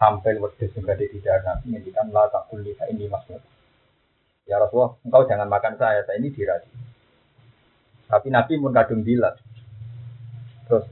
Sampai 0.00 0.40
wedus 0.40 0.72
juga 0.72 0.96
di 0.96 1.06
tidak 1.12 1.44
Nabi 1.44 1.92
kan 1.92 2.08
lah 2.08 2.32
tak 2.32 2.48
kulit 2.48 2.80
ini 2.88 3.06
maksud. 3.12 3.38
Ya 4.48 4.58
Rasulullah, 4.58 4.98
engkau 5.06 5.22
jangan 5.28 5.46
makan 5.46 5.76
saya, 5.78 6.02
saya 6.02 6.18
ini 6.18 6.32
diradi. 6.32 6.66
Tapi 8.08 8.28
Nabi 8.32 8.58
pun 8.58 8.72
kadung 8.74 9.04
bilat. 9.06 9.38
Terus 10.66 10.88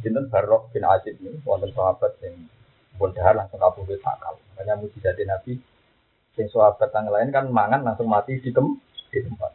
Sinten 0.00 0.30
Barok 0.30 0.70
bin 0.70 0.86
Azib 0.86 1.18
ini, 1.18 1.42
wonten 1.42 1.74
sahabat 1.74 2.14
yang 2.22 2.46
pun 2.94 3.10
langsung 3.12 3.60
kabur 3.60 3.90
sakal. 4.00 4.38
Makanya 4.54 4.80
mujizat 4.80 5.18
Nabi, 5.26 5.58
yang 6.38 6.48
sahabat 6.48 6.94
yang 6.94 7.10
lain 7.10 7.28
kan 7.34 7.44
mangan 7.50 7.82
langsung 7.84 8.08
mati 8.08 8.38
di, 8.40 8.54
tem 8.54 8.66
di 9.12 9.18
tempat. 9.18 9.52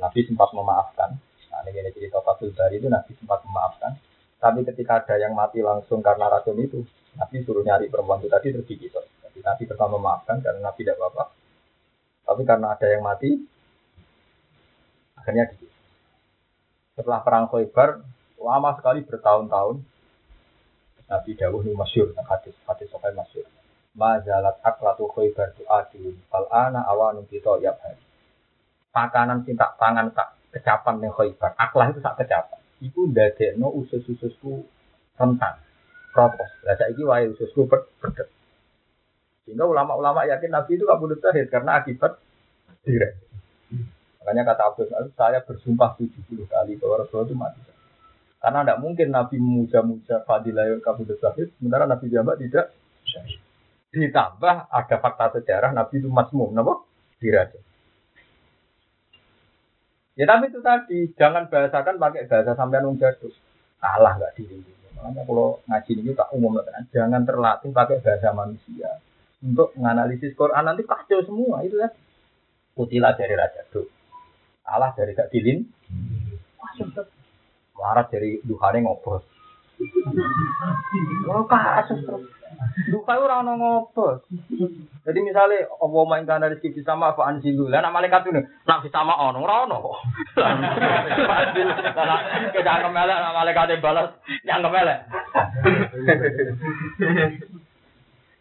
Nabi 0.00 0.20
sempat 0.26 0.50
memaafkan, 0.52 1.18
Ini 1.66 1.90
cerita 1.90 2.22
Fatul 2.22 2.54
Bari 2.54 2.78
itu 2.78 2.86
Nabi 2.86 3.12
sempat 3.18 3.42
memaafkan. 3.42 3.98
Tapi 4.36 4.62
ketika 4.62 5.02
ada 5.02 5.16
yang 5.18 5.34
mati 5.34 5.58
langsung 5.64 6.04
karena 6.04 6.30
racun 6.30 6.60
itu, 6.60 6.84
Nabi 7.18 7.42
suruh 7.42 7.64
nyari 7.64 7.90
perempuan 7.90 8.22
itu 8.22 8.28
tadi 8.30 8.52
terus 8.52 8.68
digigit. 8.68 8.94
Jadi 8.94 9.38
Nabi 9.42 9.62
pertama 9.66 9.98
memaafkan 9.98 10.38
karena 10.44 10.60
Nabi 10.70 10.80
tidak 10.84 11.00
apa-apa. 11.02 11.24
Tapi 12.26 12.42
karena 12.46 12.66
ada 12.76 12.86
yang 12.86 13.02
mati, 13.02 13.30
akhirnya 15.18 15.50
digigit. 15.50 15.72
Setelah 16.94 17.20
perang 17.24 17.50
Khaybar, 17.50 18.04
lama 18.38 18.70
sekali 18.76 19.02
bertahun-tahun, 19.02 19.76
Nabi 21.06 21.30
Dawuh 21.38 21.62
ini 21.64 21.72
masyur, 21.74 22.12
hadis, 22.14 22.54
hadis 22.66 22.86
sokai 22.92 23.14
masyur. 23.16 23.46
Mazalat 23.96 24.60
aklatu 24.60 25.08
Khaybar 25.08 25.56
tu 25.56 25.64
adil, 25.64 26.14
fal'ana 26.28 26.84
awanun 26.84 27.24
kita 27.26 27.56
yabhari. 27.64 28.04
Makanan 28.92 29.44
cinta 29.44 29.76
tangan 29.76 30.12
tak 30.12 30.35
kecapan 30.56 31.04
yang 31.04 31.12
khoibar. 31.12 31.52
Aklah 31.60 31.92
itu 31.92 32.00
sak 32.00 32.16
kecapan. 32.16 32.60
Iku 32.80 33.12
no 33.60 33.68
usus-ususku 33.84 34.64
rentan. 35.20 35.60
Protos. 36.16 36.48
Lah 36.64 36.76
saiki 36.80 37.04
wae 37.04 37.28
ususku 37.36 37.68
pedet. 37.68 38.32
Sehingga 39.44 39.68
ulama-ulama 39.68 40.26
yakin 40.26 40.50
Nabi 40.50 40.80
itu 40.80 40.88
kabudut 40.88 41.20
syahid 41.20 41.46
karena 41.52 41.78
akibat 41.78 42.18
direk. 42.82 43.14
Makanya 44.24 44.42
kata 44.42 44.62
Abdul 44.74 44.90
saya 45.14 45.38
bersumpah 45.46 45.94
70 46.02 46.50
kali 46.50 46.74
bahwa 46.82 47.06
Rasulullah 47.06 47.28
itu 47.30 47.36
mati. 47.38 47.60
Karena 48.42 48.66
tidak 48.66 48.78
mungkin 48.82 49.08
Nabi 49.14 49.36
memuja-muja 49.38 50.26
fadilah 50.26 50.66
kabudut 50.82 51.18
syahid, 51.22 51.54
sementara 51.58 51.86
Nabi 51.86 52.10
Jamak 52.10 52.42
tidak. 52.42 52.74
Ditambah 53.94 54.56
ada 54.66 54.96
fakta 54.98 55.38
sejarah 55.38 55.70
Nabi 55.70 56.02
itu 56.02 56.10
masmum, 56.10 56.50
kenapa? 56.50 56.82
Dirajam. 57.22 57.65
Ya 60.16 60.24
tapi 60.24 60.48
itu 60.48 60.64
tadi, 60.64 61.12
jangan 61.12 61.52
bahasakan 61.52 62.00
pakai 62.00 62.24
bahasa 62.24 62.56
sampean 62.56 62.88
wong 62.88 62.96
jadul. 62.96 63.30
Kalah 63.76 64.16
nggak 64.16 64.32
diri. 64.40 64.58
Makanya 64.96 65.28
kalau 65.28 65.60
ngaji 65.68 65.92
ini 65.92 66.12
tak 66.16 66.32
umum 66.32 66.56
kan, 66.56 66.88
jangan 66.88 67.22
terlatih 67.28 67.68
pakai 67.68 68.00
bahasa 68.00 68.32
manusia 68.32 68.96
untuk 69.44 69.76
menganalisis 69.76 70.32
Quran 70.32 70.64
nanti 70.64 70.88
kacau 70.88 71.20
semua 71.20 71.60
itu 71.60 71.76
kan. 71.76 71.92
Kutilah 72.76 73.12
dari 73.16 73.36
Raja 73.36 73.64
Duk. 73.72 73.88
Allah 74.68 74.92
dari 74.92 75.16
Gak 75.16 75.32
Dilin. 75.32 75.64
Warat 77.76 78.12
dari 78.12 78.40
Duhane 78.44 78.84
ngobrol. 78.84 79.24
Oh 81.28 81.44
kasus 81.44 82.00
terus. 82.06 82.24
Duka 82.88 83.20
ora 83.20 83.44
ono 83.44 83.52
ngopo. 83.60 84.24
Jadi 85.04 85.18
misalnya 85.20 85.68
apa 85.68 85.98
main 86.08 86.24
kana 86.24 86.48
rezeki 86.48 86.80
sama 86.82 87.12
apa 87.12 87.28
anjilu. 87.28 87.68
Lah 87.68 87.84
nak 87.84 87.92
malaikat 87.92 88.24
itu 88.24 88.32
nak 88.64 88.80
sama 88.88 89.12
ono 89.18 89.44
ora 89.44 89.68
ono. 89.68 89.78
Kita 92.54 92.70
anggap 92.70 92.92
melek 92.92 93.18
nak 93.20 93.36
malaikat 93.36 93.76
balas 93.84 94.08
yang 94.48 94.64
melek. 94.64 94.98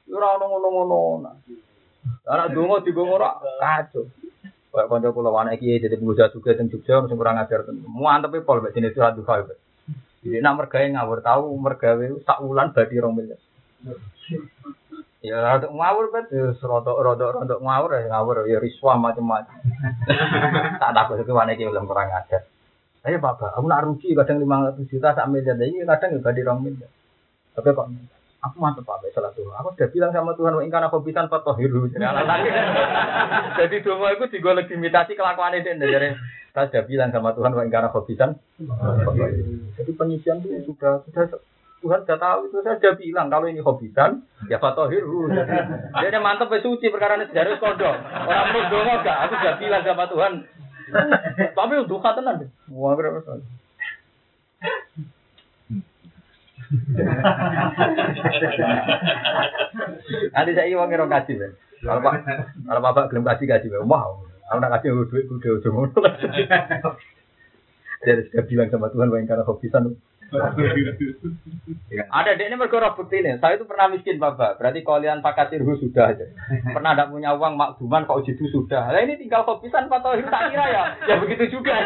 Ora 0.07 0.27
ono 0.39 0.45
ngono-ngono. 0.47 1.29
Anak 2.25 2.55
dongo 2.55 2.79
digongo 2.81 3.19
ora 3.19 3.35
kacau. 3.59 4.07
Kayak 4.75 4.91
kanca 4.91 5.09
kula 5.15 5.31
anak 5.31 5.55
iki 5.55 5.79
dadi 5.79 5.95
pengusaha 5.95 6.35
juga 6.35 6.51
teng 6.51 6.67
Jogja 6.67 7.07
sing 7.07 7.15
kurang 7.15 7.39
ajar. 7.39 7.63
Muantep 7.87 8.43
pol 8.43 8.59
mek 8.59 8.75
jenis 8.75 8.91
surat 8.91 9.15
duha. 9.15 9.47
Jadi 10.25 10.41
nak 10.41 10.57
mergawe 10.57 10.89
ngawur 10.89 11.21
tahu 11.21 11.53
mergawe 11.53 12.05
sak 12.25 12.41
wulan 12.41 12.73
badi 12.73 12.97
rong 12.97 13.13
miliar. 13.13 13.37
Ya 15.21 15.37
rodok 15.37 15.69
ngawur 15.69 16.05
bet, 16.09 16.33
ya 16.33 16.49
rodok 16.49 16.97
rodok 16.97 17.29
rodok 17.37 17.59
ngawur 17.61 17.93
ya 17.93 18.09
ngawur 18.09 18.49
ya 18.49 18.57
riswa 18.57 18.97
macam-macam. 18.97 19.53
tak 20.81 20.91
takut 20.97 21.21
itu 21.21 21.29
mana 21.29 21.53
iki 21.53 21.69
belum 21.69 21.85
kurang 21.85 22.09
ajar. 22.09 22.49
Ayo 23.05 23.21
bapak, 23.21 23.53
aku 23.53 23.69
nak 23.69 23.85
rugi 23.85 24.17
kadang 24.17 24.41
lima 24.41 24.65
ratus 24.65 24.89
juta 24.89 25.13
sak 25.13 25.29
miliar, 25.29 25.61
ini 25.61 25.85
kadang 25.85 26.17
ya 26.17 26.19
badi 26.25 26.41
rong 26.41 26.59
miliar. 26.65 26.89
Tapi 27.53 27.69
kok 27.69 27.87
aku 28.45 28.61
mantep 28.61 28.85
pak 28.85 29.01
salah 29.09 29.33
tuh. 29.33 29.49
Aku 29.57 29.73
sudah 29.73 29.89
bilang 29.89 30.11
sama 30.13 30.37
Tuhan, 30.37 30.53
ingkar 30.61 30.85
aku 30.85 31.01
bisa 31.01 31.25
hiru. 31.57 31.89
Jadi 33.57 33.75
doa 33.81 34.07
itu 34.13 34.25
juga 34.37 34.49
legitimasi 34.61 35.17
kelakuan 35.17 35.57
itu 35.57 35.73
dari 35.73 36.13
saya 36.53 36.71
sudah 36.71 36.83
bilang 36.87 37.09
sama 37.11 37.35
Tuhan, 37.35 37.51
wa 37.51 37.63
ingkana 37.65 37.89
khobisan. 37.91 38.37
Jadi 39.75 39.91
penyisian 39.91 40.39
itu 40.45 40.71
sudah 40.71 41.03
sudah 41.09 41.41
Tuhan 41.83 41.99
sudah 42.07 42.17
tahu 42.17 42.39
itu 42.49 42.57
saya 42.63 42.79
sudah 42.79 42.93
bilang 42.95 43.27
kalau 43.27 43.45
ini 43.49 43.59
khobisan 43.59 44.23
ya 44.47 44.61
fatohiru. 44.61 45.27
Dia 45.33 46.19
mantep 46.21 46.53
suci 46.63 46.87
perkara 46.93 47.19
ini 47.19 47.27
sejarah 47.27 47.59
kondo. 47.59 47.91
Orang 47.91 48.45
menurut 48.53 48.67
dong 48.71 48.87
enggak, 48.87 49.17
aku 49.27 49.33
sudah 49.41 49.55
bilang 49.59 49.81
sama 49.83 50.05
Tuhan. 50.07 50.33
Tapi 51.51 51.73
untuk 51.81 52.01
nanti. 52.01 52.45
Wah 52.71 52.93
berapa 52.93 53.19
tahun? 53.25 53.64
Nanti 60.33 60.51
saya 60.55 60.67
iwang 60.69 60.89
ngerong 60.89 61.11
kasih, 61.11 61.53
Kalau 61.85 62.01
pak, 62.01 62.13
kalau 62.65 62.81
bapak 62.81 63.09
belum 63.13 63.23
kasih 63.27 63.45
kasih, 63.45 63.69
wow. 63.85 64.25
Aku 64.49 64.61
nak 64.61 64.77
kasih 64.77 64.93
duit 65.09 65.25
kudu 65.25 65.57
ujung 65.57 65.73
ngono. 65.73 65.99
Dia 68.05 68.21
sudah 68.29 68.45
bilang 68.45 68.69
sama 68.69 68.93
Tuhan 68.93 69.09
bahwa 69.09 69.25
karena 69.25 69.41
hobisan. 69.41 69.97
Ada 70.33 70.57
dek 72.33 72.49
ini 72.49 72.57
mereka 72.57 72.97
bukti 72.97 73.21
ini. 73.21 73.37
Saya 73.37 73.55
itu 73.55 73.65
pernah 73.69 73.87
miskin 73.93 74.17
bapak. 74.17 74.57
Berarti 74.57 74.81
kalian 74.81 75.21
pakai 75.21 75.53
sirhu 75.53 75.77
sudah 75.77 76.11
aja. 76.11 76.25
Pernah 76.73 76.97
tidak 76.97 77.13
punya 77.13 77.37
uang 77.37 77.53
makduman 77.55 78.09
kok 78.09 78.25
itu 78.25 78.49
sudah. 78.49 78.89
Nah 78.89 79.01
ini 79.05 79.21
tinggal 79.21 79.45
hobisan 79.45 79.85
atau 79.85 80.17
tak 80.17 80.49
kira 80.49 80.65
ya. 80.65 80.83
Ya 81.05 81.15
begitu 81.21 81.45
juga. 81.59 81.77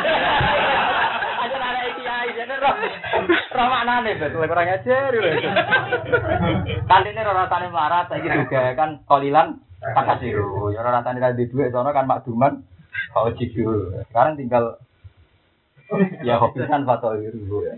Ada 1.40 1.56
ada 1.56 1.88
kiai 1.96 2.36
Jadi 2.36 2.56
roh 2.60 2.76
roh 3.56 3.68
maknane 3.68 4.12
betul 4.20 4.44
kurang 4.48 4.72
ajar 4.72 5.12
lho. 5.12 5.22
Kantine 6.88 7.22
ora 7.24 7.46
rasane 7.46 7.68
melarat 7.72 8.06
saiki 8.12 8.28
juga 8.28 8.76
kan 8.76 9.04
kolilan 9.08 9.60
takasiru. 9.84 10.72
Ya 10.72 10.84
ora 10.84 11.00
rasane 11.00 11.20
ra 11.20 11.36
duwe 11.36 11.72
sono 11.72 11.92
kan 11.92 12.08
makduman 12.08 12.64
kau 13.12 13.32
cidu. 13.36 13.92
Sekarang 14.12 14.40
tinggal 14.40 14.80
ya 16.24 16.40
hobisan 16.40 16.88
foto 16.88 17.20
itu 17.20 17.68
ya. 17.68 17.76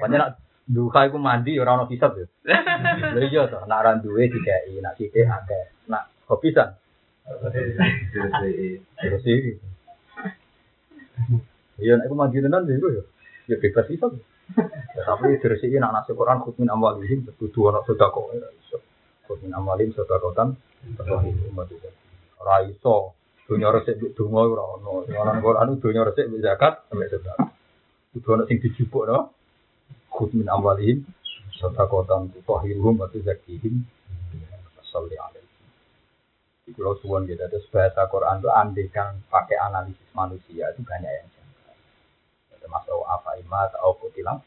Banyak 0.00 0.18
nak 0.18 0.30
duka 0.64 1.04
iku 1.04 1.20
mandi 1.20 1.60
ora 1.60 1.76
ono 1.76 1.84
hisab 1.88 2.16
ya. 2.16 2.26
Lha 3.12 3.20
iya 3.28 3.42
to, 3.48 3.60
nak 3.68 3.78
ora 3.84 4.00
duwe 4.00 4.32
dikai, 4.32 4.80
nak 4.80 4.96
sithik 4.96 5.28
akeh. 5.28 5.88
Nak 5.92 6.08
hobisan 6.28 6.72
terus 9.00 9.24
iki. 9.24 9.52
Iya 11.80 12.00
nek 12.00 12.08
aku 12.08 12.16
mandi 12.16 12.40
tenan 12.40 12.64
iku 12.68 12.88
ya. 12.92 13.04
Ya 13.48 13.56
bebas 13.60 13.88
hisab. 13.92 14.16
Ya, 14.96 15.02
tapi 15.08 15.40
terus 15.40 15.60
iki 15.64 15.76
nak 15.80 15.92
nasi 15.92 16.16
Quran 16.16 16.40
khutmin 16.44 16.68
amwalihim 16.68 17.28
kudu 17.36 17.68
ono 17.68 17.84
sedekah 17.84 18.12
ora 18.12 18.48
iso. 18.56 18.80
Khutmin 19.28 19.52
amwalihim 19.52 19.92
sedekatan 19.92 20.56
terus 20.96 21.22
umat 21.52 21.68
itu. 21.68 21.88
Ora 22.40 22.64
iso. 22.64 23.16
Dunia 23.44 23.68
resik 23.68 24.00
donga 24.16 24.48
ora 24.48 24.64
ono. 24.80 25.04
Ana 25.04 25.40
Quran 25.40 25.76
dunia 25.76 26.08
resik 26.08 26.28
zakat 26.40 26.88
sampe 26.88 27.08
sedekah. 27.12 27.53
Kudu 28.14 28.28
ono 28.30 28.42
sing 28.46 28.62
dijupuk 28.62 29.10
no. 29.10 29.34
Khud 30.14 30.38
min 30.38 30.46
amwalihim 30.46 31.02
sedekatan 31.58 32.30
tutahhiruhum 32.30 33.02
wa 33.02 33.10
tuzakkihim. 33.10 33.82
Salli 34.86 35.18
alaihi. 35.18 35.42
Di 36.62 36.70
Pulau 36.70 36.94
Suwon 37.02 37.26
gitu, 37.26 37.42
terus 37.50 37.66
bahasa 37.74 38.06
Quran 38.06 38.38
itu 38.38 38.48
andekan 38.54 39.18
pakai 39.26 39.58
analisis 39.58 40.06
manusia 40.14 40.70
itu 40.70 40.86
banyak 40.86 41.10
yang 41.10 41.28
janggal. 41.34 41.76
Termasuk 42.62 43.02
apa 43.04 43.34
imat 43.42 43.74
atau 43.74 43.98
kutilang. 43.98 44.38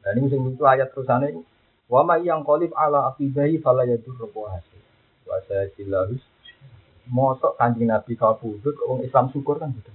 Dan 0.00 0.24
ini 0.24 0.32
itu 0.32 0.64
ayat 0.64 0.88
terusannya 0.96 1.36
itu. 1.36 1.44
Wa 1.92 2.00
ma 2.00 2.16
yang 2.16 2.40
kolib 2.48 2.72
ala 2.72 3.12
akibahi 3.12 3.60
fala 3.60 3.84
yadur 3.84 4.16
hasil. 4.24 4.82
Wa 5.28 5.44
saya 5.44 5.68
silahus. 5.76 6.24
Mosok 7.04 7.60
kanjeng 7.60 7.92
Nabi 7.92 8.16
kau 8.16 8.32
pudut, 8.40 8.80
orang 8.88 9.04
Islam 9.04 9.28
syukur 9.28 9.60
kan 9.60 9.76
gitu. 9.76 9.92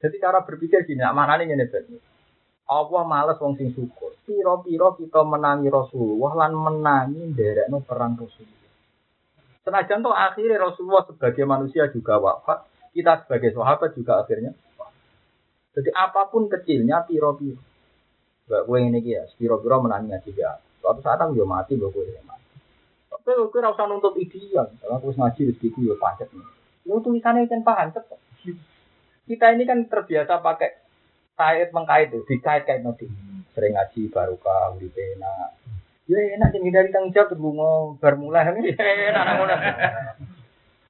Jadi 0.00 0.16
cara 0.16 0.40
berpikir 0.40 0.88
gini, 0.88 1.04
mana 1.12 1.36
nih 1.36 1.52
ini 1.52 1.68
Allah 2.70 3.02
males 3.02 3.36
wong 3.42 3.58
sing 3.58 3.74
syukur. 3.74 4.14
Piro-piro 4.22 4.94
kita 4.94 5.26
menangi 5.26 5.66
Rasulullah 5.66 6.46
lan 6.46 6.54
menangi 6.54 7.34
nderekno 7.34 7.82
perang 7.82 8.14
Rasulullah. 8.14 8.70
Senajan 9.66 10.00
toh 10.00 10.14
akhirnya 10.14 10.56
Rasulullah 10.56 11.02
sebagai 11.04 11.44
manusia 11.44 11.90
juga 11.90 12.22
wafat, 12.22 12.64
kita 12.94 13.26
sebagai 13.26 13.50
sahabat 13.52 13.90
juga 13.98 14.22
akhirnya. 14.22 14.54
Jadi 15.74 15.90
apa 15.90 16.30
pun 16.30 16.46
kecilnya 16.46 17.04
piro-piro. 17.04 17.58
Gak 18.46 18.66
gue 18.66 18.78
ini 18.82 19.02
ya, 19.02 19.26
piro-piro 19.34 19.82
menangi 19.82 20.14
ngaji 20.14 20.30
ya. 20.38 20.54
Suatu 20.78 21.02
saat 21.02 21.18
aku 21.20 21.36
mati, 21.44 21.74
gue 21.74 21.90
gue 21.90 22.22
mati. 22.22 22.56
Tapi 23.10 23.30
gue 23.34 23.60
rasa 23.60 23.84
nuntut 23.84 24.14
ideal. 24.16 24.70
Kalau 24.78 24.96
aku 24.96 25.12
ngaji 25.12 25.52
rezeki 25.52 25.90
ya 25.90 25.94
pancet 25.98 26.30
nih. 26.32 26.46
Lu 26.86 27.02
tulisannya 27.02 27.50
kan 27.50 27.60
pancet. 27.66 28.06
Kita 29.28 29.52
ini 29.52 29.64
kan 29.68 29.88
terbiasa 29.88 30.40
pakai 30.40 30.70
kait 31.36 31.68
mengkait 31.72 32.12
itu, 32.12 32.20
dikait-kait 32.28 32.84
nanti. 32.84 33.08
Sering 33.56 33.74
ngaji 33.74 34.12
barokah, 34.12 34.76
uripe 34.76 35.00
enak, 35.18 35.60
Ya 36.10 36.18
enak 36.34 36.50
jadi 36.50 36.74
dari 36.74 36.90
tanggung 36.90 37.14
jawab 37.14 37.38
berbunga 37.38 37.70
bermula 38.02 38.42
ini 38.58 38.74
enak 39.14 39.26
ngono. 39.38 39.54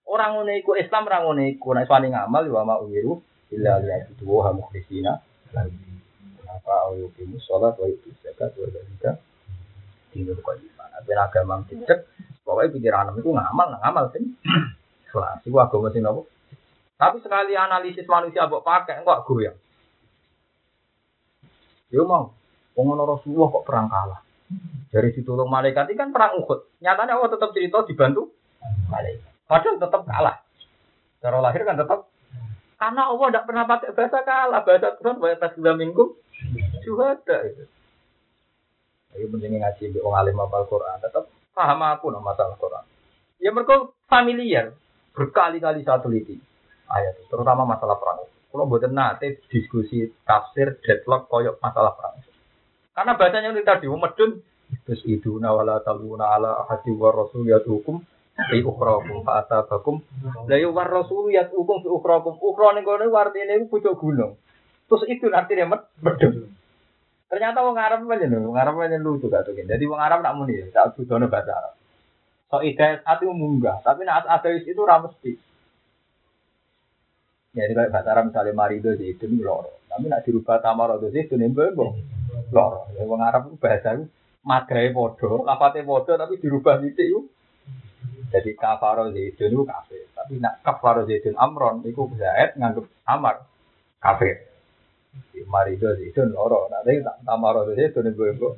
Orang 0.09 0.31
ngono 0.33 0.53
iku 0.57 0.81
Islam 0.81 1.05
orang 1.13 1.23
ngono 1.29 1.43
iku 1.45 1.77
nek 1.77 1.85
suami 1.85 2.09
ngamal 2.09 2.49
ya 2.49 2.65
ma 2.65 2.81
uwiru 2.81 3.21
illa 3.53 3.77
lillahi 3.85 4.17
wa 4.25 4.49
mukhlisina 4.57 5.21
apa 6.51 6.75
ayo 6.89 7.13
kimu 7.13 7.37
salat 7.37 7.77
wa 7.77 7.85
itu 7.85 8.09
zakat 8.25 8.57
wa 8.57 8.65
dalika 8.73 9.21
tinggal 10.09 10.41
kok 10.41 10.57
iman. 10.57 10.89
Ben 11.05 11.21
agama 11.21 11.61
cecek 11.69 12.09
pokoknya 12.41 12.73
pikiran 12.81 13.13
itu 13.13 13.29
ngamal 13.29 13.77
ngamal 13.77 14.05
sih. 14.17 14.25
Kelas 15.13 15.45
iku 15.45 15.61
agama 15.61 15.93
sing 15.93 16.01
nopo? 16.01 16.33
Tapi 17.01 17.17
sekali 17.25 17.57
analisis 17.57 18.05
manusia 18.05 18.45
mbok 18.45 18.61
pakai 18.61 19.01
kok 19.01 19.25
goyang. 19.25 19.57
Yo 21.89 22.05
mau, 22.05 22.37
wong 22.77 22.93
Rasulullah 22.93 23.49
kok 23.49 23.65
perang 23.65 23.89
kalah. 23.89 24.21
Dari 24.93 25.09
ditolong 25.17 25.49
malaikat 25.49 25.89
ini 25.89 25.97
kan 25.97 26.13
perang 26.13 26.37
Uhud. 26.37 26.77
Nyatanya 26.85 27.17
Allah 27.17 27.33
tetap 27.33 27.57
cerita 27.57 27.89
dibantu 27.89 28.29
malaikat. 28.93 29.33
Padahal 29.49 29.81
tetap 29.81 30.03
kalah. 30.05 30.37
Cara 31.25 31.39
lahir 31.41 31.65
kan 31.65 31.81
tetap 31.81 32.13
karena 32.81 33.03
Allah 33.13 33.27
tidak 33.33 33.47
pernah 33.49 33.65
pakai 33.65 33.91
bahasa 33.97 34.21
kalah. 34.21 34.61
Bahasa 34.61 34.89
Quran 35.01 35.17
bahasa 35.25 35.41
tasbih 35.41 35.75
minggu 35.81 36.05
ada 37.01 37.37
itu. 37.49 37.65
Ayo 39.17 39.25
penting 39.33 39.57
ngaji 39.57 39.85
di 39.89 39.99
orang 40.05 40.29
alim 40.29 40.37
apal 40.37 40.69
Quran. 40.69 41.01
Tetap 41.01 41.33
paham 41.57 41.81
aku 41.81 42.13
no 42.13 42.21
masalah 42.21 42.61
Quran. 42.61 42.85
Ya 43.41 43.57
mereka 43.57 43.89
familiar. 44.05 44.77
Berkali-kali 45.17 45.81
saya 45.81 46.05
teliti 46.05 46.50
ayat 46.91 47.23
itu. 47.23 47.31
Terutama 47.31 47.63
masalah 47.65 47.97
perang. 47.97 48.27
Kalau 48.51 48.67
buatan 48.67 48.93
nanti 48.93 49.39
diskusi 49.47 50.11
tafsir 50.27 50.83
deadlock 50.83 51.31
koyok 51.31 51.63
masalah 51.63 51.95
perang. 51.95 52.19
Karena 52.91 53.13
bahasanya 53.15 53.55
itu 53.55 53.63
tadi, 53.63 53.87
medun 53.87 54.43
terus 54.87 55.03
itu 55.07 55.39
nawala 55.43 55.83
taluna 55.83 56.31
ala 56.31 56.63
ahadi 56.67 56.95
war 56.95 57.15
rasul 57.15 57.47
hukum 57.47 58.03
fi 58.51 58.63
ukhrakum 58.63 59.27
fa 59.27 59.43
atabakum 59.43 60.01
la 60.47 60.57
yu 60.57 60.71
war 60.71 60.87
rasul 60.87 61.27
hukum 61.31 61.77
fi 61.83 61.89
ukhrakum 61.91 62.39
ukhra 62.39 62.79
ning 62.79 62.87
kono 62.87 63.11
iku 63.11 63.67
pucuk 63.67 63.95
gunung 63.99 64.39
terus 64.87 65.03
itu 65.11 65.27
artinya 65.31 65.77
med 65.77 65.83
medun 66.03 66.51
ternyata 67.31 67.63
wong 67.63 67.79
Arab 67.79 68.07
aja 68.11 68.27
nih 68.27 68.39
wong 68.39 68.59
Arab 68.59 68.79
aja 68.83 68.99
lucu 68.99 69.31
gak 69.31 69.47
tuh 69.47 69.55
jadi 69.55 69.85
wong 69.87 70.01
Arab 70.01 70.23
nak 70.23 70.35
muni 70.39 70.67
tak 70.71 70.95
butuh 70.99 71.19
bahasa 71.31 71.53
Arab 71.55 71.75
so 72.51 72.59
ide 72.63 73.03
hati 73.07 73.25
munggah 73.27 73.83
tapi 73.87 74.03
nak 74.03 74.27
ada 74.27 74.49
itu 74.51 74.83
ramesti 74.83 75.39
ya 77.57 77.67
ini 77.67 77.75
kayak 77.75 77.91
bahasa 77.91 78.09
Arab 78.15 78.25
misalnya 78.31 78.53
marido 78.55 78.91
itu 78.95 79.25
nih 79.27 79.43
loro 79.43 79.81
tapi 79.91 80.07
nak 80.07 80.23
dirubah 80.23 80.63
tamar 80.63 81.03
itu 81.03 81.35
nih 81.35 81.51
bebo 81.51 81.99
loro. 82.55 82.87
Ya 82.95 83.03
wong 83.07 83.21
Arab 83.23 83.51
itu 83.51 83.57
bahasa 83.59 83.99
itu 83.99 84.07
madrai 84.47 84.95
podo, 84.95 85.43
lafate 85.43 85.83
podo 85.83 86.13
tapi 86.15 86.39
dirubah 86.39 86.79
titik 86.83 87.07
itu. 87.11 87.21
Jadi 88.31 88.55
kafaro 88.55 89.11
zaidun 89.11 89.51
itu 89.51 89.63
kafir. 89.67 90.07
Tapi 90.15 90.39
nak 90.39 90.63
kafaro 90.63 91.03
zaidun 91.07 91.35
amron 91.35 91.83
itu 91.83 92.07
zaid 92.15 92.55
nganggep 92.55 92.87
amar 93.03 93.43
kafir. 93.99 94.47
Marido 95.51 95.91
zaidun 95.99 96.31
loro. 96.31 96.71
Nanti 96.71 97.03
tak 97.03 97.17
tamaro 97.27 97.67
zaidun 97.75 98.15
itu 98.15 98.23
ibu. 98.31 98.49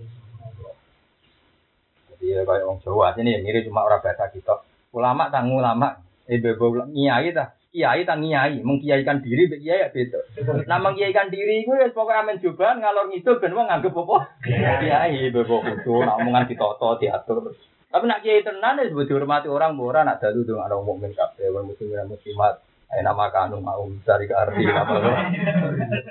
Jadi 2.13 2.27
ya 2.29 2.45
kayak 2.45 2.69
orang 2.69 2.79
Jawa 2.85 3.17
ini 3.17 3.41
mirip 3.41 3.65
cuma 3.65 3.89
orang 3.89 4.05
bahasa 4.05 4.29
kita. 4.29 4.61
Ulama 4.93 5.33
tanggung 5.33 5.65
ulama. 5.65 5.97
Ibu 6.29 6.55
ibu 6.55 6.65
nyai 6.93 7.33
dah 7.33 7.49
kiai 7.73 8.05
tak 8.05 8.21
kiai, 8.21 8.61
mengkiaikan 8.61 9.25
diri 9.25 9.49
mbek 9.49 9.65
kiai 9.65 9.81
ya 9.81 9.89
beda. 9.89 10.21
Nah 10.69 10.77
mengkiaikan 10.77 11.33
diri 11.33 11.65
iku 11.65 11.73
ya 11.81 11.89
pokoke 11.89 12.13
amen 12.13 12.37
cobaan 12.37 12.85
ngalor 12.85 13.09
ngidul 13.09 13.41
ben 13.41 13.57
wong 13.57 13.67
nganggep 13.73 13.97
apa? 13.97 14.17
Kiai 14.45 15.33
bebo 15.33 15.65
kudu 15.65 16.05
nak 16.05 16.21
omongan 16.21 16.45
ditoto 16.53 17.01
diatur. 17.01 17.57
Tapi 17.89 18.05
nak 18.05 18.21
kiai 18.21 18.45
tenan 18.45 18.77
ya 18.77 18.93
sebut 18.93 19.09
dihormati 19.09 19.49
orang 19.49 19.81
ora 19.81 20.05
nak 20.05 20.21
dalu 20.21 20.45
dong 20.45 20.61
ana 20.61 20.77
mukmin 20.85 21.17
kabeh 21.17 21.49
wong 21.49 21.73
muslimin 21.73 22.13
muslimat. 22.13 22.61
Ayo 22.93 23.09
nama 23.09 23.33
kanu 23.33 23.57
mau 23.65 23.89
cari 24.05 24.29
ke 24.29 24.37
arti 24.37 24.69
apa 24.69 24.97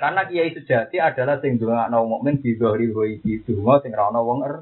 Karena 0.02 0.26
kiai 0.26 0.50
sejati 0.50 0.98
adalah 0.98 1.38
sing 1.38 1.62
dongakno 1.62 2.10
mukmin 2.10 2.42
di 2.42 2.58
zahiri 2.58 2.90
wa 2.90 3.06
iki 3.06 3.46
donga 3.46 3.78
sing 3.86 3.94
ra 3.94 4.10
ono 4.10 4.20
wong 4.26 4.38
er. 4.42 4.54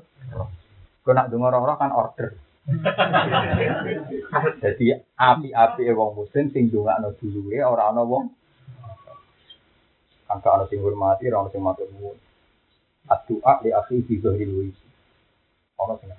Kau 1.01 1.17
nak 1.17 1.33
donga 1.33 1.49
ora 1.49 1.81
kan 1.81 1.97
order. 1.97 2.50
Jadi 4.63 4.85
api-api 5.19 5.83
wong 5.91 6.11
muslim 6.23 6.47
sing 6.55 6.71
ndongakno 6.71 7.11
duluwe 7.19 7.59
ora 7.67 7.91
ana 7.91 8.03
wong 8.07 8.31
angka 10.31 10.49
ana 10.55 10.65
sing 10.71 10.79
hormati 10.79 11.27
ora 11.27 11.43
ana 11.43 11.51
sing 11.51 11.63
matur 11.63 11.91
nuwun. 11.91 12.19
Addu'a 13.11 13.59
li 13.67 13.71
akhi 13.75 14.07
fi 14.07 14.15
dhahril 14.23 14.53
wajh. 14.55 14.79
Ana 15.83 15.95
sing 15.99 16.11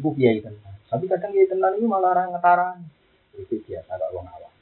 Bu 0.00 0.16
kiai 0.16 0.40
tenan. 0.40 0.74
Tapi 0.88 1.04
kadang 1.06 1.30
kiai 1.36 1.48
tenan 1.48 1.76
itu 1.76 1.86
malah 1.86 2.16
orang 2.16 2.32
ngetaran. 2.32 2.76
Itu 3.36 3.60
biasa 3.60 3.92
kok 4.00 4.10
wong 4.16 4.26
awam. 4.28 4.52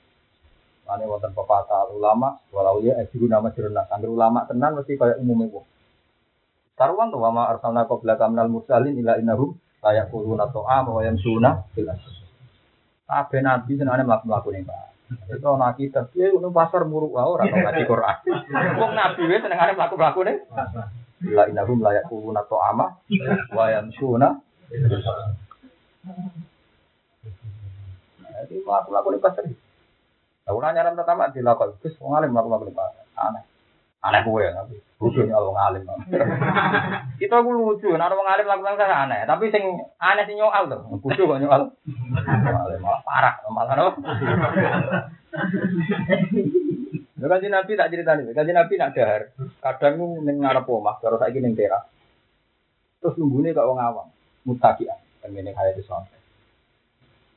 Mane 0.91 1.05
wonten 1.07 1.31
pepatah 1.31 1.95
ulama 1.95 2.43
walau 2.51 2.83
ya 2.83 2.99
ajru 2.99 3.31
nama 3.31 3.55
jurnal. 3.55 3.87
Angger 3.87 4.11
ulama 4.11 4.43
tenan 4.51 4.75
mesti 4.75 4.99
kaya 4.99 5.15
umumnya 5.23 5.55
wong. 5.55 5.67
Karuan 6.75 7.13
tuh 7.15 7.21
wama 7.23 7.47
arsalna 7.47 7.87
qabla 7.87 8.19
kamnal 8.19 8.51
mursalin 8.51 8.99
ila 8.99 9.21
innahum 9.21 9.55
layak 9.81 10.13
kuluna 10.13 10.49
to'a 10.53 10.85
bahwa 10.85 11.01
yang 11.01 11.17
sunnah 11.17 11.65
jelas. 11.73 12.01
Kabeh 13.09 13.41
nabi 13.43 13.75
senane 13.75 14.07
mlaku-mlaku 14.07 14.55
ning 14.55 14.69
Pak. 14.69 14.87
Itu 15.27 15.43
ana 15.43 15.75
kita, 15.75 16.07
piye 16.15 16.31
ngono 16.31 16.55
pasar 16.55 16.87
muruk 16.87 17.19
wae 17.19 17.27
ora 17.27 17.43
tau 17.51 17.59
ngaji 17.59 17.83
Quran. 17.89 18.17
Wong 18.81 18.93
nabi 18.95 19.23
wis 19.27 19.43
senengane 19.43 19.73
mlaku-mlaku 19.75 20.21
ning 20.23 20.39
La 21.37 21.45
innahum 21.45 21.85
la 21.85 21.93
yakuluna 22.01 22.41
ta'ama 22.49 22.87
wa 23.53 23.65
yamshuna 23.69 24.29
Jadi 28.41 28.55
mlaku-mlaku 28.63 29.09
ning 29.11 29.23
pasar. 29.25 29.45
Ora 30.51 30.75
nyaran 30.75 30.99
pertama 30.99 31.31
dilakoni, 31.31 31.79
terus 31.83 31.99
wong 31.99 32.15
alim 32.15 32.31
mlaku-mlaku 32.31 32.71
ning 32.71 32.77
pasar. 32.79 33.05
Aneh. 33.19 33.43
Aneh 34.01 34.21
kowe 34.25 34.41
ya, 34.41 34.65
tapi 35.01 35.17
bodoh 35.17 35.25
nyal 35.25 35.49
wong 35.49 35.57
alim. 35.57 35.83
Kita 37.21 37.41
ku 37.41 37.51
lucu, 37.57 37.89
nek 37.97 38.13
wong 38.13 38.29
alim 38.29 38.45
lakukan 38.45 38.77
kan 38.77 39.09
aneh, 39.09 39.25
tapi 39.25 39.49
sing 39.49 39.65
aneh 39.97 40.29
sing 40.29 40.37
nyoal 40.37 40.69
to. 40.69 40.77
Bodoh 41.01 41.25
kok 41.25 41.41
nyoal. 41.41 41.63
Alim 41.73 42.81
malah 42.85 43.01
parah, 43.01 43.35
malah 43.49 43.75
no. 43.81 43.89
Lha 47.17 47.27
kan 47.33 47.41
Nabi 47.49 47.81
tak 47.81 47.89
ceritani, 47.89 48.29
kan 48.37 48.45
Nabi 48.45 48.75
nak 48.77 48.93
dahar. 48.93 49.33
Kadang 49.65 50.21
ning 50.21 50.37
ngarep 50.45 50.69
omah, 50.69 51.01
karo 51.01 51.17
saiki 51.17 51.41
ning 51.41 51.57
teras. 51.57 51.89
Terus 53.01 53.17
nunggune 53.17 53.57
kok 53.57 53.65
wong 53.73 53.81
awam, 53.81 54.13
mutakian, 54.45 55.01
ngene 55.25 55.57
kaya 55.57 55.73
di 55.73 55.81
sana. 55.81 56.13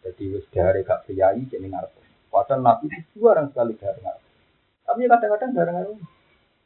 Jadi 0.03 0.35
wis 0.35 0.44
dahar 0.52 0.76
gak 0.84 1.07
priyayi 1.07 1.48
jadi 1.48 1.64
ngarep. 1.64 1.95
Padahal 2.27 2.60
Nabi 2.60 2.91
itu 2.91 3.23
dua 3.23 3.40
orang 3.40 3.56
sekali 3.56 3.80
dahar 3.80 3.95
ngarep. 4.03 4.23
Tapi 4.84 4.99
kadang-kadang 5.07 5.52
dahar 5.56 5.72
ngarep 5.72 6.12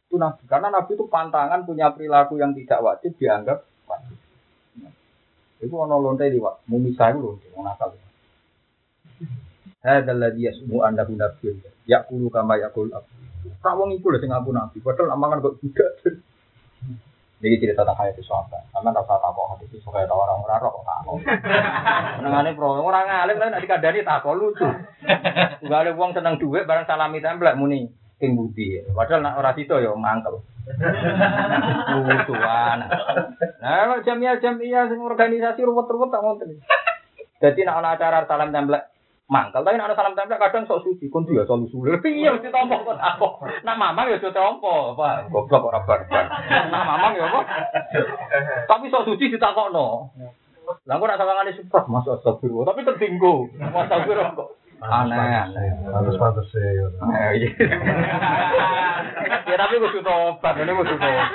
itu 0.07 0.15
nabi. 0.15 0.43
Karena 0.47 0.71
nabi 0.71 0.95
itu 0.95 1.05
pantangan 1.11 1.67
punya 1.67 1.91
perilaku 1.91 2.39
yang 2.39 2.55
tidak 2.55 2.79
wajib 2.79 3.11
dianggap 3.19 3.67
wajib. 3.91 4.15
Itu 5.59 5.75
ono 5.75 5.99
lonte 5.99 6.31
di 6.31 6.39
wak 6.39 6.63
mau 6.71 6.79
misalnya 6.79 7.19
lonte 7.19 7.47
mau 7.51 7.67
nakal. 7.67 7.91
Yasmu 9.83 10.79
anda 10.83 11.03
nabi 11.03 11.59
ya 11.83 12.07
kulu 12.07 12.31
kama 12.31 12.59
ya 12.59 12.71
kulu 12.71 12.91
abu 12.95 13.07
Rawang 13.63 13.95
itu 13.95 14.07
lah 14.11 14.19
sing 14.19 14.31
aku 14.31 14.51
nabi 14.51 14.79
padahal 14.79 15.15
amangan 15.15 15.43
kok 15.43 15.59
tidak 15.59 15.91
jadi 17.37 17.61
cerita 17.61 17.85
tentang 17.85 18.01
hayat 18.01 18.17
sahabat. 18.25 18.65
Sama 18.73 18.89
rasa 18.89 19.13
takut 19.21 19.45
hati 19.53 19.69
itu 19.69 19.77
suka 19.85 20.01
tahu 20.09 20.17
orang 20.17 20.41
orang 20.41 20.57
kok 20.57 20.83
takut 20.87 21.19
nengane 22.25 22.49
pro 22.57 22.81
orang 22.81 23.05
alim 23.07 23.37
lah 23.37 23.53
nanti 23.53 23.69
kadani 23.69 24.01
takut 24.01 24.35
lucu. 24.39 24.65
Gak 25.67 25.79
ada 25.83 25.91
uang 25.93 26.11
seneng 26.15 26.41
duit 26.41 26.65
barang 26.65 26.89
salami 26.89 27.21
template 27.21 27.59
muni 27.59 27.91
ing 28.17 28.31
budi. 28.33 28.81
Padahal 28.93 29.21
nak 29.21 29.37
ora 29.37 29.51
sito 29.53 29.77
ya 29.77 29.93
mangkel. 29.93 30.41
Lucuan. 31.93 32.79
Nah, 33.61 33.97
jamiah 34.03 34.41
jamiah 34.41 34.89
sing 34.89 34.99
organisasi 34.99 35.61
ruwet-ruwet 35.63 36.09
tak 36.11 36.21
ngoten. 36.25 36.59
Jadi 37.37 37.59
nak 37.63 37.85
ana 37.85 37.93
acara 37.93 38.25
salam 38.25 38.49
templek 38.49 38.89
mangkel, 39.29 39.61
tapi 39.61 39.77
nak 39.77 39.93
ana 39.93 39.95
salam 39.95 40.17
templek 40.17 40.41
kadang 40.41 40.65
sok 40.65 40.81
suci, 40.81 41.05
kun 41.13 41.29
dia 41.29 41.45
sok 41.45 41.69
usul. 41.69 41.93
Piye 42.01 42.33
mesti 42.33 42.49
tompo 42.49 42.81
kok 42.81 42.97
aku. 42.97 43.45
Nak 43.61 43.77
mamang 43.77 44.09
ya 44.09 44.17
tompo, 44.19 44.97
Pak. 44.97 45.29
Goblok 45.29 45.69
ora 45.69 45.85
barbar. 45.85 46.25
Nak 46.49 46.83
mamang 46.83 47.13
ya 47.13 47.29
apa? 47.29 47.41
Tapi 48.65 48.89
sok 48.89 49.05
suci 49.13 49.29
ditakokno. 49.29 50.09
Lah 50.83 50.95
kok 50.99 51.07
nak 51.07 51.19
sawangane 51.21 51.55
support, 51.55 51.85
masuk 51.87 52.19
astagfirullah, 52.19 52.67
tapi 52.67 52.83
tertinggu. 52.83 53.47
Astagfirullah 53.61 54.33
kok. 54.35 54.49
Aneh. 54.81 55.47
Pantes-pantes 55.89 56.53
ya. 56.53 56.69
iya. 57.33 57.49
Ya 59.47 59.55
tapi 59.55 59.75
kudu 59.81 59.99
tobat, 60.03 60.53
ini 60.59 60.71
kudu 60.75 60.95
tobat. 60.95 61.29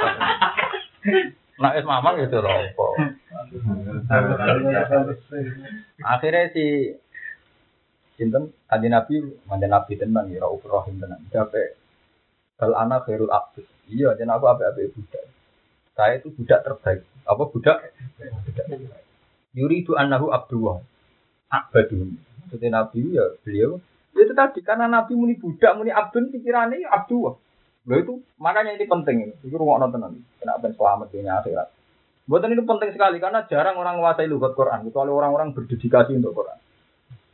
Nah, 1.59 1.70
es 1.78 1.85
mamang 1.86 2.19
gitu 2.23 2.39
loh. 2.39 2.52
Akhirnya 6.02 6.51
si 6.55 6.97
Sinten 8.16 8.52
kanji 8.69 8.89
Nabi, 8.93 9.14
mantan 9.48 9.73
Nabi 9.73 9.98
tenan 9.98 10.31
ya, 10.31 10.44
Rauf 10.44 10.62
Rahim 10.62 11.01
tenan. 11.01 11.23
Sampai 11.32 11.74
kalau 12.60 12.78
anak 12.78 13.09
khairul 13.09 13.32
abdus. 13.32 13.66
Iya, 13.90 14.14
jadi 14.14 14.31
aku 14.31 14.47
apa-apa 14.47 14.86
budak. 14.94 15.24
Saya 15.98 16.23
itu 16.23 16.31
budak 16.32 16.62
terbaik. 16.62 17.02
Apa 17.27 17.43
budak? 17.51 17.93
Budak. 18.19 18.66
Yuri 19.52 19.85
itu 19.85 19.93
anahu 19.98 20.32
abdullah. 20.32 20.81
Abadun. 21.52 22.16
Maksudnya 22.52 22.84
Nabi 22.84 23.16
ya 23.16 23.24
beliau. 23.40 23.80
Ya 24.12 24.28
itu 24.28 24.36
tadi 24.36 24.60
karena 24.60 24.92
Nabi 24.92 25.16
muni 25.16 25.40
budak, 25.40 25.72
muni 25.72 25.88
abdun 25.88 26.28
pikirannya 26.28 26.84
ya 26.84 26.92
abdullah. 26.92 27.40
Loh 27.88 27.96
itu 27.96 28.20
makanya 28.36 28.76
ini 28.76 28.84
penting. 28.84 29.32
Itu 29.40 29.56
rumah 29.56 29.80
nonton 29.80 30.04
nanti. 30.04 30.20
Kenapa 30.36 30.68
selamat 30.68 31.08
dunia 31.08 31.40
akhirat. 31.40 31.72
Buatan 32.28 32.52
itu 32.52 32.62
penting 32.68 32.92
sekali 32.92 33.16
karena 33.24 33.48
jarang 33.48 33.80
orang 33.80 33.98
menguasai 33.98 34.28
lugat 34.28 34.52
Quran 34.52 34.84
kecuali 34.84 35.10
orang-orang 35.10 35.56
berdedikasi 35.56 36.12
untuk 36.12 36.44
Quran. 36.44 36.60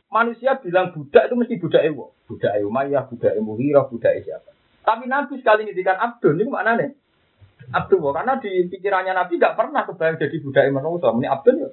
Manusia 0.07 0.55
bilang 0.57 0.95
budak 0.95 1.27
itu 1.27 1.35
mesti 1.35 1.55
budak 1.61 1.83
ewo, 1.83 2.15
budak 2.25 2.57
Umayyah, 2.63 3.05
budak 3.11 3.35
Muhirah, 3.43 3.85
budak 3.91 4.23
siapa. 4.23 4.49
Tapi 4.81 5.05
Nabi 5.05 5.37
sekali 5.37 5.67
ngedikan 5.67 5.99
Abdul 5.99 6.39
ini 6.39 6.49
mana 6.49 6.79
nih? 6.79 6.95
Abdul 7.75 8.09
karena 8.15 8.39
di 8.39 8.65
pikirannya 8.71 9.13
Nabi 9.13 9.35
gak 9.37 9.53
pernah 9.53 9.83
kebayang 9.83 10.17
jadi 10.17 10.37
budak 10.41 10.63
manusia. 10.71 11.11
Ini 11.11 11.27
Abdul 11.27 11.55
ya. 11.59 11.69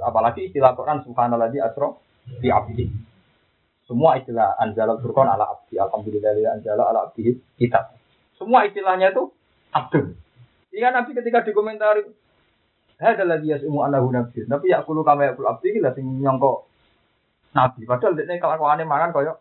Apalagi 0.00 0.48
istilah 0.48 0.72
Quran 0.72 1.04
Subhanallah 1.04 1.52
di 1.52 1.60
asro 1.60 2.05
di 2.26 2.48
abdi. 2.50 2.86
Semua 3.86 4.18
istilah 4.18 4.58
anjala 4.58 4.98
Furqan 4.98 5.30
ala 5.30 5.46
abdi. 5.46 5.78
Alhamdulillah 5.78 6.58
anjala 6.58 6.90
ala 6.90 6.98
abdi 7.10 7.38
kita. 7.54 7.94
Semua 8.36 8.66
istilahnya 8.66 9.14
itu 9.14 9.30
Abdul. 9.72 10.18
Jika 10.74 10.92
Nabi 10.92 11.10
ketika 11.16 11.40
dikomentari 11.46 12.04
ada 12.96 13.24
lagi 13.28 13.52
ya 13.52 13.60
semua 13.60 13.92
anahu 13.92 14.08
nabi. 14.08 14.48
Tapi 14.48 14.72
ya 14.72 14.80
kulu 14.80 15.04
kama 15.04 15.28
ya 15.28 15.32
kulu 15.36 15.52
abdi 15.52 15.80
lah 15.84 15.92
sing 15.92 16.04
nyongko 16.20 16.64
Nabi. 17.52 17.84
Padahal 17.88 18.16
dia 18.16 18.36
kelakuannya 18.36 18.84
mangan 18.88 19.12
koyo. 19.12 19.40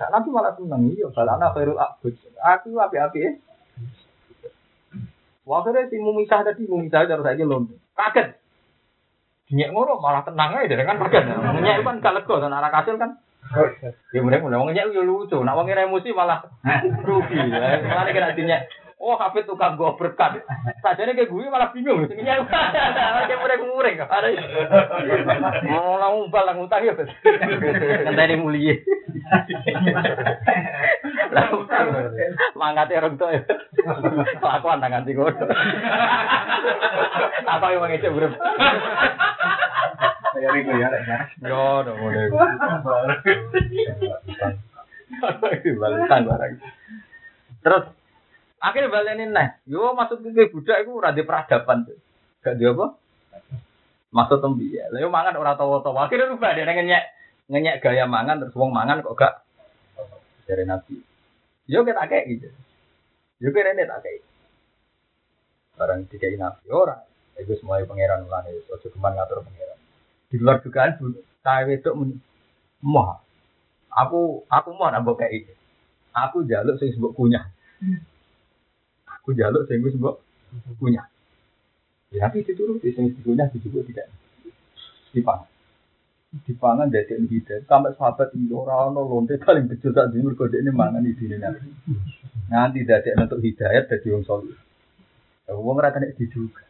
Nah, 0.00 0.08
Nabi 0.08 0.28
malah 0.32 0.56
seneng 0.56 0.88
iya. 0.88 1.06
Kalau 1.12 1.36
anak 1.36 1.52
khairul 1.52 1.76
abud. 1.76 2.14
Aku 2.40 2.72
api-api 2.80 3.18
ya. 3.20 3.30
Waktu 5.44 5.92
si 5.92 5.96
mumisah 6.00 6.40
tadi 6.46 6.64
mumisah 6.64 7.04
harus 7.04 7.26
saja 7.26 7.44
lomba. 7.44 7.76
Kaget. 7.98 8.39
Nyek 9.50 9.70
ngono 9.74 9.98
malah 9.98 10.22
tenang 10.22 10.54
aja 10.54 10.74
kan 10.86 10.98
kaget. 11.02 11.24
Nyek 11.58 11.82
kan 11.82 11.98
gak 11.98 12.14
lega 12.14 12.34
dan 12.38 12.54
anak 12.54 12.74
hasil 12.74 12.94
kan. 12.98 13.18
Ya 14.14 14.22
mulai 14.22 14.38
wong 14.38 14.70
nyek 14.70 14.94
yo 14.94 15.02
lucu. 15.02 15.42
Nak 15.42 15.58
wong 15.58 15.66
emosi 15.66 16.14
malah 16.14 16.46
rugi. 17.06 17.34
Malah 17.34 18.10
kena 18.14 18.38
dinyek. 18.38 18.70
Oh, 19.00 19.16
hafid 19.16 19.48
tukang 19.48 19.80
gue 19.80 19.96
berkat. 19.96 20.44
Sajane 20.84 21.16
kayak 21.16 21.32
gue 21.32 21.48
malah 21.48 21.72
bingung. 21.72 22.04
Nyek. 22.04 22.44
Kayak 23.32 23.40
mureng-mureng. 23.40 23.96
Ada. 23.96 24.28
Mau 25.64 25.96
langsung 25.96 26.28
bal 26.28 26.44
langsung 26.44 26.68
utang 26.68 26.84
ya. 26.84 26.92
Ngenteni 26.92 28.36
mulia. 28.36 28.76
Mangkate 32.52 33.00
orang 33.00 33.16
tuh. 33.16 33.32
Kelakuan 34.36 34.84
tangan 34.84 35.08
sih 35.08 35.16
gue. 35.16 35.32
Apa 37.48 37.72
yang 37.72 37.80
mengecek 37.80 38.12
urip. 38.12 38.36
Ya 40.36 40.48
ribu 40.52 40.76
ya. 40.76 40.88
Yo, 41.40 41.88
udah 41.88 41.94
mulai. 41.96 42.28
Balikan 45.80 46.22
barang. 46.28 46.52
Terus 47.64 47.84
akhirnya 48.60 48.92
balenin 48.92 49.32
nah, 49.32 49.56
yo 49.64 49.96
maksud 49.96 50.20
ke 50.20 50.52
budak 50.52 50.84
itu 50.84 50.92
rada 51.00 51.22
peradaban 51.24 51.88
tuh. 51.88 51.98
Gak 52.44 52.60
dia 52.60 52.72
apa? 52.72 52.96
Maksud 54.12 54.38
tembi 54.44 54.76
ya. 54.76 54.88
Lalu 54.92 55.08
mangan 55.08 55.34
orang 55.40 55.56
tawa-tawa. 55.56 56.06
Akhirnya 56.06 56.32
rubah 56.32 56.52
dia 56.52 56.68
ngenyek 56.68 57.04
ngenyek 57.50 57.76
gaya 57.82 58.04
mangan 58.06 58.38
terus 58.44 58.54
wong 58.54 58.70
mangan 58.70 59.00
kok 59.00 59.16
gak 59.16 59.34
dari 60.44 60.64
nabi. 60.68 61.00
Yo 61.70 61.86
kita 61.86 62.04
kayak 62.10 62.24
gitu. 62.28 62.48
Yo 63.40 63.48
kira 63.54 63.72
ini 63.72 63.88
tak 63.88 64.02
kayak. 64.04 64.22
Barang 65.80 66.04
dikai 66.10 66.36
nabi 66.36 66.66
ora. 66.68 67.00
Itu 67.40 67.56
semuanya 67.56 67.88
pangeran 67.88 68.28
ulane. 68.28 68.52
Ojo 68.68 68.86
keman 68.92 69.16
ngatur 69.16 69.40
pangeran. 69.40 69.78
Di 70.28 70.36
luar 70.36 70.60
dugaan 70.60 70.98
saya 71.40 71.70
itu 71.72 71.90
moh. 72.84 73.08
Aku 73.90 74.44
aku 74.50 74.68
mau 74.76 74.92
nambah 74.92 75.16
kayak 75.16 75.32
itu. 75.46 75.52
Aku 76.10 76.44
jaluk 76.44 76.76
sing 76.82 76.90
sebut 76.92 77.14
kunyah. 77.14 77.46
Aku 79.30 79.38
jaluk 79.38 79.62
sing 79.70 79.78
sebut 79.78 80.18
kunyah. 80.82 81.06
Ya 82.10 82.26
tapi 82.26 82.42
dituruti 82.42 82.90
sing 82.90 83.14
kunyah 83.22 83.46
disebut 83.54 83.86
tidak 83.86 84.10
dipangan. 85.14 85.46
Dipangan 86.50 86.90
dari 86.90 87.14
hidayah 87.30 87.62
sampai 87.62 87.94
sahabat 87.94 88.34
ini 88.34 88.50
orang 88.50 88.90
orang 88.90 89.06
lonte 89.06 89.38
paling 89.38 89.70
kecil 89.70 89.94
saat 89.94 90.10
ini 90.18 90.26
berkode 90.26 90.58
ini 90.58 90.74
mangan 90.74 91.06
di 91.06 91.14
sini 91.14 91.38
nanti. 91.38 91.70
Nanti 92.50 92.82
dari 92.82 93.14
untuk 93.14 93.38
hidayat 93.38 93.86
dari 93.86 94.08
wong 94.10 94.26
soleh. 94.26 94.58
Wong 95.46 95.78
ora 95.78 95.94
kena 95.94 96.10
diduga. 96.10 96.66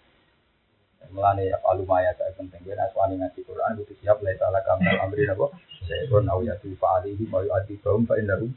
Mulane 1.17 1.49
ya 1.49 1.57
alumaya 1.65 2.13
saya 2.13 2.37
penting 2.37 2.61
gue 2.61 2.77
naswani 2.77 3.17
ngaji 3.17 3.41
Quran 3.49 3.81
butuh 3.81 3.97
siap 4.05 4.21
lah 4.21 4.37
salah 4.37 4.61
kamu 4.69 5.01
amri 5.01 5.25
nabo. 5.25 5.49
Saya 5.89 6.05
pun 6.13 6.29
tahu 6.29 6.45
ya 6.45 6.61
tuh 6.61 6.77
Pak 6.77 7.09
Ali 7.09 7.17
mau 7.25 7.41
adi 7.41 7.81
kaum 7.81 8.05
Pak 8.05 8.21
Indaru. 8.21 8.53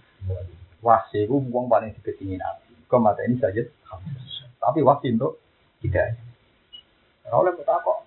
Wah, 0.84 1.08
sih 1.16 1.24
gue 1.24 1.40
buang 1.40 1.72
paling 1.72 1.96
diketingin 1.96 2.44
nabi. 2.44 2.63
Kau 2.94 3.02
mata 3.02 3.26
ini 3.26 3.42
saja. 3.42 3.66
Tapi 4.62 4.86
waktu 4.86 5.18
untuk 5.18 5.42
tidak. 5.82 6.14
Oleh 7.34 7.58
kota 7.58 7.82
kok 7.82 7.98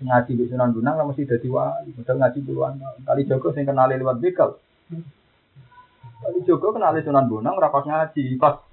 ngaji 0.00 0.32
di 0.40 0.44
Sunan 0.48 0.72
Gunung 0.72 0.96
lah 0.96 1.04
mesti 1.04 1.28
jadi 1.28 1.48
wali. 1.52 1.92
Modal 1.92 2.16
ngaji 2.16 2.38
puluhan 2.48 2.80
tahun. 2.80 3.04
Kali 3.04 3.22
Joko 3.28 3.52
sing 3.52 3.68
kenal 3.68 3.92
lewat 3.92 4.24
bekal. 4.24 4.56
Kali 6.24 6.40
Joko 6.48 6.72
kenal 6.72 6.96
Sunan 7.04 7.28
Gunung 7.28 7.60
rapas 7.60 7.84
ngaji 7.84 8.40
pas 8.40 8.64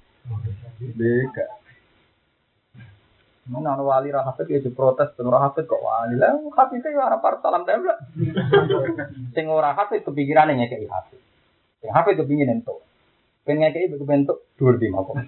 bekal. 0.80 1.52
Mana 3.46 3.78
ana 3.78 3.84
wali 3.86 4.10
ra 4.10 4.26
hafid 4.26 4.50
ya 4.50 4.58
diprotes 4.64 5.14
ben 5.14 5.28
ora 5.28 5.44
hafid 5.52 5.68
kok 5.68 5.84
wali. 5.84 6.16
Lah 6.16 6.34
hafid 6.56 6.82
itu 6.82 6.96
ora 6.96 7.20
par 7.20 7.44
salam 7.44 7.68
tempel. 7.68 7.94
Sing 9.36 9.46
ora 9.52 9.76
hafid 9.76 10.02
kepikirane 10.08 10.56
nyekeki 10.56 10.88
hafid. 10.88 11.22
Sing 11.84 11.92
hafid 11.92 12.18
kepingin 12.18 12.50
entuk. 12.64 12.82
Pengen 13.46 13.70
ngekei 13.70 13.94
bentuk 14.02 14.50
dhuwur 14.58 14.82
di 14.82 14.90
makom. 14.90 15.22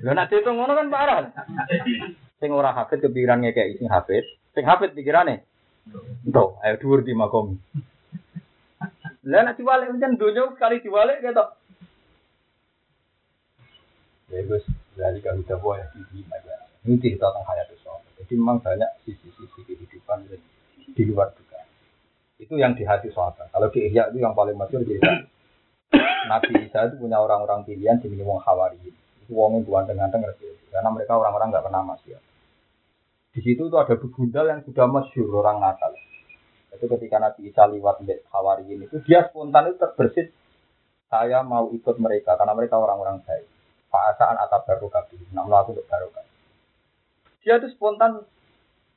Lho 0.00 0.10
nek 0.14 0.30
diitung 0.30 0.56
ngono 0.56 0.78
kan 0.78 0.88
parah. 0.88 1.26
Sing 2.38 2.54
ora 2.54 2.70
hafid 2.70 3.02
kepikiran 3.02 3.42
ngekei 3.42 3.76
sing 3.76 3.90
hafid, 3.90 4.22
sing 4.54 4.64
hafid 4.64 4.94
pikirane 4.94 5.42
Entuk, 6.24 6.56
ayo 6.64 6.80
dhuwur 6.80 7.04
di 7.04 7.12
makom. 7.12 7.58
Lah 9.26 9.42
nek 9.42 9.58
diwalik 9.58 9.90
pancen 9.92 10.16
donya 10.16 10.48
sekali 10.54 10.80
diwalik 10.80 11.20
ketok. 11.20 11.48
Ya 14.32 14.40
Gus, 14.48 14.64
dari 14.96 15.20
kalau 15.20 15.44
kita 15.44 15.60
buat 15.60 15.92
ini 15.92 16.24
aja. 16.32 16.54
Ini 16.84 16.96
cerita 17.00 17.28
tentang 17.32 17.44
hayat 17.48 17.68
Jadi 18.24 18.32
memang 18.40 18.60
banyak 18.60 18.88
sisi-sisi 19.04 19.60
kehidupan 19.68 20.24
di 20.96 21.02
luar 21.04 21.32
juga. 21.36 21.60
Itu 22.40 22.56
yang 22.56 22.72
di 22.72 22.88
hati 22.88 23.12
sahabat. 23.12 23.52
Kalau 23.52 23.68
di 23.68 23.84
Ihya 23.84 24.08
itu 24.08 24.24
yang 24.24 24.32
paling 24.32 24.56
masyhur 24.56 24.84
cerita. 24.84 25.28
Nabi 26.24 26.64
Isa 26.64 26.88
itu 26.88 26.96
punya 27.00 27.20
orang-orang 27.20 27.64
pilihan 27.68 28.00
di 28.00 28.08
wong 28.24 28.40
Hawari. 28.40 28.80
Itu 29.24 29.32
wongnya 29.32 29.64
ganteng-ganteng 29.64 30.22
karena 30.74 30.90
mereka 30.90 31.14
orang-orang 31.14 31.54
nggak 31.54 31.64
pernah 31.70 31.82
masih. 31.86 32.18
Di 33.34 33.40
situ 33.42 33.66
tuh 33.66 33.78
ada 33.78 33.94
begundal 33.94 34.46
yang 34.50 34.60
sudah 34.66 34.86
masyhur 34.90 35.30
orang 35.42 35.62
Natal. 35.62 35.94
Itu 36.74 36.90
ketika 36.90 37.22
Nabi 37.22 37.50
Isa 37.50 37.70
lewat 37.70 38.02
di 38.02 38.14
Hawariin 38.34 38.90
itu 38.90 38.98
dia 39.06 39.30
spontan 39.30 39.70
itu 39.70 39.78
terbersit 39.78 40.34
saya 41.06 41.46
mau 41.46 41.70
ikut 41.70 41.96
mereka 42.02 42.34
karena 42.34 42.58
mereka 42.58 42.74
orang-orang 42.74 43.22
baik. 43.22 43.46
Fa'asaan 43.94 44.34
atap 44.42 44.66
baru 44.66 44.90
kabi, 44.90 45.22
namun 45.30 45.54
aku 45.54 45.70
untuk 45.70 45.86
baru 45.86 46.10
Dia 47.46 47.62
itu 47.62 47.70
spontan 47.78 48.26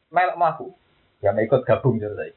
melek 0.09 0.33
mahu, 0.33 0.73
ya 1.21 1.37
ikut 1.37 1.61
gabung 1.61 2.01
jadi 2.01 2.17
saya. 2.17 2.33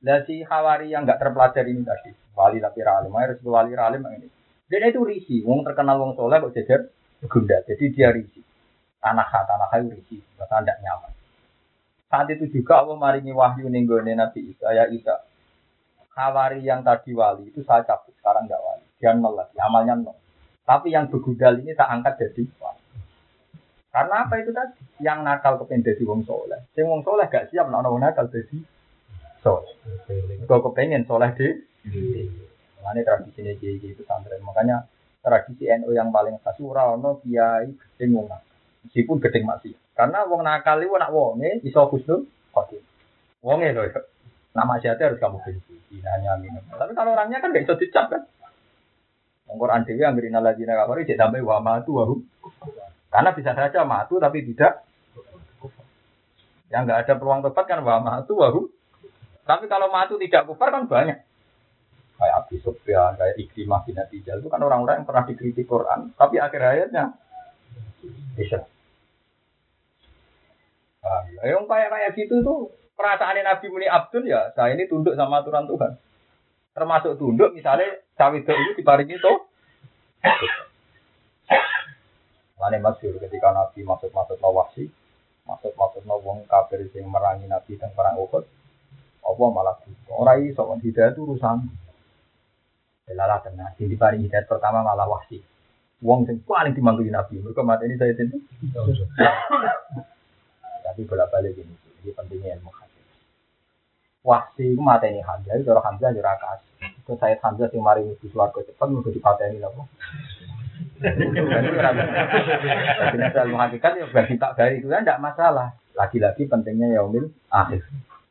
Dan 0.00 0.24
si 0.24 0.40
Hawari 0.40 0.88
yang 0.88 1.04
nggak 1.04 1.20
terpelajari 1.20 1.76
ini 1.76 1.84
tadi, 1.84 2.16
wali 2.34 2.58
tapi 2.58 2.82
ralim, 2.82 3.14
harus 3.14 3.38
wali 3.42 3.72
ralim 3.72 4.02
ini. 4.10 4.28
Dan 4.66 4.90
itu 4.90 5.00
risi, 5.06 5.40
wong 5.46 5.62
terkenal 5.62 6.02
wong 6.02 6.12
soleh 6.18 6.42
kok 6.42 6.54
jajar 6.54 6.80
gunda, 7.30 7.62
jadi 7.64 7.84
dia 7.94 8.08
risi. 8.10 8.42
Tanah 8.98 9.24
tanah 9.24 9.68
kayu 9.70 9.94
risi, 9.94 10.18
bahkan 10.36 10.66
tidak 10.66 10.82
nyaman. 10.82 11.12
Saat 12.10 12.26
itu 12.30 12.46
juga 12.50 12.82
Allah 12.82 12.96
maringi 12.98 13.34
wahyu 13.34 13.66
ninggone 13.70 14.14
Nabi 14.14 14.54
Isa, 14.54 14.70
ya 14.74 14.86
Isa. 14.90 15.24
Hawari 16.14 16.62
yang 16.62 16.86
tadi 16.86 17.10
wali 17.10 17.50
itu 17.50 17.66
saya 17.66 17.82
cabut, 17.82 18.14
sekarang 18.22 18.46
nggak 18.46 18.62
wali. 18.62 18.86
Dia 19.02 19.12
nol 19.18 19.34
amalnya 19.58 19.98
nol. 19.98 20.14
Tapi 20.64 20.94
yang 20.94 21.10
begudal 21.10 21.60
ini 21.60 21.74
tak 21.74 21.90
angkat 21.90 22.22
jadi 22.22 22.46
wali. 22.62 22.84
Karena 23.94 24.26
apa 24.26 24.34
itu 24.42 24.50
tadi? 24.50 24.82
Yang 24.98 25.18
nakal 25.22 25.54
kepengen 25.62 25.86
jadi 25.86 26.02
wong 26.02 26.26
soleh. 26.26 26.58
Yang 26.74 26.86
wong 26.90 27.02
soleh 27.06 27.30
gak 27.30 27.46
siap 27.54 27.70
nak 27.70 27.86
nakal 27.86 28.26
jadi 28.26 28.58
soleh. 29.38 29.70
Kau 30.50 30.66
kepengen 30.66 31.06
soleh 31.06 31.30
di 31.38 31.46
Makanya 31.84 33.02
tradisi 33.04 33.40
ini 33.40 33.56
jadi 33.56 34.02
santri. 34.04 34.36
Makanya 34.40 34.84
tradisi 35.24 35.64
NU 35.80 35.92
yang 35.96 36.12
paling 36.12 36.36
khas 36.40 36.60
no 36.60 37.20
kiai 37.24 37.72
gedeng 37.72 38.20
wong. 38.20 38.28
Meskipun 38.84 39.16
gedeng 39.20 39.44
masih. 39.48 39.72
Karena 39.96 40.26
wong 40.28 40.44
nakal 40.44 40.82
itu 40.84 40.92
nak 40.96 41.12
wonge 41.14 41.64
iso 41.64 41.86
khusnul 41.88 42.28
khotim. 42.52 42.82
Wonge 43.40 43.72
loh. 43.72 43.88
Nama 44.54 44.74
siapa 44.78 45.02
harus 45.10 45.18
kamu 45.18 45.38
benci. 45.42 45.74
Hanya 46.04 46.36
minum. 46.38 46.62
Tapi 46.68 46.92
kalau 46.92 47.14
orangnya 47.16 47.40
kan 47.40 47.54
gak 47.54 47.64
bisa 47.64 47.80
dicap 47.80 48.06
kan. 48.12 48.22
Quran 49.54 49.86
dewi 49.86 50.02
yang 50.02 50.18
berina 50.18 50.42
lagi 50.42 50.66
nak 50.66 50.82
kafir 50.82 51.06
jadi 51.06 51.20
sampai 51.24 51.44
wa 51.44 51.62
matu 51.62 51.94
wahu. 51.94 52.14
Karena 53.12 53.30
bisa 53.30 53.54
saja 53.54 53.86
matu 53.86 54.18
tapi 54.18 54.42
tidak 54.42 54.82
yang 56.74 56.90
nggak 56.90 57.06
ada 57.06 57.14
peluang 57.14 57.46
tobat 57.46 57.64
kan 57.70 57.80
wa 57.86 58.02
matu 58.02 58.34
wahu. 58.34 58.66
Tapi 59.46 59.70
kalau 59.70 59.92
matu 59.94 60.18
tidak 60.18 60.50
kufar 60.50 60.74
kan 60.74 60.90
banyak. 60.90 61.22
Kayak 62.14 62.34
Abi 62.46 62.56
Sufyan, 62.62 63.18
kayak 63.18 63.36
Ikrimah 63.42 63.82
bin 63.82 63.98
Atijal 63.98 64.38
itu 64.38 64.46
kan 64.46 64.62
orang-orang 64.62 65.02
yang 65.02 65.06
pernah 65.08 65.26
dikritik 65.26 65.66
Quran, 65.66 66.14
tapi 66.14 66.38
akhir 66.38 66.62
hayatnya 66.62 67.18
bisa. 68.38 68.62
Ah, 71.02 71.26
ya, 71.26 71.58
yang 71.58 71.66
kayak 71.66 71.90
kayak 71.90 72.10
gitu 72.14 72.40
tuh 72.40 72.70
perasaan 72.94 73.42
Nabi 73.42 73.66
Muni 73.66 73.90
Abdul 73.90 74.30
ya, 74.30 74.54
saya 74.54 74.78
ini 74.78 74.86
tunduk 74.86 75.18
sama 75.18 75.42
aturan 75.42 75.66
Tuhan. 75.66 75.98
Termasuk 76.74 77.18
tunduk 77.18 77.50
misalnya 77.50 77.98
cawe 78.14 78.34
itu 78.34 78.74
diparingi 78.78 79.18
itu 79.18 79.32
Mana 82.54 82.80
masyur 82.80 83.20
ketika 83.20 83.52
Nabi 83.52 83.84
masuk-masuk 83.84 84.40
nawasi, 84.40 84.88
masuk-masuk 85.44 86.00
nawang 86.08 86.48
kafir 86.48 86.80
yang 86.96 87.12
merangi 87.12 87.44
Nabi 87.44 87.76
dan 87.76 87.92
perang 87.92 88.16
Uhud, 88.16 88.40
Allah 89.20 89.48
malah? 89.52 89.76
Orang 90.08 90.48
iso 90.48 90.64
hidayah 90.64 91.12
itu 91.12 91.28
urusan. 91.28 91.68
Lala 93.12 93.36
tengah, 93.44 93.76
di 93.76 93.96
paling 94.00 94.24
hidayah 94.24 94.48
pertama 94.48 94.80
malah 94.80 95.04
wasi. 95.04 95.36
Wong 96.00 96.24
sing 96.24 96.40
paling 96.44 96.72
dimanggil 96.72 97.12
Nabi, 97.12 97.36
mereka 97.44 97.60
mati 97.60 97.84
ini 97.84 98.00
saya 98.00 98.16
itu. 98.16 98.36
Tapi 100.84 101.00
bolak 101.04 101.28
balik 101.28 101.52
ini, 101.60 101.74
ini 102.04 102.12
pentingnya 102.12 102.56
ilmu 102.60 102.72
Wahsi 104.24 104.72
itu 104.72 104.80
mata 104.80 105.04
ini 105.04 105.20
Hamzah, 105.20 105.60
itu 105.60 105.68
orang 105.68 105.84
Hamzah 105.84 106.16
jurah 106.16 106.32
kasih. 106.40 106.96
Itu 107.04 107.12
saya 107.20 107.36
Hamzah 107.44 107.68
yang 107.68 107.84
mari 107.84 108.08
di 108.08 108.26
suarga 108.32 108.64
cepat, 108.64 108.88
mau 108.88 109.04
dipateni 109.04 109.60
kok. 109.60 109.84
Jadi 113.12 113.24
ilmu 113.44 113.56
hakikat 113.60 113.92
ya 114.00 114.08
bagi 114.08 114.40
tak 114.40 114.56
dari 114.56 114.80
itu 114.80 114.88
kan 114.88 115.04
tidak 115.04 115.20
masalah. 115.20 115.76
Lagi-lagi 115.92 116.48
pentingnya 116.48 116.96
yaumil 116.96 117.28
akhir. 117.52 117.84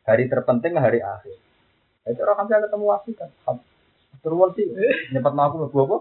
Hari 0.10 0.26
terpenting 0.34 0.74
hari 0.82 1.06
akhir. 1.06 1.38
Itu 2.10 2.26
orang 2.26 2.42
Hamzah 2.42 2.66
ketemu 2.66 2.86
wahsi 2.90 3.14
kan. 3.14 3.30
Turun 4.24 4.56
sih, 4.56 4.64
nyepat 5.12 5.36
aku 5.36 5.68
mau 5.68 5.84
apa? 5.84 5.98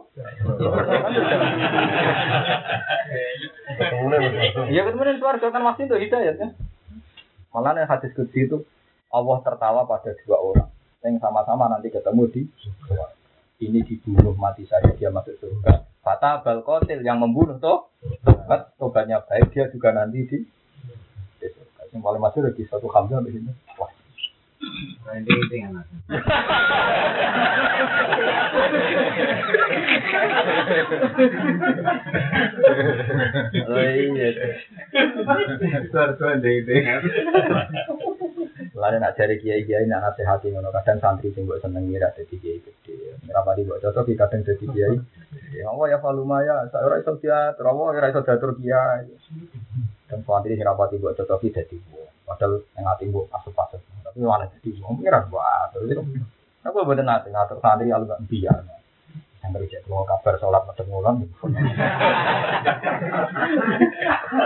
Iya 4.70 4.80
ketemu 4.86 5.18
suarga 5.18 5.46
kan 5.50 5.62
wahsi 5.66 5.90
itu 5.90 5.96
hidayat 5.98 6.38
ya. 6.38 6.48
Malah 7.50 7.82
yang 7.82 7.90
hadis 7.90 8.14
kudsi 8.14 8.46
itu 8.46 8.62
Allah 9.10 9.42
tertawa 9.42 9.84
pada 9.90 10.14
dua 10.22 10.38
orang 10.38 10.70
yang 11.02 11.18
sama-sama 11.18 11.66
nanti 11.66 11.90
ketemu 11.90 12.30
di 12.30 12.42
ini 13.62 13.82
dibunuh 13.82 14.38
mati 14.38 14.70
saja 14.70 14.94
dia 14.94 15.10
masuk 15.10 15.34
surga. 15.42 15.82
Fata 16.02 16.46
balkotil 16.46 17.02
yang 17.02 17.18
membunuh 17.18 17.58
toh 17.58 17.90
tobat 18.22 18.70
tobatnya 18.78 19.18
baik 19.26 19.50
dia 19.50 19.66
juga 19.74 19.90
nanti 19.90 20.30
di 20.30 20.38
surga. 21.42 21.90
Yang 21.90 22.02
paling 22.06 22.22
masuk 22.22 22.54
di 22.54 22.62
satu 22.70 22.86
hamzah 22.86 23.18
di 23.26 23.34
sini. 23.34 23.50
Wah. 23.82 23.90
Nah, 23.90 23.90
ini 23.90 23.98
itu 23.98 23.98
yang 23.98 24.60
Oh 33.62 33.80
iya. 33.80 34.28
Suara-suara 35.92 36.40
itu. 36.40 36.72
Lalu 38.72 38.96
nak 38.98 39.14
cari 39.14 39.36
kiai 39.38 39.62
kiai 39.68 39.84
nak 39.84 40.00
nasihati 40.10 40.48
ngono 40.48 40.72
kadang 40.72 40.98
santri 40.98 41.28
sing 41.36 41.44
seneng 41.44 41.92
ngira 41.92 42.08
jadi 42.16 42.34
kiai 42.40 42.58
gede. 42.64 43.20
Ngerapati 43.28 43.68
buat 43.68 43.84
cocok 43.84 44.08
di 44.08 44.16
kadang 44.16 44.42
jadi 44.42 44.64
kiai. 44.64 44.96
Ya 45.52 45.68
Allah 45.68 45.86
ya 45.92 45.98
faluma 46.00 46.40
ya, 46.40 46.64
saya 46.72 46.88
ora 46.88 46.96
iso 46.96 47.12
dia, 47.20 47.52
ora 47.60 47.70
ora 47.76 48.08
iso 48.08 48.24
diatur 48.24 48.56
kiai. 48.56 49.12
Dan 50.08 50.24
santri 50.24 50.56
sing 50.56 50.64
rapati 50.64 50.96
buat 50.96 51.12
cocok 51.20 51.44
jadi 51.52 51.76
buat. 51.92 52.10
Padahal 52.24 52.64
yang 52.80 52.86
hati 52.88 53.12
buat 53.12 53.28
asup-asup. 53.28 53.91
Tapi 54.12 54.28
malah 54.28 54.44
jadi 54.60 54.68
buat. 54.76 55.00
Ngira 55.00 55.24
buat. 55.32 55.72
Aku 56.68 56.84
buat 56.84 57.00
nanti 57.00 57.32
ngatur 57.32 57.64
santri 57.64 57.88
alu 57.88 58.04
gak 58.04 58.28
biar. 58.28 58.60
Yang 59.40 59.52
kerja 59.56 59.78
kalau 59.88 60.04
kabar 60.04 60.34
sholat 60.36 60.62
macam 60.68 60.86
ngulang. 60.86 61.16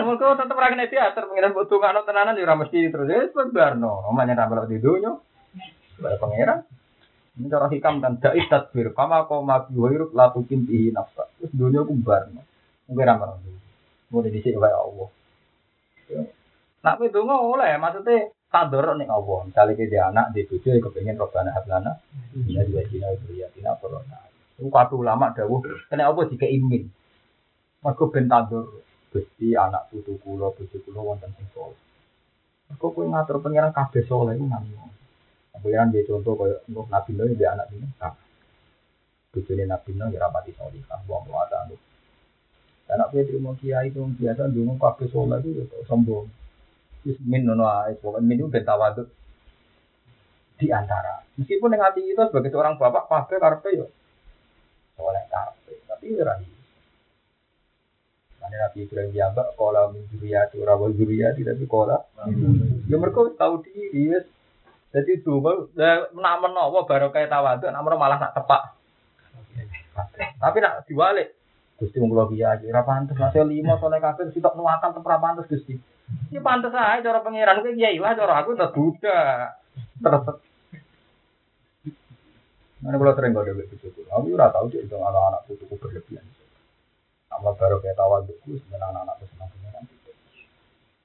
Mereka 0.07 0.41
tetap 0.41 0.57
rakyat 0.57 0.89
teater, 0.89 1.23
pengiran 1.29 1.53
butuh 1.53 1.77
nggak 1.77 2.07
tenanan 2.09 2.39
ya 2.39 2.55
mesti 2.57 2.89
terus 2.89 3.11
ya 3.11 3.29
sebarno. 3.35 4.07
Omanya 4.09 4.39
tambah 4.39 4.65
di 4.71 4.81
dunia, 4.81 5.19
pada 6.01 6.17
pangeran. 6.17 6.65
Ini 7.37 7.53
cara 7.53 7.69
hikam 7.69 8.01
kan 8.01 8.17
dai 8.17 8.41
tadbir, 8.49 8.97
kama 8.97 9.29
kau 9.29 9.45
mabi 9.45 9.77
wairuk 9.77 10.17
latu 10.17 10.41
kintihi 10.49 10.97
nafsa. 10.97 11.29
Terus 11.37 11.53
dunia 11.53 11.85
pun 11.85 12.01
barno. 12.01 12.41
Mungkin 12.89 13.05
ramah 13.05 13.37
Mau 14.09 14.23
di 14.23 14.39
sini 14.39 14.55
kayak 14.57 14.81
Allah. 14.81 15.09
Nak 16.87 17.03
itu 17.03 17.19
nggak 17.19 17.43
oleh, 17.43 17.71
maksudnya 17.83 18.31
sadar 18.51 18.97
nih 18.97 19.09
Allah. 19.10 19.39
Misalnya 19.47 19.85
dia 19.86 20.02
anak 20.09 20.27
di 20.32 20.47
tujuh, 20.47 20.78
kepengen 20.81 21.18
robbana 21.18 21.51
hablana. 21.52 21.93
Ini 22.32 22.62
juga 22.68 22.82
cina 22.89 23.10
itu 23.12 23.36
ya, 23.36 23.48
cina 23.52 23.74
corona. 23.77 24.18
Itu 24.56 24.73
kata 24.73 24.97
ulama 24.97 25.36
dawuh, 25.36 25.60
kena 25.90 26.09
apa 26.09 26.24
jika 26.32 26.48
imin. 26.48 26.89
Mergo 27.85 28.09
ben 28.09 28.27
tandur 28.27 28.82
Gusti 29.12 29.55
anak 29.55 29.89
putu 29.89 30.18
kula, 30.20 30.52
bojo 30.52 30.77
kula 30.82 31.01
wonten 31.01 31.31
sing 31.36 31.47
saleh. 31.55 31.78
Mergo 32.73 32.86
kowe 32.90 33.05
ngatur 33.06 33.39
pangeran 33.40 33.73
kabeh 33.73 34.02
saleh 34.09 34.35
iku 34.36 34.44
nang. 34.48 34.64
Pangeran 35.55 35.93
dia 35.93 36.05
contoh 36.09 36.36
untuk 36.66 36.86
Nabi 36.90 37.10
Nuh 37.14 37.32
dia 37.36 37.52
anak 37.55 37.70
ini. 37.73 37.89
Bojone 39.31 39.64
Nabi 39.68 39.90
Nuh 39.94 40.09
ya 40.12 40.18
rapati 40.24 40.52
salihah, 40.56 41.01
wong 41.05 41.28
ada 41.32 41.68
anu. 41.68 41.77
Anak 42.90 43.12
kowe 43.12 43.23
terima 43.23 43.52
kiai 43.60 43.93
itu 43.93 44.01
biasa 44.02 44.48
ndonga 44.48 44.74
kabeh 44.81 45.06
saleh 45.12 45.39
itu 45.44 45.51
ya 45.60 45.64
sombong. 45.85 46.27
Min 47.23 47.47
nono 47.47 47.70
ae, 47.70 47.95
pokoke 47.95 48.19
min 48.19 48.43
itu 48.43 48.51
ben 48.51 48.66
tawaduk 48.66 49.07
di 50.59 50.66
antara. 50.74 51.23
Meskipun 51.39 51.70
dengan 51.70 51.93
hati 51.93 52.03
kita 52.03 52.33
sebagai 52.33 52.51
seorang 52.51 52.81
bapak 52.81 53.07
kabeh 53.07 53.39
karepe 53.39 53.70
yo 53.77 53.87
Soleh 54.97 55.24
kabeh, 55.28 55.77
tapi 55.85 56.16
iso. 56.16 56.24
Mane 58.41 58.57
Nabi 58.62 58.78
Ibrahim 58.89 59.11
diambak 59.12 59.59
kola 59.61 59.93
min 59.93 60.09
zuriyati 60.09 60.57
ora 60.62 60.78
wa 60.78 60.89
zuriyati 60.89 61.45
tapi 61.45 61.65
kola. 61.69 62.01
Ya 62.89 62.97
mereka 62.97 63.28
tahu 63.37 63.61
diri. 63.61 64.16
Jadi 64.97 65.20
dua, 65.20 65.69
nak 66.16 66.37
menawa 66.41 66.89
baru 66.89 67.12
kayak 67.12 67.28
tawaduk, 67.28 67.69
nak 67.69 67.83
menawa 67.85 68.01
malah 68.01 68.19
nak 68.23 68.33
tepak. 68.33 68.62
Tapi 70.41 70.59
nak 70.65 70.89
diwalik, 70.89 71.37
Gusti 71.77 72.01
mung 72.01 72.09
kula 72.09 72.33
kiai, 72.33 72.65
ora 72.65 72.81
pantes 72.81 73.19
masih 73.20 73.45
lima 73.45 73.77
soleh 73.77 74.01
kabeh 74.01 74.33
sitok 74.33 74.57
nuwakal 74.57 74.97
tempat 74.97 75.20
pantes 75.20 75.45
Gusti. 75.53 75.77
Ini 76.07 76.39
pantes 76.43 76.70
aja 76.70 77.03
cara 77.03 77.23
pangeran 77.23 77.62
kuwi 77.62 77.78
kiai 77.78 77.99
lah 77.99 78.15
cara 78.15 78.43
aku 78.43 78.55
tetep 78.55 78.74
budak. 78.74 79.59
Terus 80.03 80.43
Mana 82.87 83.01
kalau 83.01 83.16
sering 83.16 83.33
gak 83.33 83.51
ada 83.51 83.66
tuh, 83.66 84.05
aku 84.15 84.37
ora 84.37 84.53
tahu 84.53 84.69
sih 84.69 84.85
itu 84.85 84.95
anak-anak 84.95 85.49
putuku 85.49 85.74
berlebihan. 85.81 86.23
Amal 87.33 87.57
baru 87.57 87.81
kayak 87.81 87.97
tawadukku, 87.97 88.53
sebenarnya 88.62 88.95
anak-anak 88.95 89.27
senang 89.27 89.49
pangeran. 89.49 89.85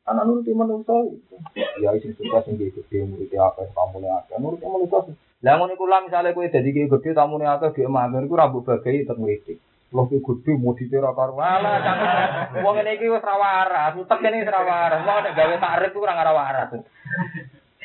Anak 0.05 0.23
nuruti 0.27 0.51
manusia 0.51 0.93
itu. 1.09 1.35
Ya 1.79 1.89
isi 1.95 2.11
sukses 2.11 2.43
sing 2.43 2.59
gede 2.59 2.97
murid 3.07 3.33
apa 3.39 3.65
kamu 3.71 4.03
nih 4.03 4.11
apa 4.11 4.33
nuruti 4.37 4.67
manusia. 4.67 5.15
Lah 5.41 5.53
ngono 5.57 5.73
iku 5.73 5.85
lah 5.89 6.05
misale 6.05 6.35
kowe 6.35 6.45
dadi 6.45 6.69
gede 6.69 7.09
tamu 7.17 7.39
nih 7.39 7.49
apa 7.49 7.71
ge 7.71 7.87
mamer 7.87 8.27
iku 8.27 8.35
rambut 8.35 8.67
bagai 8.67 9.07
tetep 9.07 9.17
ngritik. 9.17 9.57
Ki 9.91 10.23
gede 10.23 10.51
mau 10.55 10.71
diteror 10.71 11.11
karo 11.11 11.35
wala 11.35 11.83
cangkem. 11.83 12.63
Wong 12.63 12.73
ngene 12.79 12.95
iki 12.95 13.11
wis 13.11 13.19
ra 13.19 13.35
waras, 13.35 13.91
utek 13.99 14.23
kene 14.23 14.39
wis 14.39 14.47
ra 14.47 14.63
waras. 14.63 15.03
Wong 15.03 15.19
nek 15.19 15.35
gawe 15.35 15.55
takrif 15.59 15.99
ora 15.99 16.15
ora 16.15 16.31
waras. 16.31 16.71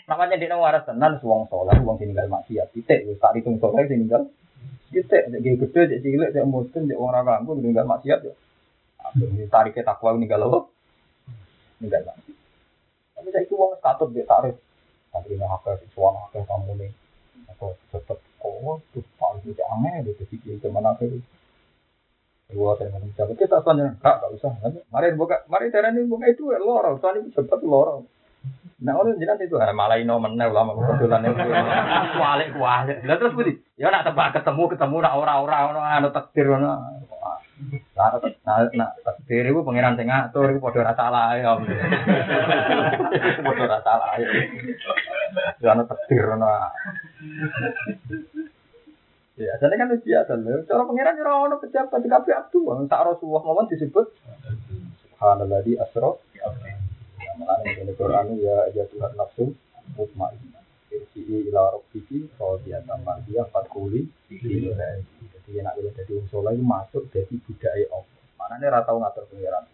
Namanya 0.06 0.38
dia 0.38 0.54
waras 0.54 0.86
tenan 0.86 1.18
wong 1.18 1.50
saleh, 1.50 1.74
wong 1.82 1.98
sing 1.98 2.14
ninggal 2.14 2.30
maksiat. 2.30 2.70
Titik 2.70 3.10
wis 3.10 3.18
tak 3.18 3.34
hitung 3.34 3.58
saleh 3.58 3.90
sing 3.90 4.06
ninggal. 4.06 4.30
Titik 4.94 5.22
nek 5.34 5.42
ge 5.42 5.58
gede 5.58 5.80
cek 5.90 6.00
cilik 6.06 6.30
cek 6.30 6.46
mboten 6.46 6.86
cek 6.86 6.94
wong 6.94 7.10
ora 7.10 7.26
kanggo 7.26 7.58
ninggal 7.58 7.90
maksiat 7.90 8.22
yo. 8.22 8.38
Tarike 9.50 9.82
takwa 9.82 10.14
ninggal 10.14 10.46
apa? 10.46 10.58
Ninggal 11.82 12.02
maksiat. 12.06 12.38
Tapi 13.18 13.28
saiki 13.34 13.54
wong 13.58 13.74
wis 13.74 13.82
katut 13.82 14.14
mbek 14.14 14.30
takrif. 14.30 14.54
Santri 15.10 15.34
nang 15.42 15.58
akeh 15.58 15.74
suwana 15.90 16.30
akeh 16.30 16.46
kamune. 16.46 16.94
Atau 17.50 17.74
tetep 17.90 18.22
kok 18.38 18.78
tuh 18.94 19.02
paling 19.18 19.42
tidak 19.42 19.66
aneh 19.74 20.06
dadi 20.06 20.38
kiai 20.38 20.62
teman 20.62 20.86
akeh. 20.86 21.18
Dua 22.46 22.78
minum 22.78 23.10
jabat 23.18 23.34
kita 23.34 23.58
tanya, 23.66 23.98
kak 23.98 24.22
gak 24.22 24.30
usah. 24.38 24.54
Mari 24.94 25.18
buka, 25.18 25.42
mari 25.50 25.66
darah 25.74 25.90
ini 25.90 26.06
buka 26.06 26.30
itu 26.30 26.46
lorong, 26.46 27.02
soalnya 27.02 27.26
cepat 27.34 27.58
lorong. 27.66 28.06
Nah 28.76 28.94
orang 28.94 29.18
jelas 29.18 29.42
itu, 29.42 29.58
eh, 29.58 29.74
malah 29.74 29.98
ino 29.98 30.22
menel 30.22 30.54
lama 30.54 30.78
kebetulan 30.78 31.26
itu. 31.26 31.42
Kualik 32.14 32.48
kualik. 32.54 32.98
Lah 33.02 33.16
terus 33.18 33.34
budi, 33.34 33.58
ya 33.74 33.90
nak 33.90 34.06
tebak 34.06 34.36
ketemu 34.38 34.62
ketemu 34.70 34.96
nak 35.02 35.16
ora 35.18 35.34
ora 35.42 35.58
ono 35.74 35.80
anu 35.82 36.08
takdir 36.14 36.46
ono. 36.54 36.72
Nah, 37.96 38.20
nah, 38.44 38.68
nah, 38.76 38.90
takdir 39.00 39.48
itu 39.48 39.64
pangeran 39.64 39.96
sing 39.96 40.12
ngatur 40.12 40.52
iku 40.52 40.60
padha 40.68 40.84
ora 40.84 40.92
salah 40.92 41.34
ya. 41.40 41.56
Padha 43.42 43.62
ora 43.64 43.78
salah 43.80 44.10
ya. 44.22 44.28
Ya 45.64 45.68
ono 45.74 45.82
takdir 45.88 46.24
ono. 46.30 46.46
Ya, 49.36 49.52
jadi 49.60 49.76
kan 49.76 49.92
biasa. 49.92 50.32
Cara 50.64 50.82
pangeran 50.88 51.20
ora 51.20 51.32
ono 51.44 51.56
pejabat 51.60 52.00
di 52.00 52.08
kabeh 52.08 52.32
abdu. 52.32 52.72
Tak 52.88 53.04
Rasulullah 53.04 53.44
mawon 53.44 53.68
disebut 53.68 54.08
Subhanalladzi 55.04 55.76
asra 55.76 56.08
Mengenai 57.36 57.84
ini 57.84 57.92
Quran 57.92 58.32
ya 58.40 58.72
ya 58.72 58.88
Tuhan 58.88 59.12
nafsu 59.12 59.52
mutmainnah. 59.92 60.64
Irji'i 60.88 61.52
ila 61.52 61.68
rabbiki 61.76 62.32
radiyatan 62.40 63.04
mardiyah 63.04 63.44
fadkhuli 63.52 64.08
fi 64.24 64.40
Jadi 64.40 65.50
enak 65.60 65.76
boleh 65.76 65.92
jadi 65.92 66.12
wong 66.16 66.26
saleh 66.32 66.56
masuk 66.56 67.04
jadi 67.12 67.36
budaya 67.44 67.84
Allah. 67.92 68.20
Manane 68.40 68.64
ora 68.72 68.80
tau 68.88 68.96
ngatur 69.04 69.28
pangeran. 69.28 69.64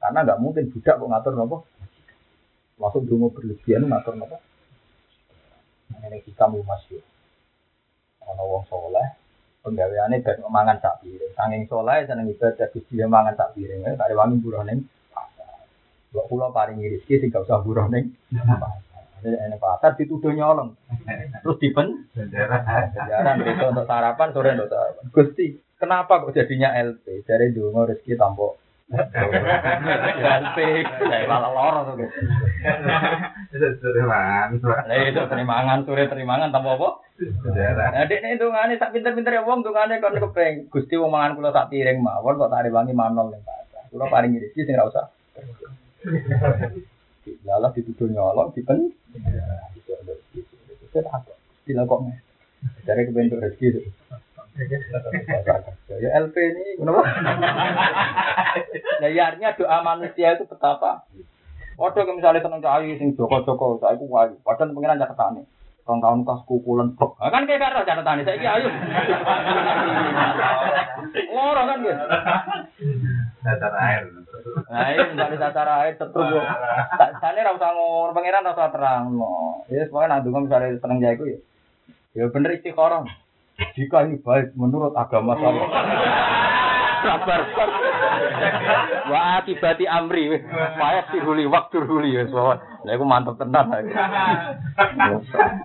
Karena 0.00 0.18
nggak 0.24 0.40
mungkin 0.40 0.72
budak 0.72 0.96
kok 0.96 1.10
ngatur 1.12 1.32
nopo. 1.36 1.56
Masuk 2.80 3.04
dungo 3.04 3.28
berlebihan 3.36 3.84
ngatur 3.84 4.16
nopo. 4.16 4.40
Ini 5.92 6.24
kita 6.24 6.48
mau 6.48 6.64
masuk. 6.64 7.13
Ono 8.32 8.42
wong 8.48 8.64
soleh, 8.70 9.08
penggaweane 9.60 10.24
ben 10.24 10.40
mangan 10.48 10.80
sak 10.80 11.04
piring. 11.04 11.32
Sanging 11.36 11.68
soleh 11.68 12.08
seneng 12.08 12.30
ibadah 12.32 12.68
Gusti 12.72 13.00
mangan 13.04 13.36
sak 13.36 13.52
piring. 13.52 13.84
Tak 13.98 14.08
wangi 14.16 14.40
buruh 14.40 14.64
ning 14.64 14.88
pasar. 15.12 15.68
Mbok 16.12 16.26
kula 16.32 16.48
paringi 16.54 16.88
rezeki 16.88 17.20
sing 17.20 17.28
gak 17.28 17.44
usah 17.44 17.60
pasar. 17.60 19.02
Ini 19.24 19.56
pasar 19.56 19.96
dituduh 19.96 20.32
nyolong. 20.36 20.76
Terus 21.44 21.56
dipen 21.60 22.08
jaran 23.08 23.40
besok 23.40 23.72
untuk 23.72 23.88
sarapan, 23.88 24.28
sore 24.36 24.52
untuk 24.52 24.68
sarapan. 24.68 25.04
Gusti, 25.08 25.46
kenapa 25.80 26.20
kok 26.20 26.36
jadinya 26.36 26.76
LP? 26.76 27.24
Dari 27.24 27.52
dulu 27.52 27.88
rezeki 27.88 28.20
tampok 28.20 28.63
LP, 28.92 30.58
saya 30.84 31.24
malah 31.24 31.50
loro 31.56 31.80
tuh. 31.88 32.04
Sore 33.80 34.02
mangan. 34.04 34.60
Lah 34.60 34.96
itu 35.08 35.24
terimangan, 35.24 35.88
sore 35.88 36.04
terimangan 36.04 36.52
tanpa 36.52 36.76
apa? 36.76 37.00
Nah, 37.48 38.04
dek 38.04 38.20
nek 38.20 38.36
ndongane 38.36 38.76
sak 38.76 38.92
pinter-pinter 38.92 39.40
wong 39.40 39.64
ndongane 39.64 40.04
kon 40.04 40.20
kepeng. 40.20 40.68
Gusti 40.68 41.00
wong 41.00 41.16
mangan 41.16 41.32
kula 41.38 41.56
sak 41.56 41.72
piring 41.72 42.04
mawon 42.04 42.36
kok 42.36 42.52
tak 42.52 42.68
rewangi 42.68 42.92
manol 42.92 43.32
ning 43.32 43.40
pasar. 43.40 43.88
Kula 43.88 44.12
paringi 44.12 44.42
rezeki 44.44 44.68
sing 44.68 44.76
ora 44.76 44.90
usah. 44.92 45.06
Lalah 47.48 47.72
dituduh 47.72 48.12
nyolong 48.12 48.52
dipen. 48.52 48.92
Tidak 51.64 51.84
kok 51.88 52.00
nih. 52.04 52.16
Dari 52.84 53.02
kebentuk 53.08 53.40
rezeki 53.40 53.64
itu. 53.72 53.80
Ya 54.54 56.08
LP 56.14 56.36
ini 56.38 56.78
kenapa? 56.78 57.02
Nah, 59.02 59.10
ya 59.10 59.22
artinya 59.34 59.50
doa 59.58 59.78
manusia 59.82 60.38
itu 60.38 60.46
betapa. 60.46 61.02
Waduh, 61.74 62.06
misalnya 62.14 62.38
tenang 62.38 62.62
cahayu 62.62 62.94
sing 62.94 63.18
joko-joko, 63.18 63.82
saya 63.82 63.98
ku 63.98 64.06
wayu. 64.06 64.38
Padahal 64.46 64.70
pengiran 64.70 65.02
catatan 65.02 65.42
nih. 65.42 65.46
Rong 65.84 66.00
tahun 66.00 66.24
kas 66.24 66.40
kukulan 66.48 66.96
bek. 66.96 67.12
Nah, 67.18 67.28
kan 67.34 67.44
kayak 67.44 67.60
karo 67.60 67.82
catatan 67.82 68.22
saya 68.22 68.38
ki 68.38 68.46
ayo. 68.46 68.68
Loro 71.34 71.62
kan 71.66 71.78
gitu. 71.82 72.04
Datar 73.42 73.74
air. 73.74 74.02
Nah, 74.70 74.86
ini 74.94 75.02
misalnya 75.12 75.50
tata 75.50 75.74
air 75.82 75.94
tetep 75.98 76.14
yo. 76.14 76.40
Sane 77.18 77.42
ra 77.42 77.52
usah 77.52 77.70
ngomong 77.74 78.14
pengiran 78.14 78.46
ra 78.46 78.54
usah 78.54 78.70
terang. 78.70 79.18
Ya 79.66 79.84
pokoknya 79.90 80.22
nandungan 80.22 80.46
misalnya 80.46 80.78
seneng 80.78 81.02
jaiku 81.02 81.26
ya. 81.26 81.38
Ya 82.14 82.24
bener 82.30 82.54
istikharah. 82.54 83.04
Jika 83.54 84.06
ini 84.06 84.18
baik 84.18 84.58
menurut 84.58 84.98
agama 84.98 85.38
saya. 85.38 85.62
Sabar. 87.04 87.40
Wa 89.06 89.18
akibati 89.38 89.86
amri. 89.86 90.42
Payah 90.50 91.04
siruli 91.14 91.46
waktu 91.46 91.84
ruli 91.86 92.18
ya. 92.18 92.26
Lah 92.34 92.92
iku 92.92 93.04
mantep 93.06 93.38
tenan. 93.38 93.70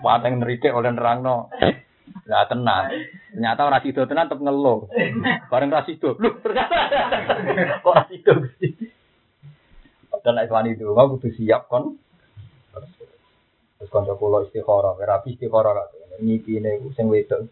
Pateng 0.05 0.33
neritik 0.37 0.75
oleh 0.75 0.93
nerangno. 0.93 1.49
Lah 2.29 2.45
tenan. 2.45 2.93
Ternyata 3.33 3.61
ora 3.65 3.81
sido 3.81 4.05
tenan 4.05 4.29
tetep 4.29 4.43
ngeluh. 4.43 4.85
Bareng 5.49 5.73
ra 5.73 5.81
sido. 5.87 6.13
Lho 6.21 6.37
ternyata 6.45 6.77
kok 7.81 7.93
ra 7.95 8.03
sido 8.05 8.31
Gusti. 8.37 8.69
Dan 10.19 10.35
nek 10.35 10.51
wani 10.51 10.75
itu 10.75 10.83
mau 10.91 11.07
kudu 11.15 11.31
siap 11.31 11.71
kon. 11.71 11.95
Terus 13.79 13.87
kanca 13.87 14.19
kula 14.19 14.43
istikharah, 14.43 14.99
rapi 14.99 15.39
istikharah 15.39 15.71
kok. 15.71 16.19
Ngipine 16.19 16.83
iku 16.83 16.91
sing 16.91 17.07
wedok. 17.07 17.47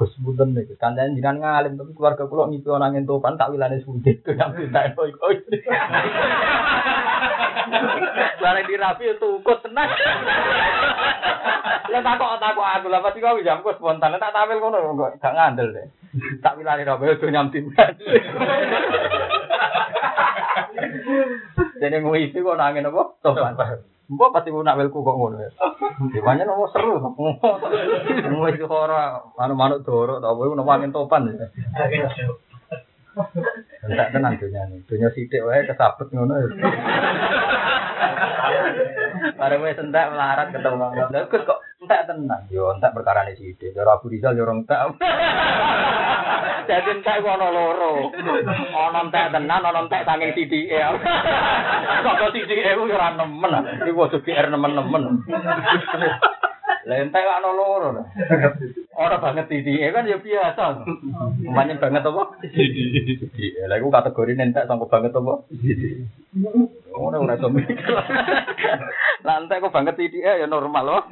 Gus 0.00 0.16
Bunten 0.16 0.56
nih, 0.56 0.64
kandang 0.80 1.12
jinan 1.12 1.44
ngalim 1.44 1.76
tapi 1.76 1.92
keluarga 1.92 2.24
kulo 2.24 2.48
ngipi 2.48 2.72
orang 2.72 2.96
yang 2.96 3.04
topan 3.04 3.36
tak 3.36 3.52
wilane 3.52 3.84
sulit 3.84 4.24
tuh 4.24 4.32
yang 4.40 4.56
pindah 4.56 4.88
boy 4.96 5.12
boy. 5.12 5.36
Barang 8.40 8.64
di 8.64 8.80
rapi 8.80 9.12
itu 9.12 9.28
ukut 9.28 9.60
tenang. 9.60 9.84
Lah 11.92 12.00
takok 12.06 12.38
takok 12.40 12.64
aku 12.64 12.86
lah 12.86 13.02
pasti 13.02 13.18
kau 13.20 13.42
jam 13.44 13.60
kok 13.60 13.76
spontan 13.76 14.16
tak 14.16 14.32
tampil 14.32 14.62
kono 14.62 14.96
kok 14.96 15.20
gak 15.20 15.36
ngandel 15.36 15.68
deh. 15.68 15.84
Tak 16.40 16.56
wilane 16.56 16.88
rapi 16.88 17.12
itu 17.12 17.28
nyamtin. 17.28 17.68
Jadi 21.76 21.96
mau 22.00 22.16
isi 22.16 22.40
kok 22.40 22.56
nangin 22.56 22.88
apa? 22.88 23.02
Topan. 23.20 23.52
Mbok 24.10 24.34
pasti 24.34 24.50
mau 24.50 24.66
nakwilku 24.66 25.06
kok 25.06 25.16
ngono 25.16 25.38
ya. 25.38 25.50
Dimana 26.12 26.42
nomo 26.42 26.66
seru. 26.74 26.98
Mau 26.98 28.50
itu 28.50 28.66
ora 28.66 29.22
manuk-manuk 29.38 29.86
doro 29.86 30.18
ta 30.18 30.34
apa 30.34 30.50
nomo 30.50 30.66
angin 30.66 30.90
topan. 30.90 31.30
Entak 33.86 34.10
tenan 34.10 34.34
dunia 34.34 34.66
nih. 34.66 34.82
Dunia 34.90 35.14
sithik 35.14 35.46
wae 35.46 35.62
kesabet 35.62 36.10
ngono 36.10 36.42
ya. 36.42 36.48
Bareng 39.36 39.60
wis 39.64 39.80
entek 39.80 40.10
melarat 40.10 40.48
ketemu. 40.52 40.86
Lah 41.12 41.22
Gus 41.28 41.42
kok 41.44 41.60
entek 41.84 42.04
tenan. 42.08 42.40
Yo 42.48 42.72
entek 42.72 42.94
perkara 42.96 43.28
ne 43.28 43.36
sithik. 43.36 43.76
Yo 43.76 43.84
Abu 43.84 44.08
Rizal 44.08 44.36
yo 44.36 44.48
ora 44.48 44.54
entek. 44.56 44.78
Jadi 46.70 46.90
entek 46.96 47.24
ana 47.24 47.48
loro. 47.52 48.08
Ana 48.72 49.00
entek 49.04 49.30
tenan, 49.36 49.66
ana 49.66 49.80
entek 49.84 50.04
saking 50.08 50.30
sithike. 50.32 50.80
Kok 52.04 52.32
sithike 52.32 52.76
ku 52.78 52.88
yo 52.88 52.96
ora 52.96 53.12
nemen. 53.14 53.84
Iku 53.84 54.08
ojo 54.08 54.18
GR 54.24 54.46
nemen-nemen. 54.48 55.04
Lah 56.88 56.96
entek 56.96 57.24
ana 57.28 57.50
loro. 57.52 58.00
Orang 58.90 59.22
banget 59.22 59.46
titik 59.46 59.78
kan 59.94 60.02
ya 60.02 60.18
biasa. 60.18 60.82
Umpamanya 61.46 61.78
banget 61.78 62.02
apa? 62.02 62.22
Titik. 62.42 63.54
Lah 63.70 63.78
iku 63.78 63.86
kategori 63.86 64.34
nentek 64.34 64.66
sangko 64.66 64.90
banget 64.90 65.14
apa? 65.14 65.46
Ngono 66.90 67.16
ora 67.22 67.38
iso 67.38 67.46
mikir. 67.54 67.86
Lah 69.22 69.34
entek 69.38 69.62
kok 69.62 69.70
banget 69.70 69.94
titik 69.94 70.26
ya 70.26 70.42
normal 70.50 70.82
loh. 70.82 71.02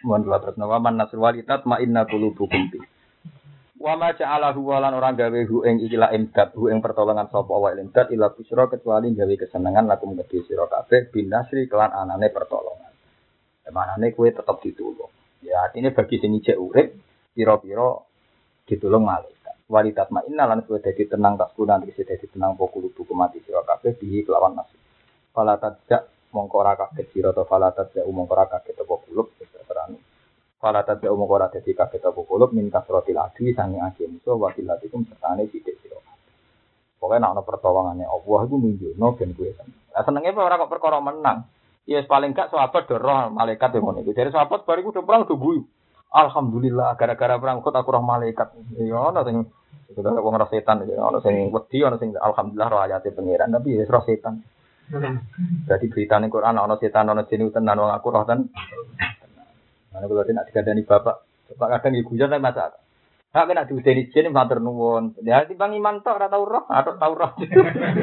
Mohon 0.00 0.24
kula 0.24 0.38
terus 0.40 0.56
nawa 0.56 0.80
man 0.80 0.96
nasr 0.96 1.20
walitat 1.20 1.68
ma 1.68 1.76
inna 1.76 2.08
qulubukum 2.08 2.72
fi. 2.72 2.80
Wa 3.76 4.00
ma 4.00 4.16
ja'alahu 4.16 4.64
walan 4.64 4.96
orang 4.96 5.20
gawe 5.20 5.40
hu 5.44 5.68
ing 5.68 5.84
ikilah 5.84 6.16
imdad 6.16 6.56
hu 6.56 6.72
ing 6.72 6.80
pertolongan 6.80 7.28
sapa 7.28 7.52
wa 7.52 7.68
imdad 7.68 8.08
ila 8.16 8.32
busra 8.32 8.64
kecuali 8.72 9.12
gawe 9.12 9.34
kesenengan 9.36 9.84
lakum 9.84 10.16
kedhe 10.16 10.40
sira 10.48 10.64
kabeh 10.72 11.12
binasri 11.12 11.68
kelan 11.68 11.92
anane 11.92 12.32
pertolongan. 12.32 12.92
Manane 13.70 14.16
kue 14.16 14.32
tetap 14.32 14.58
ditulung. 14.64 15.19
Ya 15.40 15.64
artinya 15.64 15.90
bagi 15.92 16.20
sing 16.20 16.36
ijek 16.36 16.56
urip 16.60 16.88
pira-pira 17.32 17.96
ditulung 18.68 19.08
malaikat. 19.08 19.66
Walidat 19.70 20.10
ma'inna 20.10 20.44
lan 20.50 20.66
suwe 20.66 20.82
dadi 20.82 21.06
tenang 21.06 21.38
tas 21.38 21.54
guna 21.54 21.78
tegese 21.78 22.02
dadi 22.02 22.26
tenang 22.26 22.58
pokok 22.58 22.90
buku 22.90 23.12
mati 23.14 23.38
sira 23.40 23.62
kabeh 23.62 23.94
bihi 23.96 24.26
kelawan 24.26 24.58
nasib. 24.58 24.78
Fala 25.30 25.56
tajak 25.56 26.10
mongko 26.34 26.56
ora 26.58 26.74
kaget 26.74 27.06
sira 27.14 27.30
to 27.30 27.46
fala 27.46 27.70
tajak 27.70 28.02
mongko 28.06 28.34
ora 28.34 28.46
kaget 28.50 28.82
apa 28.82 28.94
kulub 29.06 29.30
terang. 29.38 29.94
Fala 30.58 30.82
tajak 30.82 31.10
mongko 31.14 31.34
ora 31.38 31.46
dadi 31.48 31.70
kaget 31.70 32.02
apa 32.02 32.20
kulub 32.20 32.50
min 32.50 32.66
kasratil 32.66 33.18
adwi 33.18 33.54
sange 33.54 33.78
ake 33.78 34.10
musuh 34.10 34.34
wa 34.34 34.50
tilatikum 34.50 35.06
sertane 35.06 35.46
sithik 35.46 35.78
sira. 35.78 36.02
Pokoknya 36.98 37.30
nak 37.30 37.32
ono 37.38 37.42
pertolongannya 37.46 38.06
Allah 38.10 38.40
itu 38.44 38.56
nunjukno 38.58 39.06
ben 39.16 39.30
seneng. 39.32 39.68
Lah 39.94 40.02
senenge 40.02 40.30
ora 40.34 40.60
kok 40.60 40.70
perkara 40.70 40.98
menang. 40.98 41.46
Ya 41.88 42.04
paling 42.04 42.36
gak 42.36 42.52
sahabat 42.52 42.86
roh 42.92 43.32
malaikat 43.32 43.72
yang 43.74 43.82
ngono 43.88 44.04
iku. 44.04 44.12
Jadi 44.12 44.30
sahabat 44.30 44.68
bariku 44.68 44.92
udah 44.92 45.04
perang 45.04 45.24
udah 45.26 45.38
guyu. 45.38 45.62
Alhamdulillah 46.10 46.98
gara-gara 46.98 47.38
perang 47.38 47.62
kok 47.62 47.74
aku 47.74 47.90
roh 47.94 48.04
malaikat. 48.04 48.52
Ya 48.76 48.98
ono 48.98 49.20
sing 49.22 49.46
itu 49.90 50.00
kan 50.02 50.14
wong 50.14 50.34
roh 50.38 50.50
setan 50.50 50.86
ya 50.86 51.02
ono 51.02 51.18
sing 51.18 51.50
wedi 51.50 51.82
ono 51.82 51.98
sing 51.98 52.14
alhamdulillah 52.14 52.68
roh 52.70 52.80
ayate 52.82 53.10
pangeran 53.14 53.54
tapi 53.54 53.78
ya 53.78 53.86
roh 53.86 54.02
setan. 54.06 54.42
Jadi 55.70 55.86
berita 55.86 56.18
ning 56.18 56.30
Quran 56.30 56.58
ono 56.58 56.74
setan 56.78 57.10
ono 57.10 57.22
jin 57.30 57.46
tenan 57.54 57.78
wong 57.78 57.90
aku 57.94 58.08
roh 58.10 58.24
ten. 58.26 58.50
Mana 59.90 60.06
kalau 60.06 60.22
tidak 60.22 60.46
dikandani 60.46 60.86
bapak, 60.86 61.16
bapak 61.50 61.68
kadang 61.78 61.98
ibu 61.98 62.14
jangan 62.14 62.38
masak. 62.38 62.78
Hak 63.30 63.46
kena 63.46 63.62
diudeni 63.66 64.10
jin 64.10 64.34
matur 64.34 64.58
nuwun. 64.58 65.14
Ya 65.22 65.46
timbang 65.46 65.74
iman 65.78 66.02
tok 66.02 66.18
ora 66.18 66.26
tau 66.26 66.42
roh, 66.42 66.66
atau 66.66 66.98
tau 66.98 67.14
roh. 67.14 67.30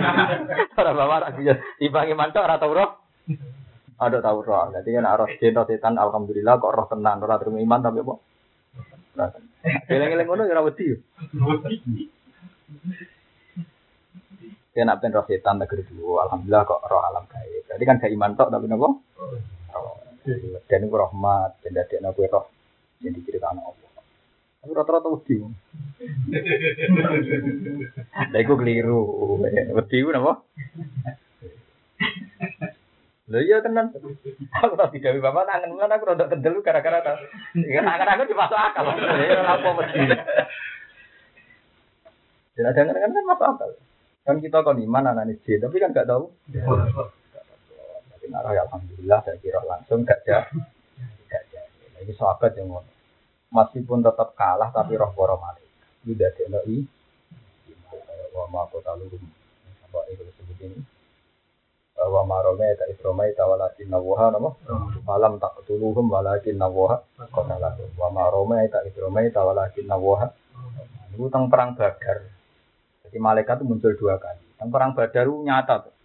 Ora 0.79 0.91
bawa 0.95 1.27
ra 1.27 1.35
timbang 1.79 2.07
iman 2.15 2.31
tok 2.31 2.47
ora 2.47 2.55
tau 2.55 2.71
roh. 2.71 2.89
Ada 3.97 4.21
tahu 4.21 4.45
roh. 4.45 4.69
Jadi 4.77 4.89
kan 4.93 5.09
arah 5.09 5.25
jin 5.41 5.57
setan 5.57 5.97
alhamdulillah 5.97 6.61
kok 6.61 6.69
roh 6.69 6.85
tenan 6.85 7.17
ora 7.17 7.41
terima 7.41 7.57
iman 7.57 7.81
tapi 7.81 8.05
apa? 8.05 8.13
Eleng-eleng 9.89 10.27
ngono 10.29 10.45
ya 10.45 10.53
ora 10.53 10.69
wedi. 10.69 10.93
Ya 14.77 14.85
nak 14.85 15.01
ben 15.01 15.17
roh 15.17 15.25
setan 15.25 15.57
negeri 15.57 15.81
dulu 15.89 16.21
alhamdulillah 16.21 16.61
kok 16.69 16.85
roh 16.85 17.01
alam 17.01 17.25
gaib. 17.25 17.65
Jadi 17.65 17.83
kan 17.89 17.97
gak 17.97 18.13
iman 18.13 18.37
tok 18.37 18.53
tapi 18.53 18.65
napa? 18.69 18.89
Dan 20.67 20.83
itu 20.83 20.91
rahmat, 20.91 21.63
dan 21.63 21.71
dari 21.71 21.95
anak 21.97 22.19
roh 22.19 22.45
yang 23.01 23.17
diceritakan 23.17 23.63
Allah. 23.63 24.03
Tapi 24.61 24.71
rata-rata 24.77 25.09
wedi. 25.09 25.41
Lah 28.29 28.39
iku 28.45 28.53
keliru. 28.61 29.01
Wedi 29.73 30.05
ku 30.05 30.13
napa? 30.13 30.45
Lho 33.27 33.43
iya 33.43 33.59
tenan. 33.59 33.91
Aku 34.63 34.73
tak 34.79 34.95
digawe 34.95 35.19
bapak 35.19 35.51
tangan 35.51 35.75
mana 35.75 35.99
aku 35.99 36.07
rada 36.07 36.31
kendel 36.31 36.63
gara-gara 36.63 37.03
ta. 37.03 37.13
Ya 37.59 37.83
tangan 37.83 38.07
aku 38.15 38.23
dimasuk 38.31 38.55
akal. 38.55 38.87
Ya 38.95 39.35
ora 39.43 39.51
apa 39.59 39.69
mesti. 39.75 39.99
Ya 42.55 42.71
ada 42.71 42.81
kan 42.87 42.95
kan 42.95 43.25
masuk 43.27 43.47
akal. 43.51 43.69
Kan 44.23 44.39
kita 44.39 44.63
kon 44.63 44.79
iman 44.79 45.11
anak 45.11 45.43
J, 45.43 45.59
tapi 45.59 45.79
kan 45.79 45.91
gak 45.95 46.07
tahu. 46.07 46.31
Tapi 48.11 48.25
narah 48.31 48.51
ya 48.55 48.63
alhamdulillah 48.67 49.19
saya 49.23 49.39
kira 49.43 49.59
langsung 49.67 50.07
gak 50.07 50.23
jah. 50.23 50.47
Gak 51.27 51.43
jah. 51.51 51.67
Ini 51.99 52.15
sahabat 52.15 52.55
yang 52.55 52.71
ngono. 52.71 52.91
Meskipun 53.51 54.03
tetap 54.03 54.35
kalah 54.39 54.71
tapi 54.71 54.95
roh 54.95 55.11
para 55.11 55.35
malaikat. 55.35 55.83
Ini 56.07 56.13
dari 56.15 56.43
NOI. 56.47 56.77
Wa 58.35 58.47
ma 58.51 58.67
kota 58.71 58.95
lurum. 58.95 59.23
Sampai 59.83 60.15
itu 60.15 60.23
sebut 60.35 60.59
ini 60.63 60.79
wa 61.97 62.21
marome 62.21 62.77
ta 62.77 62.85
isromai 62.85 63.33
ta 63.33 63.49
walakin 63.49 63.89
nawaha 63.89 64.29
nama? 64.29 64.53
Malam 65.01 65.41
tak 65.41 65.57
ketuluhum 65.61 66.05
walakin 66.05 66.53
nawaha 66.61 67.01
qatala 67.33 67.73
wa 67.97 68.07
marome 68.13 68.69
ta 68.69 68.85
isromai 68.85 69.33
ta 69.33 69.41
walakin 69.41 69.89
nawaha 69.89 70.29
itu 71.17 71.25
tentang 71.25 71.49
perang 71.49 71.73
badar. 71.73 72.29
Jadi 73.07 73.17
malaikat 73.17 73.57
itu 73.57 73.65
muncul 73.65 73.93
dua 73.97 74.21
kali. 74.21 74.45
Tentang 74.53 74.69
perang 74.69 74.91
badar 74.93 75.25
nyata 75.25 75.89
tuh. 75.89 75.95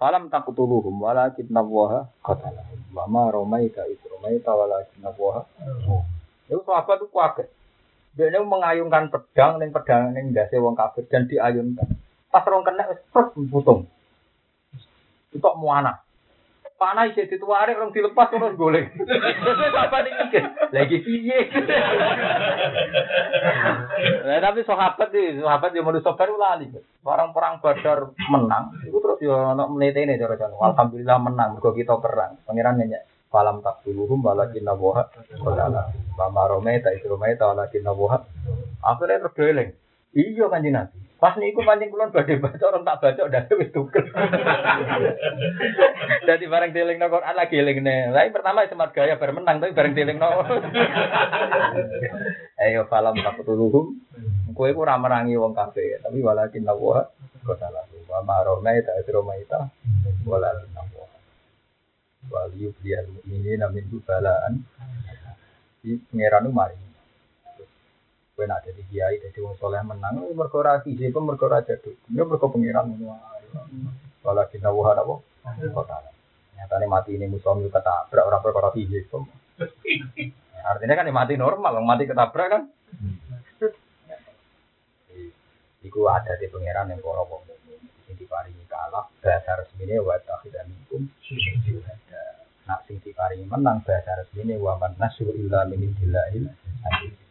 Falam 0.00 0.32
tak 0.32 0.48
ketuluhum 0.48 0.96
walakin 0.96 1.52
nawaha 1.52 2.08
qatala 2.24 2.64
wa 2.96 3.04
marome 3.04 3.68
ta 3.68 3.84
isromai 3.84 4.40
ta 4.40 4.56
walakin 4.56 5.04
nawaha 5.04 5.44
itu 6.46 6.62
sahabat 6.62 7.02
itu 7.02 7.10
kuaget 7.10 7.48
dia 8.16 8.32
ini 8.32 8.40
mengayunkan 8.40 9.12
pedang 9.12 9.60
dan 9.60 9.68
pedang 9.74 10.16
yang 10.16 10.32
dasi 10.32 10.56
wong 10.56 10.72
kafir 10.72 11.04
dan 11.12 11.28
diayunkan. 11.28 11.84
Pas 12.32 12.40
orang 12.48 12.64
kena 12.64 12.88
terus 12.88 13.28
putung 13.52 13.84
itu 15.32 15.50
muana. 15.58 16.06
Panah 16.76 17.08
isi 17.08 17.24
dituare 17.24 17.72
orang 17.72 17.88
dilepas 17.88 18.28
terus 18.28 18.52
golek. 18.52 18.92
Terus 18.92 19.76
apa 19.88 19.96
nih 20.04 20.12
mikir? 20.12 20.44
Lagi 20.76 20.96
piye? 21.00 21.38
Nah, 23.96 24.42
tapi 24.42 24.60
sahabat 24.66 25.08
di 25.14 25.40
sahabat 25.40 25.72
yang 25.72 25.86
mau 25.88 25.96
sobar 26.02 26.28
lali. 26.36 26.68
Barang 27.00 27.32
perang 27.32 27.62
Badar 27.62 28.12
menang, 28.28 28.74
itu 28.84 28.98
terus 28.98 29.22
yo 29.22 29.32
ono 29.32 29.70
menete 29.70 30.02
ini 30.02 30.18
cara 30.18 30.36
cara. 30.36 30.52
Alhamdulillah 30.52 31.16
menang, 31.22 31.56
mergo 31.56 31.70
kita 31.72 31.96
perang. 32.02 32.36
Pangeran 32.44 32.76
nanya, 32.76 33.00
falam 33.30 33.62
tak 33.62 33.86
duluhum 33.86 34.20
walakin 34.20 34.66
nawaha 34.66 35.06
qala 35.38 35.88
mama 36.18 36.42
rome 36.50 36.82
ta 36.82 36.90
isrome 36.92 37.38
ta 37.38 37.54
walakin 37.54 37.86
nawaha. 37.86 38.18
Akhirnya 38.82 39.22
terus 39.24 39.34
geleng. 39.38 39.70
Iya 40.12 40.44
kan 40.50 40.66
Nabi. 40.66 41.05
Pas 41.16 41.32
niku 41.40 41.64
pancing 41.64 41.88
kulon 41.88 42.12
badhe 42.12 42.36
baca 42.36 42.60
orang 42.60 42.84
tak 42.84 43.00
baca 43.00 43.20
udah 43.24 43.42
wis 43.56 43.72
tukel. 43.72 44.04
Jadi 46.28 46.44
bareng 46.44 46.76
dieling 46.76 47.00
no 47.00 47.08
Quran 47.08 47.32
lagi 47.32 47.56
eling 47.56 47.80
ne. 47.80 48.12
Lah 48.12 48.28
pertama 48.28 48.68
semat 48.68 48.92
gaya 48.92 49.16
bermenang 49.16 49.56
tapi 49.56 49.72
bareng 49.72 49.96
dieling 49.96 50.20
no. 50.20 50.44
Ayo 52.60 52.84
falam 52.92 53.16
taqtuluhum. 53.16 53.96
Kowe 54.52 54.68
ku 54.76 54.84
ora 54.84 55.00
merangi 55.00 55.36
wong 55.40 55.56
kafir, 55.56 56.04
tapi 56.04 56.20
walakin 56.20 56.68
lawa 56.68 57.08
kota 57.48 57.68
lalu. 57.72 58.04
Wa 58.08 58.20
marona 58.20 58.76
ita 58.76 58.92
isroma 59.00 59.40
ita 59.40 59.72
walakin 60.28 60.68
lawa. 60.76 61.08
Wal 62.28 62.52
yubliyal 62.60 63.08
mu'minina 63.08 63.72
min 63.72 63.88
balaan. 64.04 64.60
Di 65.80 65.96
pangeranu 65.96 66.52
mari 66.52 66.85
Kowe 68.36 68.44
nak 68.44 68.68
dadi 68.68 68.84
kiai 68.92 69.16
dadi 69.16 69.40
wong 69.40 69.56
soleh 69.56 69.80
menang 69.80 70.20
mergo 70.36 70.60
ora 70.60 70.84
siji 70.84 71.08
pun 71.08 71.24
mergo 71.24 71.48
ora 71.48 71.64
jaduk. 71.64 71.96
Ya 72.12 72.20
mergo 72.20 72.52
pengiran 72.52 72.92
ngono. 72.92 73.16
Wala 74.20 74.44
kita 74.52 74.68
wa 74.68 74.92
apa? 74.92 75.14
Kota. 75.72 75.96
Nyatane 76.60 76.84
mati 76.84 77.16
ini 77.16 77.32
musuh 77.32 77.56
ketabrak 77.56 78.28
ora 78.28 78.44
perkara 78.44 78.76
siji 78.76 79.08
pun. 79.08 79.24
Artinya 80.66 81.00
kan 81.00 81.08
mati 81.16 81.40
normal, 81.40 81.80
mati 81.80 82.04
ketabrak 82.04 82.48
kan. 82.52 82.62
Iku 85.80 86.04
ada 86.12 86.36
di 86.36 86.52
pangeran 86.52 86.92
yang 86.92 87.00
para 87.00 87.24
wong 87.24 87.40
sing 88.04 88.20
diparingi 88.20 88.68
kalah 88.68 89.08
bahasa 89.24 89.64
resmine 89.64 89.96
wa 90.04 90.20
takhidaminkum 90.20 91.08
syuhada. 91.24 92.44
Nak 92.68 92.84
sing 92.84 93.00
diparingi 93.00 93.48
menang 93.48 93.80
bahasa 93.80 94.12
resmine 94.20 94.60
wa 94.60 94.76
man 94.76 94.92
nasru 95.00 95.32
illa 95.32 95.64
min 95.64 95.88
indillahil 95.88 96.52
aziz. 96.84 97.25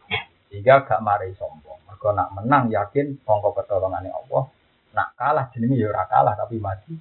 Sehingga 0.48 0.86
gak 0.86 1.02
mari 1.02 1.34
sombong. 1.34 1.82
Mereka 1.90 2.08
nak 2.14 2.32
menang 2.36 2.70
yakin 2.70 3.18
sangka 3.26 3.50
pertolongannya 3.52 4.12
Allah. 4.14 4.48
Nak 4.96 5.08
kalah 5.18 5.46
jenenge 5.52 5.76
ya 5.76 5.92
ora 5.92 6.04
kalah 6.08 6.34
tapi 6.38 6.56
mati. 6.62 6.96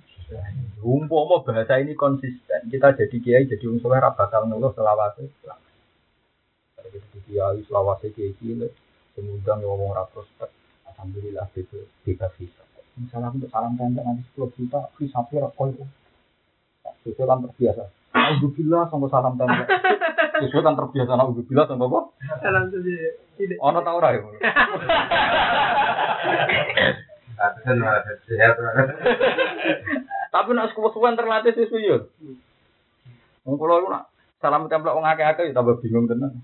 Umpama 0.81 1.41
bahasa 1.45 1.77
ini 1.81 1.93
konsisten, 1.93 2.69
kita 2.69 2.97
jadi 2.97 3.17
kiai 3.22 3.45
jadi 3.45 3.65
wong 3.69 3.77
soleh 3.81 4.01
bakal 4.01 4.49
ngeluh 4.49 4.73
selawase. 4.73 5.30
Jadi 6.81 6.97
kiai 7.30 7.61
selawase 7.65 8.09
kiai 8.13 8.34
cilik, 8.41 8.73
semudang 9.13 9.61
ngomong 9.61 9.93
ra 9.93 10.05
prospek. 10.09 10.49
Alhamdulillah 10.89 11.45
bebas 11.53 11.85
bebas 12.01 12.31
bisa. 12.38 12.65
Misalnya 12.95 13.27
untuk 13.35 13.51
salam 13.51 13.76
tanda 13.76 14.01
nanti 14.01 14.23
10 14.39 14.55
juta, 14.55 14.88
bisa 14.95 15.19
pira 15.27 15.51
koyo. 15.51 15.84
Sesuai 17.03 17.27
kan 17.27 17.43
terbiasa. 17.43 17.84
Alhamdulillah 18.15 18.84
sampai 18.88 19.09
salam 19.11 19.34
tanda. 19.35 19.65
Sesuai 20.36 20.66
kan 20.66 20.76
terbiasa 20.76 21.12
alhamdulillah 21.16 21.66
sampai 21.70 21.88
apa? 21.88 21.99
Salam 22.44 22.64
saja. 22.68 22.95
Ono 23.64 23.80
tau 23.84 23.99
ora 23.99 24.16
ya? 24.16 24.22
Tapi 30.32 30.49
nak 30.52 30.72
suwe-suwen 30.76 31.16
terlatih 31.16 31.56
sesuai 31.56 31.88
yo. 31.88 31.98
Wong 33.48 33.56
kula 33.56 33.80
iku 33.80 33.88
nak 33.91 34.12
salam 34.44 34.68
templek 34.68 34.95
wong 34.95 35.07
akeh-akeh 35.07 35.52
ya 35.52 35.56
tambah 35.56 35.80
bingung 35.80 36.12
tenan. 36.12 36.44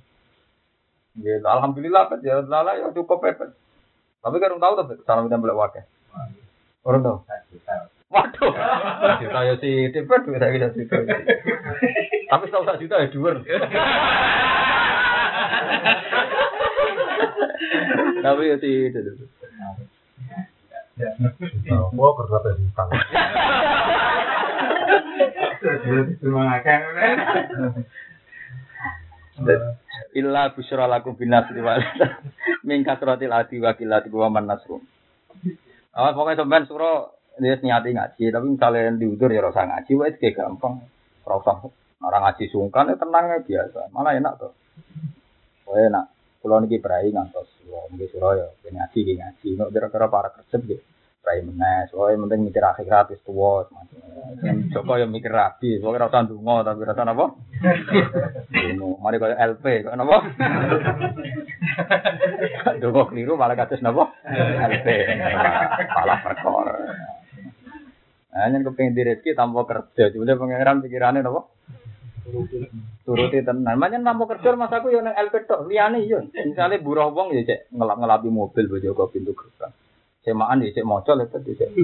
Gitu. 1.18 1.44
Alhamdulillah 1.44 2.08
pet 2.08 2.24
ya 2.24 2.40
lala 2.48 2.80
ya 2.80 2.92
cukup 2.96 3.20
pepet. 3.20 3.52
Tapi 4.22 4.36
kan 4.38 4.56
orang 4.56 4.64
tahu 4.64 4.74
tuh 4.80 5.04
salam 5.04 5.28
kita 5.28 5.42
boleh 5.42 5.58
wakai. 5.58 5.84
Orang 6.88 7.04
tahu. 7.04 7.18
Waduh. 8.12 8.52
Juta 9.24 9.40
ya 9.48 9.56
si 9.64 9.88
tipe 9.96 10.16
duit 10.28 10.40
saya 10.44 10.52
bisa 10.52 10.76
juta. 10.76 11.00
Tapi 12.28 12.44
setahu 12.48 12.68
satu 12.68 12.82
juta 12.84 13.00
ya 13.00 13.08
dua. 13.08 13.40
Tapi 18.20 18.52
ya 18.52 18.56
si 18.60 18.72
itu. 18.92 19.00
Mau 21.96 22.12
kerja 22.14 22.38
tadi 22.44 22.64
tanggal. 22.76 23.00
Terima 26.20 26.60
kasih. 26.60 27.88
Illa 30.12 30.52
busyra 30.52 30.92
lakum 30.92 31.16
bin 31.16 31.32
nasri 31.32 31.64
wal 31.64 31.80
min 32.68 32.84
kasratil 32.84 33.32
adi 33.32 33.64
wa 33.64 33.72
qillati 33.72 34.12
wa 34.12 34.28
man 34.28 34.52
nasru. 34.52 34.84
Ah 35.96 36.12
pokoknya 36.12 36.44
sampean 36.44 36.68
suro 36.68 37.16
dia 37.40 37.56
niati 37.62 37.96
ngaji, 37.96 38.24
tapi 38.28 38.46
misalnya 38.52 38.92
diudur 39.00 39.32
ya 39.32 39.40
rasa 39.40 39.64
ngaji, 39.64 39.92
wah 39.96 40.08
itu 40.12 40.28
gampang. 40.36 40.84
Rasa 41.24 41.64
orang 42.02 42.22
ngaji 42.28 42.44
sungkan 42.52 42.92
ya 42.92 42.96
tenangnya 43.00 43.46
biasa, 43.46 43.94
malah 43.94 44.18
enak 44.18 44.34
tuh. 44.42 44.52
Oh 45.70 45.78
enak. 45.78 46.12
Kalau 46.42 46.58
niki 46.58 46.82
berai 46.82 47.14
ngantos, 47.14 47.48
kalau 47.64 47.86
niki 47.94 48.10
suro 48.10 48.34
ya 48.34 48.50
ngaji 48.68 49.00
ngaji, 49.16 49.48
nggak 49.56 49.70
kira-kira 49.72 50.10
para 50.10 50.34
kerja 50.34 50.58
gitu. 50.66 50.84
Berai 51.22 51.46
menes, 51.46 51.94
oh 51.94 52.10
yang 52.10 52.26
penting 52.26 52.50
mikir 52.50 52.66
akhirat 52.66 53.14
itu 53.14 53.22
tua, 53.30 53.70
Joko 54.74 54.98
yang 54.98 55.14
mikir 55.14 55.30
rapi, 55.30 55.78
pokoknya 55.78 56.10
rasa 56.10 56.26
dungo 56.26 56.66
tapi 56.66 56.82
rasa 56.82 57.06
apa? 57.06 57.26
Dungo, 58.50 58.98
mari 58.98 59.22
kaya 59.22 59.38
LP, 59.38 59.86
kaya 59.86 60.02
apa? 60.02 60.18
Dungo 62.82 63.06
keliru 63.14 63.38
malah 63.38 63.54
kados 63.54 63.86
napa? 63.86 64.10
LP, 64.66 64.88
malah 65.94 66.20
perkor. 66.26 66.74
Nah, 68.32 68.48
yang 68.48 68.64
kepengen 68.64 68.96
di 68.96 69.04
rezeki 69.04 69.36
tanpa 69.36 69.68
kerja, 69.68 70.08
cuma 70.16 70.24
pengiran 70.24 70.80
pikirannya 70.80 71.20
napa? 71.20 71.52
Turuti 73.04 73.44
tenan. 73.44 73.76
Manyen 73.76 74.08
tanpa 74.08 74.24
kerja 74.32 74.56
mas 74.56 74.72
aku 74.72 74.88
yo 74.88 75.04
nang 75.04 75.20
LP 75.20 75.44
tok, 75.44 75.68
liyane 75.68 76.08
yo. 76.08 76.24
Misale 76.32 76.80
buruh 76.80 77.12
wong 77.12 77.36
ya 77.36 77.44
cek 77.44 77.76
ngelap-ngelapi 77.76 78.32
mobil 78.32 78.72
bojo 78.72 78.96
kok 78.96 79.12
pintu 79.12 79.36
gerbang. 79.36 79.76
Semaan 80.24 80.64
ya 80.64 80.72
cek 80.72 80.88
moco 80.88 81.12
lho 81.12 81.28
cek. 81.28 81.76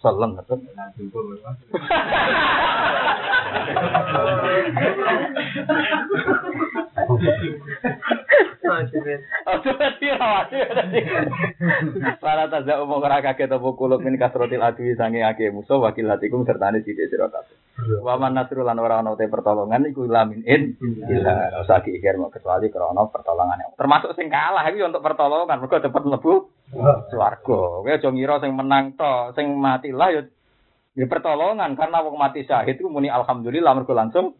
Seleng 0.00 0.32
betul. 0.36 0.60
Ojo 8.70 9.70
tadi 9.74 10.06
rawati 10.14 10.56
Para 12.22 12.46
taza 12.46 12.78
umum 12.78 13.02
ora 13.02 13.18
kaget 13.18 13.50
apa 13.50 13.68
kulub 13.74 14.00
min 14.00 14.14
kasrotil 14.14 14.62
adwi 14.62 14.94
sange 14.94 15.26
ake 15.26 15.50
musuh 15.50 15.82
wakil 15.82 16.06
hatikum 16.06 16.46
serta 16.46 16.70
ne 16.70 16.86
sithik 16.86 17.10
sira 17.10 17.26
kabeh. 17.26 17.56
Wa 18.04 18.16
nasrul 18.30 18.62
lan 18.62 18.78
ora 18.78 19.02
ana 19.02 19.18
pertolongan 19.18 19.90
iku 19.90 20.06
lamin 20.06 20.46
in 20.46 20.78
ila 21.10 21.64
usah 21.66 21.82
diikir 21.82 22.14
kecuali 22.30 22.70
krana 22.70 23.10
pertolongan. 23.10 23.74
Termasuk 23.74 24.14
sing 24.14 24.30
kalah 24.30 24.64
iki 24.70 24.86
untuk 24.86 25.02
pertolongan 25.02 25.58
mergo 25.58 25.82
cepet 25.82 26.02
mlebu 26.06 26.32
swarga. 27.10 27.60
Kowe 27.82 27.90
aja 27.90 28.08
ngira 28.08 28.38
sing 28.38 28.54
menang 28.54 28.94
to, 28.94 29.34
sing 29.34 29.58
mati 29.58 29.90
lah 29.90 30.14
ya 30.14 30.22
ya 30.94 31.06
pertolongan 31.06 31.78
karena 31.78 32.02
wong 32.02 32.18
mati 32.18 32.42
syahid 32.42 32.78
itu 32.78 32.90
muni 32.90 33.06
alhamdulillah 33.06 33.72
mergo 33.78 33.94
langsung 33.94 34.34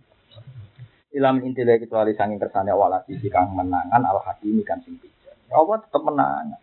ilam 1.11 1.43
intile 1.43 1.82
kecuali 1.82 2.15
sanging 2.15 2.39
kersane 2.39 2.70
wala 2.70 3.03
sisi 3.07 3.27
kang 3.27 3.51
menangan 3.51 4.03
al 4.07 4.23
hakimi 4.23 4.62
kan 4.62 4.78
sing 4.87 4.95
bijak. 4.99 5.35
Ya 5.51 5.59
Allah 5.59 5.82
tetep 5.82 6.03
menangan. 6.07 6.59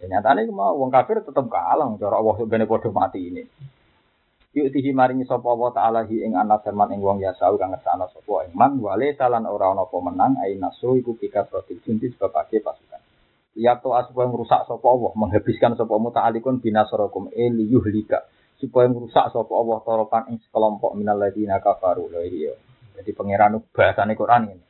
Ya 0.00 0.04
nyatane 0.08 0.48
mau 0.48 0.72
wong 0.80 0.88
kafir 0.88 1.20
tetep 1.20 1.44
kalah 1.52 1.88
cara 2.00 2.16
Allah 2.16 2.34
sebenarnya 2.40 2.68
padha 2.68 2.88
mati 2.88 3.20
ini. 3.28 3.44
Yuk 4.54 4.70
tihi 4.70 4.94
maringi 4.94 5.28
Allah 5.28 5.70
taala 5.74 6.00
hi 6.08 6.24
ing 6.24 6.32
ana 6.38 6.62
firman 6.62 6.96
ing 6.96 7.04
wong 7.04 7.20
ya 7.20 7.36
sau 7.36 7.60
kang 7.60 7.76
ngersana 7.76 8.08
sapa 8.08 8.48
ing 8.48 8.56
wale 8.80 9.12
talan 9.18 9.44
ora 9.44 9.76
ana 9.76 9.84
apa 9.84 9.96
menang 10.00 10.40
ai 10.40 10.56
nasu 10.56 10.96
iku 10.96 11.18
pika 11.18 11.44
protil 11.44 11.82
junti 11.84 12.08
sebabake 12.08 12.64
pasukan. 12.64 13.02
Ya 13.54 13.76
to 13.76 13.92
asbah 13.92 14.24
merusak 14.32 14.64
sapa 14.64 14.86
Allah 14.88 15.12
menghabiskan 15.12 15.76
sapa 15.76 15.94
muta'alikun 16.00 16.64
binasarakum 16.64 17.28
eli 17.36 17.68
yuhlika 17.68 18.24
supaya 18.56 18.88
merusak 18.88 19.28
sapa 19.28 19.52
Allah 19.52 19.78
toropan 19.84 20.22
ing 20.32 20.40
sekelompok 20.48 20.96
minal 20.96 21.20
ladina 21.20 21.60
kafaru 21.60 22.08
lho 22.08 22.24
iya. 22.24 22.54
Jadi 22.94 23.10
pangeran 23.12 23.58
bahasane 23.74 24.14
Quran 24.14 24.54
ini. 24.54 24.64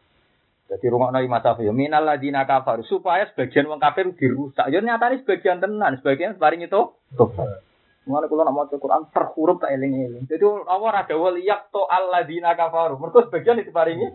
Jadi 0.64 0.86
rumah 0.88 1.12
nabi 1.12 1.28
masa 1.28 1.54
ya 1.60 1.76
minal 1.76 2.08
ladina 2.08 2.48
kafar 2.48 2.80
supaya 2.88 3.28
sebagian 3.28 3.68
wong 3.68 3.78
kafir 3.78 4.08
dirusak. 4.16 4.72
Ya 4.72 4.80
nyatane 4.80 5.20
sebagian 5.20 5.60
tenan, 5.60 6.00
sebagian 6.00 6.40
paling 6.40 6.64
itu 6.64 6.96
tobat. 7.14 7.60
Mulane 8.08 8.28
kula 8.28 8.44
nak 8.48 8.56
maca 8.56 8.76
Quran 8.76 9.08
per 9.12 9.32
huruf 9.36 9.60
tak 9.60 9.76
eling-eling. 9.76 10.24
Jadi 10.28 10.44
Allah 10.44 10.88
ra 10.92 11.02
dawuh 11.08 11.36
liyak 11.36 11.68
to 11.68 11.84
alladina 11.84 12.56
kafaru. 12.56 12.96
Mergo 12.96 13.28
sebagian 13.28 13.60
itu 13.60 13.72
paringi 13.72 14.08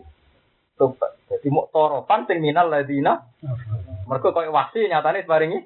tobat. 0.74 1.14
Jadi 1.30 1.46
mau 1.54 1.70
toropan 1.70 2.26
sing 2.26 2.42
minal 2.42 2.66
ladina. 2.66 3.30
Mergo 4.10 4.34
koyo 4.34 4.50
wasi 4.50 4.90
nyatane 4.90 5.26
paringi. 5.26 5.58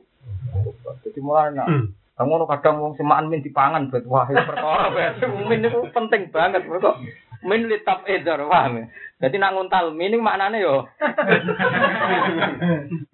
Jadi 1.01 1.19
mulane 1.21 1.57
nak 1.57 1.69
ngono 2.15 2.47
kadang 2.47 2.79
wong 2.79 2.95
semaan 2.95 3.27
min 3.27 3.43
dipangan 3.43 3.91
bet 3.91 4.07
wah 4.07 4.29
itu 4.29 4.41
perkara 4.41 4.93
bet. 4.93 5.21
Min 5.49 5.65
itu 5.65 5.81
penting 5.97 6.29
banget 6.29 6.65
mergo 6.69 7.01
min 7.45 7.69
litap 7.69 8.09
edar 8.09 8.41
paham 8.49 8.81
ya. 8.81 8.85
Jadi 9.25 9.37
nak 9.39 9.55
nguntal 9.57 9.95
min 9.95 10.13
ini 10.13 10.21
maknane 10.21 10.61
yo. 10.61 10.85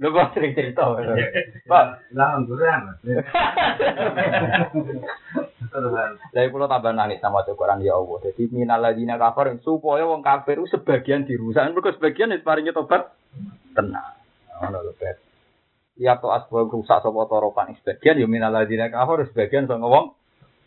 Lho 0.01 0.09
kok 0.11 0.33
sering 0.33 0.57
cerita. 0.57 0.97
Pak, 1.69 1.85
Lah, 2.17 2.29
angguran. 2.35 2.81
Lah 6.35 6.43
kula 6.51 6.67
tambah 6.67 6.93
nangis 6.97 7.23
sama 7.23 7.47
Quran 7.47 7.85
ya 7.85 7.95
Allah. 7.95 8.19
Jadi 8.27 8.51
minal 8.51 8.83
ladina 8.83 9.21
kafir 9.21 9.55
supaya 9.63 10.03
wong 10.09 10.25
kafir 10.25 10.59
itu 10.59 10.67
sebagian 10.75 11.29
dirusak. 11.29 11.71
Mergo 11.71 11.95
sebagian 11.95 12.35
itu 12.35 12.43
paringi 12.43 12.75
tobat 12.75 13.15
tenang. 13.77 14.19
Ngono 14.67 14.79
lho, 14.83 14.93
Bet. 14.99 15.23
Ya 16.01 16.17
to 16.17 16.33
asbab 16.33 16.73
rusak 16.73 17.05
sapa 17.05 17.21
toropan 17.29 17.77
sebagian 17.77 18.19
ya 18.19 18.27
minal 18.27 18.51
ladina 18.51 18.91
kafir 18.91 19.31
sebagian 19.31 19.69
sing 19.69 19.79
ngomong 19.79 20.17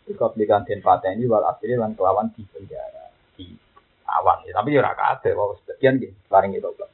ikut 0.08 0.32
dikantin 0.36 0.84
pateni 0.84 1.24
wal 1.24 1.44
akhiri 1.48 1.80
lan 1.80 1.96
kelawan 1.96 2.28
di 2.36 2.44
penjara 2.44 3.03
di 3.34 3.52
awan. 4.06 4.46
Ya, 4.46 4.56
tapi 4.56 4.76
ora 4.78 4.94
kabeh 4.94 5.32
wae 5.34 5.54
sebagian 5.62 6.00
nggih 6.00 6.12
paringi 6.30 6.60
tobat. 6.62 6.90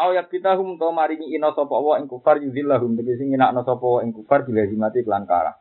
Aw 0.00 0.16
kita 0.32 0.56
hum 0.56 0.80
to 0.80 0.88
maringi 0.96 1.28
ina 1.36 1.52
sapa 1.52 1.76
wa 1.76 2.00
ing 2.00 2.08
kufar 2.08 2.40
yuzillahum 2.40 2.96
tegese 2.96 3.20
nginakno 3.20 3.60
sapa 3.68 3.84
wa 3.84 4.00
ing 4.00 4.16
kufar 4.16 4.48
dilazimati 4.48 5.04
kelan 5.04 5.28
kara. 5.28 5.52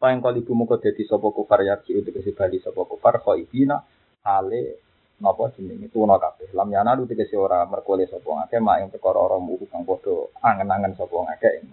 Paing 0.00 0.24
kali 0.24 0.40
ibu 0.40 0.56
muka 0.56 0.80
dadi 0.80 1.04
sapa 1.04 1.28
kufar 1.28 1.60
ya 1.60 1.76
ki 1.76 2.00
tegese 2.08 2.32
bali 2.32 2.56
sapa 2.64 2.88
kufar 2.88 3.20
khaibina 3.20 3.84
ale 4.24 4.80
napa 5.20 5.52
jenenge 5.52 5.92
tuna 5.92 6.16
kabeh. 6.16 6.56
Lam 6.56 6.72
yana 6.72 6.96
lu 6.96 7.04
tegese 7.04 7.36
ora 7.36 7.68
merkole 7.68 8.08
sapa 8.08 8.24
ngake 8.24 8.64
mak 8.64 8.76
ing 8.80 8.88
perkara 8.88 9.20
ora 9.20 9.36
muku 9.36 9.68
kang 9.68 9.84
padha 9.84 10.32
angen-angen 10.40 10.96
sapa 10.96 11.16
ngake. 11.28 11.68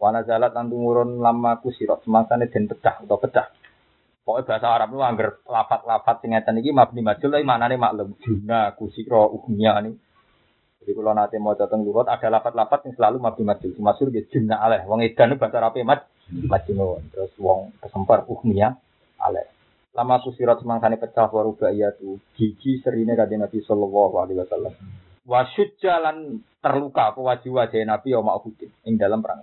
Wana 0.00 0.24
zalat 0.24 0.56
lan 0.56 0.72
lama 1.20 1.58
kusirat 1.60 2.00
semangsane 2.06 2.48
den 2.48 2.64
pecah 2.64 3.02
utawa 3.04 3.18
pecah. 3.18 3.57
Pokoknya 4.28 4.44
bahasa 4.44 4.68
Arab 4.68 4.92
itu 4.92 5.00
anggar 5.00 5.28
lafat-lafat 5.48 6.20
sing 6.20 6.36
ngeten 6.36 6.60
iki 6.60 6.68
mabni 6.68 7.00
majul 7.00 7.32
tapi 7.32 7.48
maknane 7.48 7.80
maklum. 7.80 8.12
Juna 8.20 8.76
kusira 8.76 9.24
uhnya 9.24 9.80
ini. 9.80 9.96
Jadi 10.84 10.92
kalau 10.92 11.16
nanti 11.16 11.40
mau 11.40 11.56
datang 11.56 11.80
lugat 11.80 12.12
ada 12.12 12.28
lapat-lapat 12.36 12.84
yang 12.84 12.92
selalu 13.00 13.24
mabdi 13.24 13.40
majul. 13.48 13.72
Masyur 13.80 14.12
ya 14.12 14.20
jumna 14.28 14.60
aleh. 14.60 14.84
Wong 14.84 15.00
edan 15.00 15.32
itu 15.32 15.40
bahasa 15.40 15.64
Arab 15.64 15.80
maj 15.80 16.04
majnun. 16.28 17.08
Terus 17.08 17.32
wong 17.40 17.72
kesempar 17.80 18.28
uhmiya 18.28 18.76
aleh. 19.16 19.48
Lama 19.96 20.20
aku 20.20 20.36
sirat 20.36 20.60
semangsane 20.60 21.00
pecah 21.00 21.32
waruba 21.32 21.72
iya 21.72 21.96
tu 21.96 22.20
gigi 22.36 22.84
serine 22.84 23.16
kanjeng 23.16 23.40
Nabi 23.40 23.64
sallallahu 23.64 24.28
alaihi 24.28 24.44
wasallam. 24.44 24.76
Wasyud 25.24 25.80
jalan 25.80 26.44
terluka 26.60 27.16
apa 27.16 27.20
wajib 27.24 27.56
wajah 27.56 27.80
Nabi 27.80 28.12
ya 28.12 28.20
ma'hudin 28.20 28.68
ing 28.84 29.00
dalam 29.00 29.24
perang. 29.24 29.40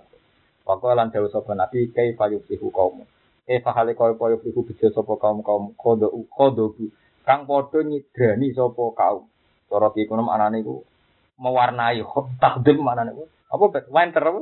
Waktu 0.62 0.94
lan 0.94 1.10
jauh 1.10 1.26
sapa 1.26 1.58
Nabi 1.58 1.90
kai 1.90 2.14
fayufihu 2.14 2.70
kaum. 2.70 3.02
Eh 3.46 3.62
fahale 3.62 3.94
kaya 3.94 4.18
kaya 4.18 4.36
fihu 4.42 4.66
bejo 4.66 4.90
sapa 4.90 5.14
kaum 5.22 5.38
kaum 5.46 5.70
kodo 5.78 6.10
kodo 6.34 6.74
kang 7.22 7.46
padha 7.46 7.78
nyidrani 7.86 8.50
sapa 8.50 8.82
kaum. 8.98 9.30
Cara 9.70 9.94
ki 9.94 10.10
kuno 10.10 10.26
anane 10.26 10.66
iku 10.66 10.82
mewarnai 11.38 12.02
takdim 12.42 12.82
mana 12.82 13.06
nih 13.06 13.14
apa 13.46 13.64
bet? 13.70 13.86
Winter 13.86 14.22
apa? 14.26 14.40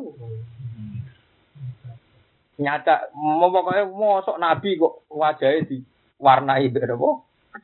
Nyata 2.55 2.95
mau 3.13 3.53
pokoknya 3.53 3.83
mau 3.93 4.25
nabi 4.41 4.81
kok 4.81 5.05
wajahnya 5.13 5.69
diwarnai 5.69 6.73
beda 6.73 6.97
apa 6.97 7.11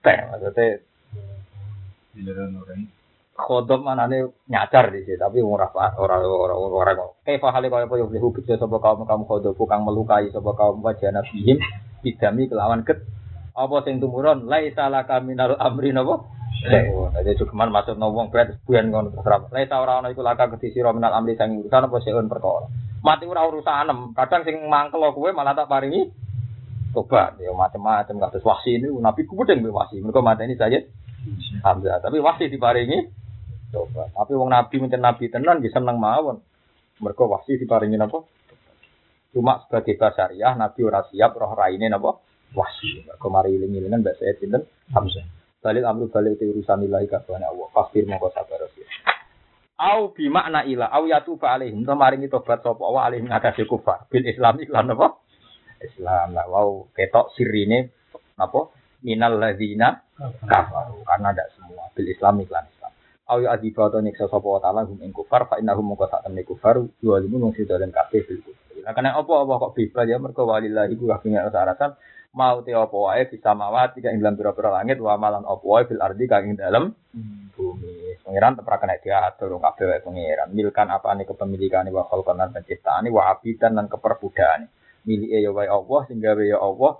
teh 0.04 0.18
maksudnya. 0.28 0.84
Kodok 2.10 2.99
mana 3.80 4.04
nih 4.06 4.28
nyadar 4.46 4.92
di 4.92 5.06
sini 5.06 5.16
tapi 5.16 5.40
orang 5.40 5.72
orang 5.96 6.20
orang 6.26 6.58
orang 6.58 6.96
kok 6.98 7.10
kayak 7.24 7.40
fahali 7.40 7.72
kau 7.72 7.80
apa 7.80 7.94
yang 7.96 8.10
hubit 8.20 8.46
sopo 8.46 8.78
kaum 8.78 9.06
kaum 9.08 9.24
kodok 9.24 9.56
kang 9.64 9.82
melukai 9.86 10.28
sopo 10.34 10.52
kaum 10.52 10.84
wajah 10.84 11.14
nabihim 11.14 11.56
bidami 12.04 12.48
kelawan 12.50 12.84
ket 12.84 13.00
apa 13.56 13.76
sing 13.84 13.98
tumurun 13.98 14.46
lai 14.46 14.72
salah 14.72 15.04
kami 15.04 15.34
naruh 15.34 15.58
amri 15.58 15.92
napa 15.92 16.40
Jadi 16.60 17.40
cuman 17.40 17.72
maksud 17.72 17.96
wong 17.96 18.28
berat 18.28 18.60
buyan 18.68 18.92
ngono 18.92 19.16
terserah. 19.16 19.48
Laisa 19.48 19.80
ora 19.80 20.04
ana 20.04 20.12
iku 20.12 20.20
laka 20.20 20.44
kedhi 20.52 20.76
sira 20.76 20.92
minal 20.92 21.16
amri 21.16 21.32
sang 21.32 21.56
urusan 21.56 21.88
apa 21.88 21.96
seun 22.04 22.28
perkara. 22.28 22.68
Mati 23.00 23.24
ora 23.24 23.48
urusanem. 23.48 24.12
Kadang 24.12 24.44
sing 24.44 24.68
mangkel 24.68 25.00
kowe 25.16 25.32
malah 25.32 25.56
tak 25.56 25.72
paringi 25.72 26.12
tobat. 26.92 27.40
Ya 27.40 27.56
macam-macam 27.56 28.28
kados 28.28 28.44
wasi 28.44 28.76
ini 28.76 28.92
nabi 28.92 29.24
kubedeng 29.24 29.64
wasi. 29.72 30.04
Mergo 30.04 30.20
mateni 30.20 30.52
saya 30.60 30.84
Hamzah. 31.64 32.04
Tapi 32.04 32.20
wasi 32.20 32.52
diparingi 32.52 33.08
tobat. 33.70 34.10
Tapi 34.12 34.32
wong 34.34 34.50
nabi 34.50 34.76
mencen 34.82 35.02
nabi 35.02 35.30
tenan 35.30 35.62
bisa 35.62 35.78
seneng 35.78 35.96
mawon. 35.96 36.42
Mergo 37.00 37.24
wasi 37.32 37.56
diparingi 37.56 37.96
napa? 37.96 38.20
Cuma 39.32 39.62
sebagai 39.64 39.96
basariah 39.96 40.52
nabi 40.58 40.80
ora 40.84 41.00
siap 41.08 41.32
roh 41.38 41.54
raine 41.56 41.88
napa? 41.88 42.20
Wasi. 42.52 43.06
Mergo 43.06 43.26
mari 43.32 43.56
iling-ilingan 43.56 44.04
mbak 44.04 44.18
saya 44.20 44.36
sinten 44.36 44.66
Hamzah. 44.92 45.24
Balik 45.60 45.84
amru 45.84 46.08
balik 46.08 46.40
itu 46.40 46.56
urusan 46.56 46.88
ilahi 46.88 47.04
kabehane 47.04 47.44
Allah. 47.44 47.68
Kafir 47.76 48.08
mongko 48.08 48.32
sabar 48.32 48.64
sih. 48.72 48.84
Au 49.80 50.12
bi 50.12 50.28
makna 50.28 50.64
ila 50.64 50.88
au 50.92 51.04
yatu 51.08 51.36
alaihim 51.40 51.84
to 51.84 51.92
maringi 51.96 52.28
tobat 52.28 52.60
sapa 52.60 52.80
wa 52.80 53.04
alaihim 53.04 53.28
ngatasi 53.28 53.64
kufar. 53.68 54.08
Bil 54.08 54.24
Islam 54.24 54.60
iklan 54.60 54.92
apa? 54.92 55.20
Islam 55.80 56.36
lah 56.36 56.44
wow 56.48 56.88
ketok 56.96 57.32
sirine 57.36 57.92
apa? 58.36 58.72
Minal 59.00 59.40
ladzina 59.40 60.04
kafaru 60.44 61.00
karena 61.08 61.32
ada 61.32 61.44
semua 61.56 61.88
bil 61.96 62.08
Islam 62.08 62.44
iklan 62.44 62.68
Ya 63.38 63.54
adiba 63.54 63.86
to 63.94 64.02
nyiksa 64.02 64.26
wa 64.26 64.58
taala 64.58 64.82
hum 64.90 64.98
ing 65.06 65.14
kufar 65.14 65.46
fa 65.46 65.62
innahum 65.62 65.94
mongko 65.94 66.10
sak 66.10 66.26
temne 66.26 66.42
kufar 66.42 66.82
yualimu 66.98 67.38
mung 67.38 67.54
sida 67.54 67.78
dan 67.78 67.94
kabeh 67.94 68.26
bil 68.26 68.42
kufar. 68.42 68.82
Nah, 68.82 68.92
karena 68.96 69.14
apa 69.14 69.32
apa 69.44 69.52
kok 69.60 69.72
bebas 69.76 70.04
ya 70.08 70.18
mergo 70.18 70.42
walillahi 70.48 70.98
ku 70.98 71.06
kabeh 71.06 71.36
rasa 71.38 71.94
mau 72.34 72.62
te 72.62 72.74
apa 72.74 72.90
wae 72.90 73.22
bisa 73.30 73.54
mawat 73.54 73.98
tidak 73.98 74.14
ing 74.14 74.22
dalam 74.22 74.34
pira-pira 74.34 74.70
langit 74.70 74.98
wa 74.98 75.14
malan 75.14 75.46
apa 75.46 75.62
wae 75.62 75.86
fil 75.86 76.02
ardi 76.02 76.24
kang 76.26 76.50
ing 76.50 76.58
dalam 76.58 76.90
bumi. 77.54 78.18
Pangeran 78.26 78.58
tetep 78.58 78.74
kena 78.82 78.96
diatur 78.98 79.50
kabeh 79.62 79.84
wae 79.86 80.00
pangeran. 80.02 80.48
Milkan 80.50 80.88
apa 80.90 81.14
nih 81.14 81.26
kepemilikan 81.30 81.86
wa 81.94 82.02
khalqan 82.10 82.34
lan 82.34 82.50
penciptaan 82.50 83.06
wa 83.14 83.30
abidan 83.30 83.78
lan 83.78 83.86
keperbudakan. 83.86 84.66
Milike 85.06 85.38
ya 85.38 85.50
wae 85.54 85.70
Allah 85.70 86.00
sing 86.10 86.18
gawe 86.18 86.42
ya 86.42 86.58
Allah. 86.58 86.98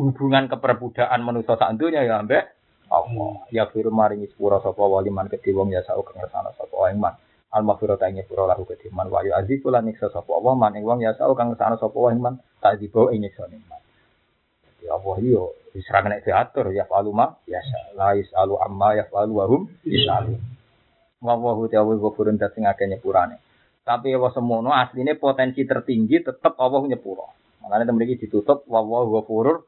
Hubungan 0.00 0.48
keperbudakan 0.48 1.20
manusa 1.20 1.60
sak 1.60 1.76
ya 1.76 2.18
ambek 2.18 2.59
Allah. 2.90 3.46
Ya 3.54 3.70
firu 3.70 3.94
maringi 3.94 4.26
sepura 4.26 4.58
sapa 4.58 4.82
wali 4.82 5.14
man 5.14 5.30
kedhi 5.30 5.54
wong 5.54 5.70
ya 5.70 5.86
kang 5.86 6.02
ngersana 6.02 6.50
sapa 6.58 6.74
wae 6.74 6.94
man. 6.98 7.14
Al 7.54 7.62
maghfirata 7.62 8.10
ing 8.10 8.26
sepura 8.26 8.50
lahu 8.50 8.66
kedhi 8.66 8.90
man 8.90 9.06
wa 9.06 9.22
yu 9.22 9.30
azifu 9.30 9.70
lan 9.70 9.86
nyiksa 9.86 10.10
sapa 10.10 10.26
Allah 10.34 10.54
man 10.58 10.74
ing 10.74 10.82
wong 10.82 10.98
ya 11.06 11.14
sak 11.14 11.30
kang 11.38 11.54
ngersana 11.54 11.78
sapa 11.78 11.94
wae 11.94 12.18
man. 12.18 12.42
Tak 12.58 12.82
dibawa 12.82 13.14
ing 13.14 13.22
nyiksa 13.22 13.46
man. 13.46 13.80
Ya 14.82 14.98
Allah 14.98 15.16
yo 15.22 15.54
diserang 15.70 16.10
nek 16.10 16.26
diatur 16.26 16.74
ya 16.74 16.82
falu 16.90 17.14
ma 17.14 17.30
ya 17.46 17.62
la 17.94 18.18
yasalu 18.18 18.58
amma 18.58 18.98
ya 18.98 19.06
falu 19.06 19.32
wa 19.38 19.44
hum 19.46 19.70
yasalu. 19.86 20.34
Wa 21.22 21.38
wa 21.38 21.54
hu 21.54 21.70
ta'ala 21.70 21.94
ghafurun 21.94 22.42
sing 22.42 22.66
akeh 22.66 22.90
nyepurane. 22.90 23.38
Tapi 23.86 24.10
ya 24.10 24.18
semono 24.34 24.74
asline 24.74 25.14
potensi 25.14 25.62
tertinggi 25.62 26.26
tetep 26.26 26.58
Allah 26.58 26.82
nyepuro. 26.90 27.38
Makanya 27.62 27.92
iki 28.02 28.26
ditutup 28.26 28.66
wa 28.66 28.82
wa 28.82 29.06
ghafurur 29.06 29.62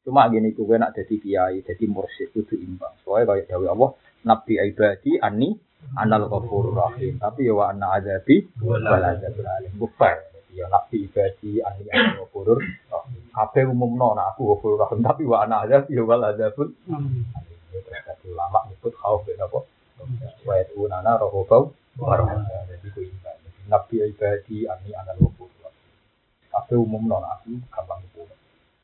Cuma 0.00 0.32
gini 0.32 0.56
kuwi 0.56 0.80
nak 0.80 0.96
dadi 0.96 1.20
kiai, 1.20 1.60
dadi 1.60 1.84
mursyid 1.84 2.32
kudu 2.32 2.56
imbang. 2.56 2.96
Soale 3.04 3.28
kaya 3.28 3.44
dawuh 3.44 3.68
Allah, 3.68 3.90
nabi 4.24 4.56
ibadi 4.56 5.20
anni 5.20 5.52
anal 6.00 6.24
ghafurur 6.28 6.72
rahim. 6.72 7.20
Tapi 7.20 7.44
ya 7.44 7.52
wa 7.52 7.68
anna 7.68 8.00
azabi 8.00 8.48
wal 8.64 8.80
azabul 8.80 9.44
alim. 9.44 9.72
Bufar. 9.76 10.16
Ya 10.56 10.66
nabi 10.72 11.04
ibadi 11.04 11.60
anni 11.60 11.84
anal 11.92 12.24
ghafurur 12.24 12.64
rahim. 12.64 13.22
Kabeh 13.30 13.64
umumno 13.68 14.16
nek 14.16 14.34
aku 14.34 14.56
ghafurur 14.56 14.78
rahim, 14.88 15.04
tapi 15.04 15.22
wa 15.28 15.44
ana 15.44 15.68
azab 15.68 15.86
ya 15.92 16.02
wal 16.02 16.24
azabul 16.24 16.68
terus 17.70 18.02
kata 18.02 18.26
ulama 18.26 18.66
nyebut 18.66 18.90
khauf 18.98 19.22
ben 19.22 19.38
apa? 19.38 19.62
Wa 20.42 20.54
yatuna 20.58 20.98
rohobau 21.20 21.70
warahmah. 22.00 22.66
Jadi 22.66 22.88
ku 22.90 23.00
imbang. 23.04 23.38
Jadi, 23.46 23.60
Nabi 23.70 23.94
ibadi 24.02 24.56
anni 24.66 24.90
anal 24.96 25.22
ghafurur 25.22 25.60
rahim. 25.60 25.86
Kabeh 26.50 26.76
umumno 26.80 27.22
nek 27.22 27.30
aku 27.38 27.52
gampang 27.70 28.00
itu. 28.02 28.09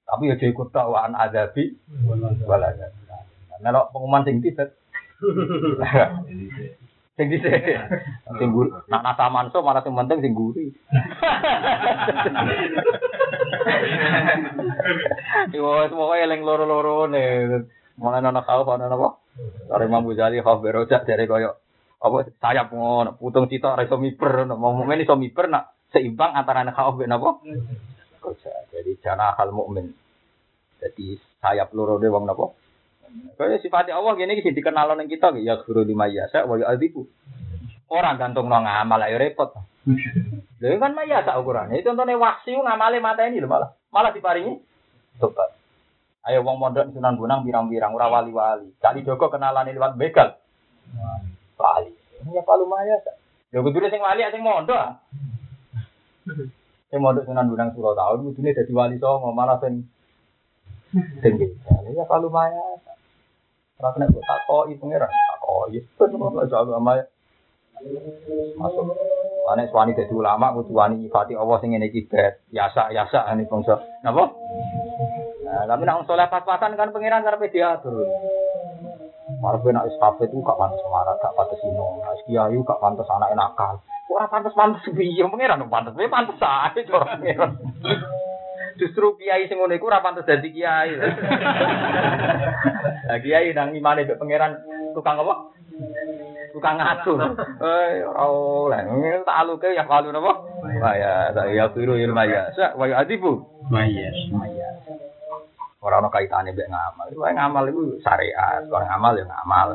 Tapi 0.07 0.31
ya 0.31 0.39
ikut 0.39 0.71
tok 0.71 0.87
wa 0.87 1.11
ana 1.11 1.27
azabi 1.27 1.75
wal 2.47 2.63
azabul 2.63 3.11
alim. 3.11 3.35
Nek 3.59 3.91
pengumuman 3.91 4.23
sing 4.23 4.39
tidak 4.39 4.79
sing 7.17 7.27
dhisik. 7.33 7.59
Sing 8.39 8.49
guru. 8.55 8.71
Nak 8.87 9.03
nasa 9.03 9.33
manso 9.33 9.65
malah 9.67 9.83
sing 9.83 9.99
penting 9.99 10.23
sing 10.23 10.33
guri. 10.37 10.71
Yo 15.51 15.91
semoga 15.91 16.15
eling 16.23 16.47
loro-loro 16.47 17.11
ne 17.11 17.23
mulai 17.97 18.21
ana 18.21 18.45
kau 18.45 18.69
ana 18.69 18.93
apa 18.93 19.19
Dari 19.69 19.85
Imam 19.85 20.09
Ghazali 20.09 20.41
khauf 20.41 20.65
berojak 20.65 21.05
dari 21.05 21.29
koyo 21.29 21.61
apa 21.97 22.29
sayap 22.41 22.73
ngono 22.73 23.17
putung 23.17 23.49
cita 23.49 23.73
ora 23.73 23.85
iso 23.85 23.97
miber 23.97 24.45
mau 24.53 24.73
mukmin 24.77 25.01
iso 25.01 25.17
miber 25.17 25.49
nak 25.49 25.77
seimbang 25.93 26.37
antara 26.37 26.65
ben 26.93 27.13
apa 27.13 27.41
jana 29.07 29.39
hal 29.39 29.55
mukmin 29.55 29.95
jadi 30.83 31.15
sayap 31.39 31.71
loro 31.71 32.03
de 32.03 32.11
wong 32.11 32.27
napa 32.27 32.51
Kaya 33.37 33.57
sifatnya 33.61 33.97
Allah 33.97 34.13
gini 34.19 34.41
sih 34.41 34.53
dikenal 34.53 34.97
ning 34.97 35.09
kita 35.09 35.33
ya 35.41 35.61
guru 35.63 35.87
di 35.87 35.95
mayasa 35.97 36.45
wa 36.45 36.59
yu'adzibu. 36.59 37.07
Orang 37.87 38.19
gantung 38.19 38.51
nang 38.51 38.67
ngamal 38.67 39.01
ayo 39.07 39.17
repot. 39.17 39.55
Lha 40.59 40.77
kan 40.77 40.93
mayasa 40.93 41.39
ukuran. 41.39 41.71
Itu 41.73 41.95
contohnya 41.95 42.19
wahsi 42.19 42.53
ngamale 42.53 42.99
mata 42.99 43.25
ini 43.29 43.39
lho 43.39 43.49
malah. 43.49 43.71
Malah 43.95 44.11
diparingi 44.11 44.59
tobat. 45.23 45.55
Ayo 46.27 46.43
wong 46.43 46.59
mondok 46.59 46.91
Sunan 46.91 47.15
Bonang 47.15 47.47
birang-birang 47.47 47.95
ora 47.95 48.11
wali-wali. 48.11 48.75
Kali 48.83 49.07
Joko 49.07 49.31
kenalan 49.31 49.71
liwat 49.71 49.95
begal. 49.95 50.43
Wali. 51.55 51.95
Ya 52.35 52.43
palu 52.43 52.67
mayasa. 52.67 53.15
Ya 53.55 53.63
kudune 53.63 53.87
sing 53.87 54.03
wali 54.03 54.27
sing 54.35 54.43
mondok. 54.43 54.99
Sing 56.87 57.03
mondok 57.03 57.27
Sunan 57.27 57.51
Bonang 57.51 57.75
tahun 57.75 58.23
kudune 58.31 58.55
dadi 58.55 58.71
wali 58.71 58.97
songo 59.03 59.35
malah 59.35 59.59
sing 59.59 59.91
sing 61.23 61.35
ya 61.93 62.05
palu 62.07 62.31
mayasa. 62.31 62.95
Ora 63.83 63.91
kena 63.93 64.07
kok 64.07 64.23
takoi 64.23 64.79
pangeran. 64.79 65.11
Takoi. 65.11 65.83
Bener 65.83 66.47
iso 66.47 66.57
agama 66.57 67.03
masuk. 68.57 68.87
Ane 69.51 69.67
suwani 69.71 69.99
dadi 69.99 70.15
ulama 70.15 70.55
kudu 70.55 70.75
wani 70.75 71.03
nyifati 71.03 71.35
Allah 71.35 71.59
sing 71.59 71.75
ngene 71.75 71.91
iki 71.91 72.07
bet. 72.07 72.47
Yasa 72.55 72.95
yasa 72.95 73.27
ane 73.27 73.51
bangsa. 73.51 73.83
Napa? 74.07 74.31
Nah, 75.47 75.63
tapi 75.63 75.83
nak 75.87 76.07
soleh 76.11 76.27
pas-pasan 76.27 76.75
kan 76.75 76.91
pangeran 76.91 77.23
karepe 77.23 77.55
diatur. 77.55 78.03
Marepe 79.43 79.71
nak 79.71 79.87
iskape 79.91 80.27
itu 80.27 80.43
gak 80.43 80.59
pantes 80.59 80.83
marah, 80.91 81.15
gak 81.23 81.35
pantes 81.39 81.63
ino. 81.63 82.03
Nak 82.03 82.19
kiai 82.27 82.59
gak 82.63 82.81
pantes 82.83 83.07
anak 83.11 83.31
nakal. 83.35 83.79
Kok 84.07 84.15
ora 84.15 84.31
pantes-pantes 84.31 84.87
piye 84.95 85.27
pangeran 85.27 85.67
pantes 85.67 85.91
piye 85.99 86.07
pantes 86.07 86.39
ae 86.39 86.87
cara 86.87 87.19
pangeran. 87.19 87.59
Justru 88.79 89.19
kiai 89.19 89.51
sing 89.51 89.59
ngono 89.59 89.75
iku 89.75 89.91
ora 89.91 89.99
pantes 89.99 90.23
dadi 90.23 90.55
kiai. 90.55 90.95
Lah 93.11 93.19
kiai 93.19 93.51
nang 93.51 93.75
imane 93.75 94.07
mbek 94.07 94.23
pangeran 94.23 94.63
tukang 94.95 95.19
apa? 95.19 95.51
Tukang 96.55 96.79
ngatur. 96.79 97.19
Eh 97.59 98.07
ora 98.07 98.23
oleh. 98.31 98.79
Tak 99.27 99.39
aluke 99.43 99.75
ya 99.75 99.83
kalu 99.91 100.15
napa? 100.15 100.39
Wah 100.63 100.95
ya 100.95 101.35
saya 101.35 101.67
kira 101.75 101.99
ilmu 101.99 102.25
ya. 102.31 102.55
Sa 102.55 102.79
wa 102.79 102.87
adibu. 102.87 103.43
Mayas. 103.75 104.15
Ora 105.83 105.99
ono 105.99 106.15
kaitane 106.15 106.55
mbek 106.55 106.71
ngamal. 106.71 107.11
Wae 107.11 107.35
ngamal 107.35 107.75
iku 107.75 107.99
syariat, 108.07 108.63
orang 108.71 108.87
ngamal 108.87 109.19
ya 109.19 109.27
ngamal. 109.27 109.69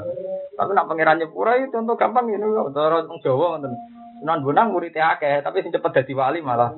Tapi 0.56 0.72
nak 0.72 0.88
pangeran 0.88 1.20
nyepura 1.20 1.60
itu 1.60 1.76
contoh 1.76 2.00
gampang 2.00 2.32
ini 2.32 2.48
cara 2.72 3.04
wong 3.04 3.20
Jawa 3.20 3.60
ngoten. 3.60 3.76
Sunan 4.22 4.46
Bonang 4.46 4.70
muridé 4.70 5.02
akeh, 5.02 5.42
tapi 5.42 5.66
sing 5.66 5.74
cepet 5.74 5.92
dadi 5.98 6.14
wali 6.14 6.46
malah 6.46 6.78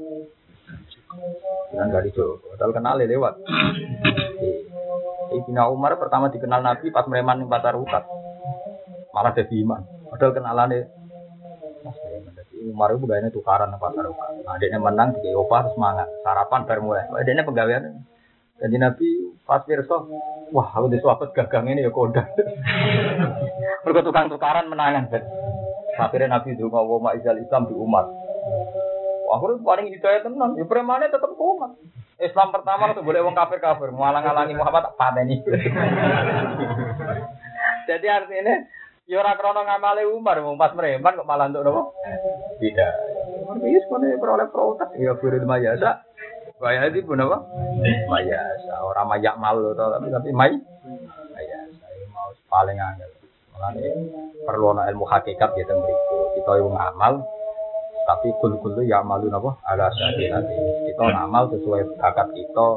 Sunan 1.69 1.91
Kalijogo. 1.91 2.39
Padahal 2.55 2.71
kenal 2.71 2.95
lewat. 3.03 3.35
Sayyidina 5.27 5.67
Umar 5.67 5.97
pertama 5.97 6.29
dikenal 6.29 6.61
Nabi 6.61 6.93
pas 6.93 7.03
mereman 7.09 7.41
ning 7.41 7.49
Pasar 7.49 7.75
Ukat. 7.75 8.05
Malah 9.11 9.33
jadi 9.33 9.55
iman. 9.65 9.81
Padahal. 10.13 10.87
Jadi 12.31 12.55
Umar 12.69 12.95
itu 12.95 13.05
gayanya 13.09 13.33
tukaran 13.33 13.73
ning 13.73 13.81
Pasar 13.81 14.05
Ukat. 14.05 14.29
Nah, 14.45 14.55
adiknya 14.55 14.79
menang 14.79 15.17
di 15.19 15.33
opah 15.33 15.67
semangat. 15.73 16.07
Sarapan 16.21 16.63
baru 16.69 16.81
mulai. 16.85 17.09
Adiknya 17.11 17.43
pegawaian. 17.43 18.05
Jadi 18.61 18.75
Nabi 18.77 19.07
pas 19.43 19.65
pirsa, 19.65 19.97
wah 20.53 20.67
aku 20.71 20.87
disuapet 20.93 21.35
gagang 21.35 21.67
ini 21.67 21.83
ya 21.83 21.91
koda. 21.91 22.23
Mereka 23.83 24.05
tukang 24.05 24.29
tukaran 24.31 24.69
menangan. 24.71 25.09
Akhirnya 25.97 26.39
Nabi 26.39 26.57
itu 26.57 26.65
mau 26.69 26.97
ma'izal 26.97 27.37
Islam 27.37 27.69
di 27.69 27.75
umat. 27.77 28.05
Akhirnya 29.33 29.65
paling 29.65 29.87
hidayah 29.89 30.21
tenan, 30.25 30.57
ya 30.57 30.65
premannya 30.65 31.09
tetap 31.09 31.33
umat. 31.33 31.73
Islam 32.21 32.53
pertama 32.53 32.93
itu 32.93 33.01
boleh 33.01 33.25
wong 33.25 33.33
kafir 33.33 33.57
kafir, 33.57 33.89
ngalang-alangi 33.89 34.53
Muhammad 34.53 34.89
tak 34.89 34.95
pateni. 34.95 35.41
Jadi 37.89 38.07
artinya 38.07 38.55
ya 39.09 39.19
ora 39.19 39.33
krono 39.35 39.65
ngamale 39.65 40.07
Umar, 40.07 40.37
wong 40.39 40.55
pas 40.55 40.71
mereman 40.77 41.17
kok 41.17 41.27
malah 41.27 41.49
untuk 41.49 41.65
nopo? 41.65 41.81
Tidak. 42.61 42.93
Iya, 43.59 43.79
sebenarnya 43.85 44.21
peroleh 44.21 44.47
protes. 44.53 44.87
Ya, 44.95 45.17
firil 45.19 45.43
mayasa. 45.43 46.05
Kaya 46.61 46.87
itu 46.87 47.03
pun 47.03 47.19
apa? 47.19 47.43
Mayasa. 48.07 48.73
Orang 48.87 49.11
mayak 49.11 49.35
malu 49.35 49.75
tapi 49.75 50.07
tapi 50.07 50.29
may. 50.31 50.55
Mayasa. 51.35 51.85
Ya, 51.91 52.05
Mau 52.13 52.31
paling 52.47 52.79
angel. 52.79 53.09
Perlu 54.43 54.75
ana 54.75 54.89
ilmu 54.91 55.05
hakikat 55.07 55.55
ya 55.55 55.63
teng 55.63 55.79
mriku. 55.79 56.35
Kita 56.35 56.51
yo 56.59 56.67
ngamal 56.69 57.23
tapi 58.03 58.35
kul-kul 58.43 58.83
ya 58.83 58.99
malu 58.99 59.31
napa 59.31 59.55
ala 59.63 59.87
syahidati. 59.95 60.55
Kita 60.91 61.03
ngamal 61.03 61.53
sesuai 61.55 61.95
bakat 61.95 62.27
kita 62.35 62.67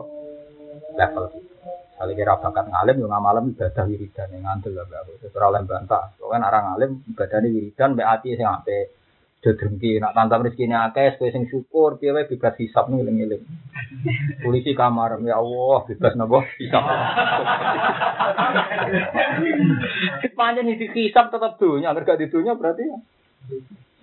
level 0.94 1.24
kita. 1.34 1.54
Kali 1.96 2.12
kira 2.12 2.38
bakat 2.38 2.66
ngalim 2.70 2.96
yo 3.02 3.06
ngamalem 3.10 3.44
ibadah 3.56 3.84
wiridan 3.88 4.28
yang 4.32 4.42
ngandel 4.46 4.72
lah 4.78 4.84
Mbak. 4.86 5.26
Sesuai 5.26 5.48
oleh 5.50 5.62
bantah. 5.66 6.04
Soalnya 6.20 6.48
orang 6.48 6.64
ngalim 6.72 6.90
ibadahnya 7.12 7.48
wiridan 7.50 7.88
mbek 7.96 8.08
ati 8.08 8.28
sing 8.36 8.48
apik. 8.48 8.95
Dodengki 9.44 10.00
nak 10.00 10.16
tantang 10.16 10.48
rezekine 10.48 10.72
akeh 10.72 11.20
kowe 11.20 11.28
sing 11.28 11.44
syukur 11.52 12.00
piye 12.00 12.10
bebas 12.24 12.56
hisab 12.56 12.88
nih 12.88 13.04
eling-eling. 13.04 13.44
Polisi 14.40 14.72
kamar 14.72 15.20
ya 15.20 15.36
Allah 15.36 15.84
bebas 15.84 16.16
napa 16.16 16.40
hisab. 16.56 16.84
Panjen 20.36 20.72
isi 20.72 20.88
hisab 20.88 21.28
tetap 21.28 21.60
dunya, 21.60 21.92
agar 21.92 22.04
gak 22.04 22.20
di 22.20 22.32
dunya 22.32 22.56
berarti 22.56 22.84
ya. 22.84 22.98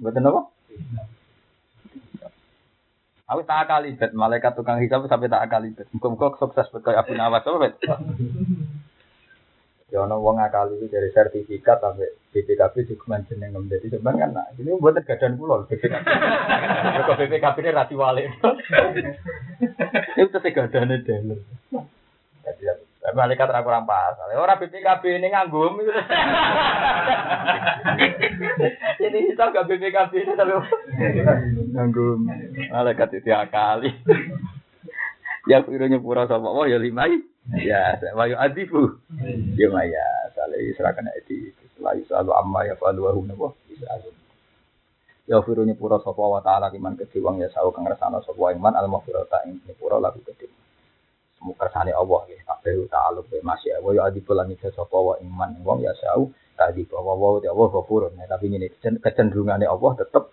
Mboten 0.01 0.29
apa? 0.29 0.41
Aku 3.33 3.41
tak 3.49 3.65
kali 3.65 3.97
bet 3.97 4.13
malaikat 4.13 4.53
tukang 4.53 4.77
hisab 4.85 5.09
sampai 5.09 5.33
tak 5.33 5.49
kali 5.49 5.73
bet. 5.73 5.89
Muga-muga 5.97 6.37
sukses 6.37 6.69
bet 6.69 6.85
koyo 6.85 7.01
Abu 7.01 7.17
Nawas 7.17 7.41
bet. 7.41 7.73
Ya 9.93 10.01
ono 10.01 10.17
wong 10.17 10.41
akali 10.41 10.81
itu 10.81 10.89
dari 10.89 11.13
sertifikat 11.13 11.77
sampai 11.77 12.09
BPKB 12.33 12.89
juga 12.89 13.21
jeneng 13.29 13.53
nem 13.53 13.69
jadi 13.69 13.93
sebenarnya 13.93 14.25
kan 14.25 14.29
nah, 14.33 14.49
ini 14.57 14.73
buat 14.81 14.97
gadan 14.97 15.37
kula 15.37 15.69
BPKB. 15.69 16.01
Kok 17.05 17.17
BPKB 17.21 17.57
ini 17.61 17.69
rati 17.69 17.93
wale. 17.93 18.25
Itu 20.17 20.33
tegadane 20.41 21.05
dealer. 21.05 21.37
Jadi 22.41 22.63
tapi 23.03 23.19
malaikat 23.19 23.51
ora 23.53 23.61
kurang 23.61 23.85
pas. 23.85 24.17
Ora 24.33 24.57
BPKB 24.57 25.03
ini 25.21 25.29
nganggo 25.29 25.77
Ini 28.97 29.17
hisab 29.29 29.53
gak 29.53 29.69
BPKB 29.69 30.13
ini 30.25 30.33
tapi 30.33 30.57
nganggo 31.69 32.17
malaikat 32.73 33.21
itu 33.21 33.29
akali. 33.29 33.93
Ya 35.43 35.59
kira 35.59 35.91
nyepura 35.91 36.23
sapa 36.23 36.47
Allah 36.47 36.71
ya 36.71 36.79
limai. 36.79 37.19
Ya, 37.51 37.99
wayu 38.15 38.39
adifu. 38.39 39.03
Ya 39.59 39.67
maya, 39.67 40.31
sale 40.31 40.71
serahkan 40.79 41.11
edi. 41.19 41.51
Layu 41.83 42.07
selalu 42.07 42.31
amma 42.31 42.63
ya 42.63 42.79
falu 42.79 43.03
wa 43.03 43.11
hum 43.11 43.27
napa 43.27 43.51
bisa 43.67 43.99
Ya 45.27 45.39
firu 45.43 45.67
nyepura 45.67 45.99
sapa 45.99 46.19
wa 46.23 46.39
taala 46.39 46.71
kiman 46.71 46.95
kedhe 46.95 47.19
wong 47.19 47.43
ya 47.43 47.51
sawu 47.51 47.75
kang 47.75 47.83
ngrasakno 47.83 48.23
sapa 48.23 48.55
iman 48.55 48.75
al 48.75 48.87
maghfirata 48.87 49.43
ing 49.47 49.59
nyepura 49.67 49.99
lagu 49.99 50.23
kedhe. 50.23 50.47
Semoga 51.35 51.67
kersane 51.67 51.91
Allah 51.91 52.23
ya 52.31 52.39
kabeh 52.47 52.87
ta'aluk 52.87 53.27
be 53.27 53.43
masih 53.43 53.75
wa 53.83 53.91
ya 53.91 54.07
adifu 54.07 54.31
lan 54.31 54.51
isa 54.51 54.71
sapa 54.71 54.95
wa 54.95 55.15
iman 55.19 55.59
wong 55.63 55.83
ya 55.83 55.91
sawu 55.99 56.31
tadi 56.55 56.87
bahwa 56.87 57.15
wa 57.19 57.27
Allah 57.43 57.67
ghafurun. 57.71 58.15
Nah, 58.15 58.27
tapi 58.27 58.47
ini 58.51 58.67
kecenderungane 58.79 59.67
Allah 59.67 59.91
tetep 59.99 60.31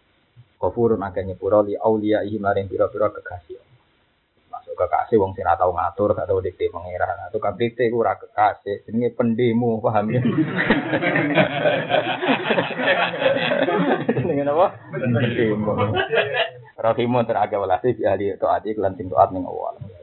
ghafurun 0.62 1.02
akeh 1.02 1.22
nyepura 1.26 1.66
li 1.66 1.74
auliya 1.74 2.22
maring 2.22 2.70
pira-pira 2.70 3.10
kekasih. 3.14 3.69
Kekasih 4.76 5.20
wong 5.20 5.36
sing 5.36 5.44
tau 5.44 5.70
ngatur, 5.74 6.16
gak 6.16 6.24
tau 6.24 6.40
dikte 6.40 6.72
pangeran. 6.72 7.16
Nah, 7.16 7.28
tukang 7.34 7.58
dikte 7.60 7.90
ku 7.92 8.00
ora 8.00 8.16
kekasih, 8.16 8.86
jenenge 8.88 9.12
pendemo, 9.12 9.76
paham 9.82 10.08
ya? 10.14 10.20
Jenenge 14.16 14.42
apa? 14.48 14.66
Pendemo. 14.94 15.72
Rahimun 16.80 17.28
teragak 17.28 17.60
walasi 17.60 17.92
bi 17.92 18.08
ahli 18.08 18.32
taati 18.40 18.72
lan 18.80 18.96
sing 18.96 19.12
taat 19.12 19.36
ning 19.36 19.44
Allah. 19.44 19.99